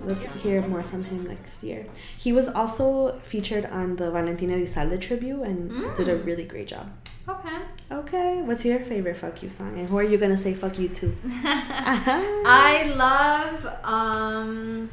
Let's 0.10 0.26
hear 0.41 0.61
more 0.64 0.81
from 0.81 1.03
him 1.03 1.27
next 1.27 1.64
year. 1.64 1.86
He 2.18 2.34
was 2.34 2.48
also 2.48 3.19
featured 3.19 3.65
on 3.65 3.95
the 3.95 4.10
Valentina 4.10 4.53
Elizalde 4.56 4.99
tribute 4.99 5.44
and 5.44 5.95
did 5.95 6.10
a 6.10 6.15
really 6.15 6.45
great 6.45 6.68
job. 6.68 6.88
Okay. 7.27 7.57
Okay, 7.91 8.41
what's 8.41 8.65
your 8.65 8.80
favorite 8.80 9.18
fuck 9.18 9.44
you 9.44 9.49
song? 9.49 9.77
And 9.77 9.88
who 9.88 9.99
are 9.99 10.03
you 10.11 10.18
gonna 10.18 10.41
say 10.45 10.56
fuck 10.56 10.80
you 10.80 10.90
to? 10.90 11.15
I 11.44 12.91
love 12.95 13.60
um 13.84 14.90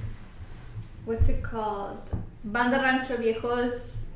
what's 1.06 1.30
it 1.30 1.42
called? 1.42 2.02
Banda 2.44 2.76
Rancho 2.76 3.16
Viejo's 3.16 4.08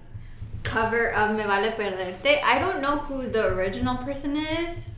cover 0.62 1.12
of 1.14 1.34
Me 1.34 1.44
Vale 1.44 1.72
Perderte. 1.78 2.42
I 2.44 2.58
don't 2.58 2.82
know 2.82 2.96
who 2.98 3.26
the 3.26 3.54
original 3.54 3.96
person 4.08 4.36
is, 4.36 4.90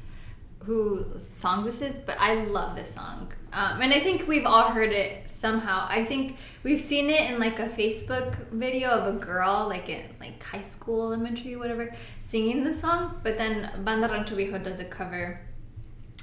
who 0.64 1.06
song 1.38 1.64
this 1.64 1.80
is, 1.80 1.94
but 1.94 2.16
I 2.18 2.42
love 2.58 2.74
this 2.74 2.92
song. 2.92 3.32
Um, 3.52 3.82
and 3.82 3.92
I 3.92 4.00
think 4.00 4.26
we've 4.26 4.46
all 4.46 4.70
heard 4.70 4.92
it 4.92 5.28
somehow. 5.28 5.86
I 5.88 6.04
think 6.04 6.36
we've 6.62 6.80
seen 6.80 7.10
it 7.10 7.30
in 7.30 7.38
like 7.38 7.58
a 7.58 7.68
Facebook 7.68 8.48
video 8.50 8.90
of 8.90 9.14
a 9.14 9.18
girl, 9.18 9.66
like 9.68 9.88
in 9.88 10.02
like 10.20 10.42
high 10.42 10.62
school, 10.62 11.12
elementary, 11.12 11.56
whatever, 11.56 11.94
singing 12.20 12.64
the 12.64 12.74
song. 12.74 13.20
But 13.22 13.36
then 13.36 13.70
Banda 13.84 14.08
Rancho 14.08 14.36
Viejo 14.36 14.58
does 14.58 14.80
a 14.80 14.84
cover 14.84 15.40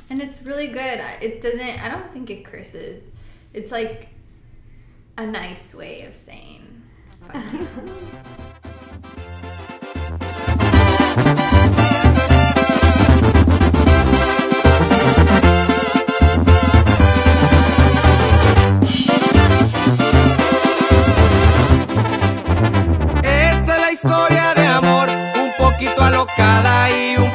and 0.10 0.22
it's 0.22 0.44
really 0.44 0.68
good. 0.68 1.02
It 1.22 1.42
doesn't. 1.42 1.62
I 1.62 1.90
don't 1.90 2.12
think 2.12 2.30
it 2.30 2.44
curses. 2.44 3.06
It's 3.54 3.72
like 3.72 4.10
a 5.18 5.26
nice 5.26 5.76
way 5.76 6.04
of 6.04 6.16
saying. 6.16 6.82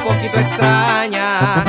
poquito 0.05 0.39
extraña. 0.39 1.63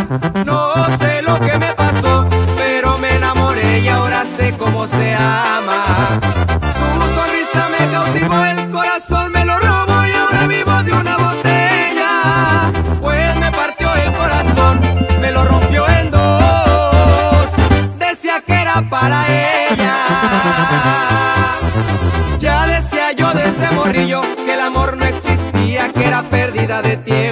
No 0.44 0.86
sé 0.98 1.22
lo 1.22 1.40
que 1.40 1.56
me 1.58 1.72
pasó, 1.74 2.28
pero 2.56 2.98
me 2.98 3.16
enamoré 3.16 3.80
y 3.80 3.88
ahora 3.88 4.24
sé 4.24 4.52
cómo 4.58 4.86
se 4.86 5.14
ama. 5.14 5.84
Su 6.78 7.00
sonrisa 7.16 7.62
me 7.74 7.82
cautivó, 7.94 8.44
el 8.44 8.70
corazón 8.70 9.32
me 9.32 9.44
lo 9.44 9.58
robó 9.58 10.04
y 10.04 10.12
ahora 10.12 10.46
vivo 10.46 10.82
de 10.82 10.92
una 10.92 11.16
botella. 11.16 12.12
Pues 13.00 13.36
me 13.36 13.50
partió 13.50 13.88
el 14.04 14.12
corazón, 14.12 14.80
me 15.20 15.32
lo 15.32 15.44
rompió 15.44 15.88
en 15.88 16.10
dos. 16.10 17.46
Decía 17.98 18.42
que 18.46 18.54
era 18.54 18.82
para 18.90 19.18
ella. 19.28 19.96
Ya 22.38 22.66
decía 22.66 23.12
yo 23.12 23.32
desde 23.32 23.70
morrillo 23.70 24.20
que 24.44 24.52
el 24.52 24.60
amor 24.60 24.96
no 24.98 25.06
existía, 25.06 25.90
que 25.90 26.04
era 26.06 26.22
pérdida 26.22 26.82
de 26.82 26.98
tiempo. 26.98 27.25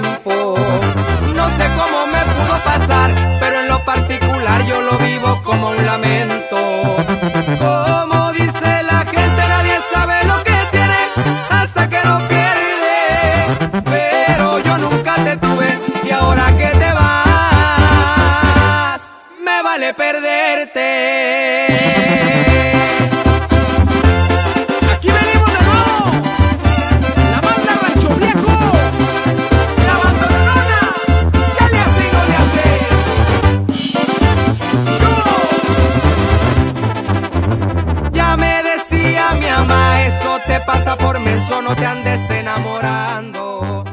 No 41.64 41.74
te 41.74 41.86
andes 41.86 42.30
enamorando. 42.30 43.84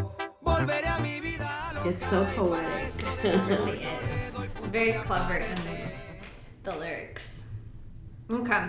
Volveré 0.42 0.88
a 0.88 1.00
mi 1.00 1.22
vida. 1.22 1.72
It's 1.86 2.06
so 2.10 2.26
poetic. 2.36 2.92
It 3.24 3.40
really 3.48 3.80
is. 3.80 4.58
Very 4.72 4.94
clever 4.94 5.38
in 5.38 5.58
the 6.64 6.76
lyrics. 6.76 7.44
Okay. 8.30 8.64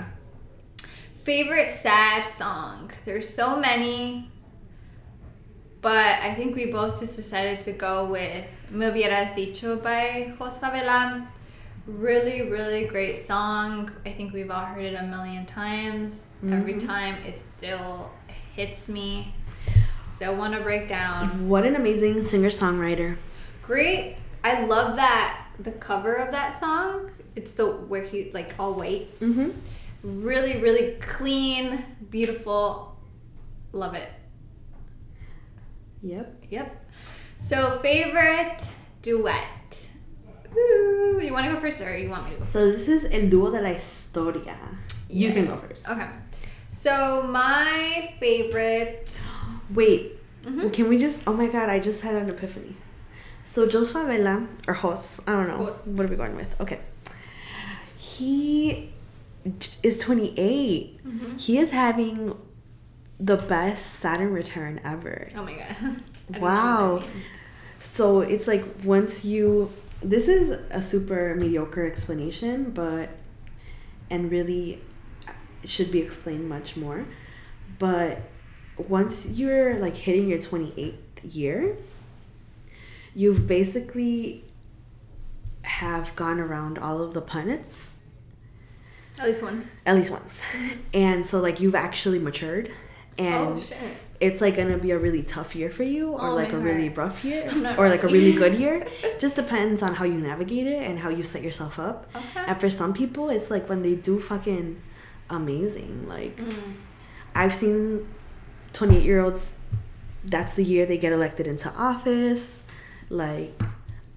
Favorite 1.25 1.69
sad 1.69 2.25
song. 2.25 2.93
There's 3.05 3.29
so 3.29 3.59
many, 3.59 4.31
but 5.81 6.21
I 6.23 6.35
think 6.35 6.55
we 6.55 6.67
both 6.67 7.01
just 7.01 7.17
decided 7.17 7.59
to 7.61 7.73
go 7.73 8.05
with 8.05 8.45
Me 8.71 8.87
hubieras 8.87 9.35
dicho 9.35 9.83
by 9.83 10.33
Jos 10.39 10.59
Favela. 10.59 11.27
Really, 11.87 12.43
really 12.43 12.85
great 12.87 13.27
song. 13.27 13.91
I 14.07 14.13
think 14.13 14.33
we've 14.33 14.51
all 14.53 14.65
heard 14.65 14.85
it 14.85 14.95
a 14.95 15.03
million 15.03 15.45
times. 15.45 16.29
Every 16.45 16.75
mm-hmm. 16.75 16.87
time 16.87 17.15
it 17.27 17.41
still 17.41 18.13
hits 18.55 18.89
me. 18.89 19.35
Still 20.15 20.37
want 20.37 20.55
to 20.55 20.61
break 20.61 20.89
down 20.89 21.49
What 21.49 21.65
an 21.67 21.75
amazing 21.77 22.23
singer 22.23 22.51
songwriter. 22.51 23.17
great. 23.63 24.17
I 24.45 24.65
love 24.65 24.97
that 24.97 25.47
the 25.59 25.73
cover 25.73 26.15
of 26.15 26.33
that 26.33 26.51
song. 26.59 27.11
It's 27.37 27.53
the 27.53 27.67
where 27.67 28.03
he 28.03 28.31
like 28.35 28.55
all 28.59 28.75
white. 28.75 29.09
Mm-hmm. 29.21 29.51
Really, 30.03 30.61
really 30.61 30.97
clean, 31.01 31.85
beautiful. 32.11 32.97
Love 33.73 33.95
it. 33.95 34.11
Yep. 36.03 36.45
Yep. 36.51 36.85
So 37.39 37.79
favorite 37.79 38.67
duet. 39.03 39.89
Ooh, 40.57 41.21
you 41.23 41.33
want 41.33 41.47
to 41.47 41.53
go 41.55 41.61
first, 41.61 41.81
or 41.81 41.97
you 41.97 42.11
want 42.11 42.25
me 42.25 42.31
to 42.35 42.37
go? 42.37 42.45
first? 42.45 42.53
So 42.53 42.73
this 42.73 42.89
is 42.89 43.05
El 43.07 43.31
Dúo 43.31 43.51
de 43.53 43.61
la 43.63 43.73
Historia. 43.73 44.57
Yeah. 45.09 45.29
You 45.29 45.33
can 45.33 45.47
go 45.47 45.57
first. 45.57 45.89
Okay. 45.89 46.09
So 46.83 47.23
my 47.23 48.13
favorite. 48.19 49.17
Wait, 49.71 50.19
Mm-hmm. 50.45 50.71
can 50.71 50.89
we 50.89 50.99
just? 50.99 51.23
Oh 51.29 51.33
my 51.33 51.47
god, 51.47 51.69
I 51.69 51.79
just 51.79 52.01
had 52.01 52.17
an 52.17 52.29
epiphany. 52.29 52.75
So 53.45 53.69
Joseph 53.69 53.95
Favela 53.95 54.49
or 54.67 54.75
Jos, 54.75 55.21
I 55.25 55.33
don't 55.33 55.47
know. 55.47 55.67
Jos. 55.67 55.87
What 55.87 56.05
are 56.07 56.09
we 56.09 56.17
going 56.17 56.35
with? 56.35 56.61
Okay. 56.61 56.81
He 57.97 58.91
is 59.85 60.01
28. 60.01 60.99
Mm-hmm. 61.07 61.37
He 61.37 61.59
is 61.59 61.71
having 61.71 62.37
the 63.21 63.37
best 63.37 63.87
Saturn 64.01 64.33
return 64.33 64.81
ever. 64.85 65.29
Oh 65.37 65.45
my 65.45 65.55
god. 65.55 65.67
I 65.71 65.75
don't 65.75 65.85
know 65.85 65.91
what 66.27 66.33
that 66.33 66.41
Wow. 66.41 67.03
So 67.79 68.21
it's 68.23 68.49
like 68.49 68.65
once 68.85 69.25
you 69.25 69.71
this 70.03 70.27
is 70.27 70.51
a 70.71 70.83
super 70.83 71.37
mediocre 71.37 71.87
explanation, 71.87 72.73
but 72.73 73.11
and 74.11 74.29
really 74.29 74.81
should 75.65 75.91
be 75.91 76.01
explained 76.01 76.49
much 76.49 76.77
more. 76.77 77.05
But 77.79 78.21
once 78.77 79.27
you're 79.29 79.75
like 79.79 79.97
hitting 79.97 80.29
your 80.29 80.39
28th 80.39 80.95
year, 81.23 81.77
you've 83.15 83.47
basically 83.47 84.45
have 85.63 86.15
gone 86.17 86.41
around 86.41 86.79
all 86.79 87.01
of 87.03 87.15
the 87.15 87.21
planets 87.21 87.95
At 89.19 89.27
least 89.29 89.43
once. 89.43 89.71
at 89.87 89.95
least 89.95 90.11
once. 90.11 90.43
And 90.93 91.25
so 91.25 91.41
like 91.41 91.61
you've 91.61 91.75
actually 91.75 92.19
matured 92.19 92.71
and 93.19 93.59
oh 93.59 93.77
it's 94.21 94.41
like 94.41 94.57
gonna 94.57 94.79
be 94.79 94.91
a 94.93 94.99
really 94.99 95.23
tough 95.23 95.55
year 95.55 95.69
for 95.71 95.83
you 95.83 96.11
or 96.13 96.29
Oh, 96.29 96.35
like 96.35 96.53
a 96.53 96.59
really 96.59 96.89
rough 96.89 97.25
year 97.25 97.47
or 97.79 97.89
like 97.89 98.05
a 98.05 98.09
really 98.09 98.33
good 98.33 98.55
year 98.55 98.87
just 99.19 99.37
depends 99.37 99.83
on 99.83 99.95
how 99.97 100.05
you 100.05 100.15
navigate 100.15 100.67
it 100.67 100.83
and 100.89 100.99
how 101.01 101.09
you 101.11 101.23
set 101.23 101.43
yourself 101.43 101.79
up 101.79 102.09
Okay. 102.17 102.45
and 102.47 102.59
for 102.61 102.71
some 102.71 102.93
people 102.95 103.29
it's 103.31 103.51
like 103.51 103.69
when 103.69 103.83
they 103.83 103.95
do 103.95 104.19
fucking 104.19 104.81
amazing 105.33 106.07
like 106.09 106.37
Mm. 106.37 106.75
i've 107.35 107.55
seen 107.55 108.07
28 108.73 109.03
year 109.05 109.21
olds 109.21 109.55
that's 110.25 110.55
the 110.57 110.63
year 110.65 110.87
they 110.87 110.99
get 110.99 111.13
elected 111.13 111.47
into 111.49 111.69
office. 111.75 112.61
Like 113.09 113.61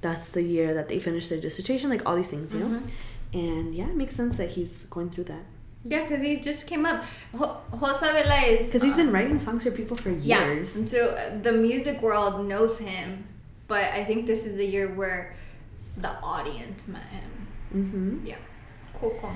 that's 0.02 0.30
the 0.30 0.44
year 0.44 0.76
that 0.76 0.88
they 0.88 1.00
finish 1.00 1.30
their 1.30 1.42
dissertation. 1.42 1.90
Like 1.90 2.04
all 2.08 2.16
these 2.16 2.30
things, 2.30 2.54
you 2.54 2.60
know. 2.60 2.68
Mm-hmm. 2.68 3.38
And 3.40 3.76
yeah, 3.76 3.86
it 3.88 3.96
makes 3.96 4.16
sense 4.16 4.38
that 4.38 4.52
he's 4.52 4.84
going 4.96 5.10
through 5.10 5.24
that 5.34 5.44
Yeah, 5.84 6.04
because 6.04 6.22
he 6.22 6.38
just 6.42 6.68
came 6.68 6.86
up. 6.86 7.04
Jo- 7.36 7.58
Jos 7.80 7.98
Favela 8.02 8.40
is 8.48 8.68
because 8.68 8.84
he's 8.84 8.96
been 8.96 9.08
um, 9.08 9.16
writing 9.16 9.40
songs 9.40 9.64
for 9.64 9.72
people 9.72 9.98
for 9.98 10.12
Yeah, 10.12 10.46
years. 10.46 10.76
and 10.76 10.88
so 10.88 11.00
uh, 11.10 11.42
the 11.42 11.52
music 11.54 12.02
world 12.04 12.48
knows 12.48 12.78
him, 12.78 13.26
but 13.68 13.86
I 14.00 14.06
think 14.06 14.28
this 14.28 14.46
is 14.46 14.56
the 14.58 14.66
year 14.76 14.94
where 14.94 15.36
the 15.98 16.12
audience 16.22 16.88
met 16.88 17.08
him. 17.18 17.30
Mm-hmm. 17.76 18.28
Yeah, 18.28 18.38
cool, 19.00 19.18
cool. 19.20 19.32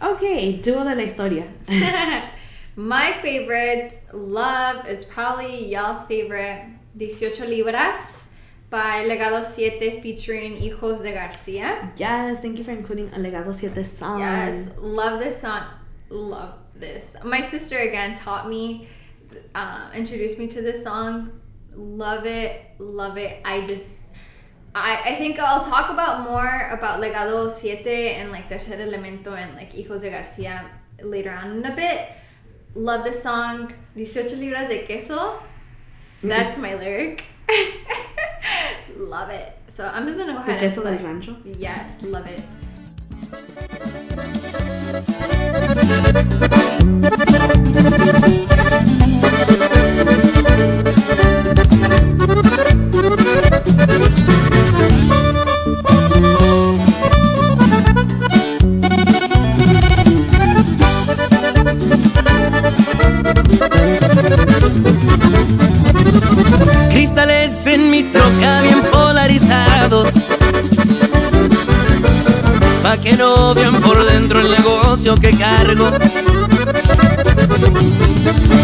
Okay, 0.00 0.58
duo 0.62 0.84
de 0.84 0.94
la 0.94 1.02
historia. 1.02 1.48
My 2.76 3.12
favorite, 3.20 3.98
love, 4.12 4.86
it's 4.86 5.04
probably 5.04 5.66
y'all's 5.66 6.04
favorite, 6.04 6.66
18 6.98 7.48
Libras 7.48 8.20
by 8.70 9.04
Legado 9.08 9.44
7 9.44 10.00
featuring 10.00 10.56
Hijos 10.56 11.02
de 11.02 11.12
Garcia. 11.12 11.92
yes, 11.96 12.40
thank 12.40 12.58
you 12.58 12.64
for 12.64 12.70
including 12.70 13.08
a 13.08 13.18
Legado 13.18 13.52
Siete 13.52 13.84
song. 13.84 14.20
Yes, 14.20 14.68
love 14.78 15.18
this 15.18 15.40
song. 15.40 15.64
Love 16.10 16.54
this. 16.76 17.16
My 17.24 17.40
sister 17.40 17.78
again 17.78 18.16
taught 18.16 18.48
me, 18.48 18.86
uh, 19.56 19.90
introduced 19.94 20.38
me 20.38 20.46
to 20.48 20.62
this 20.62 20.84
song. 20.84 21.40
Love 21.74 22.26
it, 22.26 22.62
love 22.78 23.16
it. 23.16 23.40
I 23.44 23.66
just, 23.66 23.90
I, 24.74 25.00
I 25.04 25.14
think 25.14 25.38
I'll 25.38 25.64
talk 25.64 25.90
about 25.90 26.24
more 26.24 26.70
about 26.70 27.00
Legado 27.00 27.52
Siete 27.52 28.16
and 28.16 28.30
like 28.30 28.48
Tercer 28.48 28.78
Elemento 28.78 29.36
and 29.36 29.54
like 29.54 29.72
Hijos 29.72 30.00
de 30.00 30.10
Garcia 30.10 30.64
later 31.02 31.32
on 31.32 31.58
in 31.58 31.64
a 31.64 31.74
bit. 31.74 32.10
Love 32.74 33.04
this 33.04 33.22
song. 33.22 33.72
18 33.96 34.38
libras 34.38 34.68
de 34.68 34.86
queso. 34.86 35.16
Mm-hmm. 35.16 36.28
That's 36.28 36.58
my 36.58 36.74
lyric. 36.74 37.24
love 38.96 39.30
it. 39.30 39.52
So 39.70 39.86
I'm 39.86 40.06
just 40.06 40.18
gonna 40.18 40.34
go 40.34 40.38
ahead 40.40 40.62
and 40.62 40.72
queso 40.72 40.82
del 40.82 40.98
play. 40.98 41.06
rancho. 41.06 41.36
Yes, 41.44 41.96
love 42.02 42.26
it. 42.26 42.42
Cristales 47.78 48.44
en 67.70 67.90
mi 67.90 68.02
troca 68.02 68.62
bien 68.62 68.82
polarizados. 68.92 70.10
Pa' 72.82 72.96
que 72.96 73.12
no 73.14 73.54
vean 73.54 73.74
por 73.82 74.04
dentro 74.04 74.40
el 74.40 74.50
negocio 74.50 75.16
que 75.16 75.30
cargo. 75.30 75.90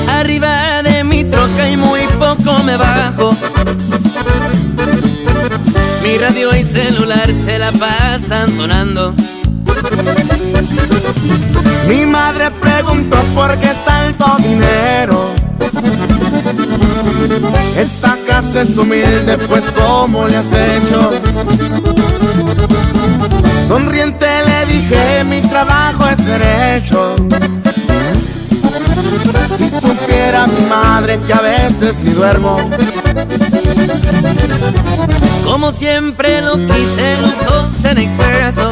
Arriba 0.09 0.83
de 0.83 1.05
mi 1.05 1.25
troca 1.25 1.69
y 1.69 1.77
muy 1.77 2.01
poco 2.19 2.63
me 2.65 2.77
bajo. 2.77 3.37
Mi 6.03 6.17
radio 6.19 6.55
y 6.57 6.65
celular 6.65 7.31
se 7.35 7.59
la 7.59 7.73
pasan 7.73 8.53
sonando. 8.57 9.15
Mi 11.89 12.07
madre 12.07 12.51
preguntó 12.53 13.17
por 13.35 13.55
qué 13.59 13.73
tanto 13.85 14.37
dinero. 14.39 15.44
Esta 17.77 18.17
casa 18.27 18.63
es 18.63 18.77
humilde, 18.77 19.39
pues 19.49 19.65
¿cómo 19.73 20.27
le 20.27 20.37
has 20.37 20.53
hecho? 20.53 21.11
Sonriente 23.67 24.27
le 24.47 24.67
dije, 24.73 25.25
mi 25.25 25.41
trabajo 25.43 26.07
es 26.09 26.25
derecho. 26.25 27.17
Si 29.57 29.71
supiera 29.71 30.47
mi 30.47 30.67
madre 30.69 31.19
que 31.27 31.33
a 31.33 31.41
veces 31.41 31.99
ni 32.01 32.11
duermo. 32.11 32.59
Como 35.45 35.73
siempre 35.73 36.41
lo 36.43 36.55
quise, 36.55 37.17
lujos 37.21 37.85
en 37.85 37.99
exceso. 37.99 38.69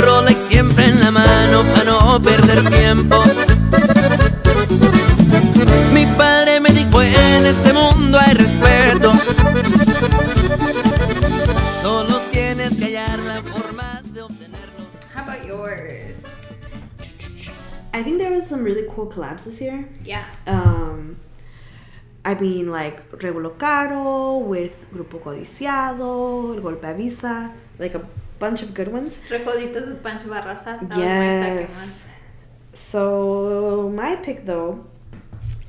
Rolex 0.00 0.40
siempre 0.40 0.86
en 0.86 1.00
la 1.00 1.10
mano 1.10 1.62
para 1.64 1.84
no 1.84 2.20
perder 2.22 2.68
tiempo. 2.70 3.22
Respeto. 8.36 9.12
Solo 11.82 12.20
tienes 12.30 12.76
que 12.78 12.86
hallar 12.86 13.18
la 13.20 13.42
forma 13.42 14.02
de 14.12 14.22
obtenerlo. 14.22 14.84
How 15.14 15.22
about 15.22 15.46
yours? 15.46 16.22
I 17.92 18.02
think 18.02 18.18
there 18.18 18.30
was 18.30 18.46
some 18.46 18.62
really 18.62 18.86
cool 18.90 19.06
collabs 19.06 19.44
this 19.44 19.60
year. 19.60 19.88
Yeah. 20.04 20.26
Um, 20.46 21.16
I 22.24 22.34
mean, 22.34 22.70
like 22.70 23.08
Regulo 23.12 23.56
Caro 23.56 24.38
with 24.38 24.86
Grupo 24.92 25.20
Codiciado, 25.20 26.54
El 26.56 26.62
Golpe 26.62 26.84
Avisa, 26.84 27.52
like 27.78 27.94
a 27.94 28.06
bunch 28.38 28.62
of 28.62 28.74
good 28.74 28.88
ones. 28.88 29.18
Recoditos 29.30 29.88
with 29.88 30.02
Pancho 30.02 30.28
Barraza. 30.28 30.80
That 30.80 30.88
was 30.88 30.98
my 30.98 31.40
second 31.40 31.56
one. 31.56 31.60
Yes. 31.60 32.06
So 32.72 33.90
my 33.94 34.16
pick 34.16 34.44
though 34.44 34.84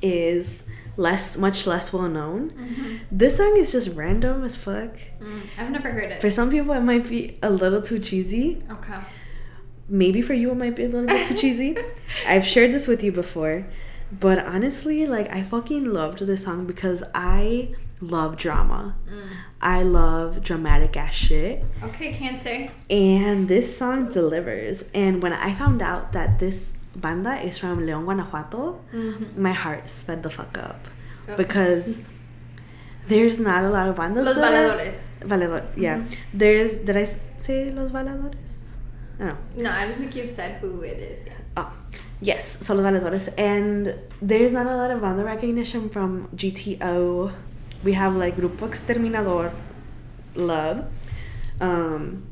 is 0.02 0.64
less, 0.98 1.38
much 1.38 1.66
less 1.66 1.94
well 1.94 2.10
known. 2.10 2.50
Mm-hmm. 2.52 2.96
This 3.12 3.38
song 3.38 3.56
is 3.58 3.72
just 3.72 3.90
random 3.96 4.44
as 4.44 4.56
fuck. 4.58 4.98
Mm, 5.22 5.42
I've 5.58 5.70
never 5.72 5.92
heard 5.92 6.12
it. 6.12 6.22
For 6.22 6.30
some 6.30 6.50
people, 6.52 6.74
it 6.74 6.82
might 6.82 7.08
be 7.08 7.38
a 7.42 7.50
little 7.50 7.82
too 7.82 8.00
cheesy. 8.00 8.64
okay. 8.70 9.00
maybe 9.88 10.22
for 10.22 10.34
you 10.34 10.52
it 10.52 10.56
might 10.56 10.76
be 10.76 10.84
a 10.84 10.90
little 10.90 11.08
bit 11.08 11.28
too 11.28 11.36
cheesy. 11.36 11.78
I've 12.28 12.46
shared 12.46 12.74
this 12.74 12.88
with 12.88 13.04
you 13.04 13.12
before, 13.12 13.66
but 14.12 14.40
honestly, 14.40 15.06
like 15.06 15.32
I 15.32 15.44
fucking 15.44 15.86
loved 15.86 16.20
this 16.20 16.44
song 16.44 16.66
because 16.66 17.04
I 17.14 17.76
love 18.02 18.38
drama. 18.38 18.96
Mm. 19.10 19.30
I 19.62 19.84
love 19.84 20.44
dramatic 20.44 20.96
ass 20.98 21.14
shit. 21.14 21.64
Okay, 21.84 22.14
Cancer. 22.14 22.70
And 22.90 23.48
this 23.48 23.76
song 23.78 24.10
delivers. 24.10 24.84
And 24.94 25.22
when 25.22 25.34
I 25.34 25.54
found 25.54 25.82
out 25.82 26.14
that 26.14 26.40
this 26.40 26.74
banda 26.98 27.40
is 27.42 27.58
from 27.58 27.80
León, 27.80 28.04
Guanajuato, 28.06 28.80
Mm-hmm. 28.94 29.42
my 29.42 29.54
heart 29.54 29.90
sped 29.90 30.24
the 30.24 30.30
fuck 30.30 30.58
up. 30.58 30.88
Okay. 31.30 31.38
Because 31.38 32.02
there's 33.08 33.40
not 33.40 33.64
a 33.64 33.70
lot 33.70 33.88
of 33.90 33.96
bandas. 33.96 34.26
Los 34.26 34.36
Valedores. 34.38 35.00
Valedor, 35.22 35.64
yeah. 35.78 36.04
There's, 36.34 36.78
did 36.80 36.98
I 36.98 37.06
say 37.38 37.72
Los 37.72 37.92
Valedores? 37.92 38.36
I 39.20 39.26
don't 39.26 39.28
know. 39.56 39.64
No, 39.64 39.70
I 39.72 39.88
don't 39.88 39.98
think 39.98 40.16
you've 40.16 40.30
said 40.30 40.60
who 40.62 40.82
it 40.82 41.00
is 41.00 41.26
yet. 41.26 41.38
Oh, 41.58 41.72
yes, 42.22 42.60
son 42.62 42.78
los 42.78 42.86
valedores. 42.86 43.34
And 43.38 43.96
there's 44.22 44.54
not 44.54 44.68
a 44.68 44.76
lot 44.76 44.92
of 44.92 45.02
banda 45.02 45.24
recognition 45.24 45.90
from 45.90 46.28
GTO. 46.36 47.32
We 47.84 47.94
have 47.94 48.16
like 48.16 48.38
Grupo 48.38 48.68
Exterminador, 48.70 49.52
Love. 50.36 50.86
Um, 51.60 52.27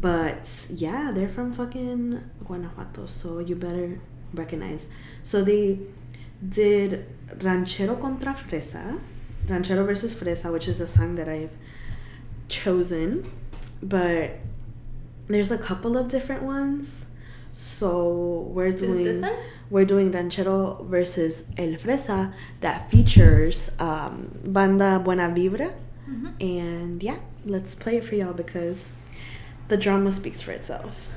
but 0.00 0.66
yeah, 0.70 1.12
they're 1.14 1.28
from 1.28 1.52
fucking 1.52 2.20
Guanajuato, 2.44 3.06
so 3.06 3.38
you 3.38 3.54
better 3.54 4.00
recognize. 4.32 4.86
So 5.22 5.42
they 5.42 5.78
did 6.46 7.06
Ranchero 7.40 7.94
contra 7.94 8.32
Fresa, 8.32 8.98
Ranchero 9.48 9.84
versus 9.84 10.12
Fresa, 10.12 10.52
which 10.52 10.66
is 10.66 10.80
a 10.80 10.86
song 10.86 11.14
that 11.14 11.28
I've 11.28 11.52
chosen. 12.48 13.30
But 13.82 14.32
there's 15.28 15.52
a 15.52 15.58
couple 15.58 15.96
of 15.96 16.08
different 16.08 16.42
ones. 16.42 17.06
So 17.52 18.48
we're 18.50 18.72
doing 18.72 19.24
we're 19.70 19.84
doing 19.84 20.10
Ranchero 20.10 20.84
versus 20.90 21.44
El 21.56 21.74
Fresa 21.74 22.32
that 22.62 22.90
features 22.90 23.70
um, 23.78 24.40
Banda 24.44 24.98
Buena 24.98 25.28
Vibra. 25.30 25.72
Mm-hmm. 26.10 26.28
And 26.40 27.02
yeah, 27.02 27.18
let's 27.46 27.76
play 27.76 27.98
it 27.98 28.04
for 28.04 28.16
y'all 28.16 28.32
because 28.32 28.90
the 29.68 29.76
drama 29.76 30.12
speaks 30.12 30.42
for 30.42 30.52
itself. 30.52 31.08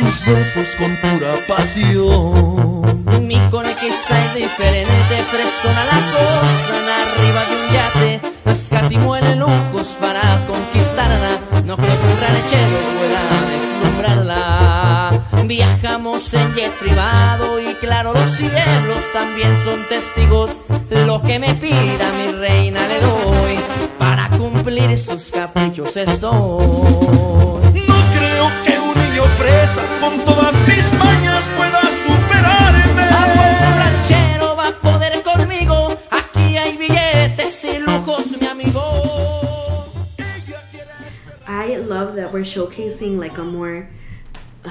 Sus 0.00 0.24
besos 0.24 0.68
con 0.76 0.96
pura 0.96 1.34
pasión. 1.46 3.26
Mi 3.26 3.38
conquista 3.50 4.18
es 4.24 4.34
diferente, 4.34 5.24
persona 5.30 5.84
la 5.84 6.00
cosa 6.12 6.92
arriba 7.04 7.40
de 7.44 7.54
un 7.56 7.66
yate. 7.72 8.20
Escatimó 8.46 9.16
en 9.16 9.38
lujos 9.38 9.96
para 10.00 10.22
conquistarla, 10.46 11.38
no 11.64 11.76
creo 11.76 12.00
que 12.00 12.06
un 12.06 12.20
ranchero 12.20 12.78
pueda 12.98 13.22
deslumbrarla. 13.52 15.22
Viajamos 15.44 16.32
en 16.34 16.54
jet 16.54 16.72
privado 16.78 17.60
y 17.60 17.74
claro 17.74 18.12
los 18.12 18.30
cielos 18.36 19.02
también 19.12 19.54
son 19.64 19.84
testigos. 19.88 20.60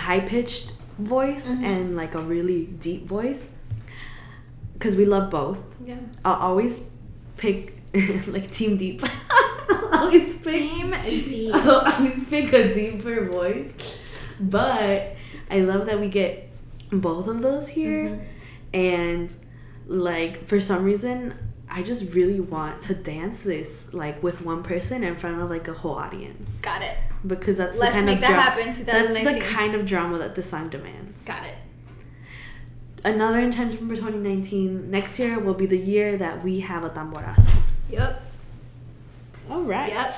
High 0.09 0.19
pitched 0.19 0.73
voice 0.97 1.47
mm-hmm. 1.47 1.63
and 1.63 1.95
like 1.95 2.15
a 2.15 2.21
really 2.33 2.65
deep 2.65 3.05
voice 3.05 3.47
because 4.73 4.95
we 4.95 5.05
love 5.05 5.29
both. 5.29 5.75
Yeah. 5.85 5.99
I'll 6.25 6.41
always 6.49 6.81
pick 7.37 7.79
like 8.27 8.49
team 8.51 8.77
deep. 8.77 9.03
I'll 9.69 10.05
always 10.05 10.33
pick 10.33 10.43
Team 10.43 10.95
D. 11.03 11.51
I'll 11.53 11.93
always 11.93 12.27
pick 12.27 12.51
a 12.53 12.73
deeper 12.73 13.25
voice. 13.25 13.99
But 14.39 15.15
I 15.51 15.59
love 15.59 15.85
that 15.85 15.99
we 15.99 16.09
get 16.09 16.49
both 16.91 17.27
of 17.27 17.43
those 17.43 17.67
here. 17.67 18.05
Mm-hmm. 18.05 18.23
And 18.73 19.35
like 19.85 20.43
for 20.45 20.59
some 20.59 20.85
reason 20.85 21.37
I 21.71 21.83
just 21.83 22.13
really 22.13 22.39
want 22.39 22.81
to 22.83 22.95
dance 22.95 23.41
this 23.41 23.93
like 23.93 24.21
with 24.23 24.41
one 24.41 24.63
person 24.63 25.03
in 25.03 25.15
front 25.17 25.39
of 25.41 25.49
like 25.49 25.67
a 25.67 25.73
whole 25.73 25.93
audience 25.95 26.55
Got 26.61 26.81
it. 26.81 26.97
because 27.25 27.57
that's 27.57 27.77
Let's 27.77 27.91
the 27.91 27.93
kind 27.93 28.05
make 28.07 28.15
of 28.17 28.21
that 28.21 28.55
dra- 28.55 28.63
happen, 28.65 28.85
That's 28.85 29.13
the 29.13 29.39
kind 29.39 29.75
of 29.75 29.85
drama 29.85 30.17
that 30.17 30.35
the 30.35 30.41
song 30.43 30.69
demands. 30.69 31.23
Got 31.25 31.45
it. 31.45 31.55
Another 33.05 33.39
intention 33.39 33.87
for 33.87 33.95
2019 33.95 34.89
next 34.91 35.19
year 35.19 35.39
will 35.39 35.53
be 35.53 35.65
the 35.65 35.77
year 35.77 36.17
that 36.17 36.43
we 36.43 36.59
have 36.61 36.83
a 36.83 36.89
tamborazo. 36.89 37.55
Yep. 37.89 38.21
All 39.49 39.61
right. 39.61 39.89
Yep. 39.89 40.13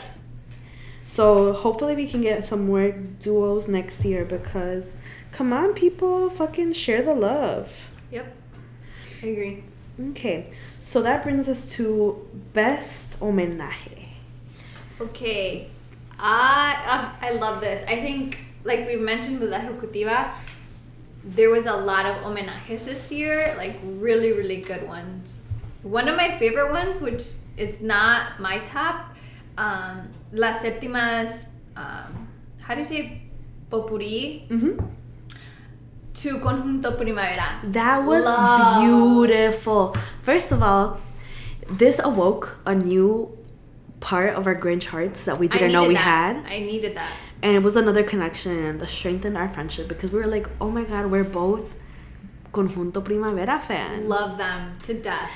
So 1.06 1.54
hopefully 1.54 1.96
we 1.96 2.08
can 2.08 2.22
get 2.22 2.46
some 2.46 2.66
more 2.68 2.92
duos 2.92 3.68
next 3.68 4.04
year 4.06 4.24
because 4.26 4.96
come 5.32 5.52
on 5.54 5.74
people, 5.74 6.30
fucking 6.30 6.74
share 6.74 7.02
the 7.02 7.14
love. 7.14 7.90
Yep. 8.12 8.36
I 9.22 9.26
agree. 9.28 9.64
Okay. 10.12 10.52
So 10.82 11.02
that 11.02 11.24
brings 11.24 11.48
us 11.48 11.70
to 11.76 12.28
best 12.54 13.20
homenaje. 13.20 14.08
Okay. 15.00 15.70
I 16.20 16.76
uh, 16.86 17.26
I 17.26 17.32
love 17.32 17.62
this. 17.62 17.84
I 17.88 18.02
think 18.02 18.38
like 18.64 18.88
we 18.88 18.96
mentioned 18.96 19.40
with 19.40 19.50
La 19.50 19.60
Ejecutiva, 19.60 20.32
there 21.24 21.50
was 21.50 21.66
a 21.66 21.76
lot 21.76 22.06
of 22.06 22.18
homenajes 22.18 22.86
this 22.86 23.12
year, 23.12 23.54
like 23.58 23.76
really, 23.84 24.32
really 24.32 24.62
good 24.62 24.88
ones. 24.88 25.42
One 25.84 26.08
of 26.08 26.16
my 26.16 26.38
favorite 26.38 26.72
ones, 26.72 27.00
which 27.00 27.24
is 27.58 27.82
not 27.82 28.40
my 28.40 28.60
top, 28.60 29.16
um, 29.58 30.10
Las 30.32 30.64
Séptimas, 30.64 31.48
um, 31.76 32.28
how 32.60 32.76
do 32.76 32.82
you 32.82 32.86
say, 32.86 33.22
Popuri 33.70 34.48
Mm-hmm. 34.50 34.86
To 36.16 36.40
Conjunto 36.40 36.98
Primavera. 36.98 37.60
That 37.64 38.04
was 38.06 38.26
Love. 38.26 38.82
beautiful. 38.82 39.96
First 40.24 40.52
of 40.52 40.62
all, 40.62 41.00
this 41.70 42.00
awoke 42.04 42.58
a 42.66 42.76
new 42.76 43.38
part 44.00 44.34
of 44.36 44.48
our 44.48 44.56
Grinch 44.56 44.86
hearts 44.86 45.24
that 45.26 45.38
we 45.40 45.48
didn't 45.48 45.72
know 45.72 45.88
we 45.88 45.94
that. 45.94 46.36
had. 46.36 46.46
I 46.46 46.60
needed 46.60 46.96
that. 46.98 47.12
And 47.42 47.56
it 47.56 47.64
was 47.64 47.76
another 47.76 48.04
connection 48.04 48.78
that 48.80 48.90
strengthened 48.90 49.38
our 49.38 49.50
friendship 49.50 49.88
because 49.88 50.12
we 50.12 50.20
were 50.20 50.28
like, 50.28 50.48
oh 50.60 50.70
my 50.70 50.84
god, 50.84 51.10
we're 51.10 51.24
both 51.24 51.76
Conjunto 52.52 53.04
Primavera 53.04 53.60
fans. 53.60 54.08
Love 54.08 54.38
them 54.38 54.78
to 54.84 54.94
death. 54.94 55.32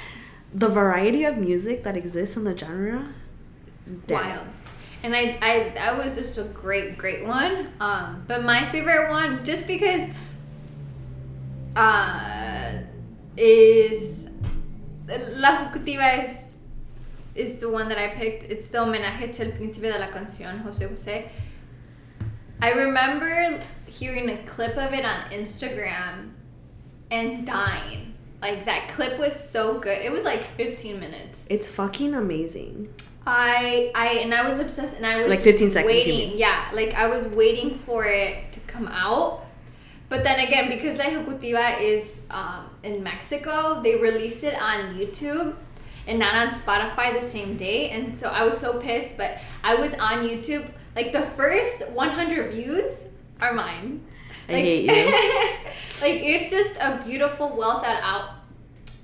The 0.54 0.68
variety 0.68 1.24
of 1.24 1.38
music 1.38 1.84
that 1.84 1.96
exists 1.98 2.36
in 2.36 2.44
the 2.44 2.56
genre. 2.56 3.08
damn. 4.08 4.18
wild. 4.18 4.48
And 5.04 5.16
I, 5.16 5.38
I 5.42 5.72
that 5.76 5.98
was 5.98 6.16
just 6.16 6.38
a 6.40 6.44
great, 6.46 6.98
great 6.98 7.26
one. 7.26 7.68
Um, 7.80 8.24
but 8.28 8.44
my 8.44 8.68
favorite 8.72 9.10
one, 9.10 9.46
just 9.46 9.68
because, 9.68 10.10
uh, 11.76 12.80
is 13.38 14.30
La 15.08 15.50
Ejecutiva 15.58 16.24
is 16.24 16.42
is 17.36 17.60
the 17.60 17.70
one 17.70 17.90
that 17.90 17.98
I 17.98 18.16
picked. 18.16 18.44
It's 18.44 18.68
the 18.68 18.78
homenaje 18.78 19.36
to 19.36 19.46
El 19.46 19.52
Príncipe 19.52 19.92
de 19.92 20.00
la 20.00 20.08
Canción, 20.08 20.62
Jose 20.64 20.88
Jose. 20.88 21.30
I 22.62 22.72
remember 22.72 23.62
hearing 23.88 24.30
a 24.30 24.38
clip 24.46 24.78
of 24.78 24.94
it 24.94 25.04
on 25.04 25.30
Instagram 25.32 26.32
and 27.12 27.46
dying. 27.46 28.14
Like 28.42 28.66
that 28.66 28.90
clip 28.90 29.20
was 29.20 29.38
so 29.38 29.80
good. 29.80 29.98
It 29.98 30.12
was 30.12 30.24
like 30.24 30.44
15 30.56 31.00
minutes. 31.00 31.46
It's 31.50 31.68
fucking 31.68 32.14
amazing. 32.14 32.94
I 33.28 33.92
I 33.96 34.20
and 34.20 34.34
I 34.34 34.48
was 34.48 34.60
obsessed 34.60 34.96
and 34.98 35.06
I 35.06 35.18
was 35.18 35.28
Like 35.28 35.40
15 35.40 35.72
seconds, 35.72 35.88
waiting. 35.88 36.38
Yeah, 36.38 36.70
like 36.74 36.94
I 36.94 37.08
was 37.08 37.26
waiting 37.36 37.78
for 37.80 38.06
it 38.06 38.52
to 38.54 38.60
come 38.62 38.88
out. 38.88 39.45
But 40.10 40.24
then 40.24 40.40
again, 40.48 40.70
because 40.70 40.98
La 40.98 41.06
Ejecutiva 41.06 41.82
is 41.82 42.20
um, 42.30 42.70
in 42.84 43.02
Mexico, 43.04 43.82
they 43.82 43.96
released 43.96 44.44
it 44.44 44.56
on 44.62 44.96
YouTube 44.96 45.56
and 46.08 46.20
not 46.20 46.36
on 46.36 46.54
Spotify 46.54 47.20
the 47.20 47.28
same 47.28 47.58
day. 47.58 47.90
And 47.90 48.16
so 48.16 48.28
I 48.30 48.46
was 48.46 48.58
so 48.58 48.80
pissed, 48.80 49.18
but 49.18 49.40
I 49.64 49.76
was 49.76 49.94
on 49.96 50.28
YouTube. 50.28 50.70
Like 50.96 51.12
the 51.12 51.22
first 51.22 51.88
100 51.90 52.54
views 52.54 53.06
are 53.42 53.54
mine. 53.54 54.06
I 54.48 54.54
Like- 54.54 54.64
hate 54.64 54.86
you. 54.86 55.12
like 56.02 56.22
it's 56.24 56.52
just 56.52 56.76
a 56.80 57.02
beautiful, 57.04 57.56
well 57.58 57.80
thought 57.82 58.02
out, 58.04 58.30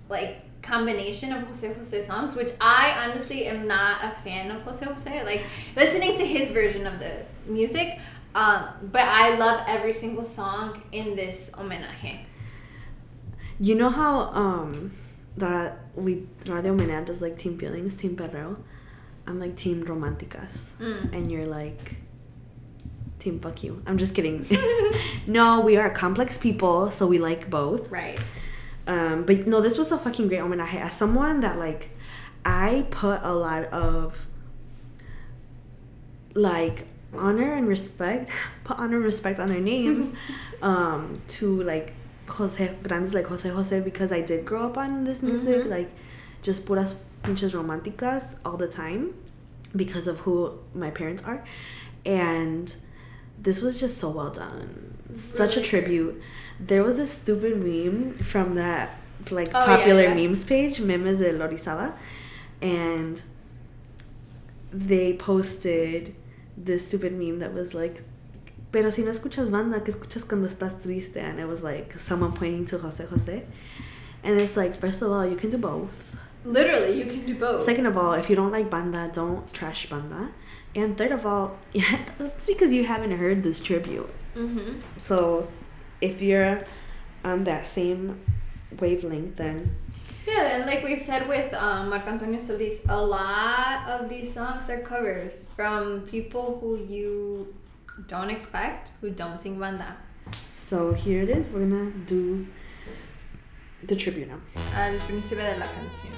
like 0.07 0.41
combination 0.61 1.33
of 1.33 1.41
Jose 1.47 1.73
Jose 1.73 2.05
songs, 2.05 2.35
which 2.35 2.53
I 2.61 2.95
honestly 3.09 3.45
am 3.47 3.67
not 3.67 4.03
a 4.03 4.11
fan 4.23 4.51
of 4.51 4.61
Jose 4.61 4.85
Jose. 4.85 5.23
Like 5.23 5.41
listening 5.75 6.15
to 6.19 6.25
his 6.25 6.51
version 6.51 6.85
of 6.85 6.99
the 6.99 7.25
music, 7.47 7.99
um, 8.33 8.65
but 8.91 9.01
I 9.01 9.37
love 9.37 9.63
every 9.67 9.93
single 9.93 10.25
song 10.25 10.81
in 10.91 11.15
this 11.15 11.51
homenaje. 11.53 12.19
You 13.59 13.75
know 13.75 13.89
how 13.89 14.31
um 14.31 14.91
that 15.37 15.79
we 15.95 16.27
Radio 16.45 16.75
Menea 16.75 17.05
does 17.05 17.21
like 17.21 17.37
team 17.37 17.57
feelings, 17.57 17.95
team 17.95 18.15
perreo. 18.15 18.57
I'm 19.27 19.39
like 19.39 19.55
team 19.55 19.83
romanticas. 19.85 20.71
Mm. 20.79 21.13
And 21.13 21.31
you're 21.31 21.45
like 21.45 21.95
team 23.19 23.39
fuck 23.39 23.63
you. 23.63 23.81
I'm 23.85 23.97
just 23.97 24.15
kidding. 24.15 24.45
no, 25.27 25.61
we 25.61 25.77
are 25.77 25.89
complex 25.89 26.37
people, 26.37 26.91
so 26.91 27.05
we 27.07 27.19
like 27.19 27.49
both. 27.49 27.89
Right. 27.91 28.19
Um, 28.87 29.23
but 29.23 29.45
no, 29.47 29.61
this 29.61 29.77
was 29.77 29.91
a 29.91 29.97
fucking 29.97 30.27
great 30.27 30.41
homenaje. 30.41 30.75
As 30.75 30.93
someone 30.93 31.41
that 31.41 31.57
like, 31.57 31.91
I 32.43 32.87
put 32.89 33.19
a 33.21 33.33
lot 33.33 33.65
of 33.65 34.25
like 36.33 36.87
honor 37.17 37.53
and 37.53 37.67
respect, 37.67 38.29
put 38.63 38.77
honor 38.77 38.97
and 38.97 39.05
respect 39.05 39.39
on 39.39 39.47
their 39.49 39.59
names, 39.59 40.09
um, 40.61 41.21
to 41.29 41.61
like 41.63 41.93
Jose 42.29 42.75
grandes 42.83 43.13
like 43.13 43.25
Jose 43.27 43.47
Jose 43.49 43.79
because 43.81 44.11
I 44.11 44.21
did 44.21 44.45
grow 44.45 44.67
up 44.67 44.77
on 44.77 45.03
this 45.03 45.21
music, 45.21 45.65
like 45.65 45.89
just 46.41 46.65
puras 46.65 46.95
pinches 47.23 47.53
románticas 47.53 48.37
all 48.45 48.57
the 48.57 48.67
time 48.67 49.13
because 49.75 50.07
of 50.07 50.19
who 50.21 50.57
my 50.73 50.89
parents 50.91 51.23
are, 51.23 51.43
and 52.05 52.73
this 53.37 53.61
was 53.61 53.79
just 53.79 53.97
so 53.97 54.09
well 54.09 54.29
done. 54.31 54.97
Such 55.13 55.55
a 55.55 55.59
Really 55.59 55.69
tribute. 55.69 56.21
There 56.59 56.83
was 56.83 56.99
a 56.99 57.05
stupid 57.07 57.57
meme 57.63 58.17
from 58.19 58.53
that 58.55 58.97
like 59.29 59.49
Oh, 59.53 59.59
yeah, 59.59 59.77
popular 59.77 60.03
yeah. 60.03 60.13
memes 60.13 60.43
page, 60.43 60.79
Memes 60.79 61.19
de 61.19 61.33
Lorizaba, 61.33 61.93
and 62.61 63.21
they 64.71 65.13
posted 65.17 66.15
this 66.65 66.87
stupid 66.87 67.13
meme 67.13 67.39
that 67.39 67.53
was 67.53 67.73
like, 67.73 68.03
pero 68.71 68.89
si 68.89 69.03
no 69.03 69.11
escuchas 69.11 69.49
banda, 69.49 69.81
que 69.81 69.93
escuchas 69.93 70.27
cuando 70.27 70.47
estás 70.47 70.81
triste? 70.81 71.17
And 71.17 71.39
it 71.39 71.47
was 71.47 71.63
like 71.63 71.97
someone 71.99 72.31
pointing 72.31 72.65
to 72.65 72.77
Jose 72.77 73.03
Jose. 73.05 73.43
And 74.23 74.39
it's 74.39 74.55
like, 74.55 74.79
first 74.79 75.01
of 75.01 75.11
all, 75.11 75.25
you 75.25 75.35
can 75.35 75.49
do 75.49 75.57
both. 75.57 76.15
Literally, 76.45 76.97
you 76.97 77.05
can 77.05 77.25
do 77.25 77.35
both. 77.35 77.63
Second 77.63 77.85
of 77.85 77.97
all, 77.97 78.13
if 78.13 78.29
you 78.29 78.35
don't 78.35 78.51
like 78.51 78.69
banda, 78.69 79.09
don't 79.11 79.51
trash 79.53 79.89
banda. 79.89 80.31
And 80.75 80.97
third 80.97 81.11
of 81.11 81.25
all, 81.25 81.57
yeah, 81.73 81.99
that's 82.17 82.47
because 82.47 82.71
you 82.71 82.85
haven't 82.85 83.11
heard 83.11 83.43
this 83.43 83.59
tribute. 83.59 84.09
mm-hmm. 84.35 84.79
So 84.95 85.47
if 85.99 86.21
you're 86.21 86.63
on 87.23 87.43
that 87.43 87.67
same 87.67 88.21
wavelength, 88.79 89.35
then 89.35 89.75
Yeah, 90.31 90.55
and 90.55 90.65
like 90.65 90.83
we've 90.83 91.01
said 91.01 91.27
with 91.27 91.53
um, 91.53 91.89
Marco 91.89 92.09
Antonio 92.09 92.39
Solis, 92.39 92.81
a 92.87 93.01
lot 93.01 93.85
of 93.87 94.07
these 94.07 94.33
songs 94.33 94.69
are 94.69 94.79
covers 94.79 95.45
from 95.57 96.01
people 96.01 96.57
who 96.61 96.77
you 96.77 97.53
don't 98.07 98.29
expect, 98.29 98.89
who 99.01 99.09
don't 99.09 99.39
sing 99.39 99.59
banda. 99.59 99.97
So 100.53 100.93
here 100.93 101.23
it 101.23 101.29
is. 101.29 101.47
We're 101.47 101.67
gonna 101.67 101.91
do 102.05 102.47
the 103.83 103.95
tribute 103.95 104.29
now. 104.29 104.39
Al 104.73 104.93
de 104.93 105.57
la 105.59 105.65
canción. 105.65 106.15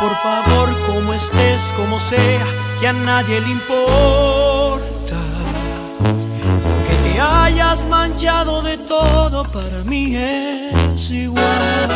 Por 0.00 0.14
favor, 0.22 0.68
como 0.86 1.12
estés, 1.12 1.62
como 1.76 2.00
sea, 2.00 2.46
que 2.80 2.88
a 2.88 2.92
nadie 2.94 3.40
le 3.40 3.50
importa. 3.50 5.18
Que 6.88 6.94
te 7.10 7.20
hayas 7.20 7.84
manchado 7.86 8.62
de 8.62 8.78
todo, 8.78 9.44
para 9.44 9.84
mí 9.84 10.16
es 10.16 11.10
igual. 11.10 11.88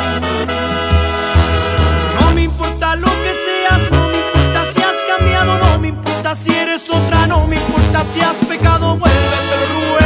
No 2.20 2.32
me 2.32 2.42
importa 2.42 2.96
lo 2.96 3.08
que 3.08 3.32
seas, 3.46 3.90
no 3.90 4.08
me 4.08 4.18
importa 4.18 4.72
si 4.74 4.82
has 4.82 4.96
cambiado, 5.08 5.58
no 5.58 5.78
me 5.78 5.88
importa 5.88 6.34
si 6.34 6.54
eres 6.54 6.82
otra, 6.90 7.26
no 7.26 7.46
me 7.46 7.56
importa 7.56 8.04
si 8.04 8.20
has 8.20 8.36
pecado, 8.46 8.98
vuelve, 8.98 9.36
te 9.48 9.72
lo 9.72 10.05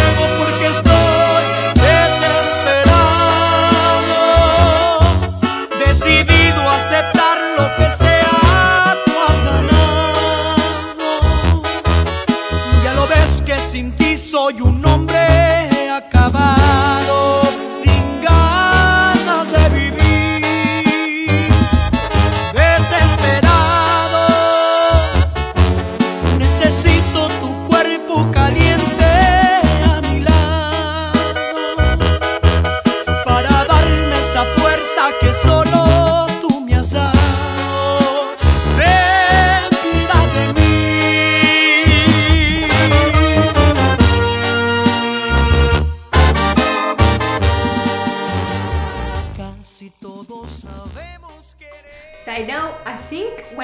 sin 13.71 13.93
ti 13.93 14.17
soy 14.17 14.61
un 14.63 14.85
hombre 14.85 15.89
acabado, 15.91 16.60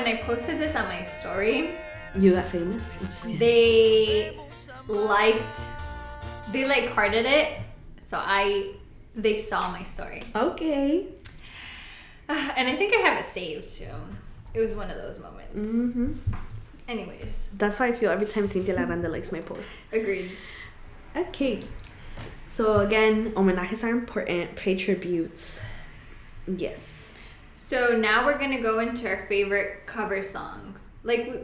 when 0.06 0.16
I 0.16 0.22
posted 0.22 0.60
this 0.60 0.76
on 0.76 0.84
my 0.86 1.02
story, 1.04 1.70
You 2.16 2.32
got 2.34 2.48
famous. 2.48 2.82
I'm 3.00 3.06
just 3.08 3.22
kidding. 3.24 3.38
they 3.38 4.38
liked, 4.86 5.60
they 6.52 6.64
like 6.64 6.88
hearted 6.90 7.26
it. 7.26 7.58
So 8.06 8.16
I, 8.22 8.74
they 9.16 9.40
saw 9.42 9.70
my 9.72 9.82
story. 9.82 10.22
Okay. 10.34 11.06
And 12.28 12.68
I 12.68 12.74
think 12.76 12.92
I 12.94 12.98
have 13.08 13.20
it 13.20 13.24
saved 13.28 13.72
too. 13.76 13.94
It 14.54 14.60
was 14.60 14.74
one 14.74 14.90
of 14.90 14.96
those 14.96 15.18
moments. 15.18 15.54
Mm-hmm. 15.56 16.12
Anyways, 16.88 17.48
That's 17.56 17.76
how 17.76 17.84
I 17.84 17.92
feel 17.92 18.10
every 18.10 18.26
time 18.26 18.46
Cynthia 18.48 18.76
Lavanda 18.76 19.10
likes 19.10 19.32
my 19.32 19.40
post. 19.40 19.70
agreed. 19.92 20.30
Okay. 21.16 21.62
So 22.48 22.80
again, 22.80 23.32
homenajes 23.32 23.82
are 23.84 23.90
important. 23.90 24.54
Pay 24.56 24.76
tributes. 24.76 25.60
Yes. 26.46 26.95
So 27.68 27.97
now 27.97 28.24
we're 28.24 28.38
gonna 28.38 28.62
go 28.62 28.78
into 28.78 29.09
our 29.09 29.26
favorite 29.26 29.86
cover 29.86 30.22
songs. 30.22 30.78
Like 31.02 31.26
we, 31.26 31.40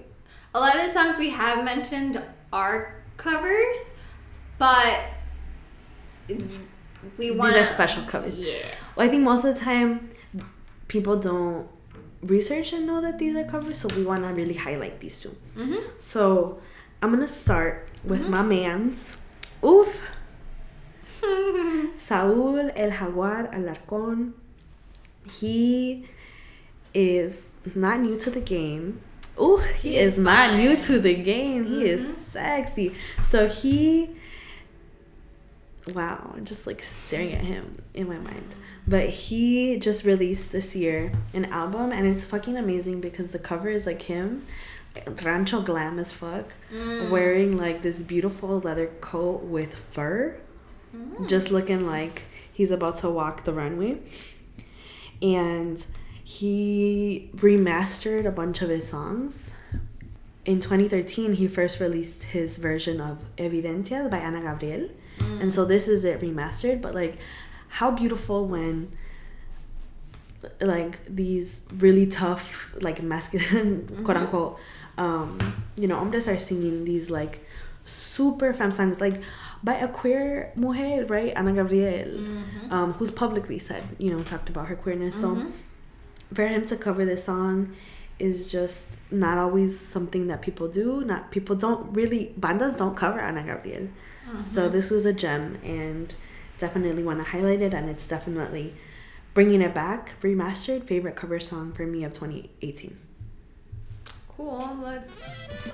a 0.55 0.61
lot 0.61 0.77
of 0.77 0.83
the 0.87 0.93
songs 0.93 1.19
we 1.19 1.31
have 1.31 1.65
mentioned 1.65 2.23
are 2.53 3.03
covers, 3.17 3.77
but 4.57 5.01
we 7.19 7.33
want 7.33 7.53
These 7.53 7.63
are 7.63 7.67
special 7.67 8.05
covers. 8.05 8.39
Yeah. 8.39 8.55
Well, 8.95 9.07
I 9.07 9.11
think 9.11 9.25
most 9.25 9.45
of 9.45 9.55
the 9.55 9.61
time 9.61 10.11
people 10.87 11.19
don't 11.19 11.67
research 12.23 12.73
and 12.73 12.87
know 12.87 13.01
that 13.01 13.19
these 13.19 13.35
are 13.35 13.45
covers, 13.45 13.79
so 13.79 13.89
we 13.97 14.05
want 14.05 14.23
to 14.23 14.29
really 14.29 14.55
highlight 14.55 15.01
these 15.01 15.21
2 15.23 15.37
Mhm. 15.57 15.83
So 15.99 16.61
I'm 17.03 17.11
gonna 17.11 17.27
start 17.27 17.89
with 18.05 18.29
my 18.29 18.43
man's. 18.43 19.17
Oof. 19.65 19.91
Saúl 21.97 22.71
El 22.77 22.91
Jaguar 22.93 23.49
Alarcón. 23.53 24.35
He 25.39 26.07
is 26.95 27.51
not 27.75 28.01
new 28.01 28.19
to 28.19 28.31
the 28.31 28.41
game. 28.41 29.01
Oh, 29.39 29.59
he, 29.59 29.91
He 29.91 29.97
is, 29.97 30.15
is 30.15 30.19
not 30.19 30.55
new 30.55 30.77
to 30.77 30.99
the 30.99 31.15
game. 31.15 31.65
He 31.65 31.85
is 31.85 32.03
mm-hmm. 32.03 32.13
sexy. 32.13 32.95
So 33.25 33.49
he 33.49 34.11
wow, 35.95 36.37
just 36.45 36.67
like 36.67 36.83
staring 36.83 37.33
at 37.33 37.45
him 37.45 37.83
in 37.95 38.09
my 38.09 38.19
mind. 38.19 38.55
But 38.87 39.09
he 39.09 39.79
just 39.79 40.05
released 40.05 40.53
this 40.53 40.75
year 40.75 41.13
an 41.33 41.47
album 41.47 41.93
and 41.93 42.07
it's 42.07 42.25
fucking 42.25 42.57
amazing 42.57 43.01
because 43.01 43.33
the 43.33 43.39
cover 43.39 43.69
is 43.69 43.87
like 43.87 44.03
him, 44.03 44.47
rancho 45.23 45.63
glam 45.63 45.99
as 45.99 46.13
fuck, 46.13 46.47
mm. 46.73 47.11
wearing 47.11 47.57
like 47.57 47.83
this 47.83 48.01
beautiful 48.01 48.61
leather 48.61 48.89
coat 49.01 49.43
with 49.43 49.75
fur, 49.75 50.41
mm. 50.95 51.29
just 51.29 51.51
looking 51.51 51.87
like 51.87 52.23
he's 52.53 52.71
about 52.71 52.97
to 52.99 53.11
walk 53.11 53.45
the 53.45 53.53
runway. 53.53 53.99
And 55.23 55.85
he 56.25 57.31
remastered 57.37 58.27
a 58.27 58.31
bunch 58.31 58.63
of 58.63 58.69
his 58.69 58.87
songs. 58.87 59.55
In 60.45 60.61
2013, 60.61 61.35
he 61.35 61.47
first 61.47 61.79
released 61.79 62.25
his 62.25 62.59
version 62.59 63.01
of 63.01 63.25
Evidencia 63.37 64.11
by 64.11 64.19
Ana 64.19 64.41
Gabriel. 64.43 64.91
And 65.41 65.53
so 65.53 65.65
this 65.65 65.87
is 65.87 66.05
it 66.05 66.21
remastered, 66.21 66.81
but 66.81 66.95
like 66.95 67.17
how 67.69 67.91
beautiful 67.91 68.47
when 68.47 68.93
like 70.61 70.99
these 71.07 71.63
really 71.77 72.07
tough 72.07 72.75
like 72.83 73.03
masculine 73.03 73.87
quote 74.05 74.17
unquote 74.17 74.59
um 74.99 75.39
you 75.77 75.87
know 75.87 75.97
hombres 75.97 76.27
are 76.27 76.39
singing 76.39 76.85
these 76.85 77.11
like 77.11 77.47
super 77.85 78.53
femme 78.53 78.71
songs 78.71 79.01
like 79.01 79.21
by 79.65 79.75
a 79.75 79.89
queer 79.89 80.53
mujer 80.57 81.05
right? 81.07 81.33
Ana 81.37 81.53
Gabriel 81.53 82.19
mm-hmm. 82.19 82.73
um 82.73 82.93
who's 82.95 83.11
publicly 83.11 83.59
said 83.59 83.83
you 83.99 84.11
know 84.11 84.23
talked 84.23 84.49
about 84.49 84.67
her 84.69 84.77
queerness. 84.77 85.15
So 85.21 85.37
mm-hmm. 85.37 85.51
for 86.35 86.47
him 86.47 86.67
to 86.67 86.77
cover 86.77 87.05
this 87.05 87.25
song 87.25 87.75
is 88.19 88.51
just 88.51 88.99
not 89.11 89.39
always 89.39 89.79
something 89.79 90.27
that 90.29 90.43
people 90.43 90.69
do. 90.69 91.05
Not 91.05 91.31
people 91.31 91.57
don't 91.57 91.93
really 91.93 92.35
bandas 92.39 92.79
don't 92.79 92.97
cover 92.97 93.21
Ana 93.21 93.43
Gabriel. 93.43 93.89
So 94.39 94.63
mm-hmm. 94.63 94.73
this 94.73 94.91
was 94.91 95.05
a 95.05 95.13
gem 95.13 95.59
and 95.65 96.15
definitely 96.59 97.03
want 97.03 97.21
to 97.23 97.29
highlight 97.29 97.61
it 97.61 97.75
and 97.75 97.91
it's 97.91 98.07
definitely 98.07 98.75
bringing 99.35 99.61
it 99.61 99.75
back. 99.75 100.21
Remastered 100.23 100.85
favorite 100.85 101.17
cover 101.17 101.41
song 101.41 101.73
for 101.73 101.87
me 101.87 102.05
of 102.05 102.13
2018 102.15 102.97
Cool. 104.37 104.79
Let's 104.83 105.23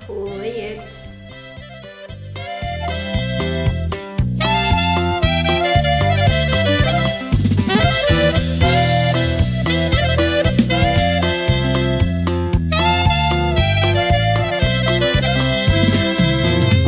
play 0.01 0.77
it. 0.77 1.48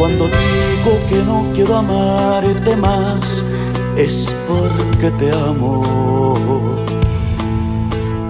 Cuando 0.02 0.26
digo 0.26 1.00
que 1.10 1.18
no 1.24 1.46
quiero 1.54 1.78
amarte 1.78 2.76
más, 2.76 3.44
es 3.96 4.34
porque 4.48 5.12
te 5.12 5.32
amo. 5.32 6.76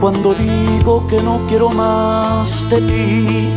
Cuando 0.02 0.34
digo 0.34 1.08
que 1.08 1.22
no 1.22 1.40
quiero 1.48 1.70
más 1.70 2.70
de 2.70 2.82
ti, 2.82 3.50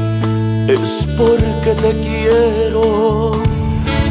es 0.68 1.06
porque 1.16 1.74
te 1.74 1.92
quiero. 2.00 3.32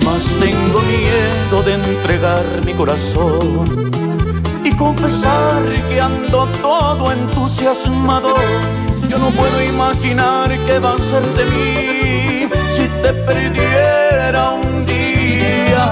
Mas 0.04 0.24
tengo 0.40 0.82
miedo 0.82 1.64
de 1.64 1.74
entregar 1.76 2.44
mi 2.66 2.74
corazón 2.74 4.03
confesar 4.78 5.64
que 5.90 6.00
ando 6.02 6.48
todo 6.62 7.12
entusiasmado. 7.12 8.34
Yo 9.10 9.18
no 9.18 9.30
puedo 9.30 9.64
imaginar 9.64 10.50
qué 10.66 10.80
va 10.80 10.94
a 10.96 10.98
ser 10.98 11.24
de 11.38 11.46
mí 11.46 12.50
si 12.70 12.88
te 13.02 13.14
perdiera 13.14 14.52
un 14.52 14.86
día. 14.86 15.92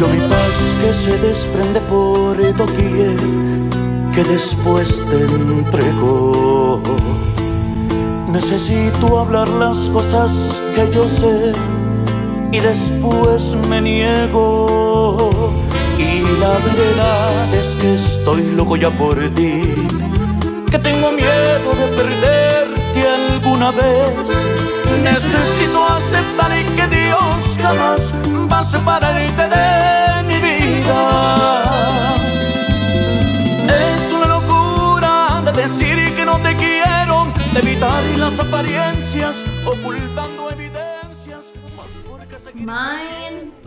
Yo 0.00 0.08
mi 0.08 0.20
paz 0.28 0.56
que 0.80 0.92
se 0.92 1.18
desprende 1.18 1.80
por 1.82 2.36
doquier, 2.56 3.16
que 4.14 4.24
después 4.24 5.02
te 5.10 5.24
entrego. 5.24 6.82
Necesito 8.32 9.18
hablar 9.18 9.48
las 9.48 9.88
cosas 9.90 10.60
que 10.74 10.88
yo 10.94 11.08
sé 11.08 11.52
y 12.52 12.58
después 12.58 13.54
me 13.68 13.80
niego. 13.80 15.29
La 16.40 16.48
verdad 16.48 17.54
es 17.54 17.66
que 17.80 17.94
estoy 17.94 18.42
loco 18.56 18.74
ya 18.74 18.88
por 18.88 19.14
ti, 19.34 19.74
que 20.70 20.78
tengo 20.78 21.12
miedo 21.12 21.70
de 21.80 21.86
perderte 21.98 23.00
alguna 23.08 23.70
vez. 23.70 24.10
Necesito 25.02 25.84
aceptar 25.84 26.52
que 26.76 26.86
Dios 26.96 27.58
jamás 27.60 28.14
va 28.50 28.60
a 28.60 28.64
separarte 28.64 29.42
de 29.54 30.22
mi 30.28 30.36
vida. 30.48 31.00
Es 33.66 34.12
una 34.14 34.26
locura 34.26 35.42
de 35.44 35.52
decir 35.52 36.16
que 36.16 36.24
no 36.24 36.38
te 36.40 36.56
quiero, 36.56 37.26
de 37.52 37.60
evitar 37.60 38.02
las 38.16 38.38
apariencias, 38.38 39.44
ocultando 39.66 40.50
evidencias. 40.50 41.52
Seguir 42.42 42.64
Mine 42.66 43.59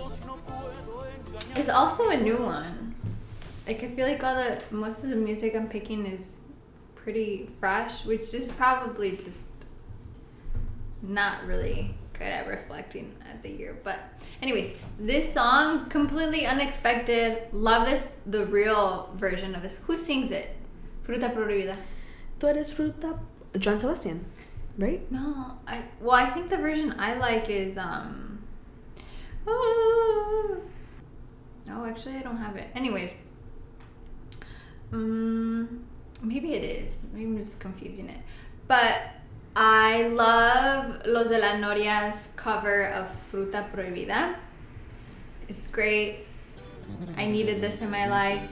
is 1.58 1.70
also 1.70 2.10
a 2.10 2.18
new 2.18 2.38
one. 2.38 2.96
Like 3.68 3.84
I 3.84 3.90
feel 3.90 4.08
like 4.08 4.24
all 4.24 4.36
the 4.36 4.62
most 4.72 5.04
of 5.04 5.10
the 5.10 5.16
music 5.16 5.56
I'm 5.56 5.70
picking 5.70 6.06
is 6.06 6.42
pretty 6.96 7.50
fresh, 7.60 8.06
which 8.06 8.34
is 8.34 8.52
probably 8.52 9.18
just 9.18 9.42
not 11.02 11.46
really 11.46 11.94
good 12.14 12.28
at 12.28 12.48
reflecting 12.48 13.14
at 13.30 13.42
the 13.44 13.50
year. 13.50 13.78
But 13.84 14.00
anyways, 14.42 14.76
this 15.00 15.34
song 15.34 15.90
completely 15.90 16.46
unexpected. 16.46 17.44
Love 17.52 17.88
this 17.88 18.10
the 18.26 18.46
real 18.48 19.10
version 19.16 19.56
of 19.56 19.64
this. 19.64 19.80
Who 19.84 19.98
sings 19.98 20.32
it? 20.32 20.50
Fruta 21.06 21.34
prohibida. 21.34 21.76
Tú 22.40 22.50
eres 22.50 22.70
fruta. 22.74 23.20
John 23.60 23.80
Sebastian, 23.80 24.26
right? 24.80 25.10
No, 25.12 25.60
I 25.68 25.84
well 26.02 26.16
I 26.16 26.30
think 26.32 26.50
the 26.50 26.58
version 26.58 26.96
I 26.98 27.14
like 27.16 27.50
is 27.50 27.78
um 27.78 28.44
Oh, 31.70 31.86
actually 31.86 32.16
I 32.16 32.22
don't 32.22 32.38
have 32.38 32.56
it. 32.56 32.68
Anyways. 32.76 33.12
Um 34.92 35.86
maybe 36.22 36.54
it 36.54 36.64
is. 36.64 36.92
Maybe 37.14 37.26
I'm 37.26 37.38
just 37.38 37.60
confusing 37.60 38.10
it. 38.10 38.20
But 38.68 39.00
I 39.56 40.08
love 40.08 41.06
Los 41.06 41.30
de 41.30 41.38
la 41.38 41.54
Noria's 41.56 42.34
cover 42.36 42.88
of 42.88 43.08
Fruta 43.32 43.70
Prohibida. 43.72 44.36
It's 45.48 45.68
great. 45.68 46.26
I 47.18 47.26
needed 47.26 47.62
this 47.62 47.82
in 47.82 47.92
my 47.92 48.08
life. 48.08 48.50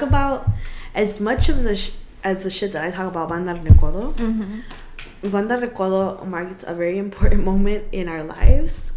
Talk 0.00 0.08
about 0.08 0.48
as 0.94 1.20
much 1.20 1.50
of 1.50 1.62
the 1.62 1.76
sh- 1.76 1.92
as 2.24 2.42
the 2.42 2.50
shit 2.50 2.72
that 2.72 2.82
I 2.82 2.90
talk 2.90 3.08
about 3.08 3.28
Banda 3.28 3.52
Recodo. 3.52 4.14
Mm-hmm. 4.14 5.28
Banda 5.30 5.60
Recodo 5.60 6.26
marked 6.26 6.64
a 6.66 6.72
very 6.72 6.96
important 6.96 7.44
moment 7.50 7.84
in 7.92 8.08
our 8.08 8.24
lives. 8.24 8.92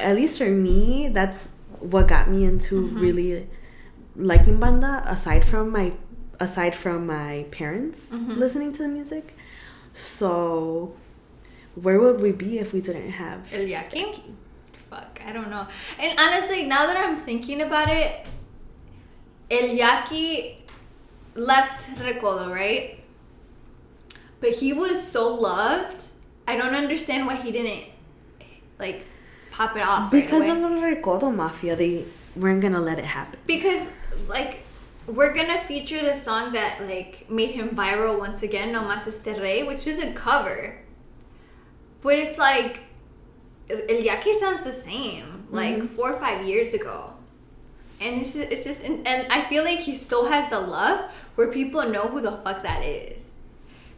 At 0.00 0.16
least 0.16 0.38
for 0.38 0.50
me, 0.50 1.08
that's 1.08 1.50
what 1.78 2.08
got 2.08 2.28
me 2.28 2.42
into 2.42 2.88
mm-hmm. 2.88 3.00
really 3.00 3.48
liking 4.16 4.58
banda. 4.58 5.04
Aside 5.06 5.44
from 5.44 5.70
my, 5.70 5.92
aside 6.40 6.74
from 6.74 7.06
my 7.06 7.46
parents 7.52 8.10
mm-hmm. 8.10 8.32
listening 8.32 8.72
to 8.72 8.82
the 8.82 8.88
music, 8.88 9.36
so 9.94 10.92
where 11.76 12.00
would 12.00 12.20
we 12.20 12.32
be 12.32 12.58
if 12.58 12.72
we 12.72 12.80
didn't 12.80 13.12
have 13.12 13.48
El? 13.54 13.68
Fuck, 14.90 15.20
I 15.24 15.30
don't 15.30 15.50
know. 15.50 15.68
And 16.00 16.18
honestly, 16.18 16.66
now 16.66 16.86
that 16.86 16.96
I'm 16.96 17.16
thinking 17.16 17.62
about 17.62 17.88
it, 17.88 18.26
El 19.50 19.70
Yaki 19.76 20.56
left 21.34 21.88
Recodo, 21.98 22.50
right? 22.52 22.98
But 24.40 24.50
he 24.50 24.72
was 24.72 25.02
so 25.06 25.34
loved. 25.34 26.04
I 26.46 26.56
don't 26.56 26.74
understand 26.74 27.26
why 27.26 27.36
he 27.36 27.52
didn't 27.52 27.84
like 28.78 29.04
pop 29.50 29.76
it 29.76 29.82
off. 29.82 30.12
right 30.12 30.22
Because 30.22 30.48
away. 30.48 30.62
of 30.62 30.70
the 30.70 30.76
Recodo 30.86 31.34
Mafia, 31.34 31.76
they 31.76 32.04
weren't 32.36 32.60
gonna 32.62 32.80
let 32.80 32.98
it 32.98 33.04
happen. 33.04 33.38
because 33.46 33.86
like 34.28 34.60
we're 35.06 35.34
gonna 35.34 35.60
feature 35.64 36.00
the 36.00 36.14
song 36.14 36.52
that 36.52 36.82
like 36.82 37.28
made 37.30 37.50
him 37.50 37.70
viral 37.70 38.18
once 38.18 38.42
again, 38.42 38.72
No 38.72 38.82
Mas 38.82 39.06
Este 39.08 39.38
Rey, 39.40 39.62
which 39.64 39.86
is 39.86 39.98
a 39.98 40.12
cover. 40.12 40.78
But 42.02 42.14
it's 42.16 42.38
like 42.38 42.80
El 43.68 44.00
Yaki 44.02 44.38
sounds 44.40 44.64
the 44.64 44.72
same, 44.72 45.46
like 45.50 45.76
mm-hmm. 45.76 45.86
four 45.86 46.12
or 46.14 46.20
five 46.20 46.46
years 46.46 46.72
ago. 46.74 47.12
And 48.00 48.22
it's 48.22 48.32
just, 48.32 48.50
it's 48.50 48.64
just 48.64 48.82
and, 48.84 49.06
I 49.06 49.42
feel 49.48 49.64
like 49.64 49.78
he 49.80 49.94
still 49.94 50.26
has 50.26 50.50
the 50.50 50.58
love 50.58 51.10
where 51.34 51.52
people 51.52 51.86
know 51.88 52.02
who 52.02 52.20
the 52.20 52.32
fuck 52.32 52.62
that 52.62 52.84
is. 52.84 53.36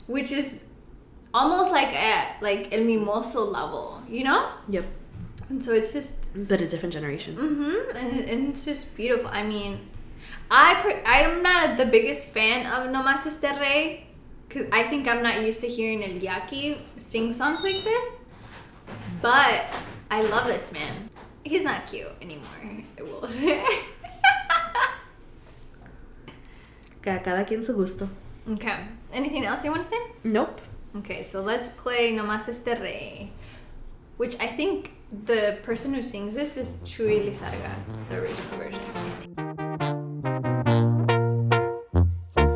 Which 0.07 0.33
is 0.33 0.59
almost 1.33 1.71
like 1.71 1.89
at 1.95 2.43
like 2.43 2.73
El 2.73 2.81
Mimoso 2.81 3.51
level, 3.51 4.03
you 4.09 4.25
know? 4.25 4.51
Yep. 4.69 4.85
And 5.49 5.65
so 5.65 5.73
it's 5.73 5.93
just 5.93 6.31
But 6.49 6.61
a 6.61 6.67
different 6.67 6.93
generation. 6.93 7.37
Mm-hmm. 7.37 7.97
And, 7.97 8.21
and 8.29 8.49
it's 8.55 8.65
just 8.65 8.95
beautiful. 8.97 9.29
I 9.29 9.43
mean, 9.43 9.89
I 10.51 10.75
pre- 10.83 11.03
I'm 11.07 11.43
not 11.43 11.77
the 11.77 11.87
biggest 11.87 12.31
fan 12.31 12.67
of 12.67 12.91
No 12.91 13.03
Mas 13.03 13.27
Este 13.27 13.59
Rey 13.61 14.07
because 14.49 14.67
I 14.73 14.83
think 14.85 15.09
I'm 15.09 15.23
not 15.23 15.43
used 15.43 15.61
to 15.61 15.69
hearing 15.69 16.03
El 16.03 16.21
Yaki 16.21 16.79
sing 16.99 17.33
songs 17.33 17.63
like 17.63 17.85
this. 17.85 18.09
But 19.23 19.65
I 20.11 20.21
love 20.23 20.47
this 20.47 20.71
man. 20.73 21.09
He's 21.45 21.63
not 21.63 21.87
cute 21.87 22.09
anymore. 22.21 22.85
I 22.99 23.03
will 23.03 23.29
say. 23.29 23.65
Ca- 27.03 27.23
Cada 27.23 27.45
quien 27.45 27.63
su 27.65 27.75
gusto. 27.75 28.09
okay. 28.55 28.87
Anything 29.13 29.45
else 29.45 29.63
you 29.65 29.71
want 29.71 29.85
to 29.85 29.89
say? 29.91 29.99
Nope. 30.25 30.61
Okay, 30.99 31.27
so 31.29 31.41
let's 31.43 31.69
play 31.71 32.13
No 32.13 32.23
Mas 32.25 32.49
Este 32.49 32.79
Rey, 32.81 33.31
which 34.19 34.37
I 34.41 34.47
think 34.47 34.91
the 35.27 35.59
person 35.65 35.93
who 35.95 36.03
sings 36.03 36.35
this 36.35 36.57
is 36.57 36.75
Chuy 36.85 37.21
Lizárraga, 37.27 37.75
the 38.09 38.17
original 38.21 38.59
version. 38.59 38.83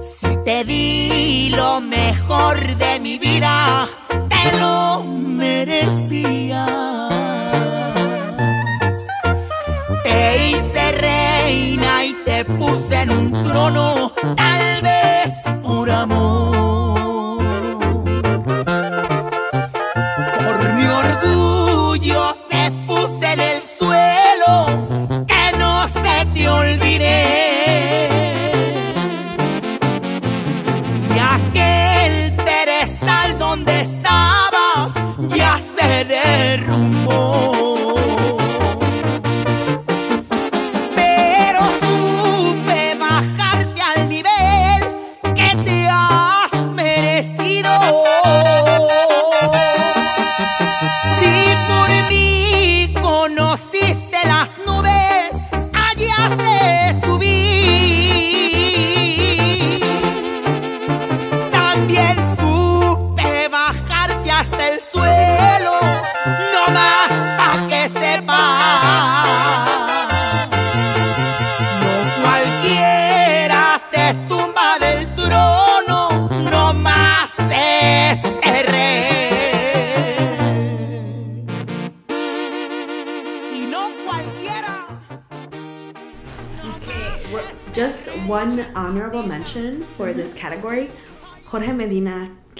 Si 0.03 0.37
te 0.45 0.65
di 0.65 1.51
lo 1.57 1.81
mejor 1.81 2.57
de 2.79 2.99
mi 3.01 3.19
vida, 3.19 3.89
te 4.29 4.53
lo 4.61 5.03
te 5.03 7.16
puse 12.67 12.95
en 13.03 13.11
un 13.11 13.33
trono, 13.33 14.13
tal 14.37 14.83
vez 14.83 14.96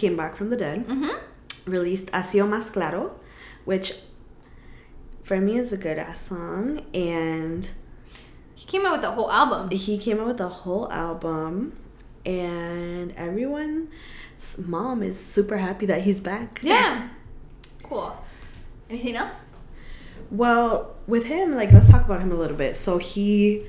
came 0.07 0.17
back 0.17 0.37
from 0.37 0.51
the 0.51 0.57
dead, 0.57 0.87
mm-hmm. 0.87 1.71
released 1.71 2.07
Así 2.13 2.41
o 2.41 2.47
Más 2.47 2.73
Claro, 2.73 3.19
which 3.65 3.95
for 5.25 5.41
me 5.41 5.57
is 5.57 5.73
a 5.73 5.77
good 5.77 5.99
ass 5.99 6.21
song, 6.21 6.83
and 6.95 7.71
He 8.55 8.67
came 8.67 8.87
out 8.87 8.93
with 8.93 9.03
the 9.03 9.11
whole 9.11 9.31
album. 9.31 9.71
he 9.71 9.99
came 9.99 10.21
out 10.21 10.29
with 10.29 10.41
a 10.41 10.49
whole 10.49 10.87
album, 10.93 11.73
and 12.25 13.13
everyone's 13.17 13.89
mom 14.59 15.03
is 15.03 15.19
super 15.19 15.57
happy 15.59 15.87
that 15.87 16.03
he's 16.03 16.21
back. 16.21 16.61
Yeah. 16.63 17.09
Cool. 17.83 18.17
Anything 18.91 19.15
else? 19.15 19.37
Well, 20.29 20.97
with 21.07 21.27
him, 21.27 21.55
like, 21.55 21.71
let's 21.71 21.89
talk 21.89 22.05
about 22.05 22.21
him 22.21 22.33
a 22.33 22.35
little 22.35 22.57
bit. 22.57 22.75
So 22.77 22.99
he, 22.99 23.63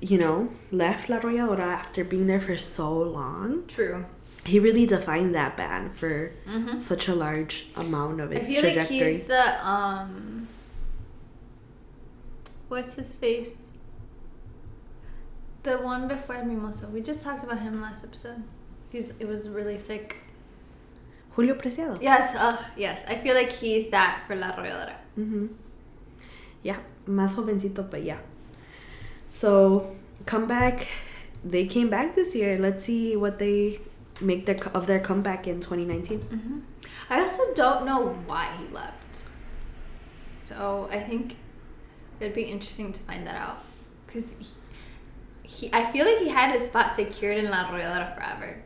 you 0.00 0.18
know, 0.18 0.48
left 0.72 1.08
La 1.08 1.20
Arrolladora 1.20 1.60
after 1.60 2.02
being 2.02 2.26
there 2.26 2.40
for 2.40 2.56
so 2.56 2.92
long. 3.00 3.64
True. 3.68 4.06
He 4.44 4.58
really 4.58 4.86
defined 4.86 5.34
that 5.34 5.56
band 5.56 5.96
for 5.96 6.32
Mhm. 6.46 6.80
such 6.80 7.08
a 7.08 7.14
large 7.14 7.68
amount 7.76 8.20
of 8.20 8.32
its 8.32 8.48
I 8.48 8.52
feel 8.62 8.76
like 8.76 8.88
he's 8.88 9.24
the 9.24 9.66
um. 9.66 10.48
What's 12.68 12.94
his 12.94 13.08
face? 13.16 13.70
The 15.62 15.76
one 15.78 16.08
before 16.08 16.36
Mimoso. 16.36 16.90
We 16.90 17.00
just 17.02 17.22
talked 17.22 17.44
about 17.44 17.58
him 17.60 17.82
last 17.82 18.04
episode. 18.04 18.42
He's 18.90 19.10
it 19.18 19.26
was 19.28 19.48
really 19.48 19.78
sick. 19.78 20.16
Julio 21.32 21.54
Preciado. 21.54 21.98
Yes, 22.00 22.34
ugh, 22.38 22.58
yes. 22.76 23.04
I 23.06 23.16
feel 23.18 23.34
like 23.34 23.52
he's 23.52 23.90
that 23.90 24.22
for 24.26 24.34
La 24.36 24.52
Arrolladora. 24.52 24.94
Mm-hmm. 25.18 25.46
Yeah, 26.62 26.78
más 27.06 27.34
jovencito, 27.36 27.88
but 27.88 28.02
yeah. 28.02 28.18
So, 29.28 29.94
comeback. 30.26 30.86
They 31.44 31.64
came 31.66 31.88
back 31.88 32.14
this 32.14 32.34
year. 32.34 32.56
Let's 32.56 32.84
see 32.84 33.16
what 33.16 33.38
they 33.38 33.80
make 34.20 34.46
their 34.46 34.56
of 34.74 34.86
their 34.86 35.00
comeback 35.00 35.46
in 35.46 35.60
2019. 35.60 36.64
I 37.08 37.20
also 37.20 37.42
don't 37.54 37.84
know 37.84 38.08
why 38.26 38.50
he 38.58 38.72
left. 38.74 38.94
So 40.48 40.88
I 40.90 40.98
think 40.98 41.36
it'd 42.20 42.34
be 42.34 42.42
interesting 42.42 42.92
to 42.92 43.00
find 43.02 43.26
that 43.26 43.36
out. 43.36 43.62
Because 44.06 44.24
he, 44.38 44.46
he, 45.42 45.70
I 45.72 45.90
feel 45.92 46.04
like 46.06 46.18
he 46.18 46.28
had 46.28 46.52
his 46.52 46.66
spot 46.66 46.94
secured 46.96 47.36
in 47.38 47.50
La 47.50 47.66
Arrolladora 47.66 48.14
forever. 48.14 48.56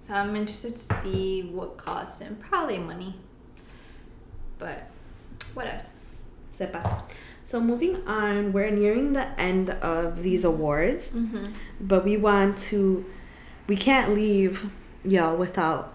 So 0.00 0.14
I'm 0.14 0.34
interested 0.36 0.76
to 0.76 1.00
see 1.02 1.50
what 1.52 1.76
caused 1.76 2.22
him. 2.22 2.36
Probably 2.36 2.78
money. 2.78 3.16
But 4.58 4.88
what 5.54 5.66
else? 5.66 5.82
Sepa. 6.56 7.02
So 7.42 7.60
moving 7.60 8.06
on, 8.06 8.52
we're 8.52 8.70
nearing 8.70 9.12
the 9.12 9.28
end 9.38 9.70
of 9.70 10.22
these 10.22 10.42
awards, 10.44 11.10
Mhm. 11.10 11.52
but 11.80 12.04
we 12.04 12.16
want 12.16 12.56
to, 12.70 13.04
we 13.68 13.76
can't 13.76 14.14
leave 14.14 14.70
y'all 15.06 15.36
without 15.36 15.94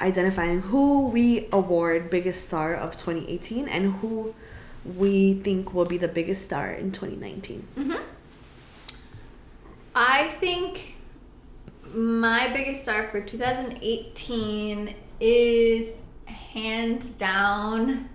identifying 0.00 0.60
who 0.60 1.08
we 1.08 1.48
award 1.52 2.10
biggest 2.10 2.46
star 2.46 2.74
of 2.74 2.96
2018 2.96 3.68
and 3.68 3.94
who 3.94 4.34
we 4.84 5.34
think 5.34 5.72
will 5.74 5.84
be 5.84 5.96
the 5.96 6.08
biggest 6.08 6.44
star 6.44 6.70
in 6.70 6.92
2019. 6.92 7.66
Mm-hmm. 7.76 8.02
I 9.94 10.28
think 10.40 10.94
my 11.94 12.52
biggest 12.52 12.82
star 12.82 13.08
for 13.08 13.20
2018 13.20 14.94
is 15.20 16.02
hands 16.26 17.10
down 17.12 18.08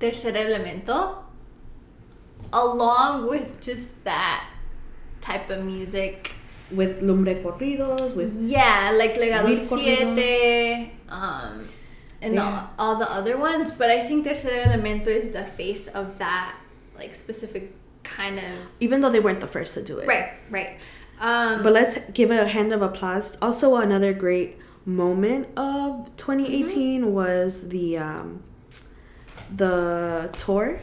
Tercer 0.00 0.32
Elemento, 0.32 1.18
along 2.52 3.28
with 3.28 3.60
just 3.60 4.04
that 4.04 4.48
type 5.20 5.50
of 5.50 5.64
music. 5.64 6.32
With 6.70 7.00
Lumbre 7.02 7.36
Corridos, 7.42 8.14
with 8.16 8.34
Yeah, 8.40 8.92
like 8.96 9.14
Legado. 9.14 9.54
Siete, 9.56 10.90
um, 11.08 11.68
and 12.20 12.34
Yeah. 12.34 12.66
all, 12.78 12.94
all 12.94 12.96
the 12.98 13.10
other 13.10 13.36
ones. 13.38 13.70
But 13.70 13.88
I 13.90 14.04
think 14.06 14.26
Tercer 14.26 14.64
Elemento 14.66 15.06
is 15.08 15.30
the 15.30 15.44
face 15.44 15.86
of 15.88 16.18
that, 16.18 16.54
like 16.98 17.14
specific 17.14 17.72
kind 18.02 18.38
of. 18.38 18.44
even 18.80 19.00
though 19.00 19.10
they 19.10 19.20
weren't 19.20 19.40
the 19.40 19.46
first 19.46 19.74
to 19.74 19.82
do 19.82 19.98
it. 19.98 20.06
Right, 20.08 20.30
right. 20.50 20.70
Um, 21.20 21.62
But 21.62 21.72
let's 21.72 21.98
give 22.12 22.30
a 22.30 22.46
hand 22.46 22.72
of 22.72 22.82
applause. 22.82 23.38
Also, 23.40 23.76
another 23.76 24.12
great 24.12 24.58
moment 24.84 25.48
of 25.56 26.10
2018 26.16 27.02
Mm-hmm. 27.02 27.12
was 27.12 27.68
the 27.68 27.98
um, 27.98 28.42
the 29.54 30.30
tour. 30.36 30.80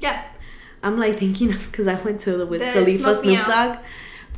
yeah, 0.00 0.24
I'm 0.82 0.98
like 0.98 1.18
thinking 1.18 1.52
of 1.52 1.70
because 1.70 1.86
I 1.86 1.94
went 2.02 2.20
to 2.20 2.36
the 2.36 2.46
with 2.46 2.60
The 2.60 2.72
Khalifa 2.72 3.14
Snoop. 3.16 3.46
Dogg. 3.46 3.78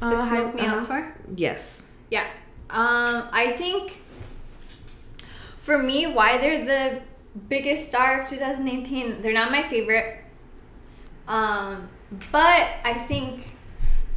The 0.02 0.16
uh, 0.16 0.26
hi- 0.26 0.36
Smoke 0.36 0.54
Me 0.54 0.62
Out 0.62 0.78
uh-huh. 0.78 0.86
tour. 0.86 1.14
Yes. 1.36 1.86
Yeah. 2.10 2.26
Um, 2.70 3.28
I 3.32 3.54
think 3.56 4.00
for 5.58 5.78
me, 5.78 6.06
why 6.06 6.38
they're 6.38 6.64
the 6.64 7.02
biggest 7.48 7.88
star 7.88 8.22
of 8.22 8.28
2018, 8.28 9.22
they're 9.22 9.32
not 9.32 9.52
my 9.52 9.62
favorite. 9.62 10.18
Um, 11.28 11.88
but 12.32 12.68
I 12.84 13.04
think 13.06 13.52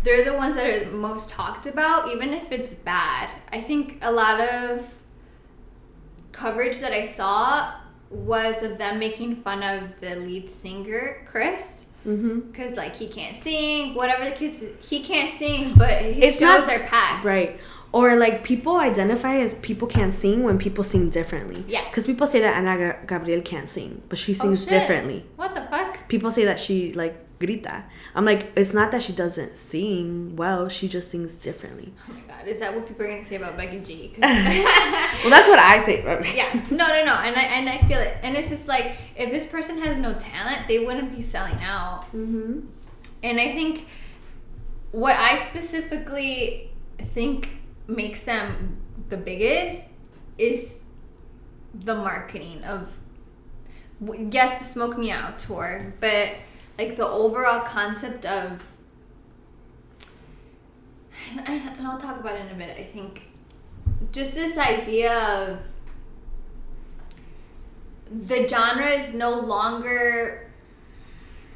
they're 0.03 0.25
the 0.25 0.33
ones 0.33 0.55
that 0.55 0.65
are 0.65 0.89
most 0.91 1.29
talked 1.29 1.67
about, 1.67 2.09
even 2.11 2.33
if 2.33 2.51
it's 2.51 2.73
bad. 2.73 3.29
I 3.51 3.61
think 3.61 3.99
a 4.01 4.11
lot 4.11 4.41
of 4.41 4.87
coverage 6.31 6.79
that 6.79 6.93
I 6.93 7.05
saw 7.05 7.75
was 8.09 8.63
of 8.63 8.77
them 8.77 8.97
making 8.97 9.37
fun 9.37 9.61
of 9.61 9.99
the 9.99 10.15
lead 10.15 10.49
singer, 10.49 11.25
Chris. 11.27 11.74
Mm-hmm. 12.05 12.39
Because 12.51 12.73
like 12.75 12.95
he 12.95 13.07
can't 13.07 13.41
sing, 13.41 13.95
whatever 13.95 14.25
the 14.25 14.31
case, 14.35 14.63
he 14.81 15.03
can't 15.03 15.31
sing, 15.37 15.73
but 15.75 15.89
his 16.03 16.17
It's 16.23 16.39
shows 16.39 16.67
not- 16.67 16.69
are 16.69 16.79
packed. 16.83 17.25
Right. 17.25 17.59
Or 17.91 18.15
like 18.17 18.43
people 18.43 18.75
identify 18.77 19.37
as 19.37 19.53
people 19.55 19.87
can't 19.87 20.13
sing 20.13 20.43
when 20.43 20.57
people 20.57 20.83
sing 20.83 21.09
differently. 21.09 21.63
Yeah. 21.67 21.85
Because 21.85 22.03
people 22.03 22.27
say 22.27 22.41
that 22.41 22.55
Ana 22.57 22.97
Gabriel 23.07 23.41
can't 23.41 23.69
sing, 23.69 24.01
but 24.09 24.17
she 24.17 24.33
Oh, 24.33 24.35
sings 24.35 24.61
shit. 24.61 24.69
differently. 24.69 25.25
What 25.37 25.55
the 25.55 25.61
fuck? 25.61 26.07
People 26.09 26.29
say 26.29 26.43
that 26.45 26.59
she 26.59 26.91
like 26.93 27.24
grita. 27.39 27.83
I'm 28.13 28.25
like, 28.25 28.51
it's 28.55 28.73
not 28.73 28.91
that 28.91 29.01
she 29.01 29.13
doesn't 29.13 29.57
sing 29.57 30.35
well. 30.35 30.69
She 30.69 30.87
just 30.87 31.11
sings 31.11 31.41
differently. 31.41 31.93
Oh 32.09 32.13
my 32.13 32.21
god, 32.21 32.47
is 32.47 32.59
that 32.59 32.75
what 32.75 32.87
people 32.87 33.05
are 33.05 33.09
gonna 33.09 33.25
say 33.25 33.35
about 33.35 33.57
Becky 33.57 33.79
G? 33.79 34.13
Well, 34.21 35.29
that's 35.29 35.47
what 35.47 35.59
I 35.59 35.81
think. 35.81 36.05
yeah, 36.35 36.51
no, 36.69 36.87
no, 36.87 37.05
no, 37.05 37.13
and 37.15 37.35
I 37.35 37.43
and 37.43 37.69
I 37.69 37.79
feel 37.87 37.99
it, 37.99 38.17
and 38.21 38.35
it's 38.35 38.49
just 38.49 38.67
like 38.67 38.97
if 39.15 39.31
this 39.31 39.47
person 39.47 39.77
has 39.79 39.97
no 39.97 40.13
talent, 40.19 40.67
they 40.67 40.85
wouldn't 40.85 41.15
be 41.15 41.23
selling 41.23 41.57
out. 41.63 42.05
Mm-hmm. 42.13 42.59
And 43.23 43.39
I 43.39 43.53
think 43.53 43.87
what 44.91 45.15
I 45.15 45.37
specifically 45.39 46.71
think 47.13 47.49
makes 47.87 48.23
them 48.23 48.77
the 49.09 49.17
biggest 49.17 49.89
is 50.37 50.79
the 51.73 51.95
marketing 51.95 52.63
of 52.63 52.87
yes, 54.31 54.59
the 54.59 54.65
Smoke 54.65 54.97
Me 54.97 55.11
Out 55.11 55.39
tour, 55.39 55.93
but 55.99 56.33
like 56.77 56.95
the 56.95 57.07
overall 57.07 57.61
concept 57.61 58.25
of 58.25 58.61
and, 61.47 61.87
I'll 61.87 61.97
talk 61.97 62.19
about 62.19 62.35
it 62.35 62.45
in 62.45 62.51
a 62.51 62.55
minute. 62.55 62.77
I 62.79 62.83
think 62.83 63.23
just 64.11 64.33
this 64.33 64.57
idea 64.57 65.13
of 65.13 65.59
the 68.27 68.47
genre 68.47 68.89
is 68.89 69.13
no 69.13 69.39
longer 69.39 70.49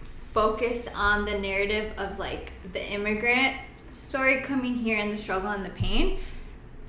focused 0.03 0.89
on 0.95 1.25
the 1.25 1.37
narrative 1.37 1.93
of 1.97 2.17
like 2.19 2.51
the 2.73 2.91
immigrant 2.91 3.55
story 3.91 4.41
coming 4.41 4.75
here 4.75 4.97
and 4.99 5.11
the 5.11 5.17
struggle 5.17 5.51
and 5.51 5.65
the 5.65 5.69
pain. 5.69 6.19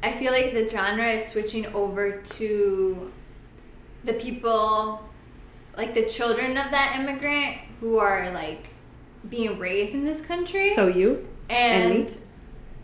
I 0.02 0.12
feel 0.12 0.32
like 0.32 0.52
the 0.54 0.68
genre 0.68 1.06
is 1.06 1.30
switching 1.30 1.66
over 1.66 2.22
to 2.22 3.12
the 4.04 4.14
people, 4.14 5.06
like 5.76 5.94
the 5.94 6.06
children 6.06 6.56
of 6.56 6.70
that 6.70 6.98
immigrant 6.98 7.58
who 7.80 7.98
are 7.98 8.30
like 8.30 8.68
being 9.28 9.58
raised 9.58 9.94
in 9.94 10.04
this 10.04 10.20
country 10.20 10.74
So 10.74 10.86
you 10.86 11.26
and, 11.48 11.92
And 11.92 12.18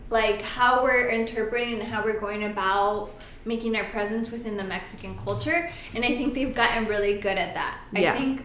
like 0.09 0.41
how 0.41 0.83
we're 0.83 1.09
interpreting 1.09 1.73
and 1.73 1.83
how 1.83 2.03
we're 2.03 2.19
going 2.19 2.45
about 2.45 3.11
making 3.45 3.75
our 3.75 3.85
presence 3.85 4.29
within 4.29 4.57
the 4.57 4.63
Mexican 4.63 5.17
culture. 5.19 5.69
And 5.95 6.03
I 6.03 6.09
think 6.09 6.33
they've 6.33 6.53
gotten 6.53 6.85
really 6.85 7.17
good 7.17 7.37
at 7.37 7.53
that. 7.53 7.79
Yeah. 7.93 8.13
I 8.13 8.17
think 8.17 8.43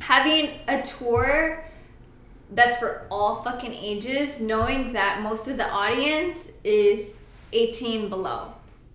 having 0.00 0.52
a 0.68 0.82
tour 0.82 1.64
that's 2.50 2.78
for 2.78 3.06
all 3.10 3.42
fucking 3.42 3.72
ages, 3.74 4.40
knowing 4.40 4.92
that 4.94 5.22
most 5.22 5.48
of 5.48 5.56
the 5.56 5.68
audience 5.68 6.50
is 6.64 7.14
18 7.52 8.08
below 8.08 8.52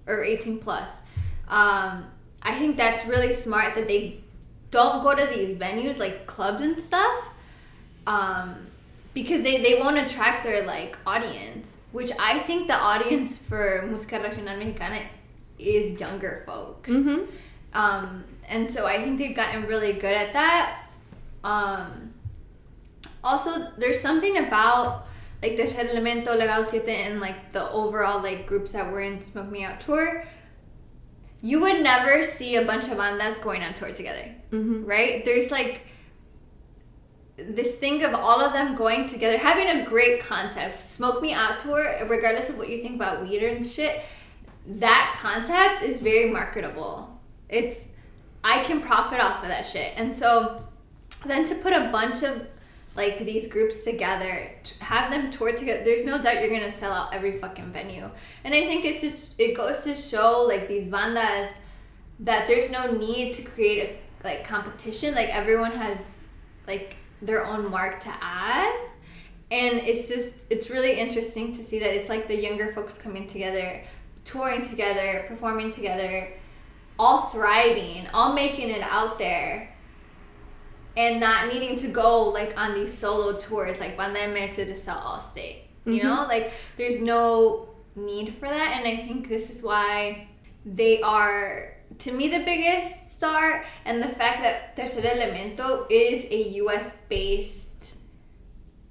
or 0.07 0.23
18 0.23 0.59
plus. 0.59 0.89
Um, 1.47 2.05
I 2.41 2.57
think 2.57 2.77
that's 2.77 3.07
really 3.07 3.33
smart 3.33 3.75
that 3.75 3.87
they 3.87 4.22
don't 4.73 5.03
go 5.03 5.15
to 5.15 5.25
these 5.33 5.55
venues 5.55 5.97
like 5.97 6.25
clubs 6.25 6.61
and 6.63 6.79
stuff 6.81 7.15
um, 8.07 8.55
because 9.13 9.43
they, 9.43 9.61
they 9.61 9.79
won't 9.79 9.97
attract 9.97 10.43
their 10.43 10.65
like 10.65 10.97
audience 11.05 11.77
which 11.91 12.11
i 12.19 12.39
think 12.39 12.67
the 12.67 12.79
audience 12.91 13.37
for 13.37 13.87
música 13.91 14.21
regional 14.27 14.57
mexicana 14.57 15.01
is 15.59 15.99
younger 15.99 16.43
folks 16.47 16.91
Mm-hmm. 16.91 17.19
um, 17.81 18.23
and 18.49 18.69
so 18.73 18.85
i 18.85 18.97
think 19.01 19.19
they've 19.19 19.35
gotten 19.35 19.67
really 19.67 19.93
good 19.93 20.17
at 20.25 20.33
that 20.33 20.65
um, 21.43 22.13
also 23.23 23.51
there's 23.77 23.99
something 23.99 24.37
about 24.37 25.05
like 25.43 25.57
the 25.57 25.63
elemento 25.63 26.27
Legado 26.39 26.65
Siete 26.65 26.95
and 27.07 27.19
like 27.19 27.51
the 27.51 27.69
overall 27.71 28.23
like 28.23 28.47
groups 28.47 28.71
that 28.71 28.89
were 28.91 29.01
in 29.01 29.21
smoke 29.29 29.51
me 29.51 29.63
out 29.65 29.81
tour 29.81 30.25
you 31.45 31.59
would 31.59 31.81
never 31.83 32.23
see 32.23 32.55
a 32.55 32.65
bunch 32.65 32.85
of 32.87 32.97
bandas 32.97 33.41
going 33.43 33.61
on 33.61 33.73
tour 33.73 33.91
together 33.93 34.25
Mm-hmm. 34.51 34.85
right? 34.85 35.25
There's 35.25 35.51
like 35.51 35.81
this 37.35 37.75
thing 37.75 38.03
of 38.03 38.13
all 38.13 38.39
of 38.39 38.53
them 38.53 38.75
going 38.75 39.07
together, 39.09 39.37
having 39.37 39.67
a 39.81 39.83
great 39.89 40.21
concept. 40.23 40.75
Smoke 40.75 41.21
Me 41.21 41.33
Out 41.33 41.57
tour, 41.59 41.83
regardless 42.07 42.49
of 42.49 42.57
what 42.59 42.69
you 42.69 42.81
think 42.83 42.95
about 42.95 43.23
weed 43.23 43.41
and 43.43 43.65
shit, 43.65 44.01
that 44.67 45.17
concept 45.19 45.83
is 45.83 45.99
very 45.99 46.29
marketable. 46.29 47.19
It's 47.49 47.81
I 48.43 48.63
can 48.63 48.81
profit 48.81 49.19
off 49.19 49.41
of 49.41 49.47
that 49.49 49.65
shit, 49.65 49.93
and 49.95 50.15
so 50.15 50.63
then 51.25 51.45
to 51.47 51.55
put 51.55 51.73
a 51.73 51.89
bunch 51.91 52.21
of 52.23 52.45
like 52.95 53.25
these 53.25 53.47
groups 53.47 53.83
together, 53.83 54.49
have 54.79 55.11
them 55.11 55.31
tour 55.31 55.53
together. 55.53 55.83
There's 55.83 56.05
no 56.05 56.21
doubt 56.21 56.41
you're 56.41 56.51
gonna 56.51 56.71
sell 56.71 56.91
out 56.91 57.13
every 57.13 57.37
fucking 57.39 57.71
venue, 57.71 58.09
and 58.43 58.53
I 58.53 58.61
think 58.61 58.85
it's 58.85 59.01
just 59.01 59.33
it 59.37 59.55
goes 59.55 59.79
to 59.81 59.95
show 59.95 60.43
like 60.47 60.67
these 60.67 60.87
bandas 60.87 61.49
that 62.19 62.47
there's 62.47 62.69
no 62.69 62.91
need 62.91 63.33
to 63.33 63.41
create 63.41 63.89
a 63.89 64.03
like 64.23 64.45
competition. 64.45 65.13
Like 65.13 65.29
everyone 65.29 65.71
has 65.71 65.99
like 66.67 66.95
their 67.21 67.45
own 67.45 67.69
mark 67.69 68.01
to 68.01 68.13
add. 68.21 68.73
And 69.51 69.77
it's 69.79 70.07
just 70.07 70.45
it's 70.49 70.69
really 70.69 70.99
interesting 70.99 71.53
to 71.53 71.61
see 71.61 71.79
that 71.79 71.93
it's 71.93 72.09
like 72.09 72.27
the 72.27 72.35
younger 72.35 72.73
folks 72.73 72.97
coming 72.97 73.27
together, 73.27 73.83
touring 74.23 74.67
together, 74.67 75.25
performing 75.27 75.71
together, 75.71 76.33
all 76.97 77.29
thriving, 77.29 78.07
all 78.13 78.33
making 78.33 78.69
it 78.69 78.81
out 78.81 79.19
there. 79.19 79.72
And 80.95 81.19
not 81.19 81.51
needing 81.51 81.77
to 81.79 81.87
go 81.87 82.29
like 82.29 82.57
on 82.57 82.75
these 82.75 82.95
solo 82.97 83.37
tours 83.39 83.79
like 83.79 83.97
Banda 83.97 84.27
MS 84.27 84.55
to 84.57 84.77
sell 84.77 84.97
all 84.99 85.19
state. 85.19 85.67
You 85.85 86.03
know? 86.03 86.17
Mm-hmm. 86.17 86.29
Like 86.29 86.51
there's 86.77 87.01
no 87.01 87.69
need 87.95 88.35
for 88.35 88.47
that 88.47 88.75
and 88.77 88.87
I 88.87 89.05
think 89.05 89.29
this 89.29 89.49
is 89.49 89.61
why 89.61 90.27
they 90.65 91.01
are 91.01 91.75
to 91.99 92.11
me 92.11 92.27
the 92.27 92.43
biggest 92.43 93.11
star 93.15 93.63
and 93.85 94.01
the 94.01 94.07
fact 94.07 94.43
that 94.43 94.75
Tercer 94.75 95.01
Elemento 95.01 95.85
is 95.89 96.25
a 96.25 96.49
US 96.61 96.91
based 97.09 97.97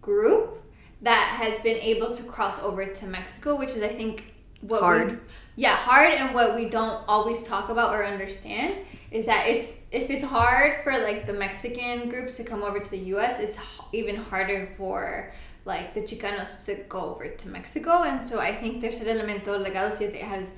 group 0.01 0.63
that 1.03 1.37
has 1.41 1.59
been 1.63 1.79
able 1.79 2.15
to 2.15 2.23
cross 2.25 2.61
over 2.61 2.87
to 2.87 3.07
Mexico, 3.07 3.59
which 3.59 3.71
is 3.71 3.83
I 3.83 3.89
think 3.89 4.25
what 4.61 4.81
we- 4.81 4.87
Hard. 4.87 5.21
yeah, 5.57 5.75
hard 5.75 6.11
and 6.13 6.35
what 6.35 6.55
we 6.55 6.69
don't 6.69 7.03
always 7.09 7.43
talk 7.43 7.69
about 7.71 7.95
or 7.95 8.05
understand 8.05 8.75
is 9.13 9.27
that 9.27 9.47
it's 9.49 9.71
if 9.91 10.09
it's 10.11 10.25
hard 10.25 10.83
for 10.85 10.93
like 11.09 11.27
the 11.27 11.33
Mexican 11.35 12.09
groups 12.09 12.37
to 12.39 12.45
come 12.45 12.63
over 12.63 12.81
to 12.81 12.91
the 12.91 13.03
US, 13.17 13.39
it's 13.41 13.59
h- 13.59 13.85
even 13.93 14.17
harder 14.17 14.69
for 14.77 15.33
like 15.65 15.95
the 15.95 16.01
Chicanos 16.01 16.65
to 16.67 16.75
go 16.89 17.01
over 17.15 17.29
to 17.29 17.49
Mexico 17.49 18.03
and 18.03 18.27
so 18.27 18.41
I 18.41 18.53
think 18.61 18.83
Tercer 18.83 19.05
Elemento 19.07 19.53
Legado 19.65 19.93
Siete 19.97 20.17
has 20.35 20.49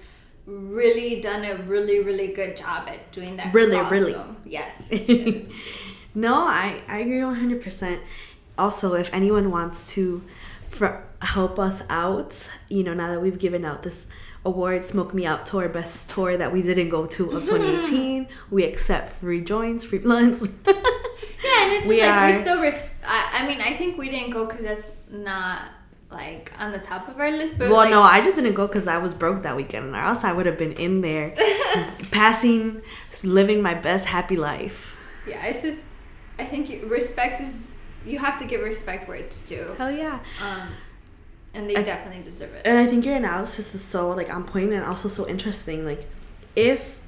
really 0.46 1.20
done 1.20 1.44
a 1.44 1.56
really 1.64 1.98
really 2.08 2.28
good 2.40 2.56
job 2.56 2.88
at 2.88 3.00
doing 3.12 3.36
that 3.38 3.52
Really, 3.52 3.78
really. 3.90 4.14
yes 4.44 4.90
no, 6.14 6.34
I, 6.46 6.82
I 6.88 6.98
agree 7.00 7.18
100%. 7.20 7.98
Also, 8.56 8.94
if 8.94 9.12
anyone 9.12 9.50
wants 9.50 9.92
to 9.94 10.22
fr- 10.68 11.02
help 11.22 11.58
us 11.58 11.82
out, 11.90 12.48
you 12.68 12.84
know, 12.84 12.94
now 12.94 13.10
that 13.12 13.20
we've 13.20 13.38
given 13.38 13.64
out 13.64 13.82
this 13.82 14.06
award, 14.44 14.84
Smoke 14.84 15.14
Me 15.14 15.24
Out 15.26 15.46
Tour, 15.46 15.68
best 15.68 16.08
tour 16.10 16.36
that 16.36 16.52
we 16.52 16.62
didn't 16.62 16.88
go 16.90 17.06
to 17.06 17.30
of 17.32 17.42
2018, 17.46 18.28
we 18.50 18.64
accept 18.64 19.14
free 19.20 19.40
joints, 19.40 19.84
free 19.84 19.98
blunts. 19.98 20.46
Yeah, 20.66 21.64
and 21.64 21.72
it's 21.74 21.86
We 21.92 22.00
like 22.00 22.10
are- 22.10 22.36
we 22.36 22.40
still. 22.42 22.60
Res- 22.62 22.90
I, 23.06 23.42
I 23.42 23.46
mean, 23.46 23.60
I 23.60 23.76
think 23.76 23.98
we 23.98 24.08
didn't 24.08 24.30
go 24.30 24.46
because 24.46 24.64
that's 24.64 24.86
not 25.10 25.62
like 26.10 26.52
on 26.58 26.72
the 26.72 26.78
top 26.78 27.06
of 27.08 27.20
our 27.20 27.30
list. 27.30 27.58
But 27.58 27.68
well, 27.68 27.80
like, 27.80 27.90
no, 27.90 28.00
I 28.02 28.22
just 28.22 28.36
didn't 28.38 28.54
go 28.54 28.66
because 28.66 28.88
I 28.88 28.96
was 28.96 29.12
broke 29.12 29.42
that 29.42 29.54
weekend, 29.54 29.94
or 29.94 29.98
else 29.98 30.24
I 30.24 30.32
would 30.32 30.46
have 30.46 30.56
been 30.56 30.72
in 30.72 31.02
there, 31.02 31.34
passing, 32.10 32.80
living 33.24 33.60
my 33.62 33.74
best 33.74 34.06
happy 34.06 34.36
life. 34.36 34.96
yeah, 35.28 35.44
it's 35.46 35.62
just. 35.62 35.82
I 36.38 36.44
think 36.44 36.70
you, 36.70 36.86
respect 36.86 37.40
is. 37.42 37.52
You 38.06 38.18
have 38.18 38.38
to 38.40 38.46
give 38.46 38.60
respect 38.62 39.06
where 39.06 39.16
it's 39.18 39.40
due. 39.42 39.74
Hell 39.78 39.90
yeah. 39.90 40.20
Um, 40.42 40.68
and 41.54 41.68
they 41.68 41.76
I- 41.76 41.82
definitely 41.82 42.22
deserve 42.30 42.52
it. 42.54 42.62
and 42.66 42.78
I 42.78 42.86
think 42.86 43.04
your 43.06 43.16
analysis 43.16 43.74
is 43.74 43.82
so 43.82 44.10
like 44.10 44.32
on 44.34 44.44
point 44.44 44.72
and 44.72 44.84
also 44.84 45.08
so 45.08 45.26
interesting. 45.28 45.84
Like, 45.84 46.08
if 46.56 46.98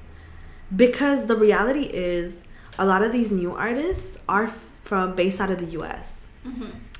because 0.75 1.27
the 1.27 1.35
reality 1.35 1.83
is 1.93 2.43
a 2.79 2.85
lot 2.85 3.01
of 3.03 3.11
these 3.11 3.31
new 3.31 3.53
artists 3.53 4.17
are 4.27 4.47
from 4.47 5.15
based 5.15 5.39
out 5.41 5.49
of 5.51 5.59
the 5.59 5.65
U.S. 5.79 6.27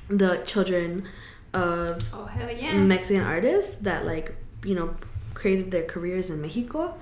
The 0.10 0.38
children 0.46 1.06
of 1.54 2.04
Oh 2.14 2.30
yeah! 2.56 2.74
Mexican 2.78 3.24
artists 3.24 3.76
that 3.78 4.06
like 4.06 4.36
you 4.64 4.76
know 4.76 4.96
created 5.34 5.72
their 5.72 5.84
careers 5.84 6.30
in 6.30 6.42
Mexico, 6.42 6.96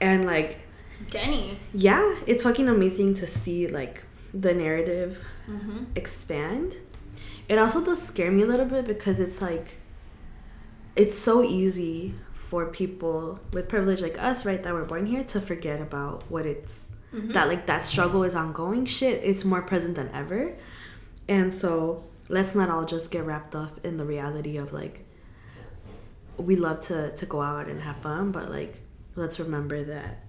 and 0.00 0.24
like 0.24 0.66
Jenni. 1.10 1.56
yeah, 1.74 2.16
it's 2.26 2.42
fucking 2.44 2.68
amazing 2.68 3.14
to 3.14 3.26
see 3.26 3.66
like 3.68 4.04
the 4.34 4.54
narrative 4.54 5.24
Mm-hmm. 5.50 5.84
expand. 5.96 6.76
It 7.48 7.58
also 7.58 7.84
does 7.84 8.00
scare 8.00 8.30
me 8.30 8.42
a 8.42 8.46
little 8.46 8.66
bit 8.66 8.84
because 8.86 9.20
it's 9.20 9.42
like 9.42 9.76
it's 10.96 11.16
so 11.16 11.42
easy 11.42 12.14
for 12.32 12.66
people 12.66 13.40
with 13.52 13.68
privilege 13.68 14.02
like 14.02 14.22
us, 14.22 14.44
right, 14.44 14.62
that 14.62 14.74
were 14.74 14.84
born 14.84 15.06
here 15.06 15.24
to 15.24 15.40
forget 15.40 15.80
about 15.80 16.22
what 16.30 16.44
it's 16.46 16.88
mm-hmm. 17.14 17.32
that 17.32 17.48
like 17.48 17.66
that 17.66 17.82
struggle 17.82 18.24
is 18.24 18.34
ongoing 18.34 18.84
shit. 18.84 19.22
It's 19.24 19.44
more 19.44 19.62
present 19.62 19.96
than 19.96 20.10
ever. 20.10 20.54
And 21.28 21.52
so 21.52 22.04
let's 22.28 22.54
not 22.54 22.70
all 22.70 22.84
just 22.84 23.10
get 23.10 23.24
wrapped 23.24 23.54
up 23.54 23.84
in 23.84 23.96
the 23.96 24.04
reality 24.04 24.56
of 24.56 24.72
like 24.72 25.04
we 26.36 26.56
love 26.56 26.80
to 26.80 27.10
to 27.14 27.26
go 27.26 27.40
out 27.40 27.68
and 27.68 27.80
have 27.80 27.96
fun, 27.98 28.32
but 28.32 28.50
like 28.50 28.80
let's 29.14 29.38
remember 29.38 29.84
that 29.84 30.24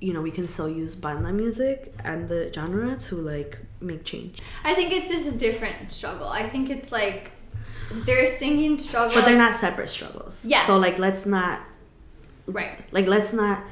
you 0.00 0.12
know 0.12 0.22
we 0.22 0.30
can 0.30 0.48
still 0.48 0.68
use 0.68 0.94
banda 0.94 1.32
music 1.32 1.94
and 2.04 2.28
the 2.28 2.50
genre 2.52 2.96
to 2.96 3.16
like 3.16 3.58
make 3.80 4.04
change. 4.04 4.40
I 4.64 4.74
think 4.74 4.92
it's 4.92 5.08
just 5.08 5.26
a 5.28 5.36
different 5.36 5.90
struggle. 5.90 6.28
I 6.28 6.48
think 6.48 6.70
it's 6.70 6.92
like 6.92 7.30
they're 7.92 8.26
singing 8.38 8.78
struggle, 8.78 9.14
But 9.14 9.24
they're 9.24 9.36
not 9.38 9.56
separate 9.56 9.88
struggles. 9.88 10.44
Yeah. 10.44 10.64
So 10.64 10.76
like 10.78 10.98
let's 10.98 11.26
not 11.26 11.60
right. 12.46 12.78
like 12.92 13.06
let's 13.06 13.32
not 13.32 13.62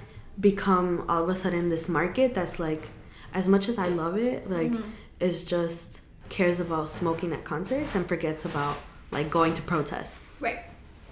become 0.40 1.04
all 1.08 1.22
of 1.24 1.28
a 1.28 1.34
sudden 1.34 1.68
this 1.68 1.88
market 1.88 2.34
that's 2.34 2.58
like 2.60 2.88
as 3.34 3.48
much 3.48 3.68
as 3.68 3.78
I 3.78 3.88
love 3.88 4.16
it, 4.16 4.48
like 4.50 4.72
Mm-hmm. 4.72 4.88
is 5.20 5.44
just 5.44 6.00
cares 6.28 6.60
about 6.60 6.88
smoking 6.88 7.32
at 7.32 7.44
concerts 7.44 7.94
and 7.94 8.06
forgets 8.06 8.44
about 8.44 8.76
like 9.10 9.30
going 9.30 9.54
to 9.54 9.62
protests. 9.62 10.40
Right. 10.40 10.60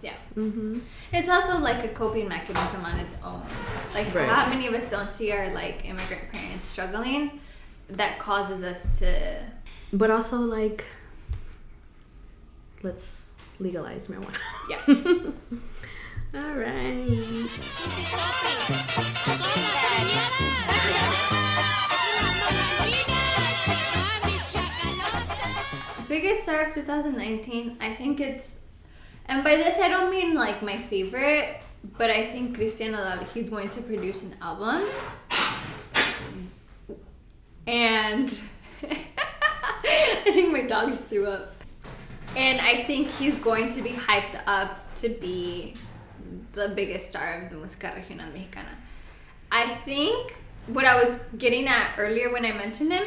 Yeah. 0.03 0.13
Mm-hmm. 0.37 0.81
It's 1.13 1.29
also 1.29 1.59
like 1.59 1.85
a 1.85 1.89
coping 1.95 2.29
mechanism 2.29 2.85
on 2.85 2.99
its 2.99 3.17
own. 3.25 3.43
Like 3.95 4.15
Right. 4.15 4.29
how 4.29 4.49
many 4.49 4.67
of 4.67 4.75
us 4.75 4.91
don't 4.91 5.09
see 5.11 5.33
our 5.33 5.53
like 5.53 5.89
immigrant 5.89 6.31
parents 6.33 6.69
struggling 6.69 7.41
that 7.89 8.19
causes 8.19 8.63
us 8.65 8.99
to 8.99 9.39
But 9.93 10.11
also 10.11 10.39
like 10.39 10.85
let's 12.83 13.25
legalize 13.59 14.09
marijuana. 14.09 14.37
Yeah. 14.69 14.81
All 16.35 16.53
right. 16.55 16.97
Biggest 26.09 26.43
star 26.45 26.67
of 26.67 26.75
2019, 26.75 27.79
I 27.81 27.95
think 27.95 28.21
it's, 28.21 28.47
and 29.27 29.43
by 29.43 29.57
this 29.57 29.79
I 29.79 29.89
don't 29.89 30.11
mean 30.11 30.35
like 30.35 30.63
my 30.63 30.77
favorite, 30.83 31.61
but 31.97 32.11
I 32.11 32.27
think 32.27 32.57
cristiano 32.57 33.25
he's 33.33 33.51
going 33.51 33.71
to 33.71 33.83
produce 33.83 34.23
an 34.23 34.37
album. 34.41 34.87
And 37.67 38.39
I 38.83 40.31
think 40.33 40.53
my 40.53 40.63
dog 40.63 40.91
just 40.91 41.05
threw 41.05 41.27
up. 41.27 41.55
And 42.37 42.61
I 42.61 42.85
think 42.85 43.09
he's 43.09 43.39
going 43.39 43.73
to 43.75 43.83
be 43.83 43.91
hyped 43.91 44.41
up 44.47 44.95
to 44.97 45.09
be 45.09 45.75
the 46.53 46.69
biggest 46.69 47.11
star 47.11 47.43
of 47.43 47.51
the 47.51 47.57
Música 47.57 47.95
Regional 47.97 48.31
Mexicana. 48.33 48.77
I 49.51 49.75
think 49.85 50.37
what 50.67 50.85
I 50.85 51.03
was 51.03 51.21
getting 51.39 51.67
at 51.67 51.95
earlier 51.99 52.33
when 52.33 52.45
I 52.45 52.53
mentioned 52.53 52.93
him, 52.93 53.05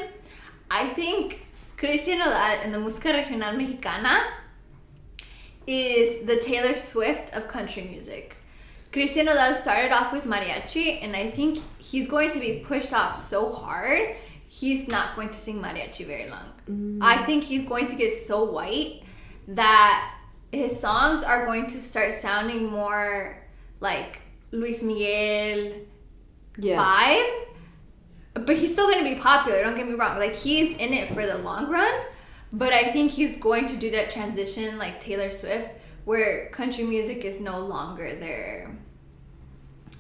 I 0.72 0.88
think 0.90 1.46
Christian 1.78 2.20
Nodal 2.20 2.62
in 2.64 2.72
the 2.72 2.78
Música 2.78 3.14
Regional 3.14 3.54
Mexicana 3.54 4.24
is 5.68 6.26
the 6.26 6.38
Taylor 6.38 6.74
Swift 6.74 7.34
of 7.34 7.48
country 7.48 7.84
music. 7.84 8.36
Christian 8.92 9.28
Nodal 9.28 9.56
started 9.56 9.92
off 9.92 10.12
with 10.12 10.24
mariachi, 10.24 11.04
and 11.04 11.16
I 11.16 11.30
think 11.30 11.60
he's 11.78 12.08
going 12.08 12.32
to 12.32 12.40
be 12.40 12.64
pushed 12.66 12.94
off 12.94 13.30
so 13.30 13.54
hard, 13.54 14.16
he's 14.50 14.88
not 14.88 15.16
going 15.16 15.30
to 15.30 15.36
sing 15.36 15.62
mariachi 15.62 16.06
very 16.06 16.30
long. 16.30 16.52
Mm. 16.70 16.98
I 17.02 17.24
think 17.26 17.44
he's 17.44 17.66
going 17.66 17.88
to 17.88 17.96
get 17.96 18.14
so 18.14 18.52
white 18.52 19.04
that 19.48 20.16
his 20.52 20.78
songs 20.80 21.24
are 21.24 21.46
going 21.46 21.68
to 21.68 21.82
start 21.82 22.20
sounding 22.20 22.66
more 22.66 23.38
like 23.80 24.22
Luis 24.52 24.84
Miguel 24.84 25.74
vibe. 26.58 27.46
But 28.34 28.58
he's 28.58 28.74
still 28.74 28.88
going 28.90 29.04
to 29.04 29.10
be 29.16 29.20
popular, 29.20 29.64
don't 29.64 29.76
get 29.76 29.88
me 29.88 29.94
wrong. 29.96 30.18
Like, 30.18 30.36
he's 30.36 30.78
in 30.78 30.94
it 30.94 31.14
for 31.14 31.26
the 31.26 31.38
long 31.40 31.70
run. 31.70 31.94
But 32.54 32.74
I 32.74 32.92
think 32.92 33.12
he's 33.12 33.38
going 33.38 33.68
to 33.68 33.76
do 33.76 33.92
that 33.92 34.12
transition 34.12 34.78
like 34.78 35.02
Taylor 35.02 35.30
Swift, 35.32 35.70
where 36.06 36.50
country 36.50 36.84
music 36.84 37.26
is 37.26 37.40
no 37.40 37.60
longer 37.60 38.16
their 38.16 38.76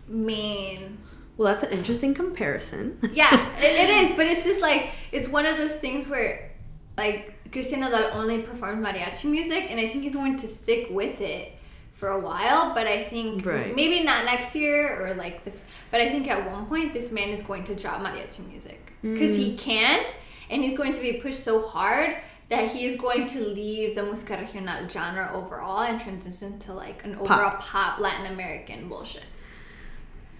main. 0.07 0.98
Well, 1.39 1.47
that's 1.47 1.63
an 1.63 1.71
interesting 1.71 2.13
comparison. 2.13 2.99
Yeah, 3.13 3.57
it, 3.59 3.63
it 3.63 3.89
is. 3.89 4.17
But 4.17 4.27
it's 4.27 4.43
just 4.43 4.59
like, 4.59 4.89
it's 5.13 5.29
one 5.29 5.45
of 5.45 5.57
those 5.57 5.71
things 5.71 6.05
where, 6.05 6.51
like, 6.97 7.33
Christian 7.53 7.79
Nodal 7.79 8.11
only 8.11 8.41
performed 8.41 8.85
mariachi 8.85 9.23
music, 9.23 9.71
and 9.71 9.79
I 9.79 9.87
think 9.87 10.03
he's 10.03 10.13
going 10.13 10.35
to 10.35 10.47
stick 10.49 10.87
with 10.89 11.21
it 11.21 11.53
for 11.93 12.09
a 12.09 12.19
while. 12.19 12.73
But 12.75 12.87
I 12.87 13.05
think 13.05 13.45
Right. 13.45 13.73
maybe 13.73 14.03
not 14.03 14.25
next 14.25 14.53
year 14.53 15.01
or 15.01 15.13
like 15.13 15.45
the. 15.45 15.53
But 15.91 16.01
I 16.01 16.09
think 16.09 16.27
at 16.27 16.51
one 16.51 16.65
point 16.65 16.93
this 16.93 17.09
man 17.09 17.29
is 17.29 17.41
going 17.41 17.63
to 17.63 17.73
drop 17.73 18.01
mariachi 18.01 18.45
music 18.45 18.91
because 19.01 19.37
he 19.37 19.53
mm. 19.53 19.57
can, 19.57 20.05
and 20.49 20.61
he's 20.61 20.77
going 20.77 20.93
to 20.93 20.99
be 20.99 21.21
pushed 21.21 21.41
so 21.41 21.69
hard 21.69 22.17
that 22.49 22.69
he 22.69 22.85
is 22.85 22.99
going 22.99 23.29
to 23.29 23.39
leave 23.39 23.95
the 23.95 24.01
música 24.01 24.41
regional 24.41 24.89
genre 24.89 25.31
overall 25.33 25.83
and 25.83 26.01
transition 26.01 26.59
to 26.59 26.73
like 26.73 27.05
an 27.05 27.15
overall 27.15 27.55
pop 27.59 27.99
Latin 27.99 28.25
American 28.33 28.89
bullshit. 28.89 29.23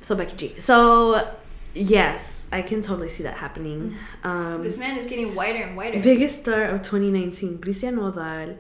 So 0.02 0.16
Becky 0.16 0.36
G. 0.36 0.60
So 0.60 1.36
yes, 1.74 2.48
I 2.52 2.62
can 2.62 2.82
totally 2.82 3.10
see 3.10 3.24
that 3.24 3.38
happening. 3.38 3.96
Um, 4.24 4.64
This 4.64 4.78
man 4.78 4.98
is 4.98 5.08
getting 5.08 5.36
whiter 5.36 5.64
and 5.64 5.78
whiter. 5.78 6.00
biggest 6.02 6.40
star 6.40 6.64
of 6.66 6.82
2019, 6.82 7.60
Christian 7.60 7.96
Nodal. 7.96 8.58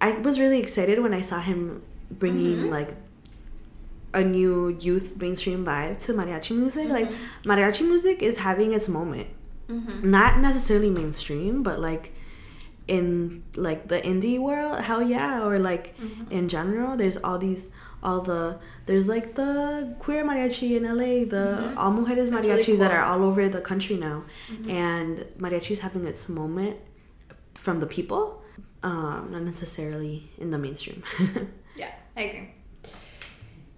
I 0.00 0.12
was 0.12 0.38
really 0.38 0.60
excited 0.60 1.00
when 1.02 1.14
I 1.14 1.20
saw 1.20 1.40
him 1.40 1.82
bringing 2.10 2.56
mm-hmm. 2.56 2.70
like 2.70 2.94
a 4.14 4.22
new 4.22 4.76
youth 4.80 5.16
mainstream 5.20 5.64
vibe 5.64 5.98
to 6.04 6.12
mariachi 6.12 6.56
music. 6.56 6.88
Like 6.88 7.08
mm-hmm. 7.08 7.50
mariachi 7.50 7.86
music 7.86 8.22
is 8.22 8.38
having 8.38 8.72
its 8.72 8.88
moment. 8.88 9.28
Mm-hmm. 9.68 10.10
Not 10.10 10.38
necessarily 10.38 10.90
mainstream, 10.90 11.62
but 11.62 11.80
like 11.80 12.12
in 12.86 13.42
like 13.56 13.88
the 13.88 14.00
indie 14.00 14.38
world, 14.38 14.80
hell 14.80 15.02
yeah, 15.02 15.44
or 15.44 15.58
like 15.58 15.94
in 16.30 16.48
general, 16.48 16.96
there's 16.96 17.16
all 17.16 17.38
these 17.38 17.68
all 18.02 18.20
the 18.20 18.58
there's 18.86 19.08
like 19.08 19.34
the 19.34 19.94
queer 19.98 20.24
mariachi 20.24 20.76
in 20.76 20.84
LA, 20.84 21.24
the 21.28 21.74
all 21.76 21.92
mujeres 21.92 22.30
That's 22.30 22.44
really 22.44 22.62
mariachis 22.62 22.78
that 22.78 22.92
are 22.92 23.02
all 23.02 23.24
over 23.24 23.48
the 23.48 23.60
country 23.60 23.96
now, 23.96 24.24
and 24.68 25.24
mariachi's 25.38 25.80
having 25.80 26.04
its 26.04 26.28
moment 26.28 26.76
from 27.54 27.80
the 27.80 27.86
people, 27.86 28.42
um, 28.82 29.28
not 29.32 29.42
necessarily 29.42 30.30
in 30.38 30.50
the 30.50 30.58
mainstream. 30.58 31.02
Yeah, 31.76 31.90
I 32.16 32.22
agree. 32.22 32.54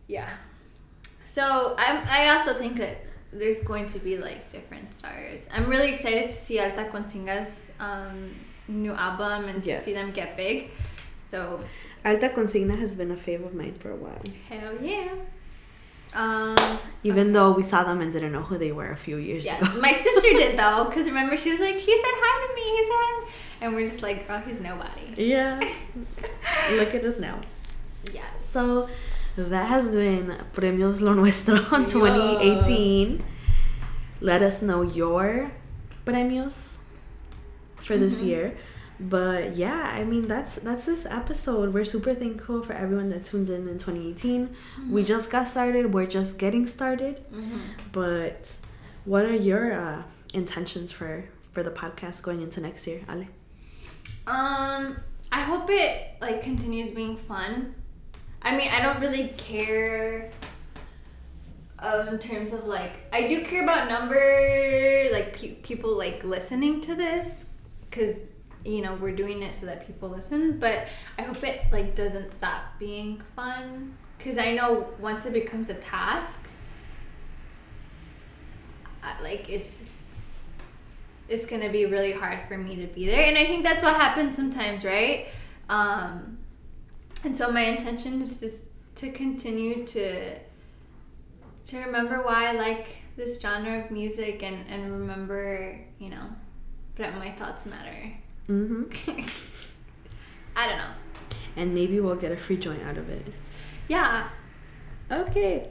Yeah. 0.07 0.29
So 1.25 1.75
I'm, 1.77 2.07
I 2.09 2.29
also 2.31 2.55
think 2.55 2.77
that 2.77 2.99
there's 3.33 3.61
going 3.63 3.87
to 3.89 3.99
be 3.99 4.17
like 4.17 4.51
different 4.53 4.87
stars. 4.99 5.41
I'm 5.53 5.69
really 5.69 5.95
excited 5.95 6.31
to 6.31 6.37
see 6.37 6.61
Alta 6.61 6.89
Consigna's 6.91 7.73
um, 7.81 8.35
new 8.69 8.93
album 8.93 9.49
and 9.49 9.63
to 9.63 9.81
see 9.81 9.95
them 9.95 10.13
get 10.15 10.37
big. 10.37 10.71
So 11.31 11.61
Alta 12.09 12.29
Consigna 12.31 12.79
has 12.79 12.95
been 12.95 13.11
a 13.11 13.17
fave 13.17 13.45
of 13.45 13.55
mine 13.55 13.75
for 13.75 13.91
a 13.91 13.97
while, 13.97 14.23
hell 14.49 14.75
yeah. 14.81 15.15
Um, 16.15 16.57
even 17.05 17.33
though 17.35 17.53
we 17.53 17.63
saw 17.63 17.85
them 17.85 18.01
and 18.01 18.11
didn't 18.11 18.33
know 18.33 18.43
who 18.43 18.57
they 18.57 18.73
were 18.73 18.91
a 18.91 18.97
few 18.97 19.19
years 19.19 19.45
yeah, 19.45 19.59
ago. 19.59 19.79
my 19.81 19.93
sister 19.93 20.31
did 20.31 20.59
though, 20.63 20.87
because 20.89 21.07
remember 21.07 21.37
she 21.37 21.51
was 21.51 21.61
like, 21.61 21.77
he 21.77 21.95
said 21.97 22.17
hi 22.25 22.47
to 22.47 22.55
me, 22.55 22.67
he 22.77 22.83
said, 22.89 23.31
hi. 23.61 23.67
and 23.67 23.75
we're 23.75 23.89
just 23.89 24.03
like, 24.03 24.25
oh, 24.31 24.39
he's 24.39 24.61
nobody. 24.61 25.23
yeah, 25.23 25.61
look 26.73 26.95
at 26.95 27.05
us 27.05 27.19
now. 27.21 27.39
Yeah. 28.13 28.23
So 28.43 28.89
that 29.37 29.67
has 29.67 29.95
been 29.95 30.37
Premios 30.55 31.01
Lo 31.01 31.13
Nuestro 31.13 31.59
2018. 31.85 33.23
Let 34.21 34.43
us 34.43 34.63
know 34.63 34.83
your 34.83 35.53
premios 36.05 36.79
for 37.77 37.97
this 37.97 38.23
year. 38.23 38.57
But 39.01 39.57
yeah, 39.57 39.93
I 39.95 40.03
mean 40.05 40.27
that's 40.27 40.57
that's 40.57 40.87
this 40.87 41.07
episode. 41.07 41.73
We're 41.73 41.85
super 41.85 42.15
thankful 42.15 42.63
for 42.63 42.73
everyone 42.73 43.11
that 43.11 43.25
tuned 43.25 43.49
in 43.49 43.69
in 43.69 43.79
2018. 43.79 44.55
We 44.91 45.05
just 45.05 45.31
got 45.31 45.47
started. 45.47 45.95
We're 45.95 46.07
just 46.07 46.37
getting 46.39 46.67
started. 46.67 47.25
But 47.93 48.57
what 49.05 49.25
are 49.25 49.37
your 49.37 49.73
uh, 49.73 50.03
intentions 50.35 50.91
for 50.91 51.25
for 51.53 51.63
the 51.63 51.71
podcast 51.71 52.23
going 52.23 52.43
into 52.43 52.61
next 52.61 52.87
year, 52.87 53.01
Ale? 53.09 53.27
Um, 54.27 54.99
I 55.31 55.41
hope 55.43 55.71
it 55.71 56.17
like 56.21 56.43
continues 56.43 56.91
being 56.91 57.17
fun. 57.17 57.75
I 58.43 58.57
mean, 58.57 58.69
I 58.69 58.83
don't 58.83 59.01
really 59.01 59.29
care 59.37 60.31
um, 61.79 62.09
in 62.09 62.19
terms 62.19 62.53
of 62.53 62.65
like 62.65 62.93
I 63.13 63.29
do 63.29 63.45
care 63.45 63.63
about 63.63 63.89
number 63.89 65.09
like 65.13 65.39
pe- 65.39 65.55
people 65.57 65.97
like 65.97 66.25
listening 66.25 66.81
to 66.83 66.95
this 66.95 67.45
because 67.89 68.17
you 68.69 68.83
know 68.83 68.95
we're 69.01 69.17
doing 69.17 69.43
it 69.43 69.55
so 69.57 69.67
that 69.67 69.87
people 69.87 70.09
listen. 70.09 70.59
But 70.59 70.89
I 71.19 71.23
hope 71.23 71.43
it 71.45 71.63
like 71.73 71.95
doesn't 71.95 72.33
stop 72.33 72.63
being 72.79 73.23
fun. 73.35 73.97
Because 74.17 74.37
I 74.37 74.55
know 74.55 74.89
once 74.99 75.27
it 75.27 75.33
becomes 75.33 75.71
a 75.71 75.75
task, 75.75 76.41
like 79.23 79.49
it's 79.49 79.79
just 79.79 79.95
it's 81.29 81.47
gonna 81.47 81.71
be 81.71 81.85
really 81.85 82.13
hard 82.13 82.41
for 82.49 82.57
me 82.57 82.77
to 82.77 82.87
be 82.87 83.07
there. 83.07 83.27
And 83.27 83.37
i 83.37 83.45
think 83.45 83.65
that's 83.65 83.83
what 83.83 83.95
happens 83.95 84.37
sometimes 84.37 84.85
right? 84.85 85.27
Um 85.69 86.39
and 87.25 87.37
so 87.37 87.51
my 87.51 87.63
intention 87.63 88.23
is 88.23 88.41
just 88.41 88.65
to 88.97 89.11
continue 89.13 89.87
to 89.87 90.39
to 91.67 91.79
remember 91.81 92.23
why 92.23 92.49
i 92.49 92.53
like 92.53 92.87
this 93.17 93.41
genre 93.41 93.85
of 93.85 93.91
music 93.91 94.43
and 94.43 94.65
and 94.69 94.91
remember 94.91 95.79
you 95.99 96.09
know 96.09 96.27
that 96.97 97.17
my 97.17 97.31
thoughts 97.33 97.67
matter 97.67 98.13
Mm-hmm. 98.49 98.85
i 100.57 100.69
don't 100.69 100.79
know 100.79 100.91
And 101.57 101.75
maybe 101.75 102.01
we'll 102.01 102.17
get 102.17 102.33
a 102.33 102.37
free 102.37 102.57
joint 102.57 102.83
out 102.83 102.97
of 102.97 103.09
it. 103.09 103.27
yeah 103.89 104.29
Okay. 105.11 105.69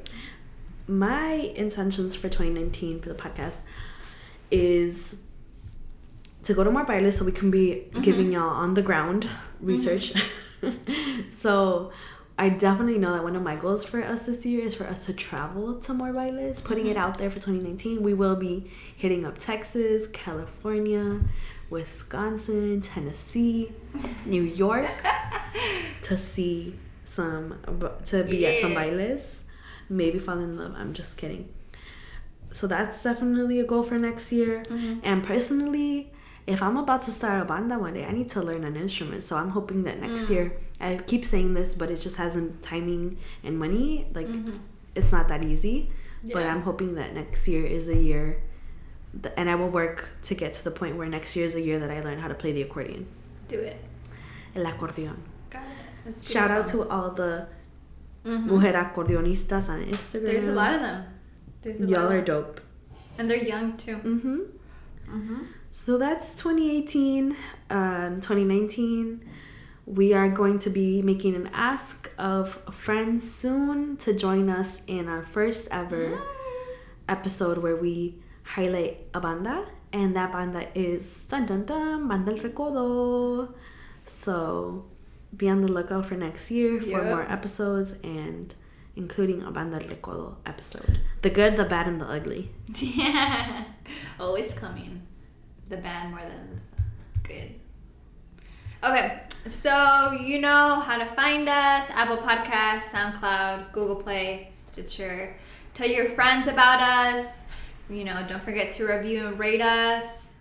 My 0.88 1.32
intentions 1.56 2.16
for 2.16 2.30
2019 2.30 3.02
for 3.02 3.10
the 3.10 3.16
podcast 3.16 3.60
is 4.49 5.18
to 6.44 6.54
go 6.54 6.64
to 6.64 6.72
more 6.72 6.86
bailes 6.86 7.18
so 7.18 7.26
we 7.26 7.32
can 7.32 7.52
be 7.52 7.86
mm-hmm. 7.90 8.02
giving 8.02 8.32
y'all 8.32 8.49
on 8.49 8.74
the 8.74 8.82
ground 8.82 9.24
mm-hmm. 9.24 9.68
research. 9.68 10.14
so 11.34 11.91
I 12.40 12.49
definitely 12.49 12.98
know 12.98 13.14
that 13.14 13.24
one 13.24 13.36
of 13.36 13.44
my 13.44 13.56
goals 13.56 13.84
for 13.84 14.04
us 14.04 14.28
this 14.28 14.45
year 14.45 14.66
is 14.66 14.74
for 14.74 14.88
us 14.88 15.06
to 15.06 15.14
travel 15.14 15.76
to 15.82 15.94
more 15.94 16.14
bailes, 16.14 16.62
putting 16.62 16.88
it 16.88 16.91
mm-hmm. 16.91 16.99
out 16.99 17.18
there 17.18 17.30
for 17.30 17.38
2019. 17.40 18.02
We 18.02 18.14
will 18.14 18.38
be 18.38 18.72
hitting 18.95 19.26
up 19.26 19.38
Texas, 19.38 20.08
California, 20.08 21.20
Wisconsin, 21.69 22.81
Tennessee, 22.81 23.72
New 24.26 24.44
York 24.44 25.03
to 26.03 26.18
see 26.18 26.76
some 27.06 27.56
to 28.06 28.23
be 28.23 28.45
at 28.45 28.57
some 28.61 28.73
bailes 28.73 29.44
maybe 29.89 30.19
fall 30.19 30.38
in 30.39 30.57
love 30.57 30.73
i'm 30.77 30.94
just 30.94 31.15
kidding 31.15 31.48
so 32.52 32.68
that's 32.68 33.02
definitely 33.02 33.61
a 33.61 33.64
goal 33.64 33.81
for 33.81 33.98
next 33.98 34.31
year 34.31 34.61
and 35.03 35.23
personally 35.23 36.11
if 36.45 36.61
I'm 36.64 36.77
about 36.77 37.02
to 37.03 37.11
start 37.11 37.41
a 37.41 37.45
banda 37.45 37.77
one 37.77 37.94
day, 37.94 38.06
I 38.06 38.14
need 38.14 38.30
to 38.30 38.41
learn 38.41 38.64
an 38.64 38.77
instrument. 38.77 39.22
So 39.22 39.35
I'm 39.35 39.49
hoping 39.49 39.84
that 39.84 39.98
Mm. 39.99 40.07
next 40.07 40.30
year, 40.30 40.53
I 40.80 40.95
keep 40.95 41.26
saying 41.26 41.56
this, 41.56 41.76
but 41.76 41.91
it 41.91 41.98
just 41.99 42.15
hasn't 42.15 42.61
timing 42.61 43.18
and 43.44 43.60
money. 43.60 44.07
Like, 44.15 44.27
Mm-hmm. 44.30 44.56
it's 44.95 45.11
not 45.11 45.27
that 45.27 45.44
easy. 45.44 45.91
But 46.23 46.44
I'm 46.45 46.61
hoping 46.61 46.95
that 46.95 47.14
next 47.14 47.49
year 47.49 47.65
is 47.65 47.89
a 47.89 47.98
year, 47.98 48.41
and 49.38 49.49
I 49.49 49.56
will 49.56 49.69
work 49.69 50.10
to 50.23 50.35
get 50.35 50.53
to 50.53 50.64
the 50.64 50.72
point 50.72 50.95
where 50.98 51.07
next 51.07 51.35
year 51.35 51.45
is 51.45 51.56
a 51.56 51.61
year 51.61 51.80
that 51.80 51.91
I 51.91 52.02
learn 52.02 52.19
how 52.19 52.27
to 52.27 52.35
play 52.35 52.52
the 52.52 52.61
accordion. 52.61 53.07
Do 53.48 53.60
it. 53.60 53.77
El 54.56 54.65
acordeon. 54.65 55.18
Got 55.49 55.64
it. 56.07 56.23
Shout 56.23 56.52
out 56.52 56.65
to 56.68 56.88
all 56.89 57.11
the 57.11 57.48
Mhm. 58.26 58.45
mujer 58.45 58.73
acordeonistas 58.73 59.69
on 59.69 59.80
Instagram. 59.85 60.23
There's 60.31 60.48
a 60.48 60.52
lot 60.53 60.73
of 60.73 60.81
them. 60.81 61.06
There's 61.61 61.81
a 61.81 61.85
Y'all 61.85 62.03
lot 62.03 62.14
are 62.14 62.22
dope. 62.22 62.61
And 63.18 63.30
they're 63.30 63.44
young 63.44 63.77
too. 63.77 63.95
Mm-hmm. 63.98 64.39
Mm-hmm. 65.10 65.41
So 65.72 65.98
that's 65.98 66.35
2018. 66.41 67.35
Um, 67.69 68.19
2019, 68.19 69.23
we 69.85 70.14
are 70.14 70.30
going 70.30 70.60
to 70.60 70.69
be 70.69 71.02
making 71.02 71.35
an 71.35 71.49
ask 71.53 72.11
of 72.18 72.60
friends 72.73 73.30
soon 73.31 73.95
to 73.98 74.14
join 74.14 74.49
us 74.49 74.81
in 74.88 75.07
our 75.07 75.23
first 75.23 75.68
ever 75.72 76.19
episode 77.07 77.57
where 77.60 77.76
we 77.76 78.15
highlight 78.56 78.98
a 79.14 79.19
banda, 79.19 79.65
and 79.94 80.15
that 80.15 80.32
banda 80.32 80.68
is 80.76 81.26
dun 81.26 81.45
dun 81.45 81.65
dun 81.65 82.07
Banda 82.07 82.32
El 82.32 82.40
Recodo. 82.40 83.53
So 84.06 84.86
be 85.36 85.49
on 85.49 85.61
the 85.61 85.72
lookout 85.72 86.06
for 86.06 86.15
next 86.15 86.49
year 86.52 86.80
for 86.82 86.88
Yep. 86.88 87.03
more 87.06 87.26
episodes 87.30 87.95
and 88.03 88.56
including 88.95 89.44
a 89.44 89.52
Banda 89.52 89.78
El 89.82 89.90
Recodo 89.90 90.36
episode. 90.45 90.99
The 91.22 91.30
good, 91.30 91.56
the 91.57 91.65
bad, 91.65 91.88
and 91.88 91.99
the 92.02 92.06
ugly. 92.07 92.49
Yeah. 92.76 93.65
Oh, 94.19 94.36
it's 94.36 94.53
coming. 94.53 95.02
The 95.69 95.78
bad 95.78 96.10
more 96.10 96.19
than 96.22 96.60
good. 97.24 97.53
Okay, 98.84 99.24
so 99.48 100.11
you 100.22 100.40
know 100.41 100.80
how 100.88 100.98
to 100.98 101.06
find 101.15 101.48
us 101.48 101.86
Apple 101.94 102.18
Podcasts, 102.18 102.90
SoundCloud, 102.94 103.72
Google 103.74 103.95
Play, 103.98 104.52
Stitcher. 104.57 105.36
Tell 105.74 105.88
your 105.90 106.10
friends 106.10 106.48
about 106.48 106.82
us 106.82 107.45
you 107.90 108.04
know, 108.04 108.26
don't 108.28 108.44
forget 108.44 108.72
to 108.74 108.86
review 108.86 109.28
and 109.28 109.40
rate 109.40 109.62
us. 109.62 110.34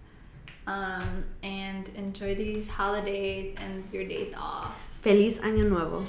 Um, 0.67 1.25
and 1.45 1.89
enjoy 1.91 2.35
these 2.35 2.69
holidays 2.69 3.55
and 3.59 3.85
your 3.93 4.07
days 4.09 4.35
off. 4.35 4.77
Feliz 5.03 5.39
Año 5.39 5.65
Nuevo. 5.69 6.05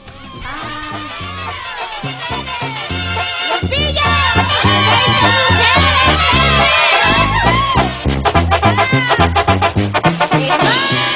Bye. 10.32 11.14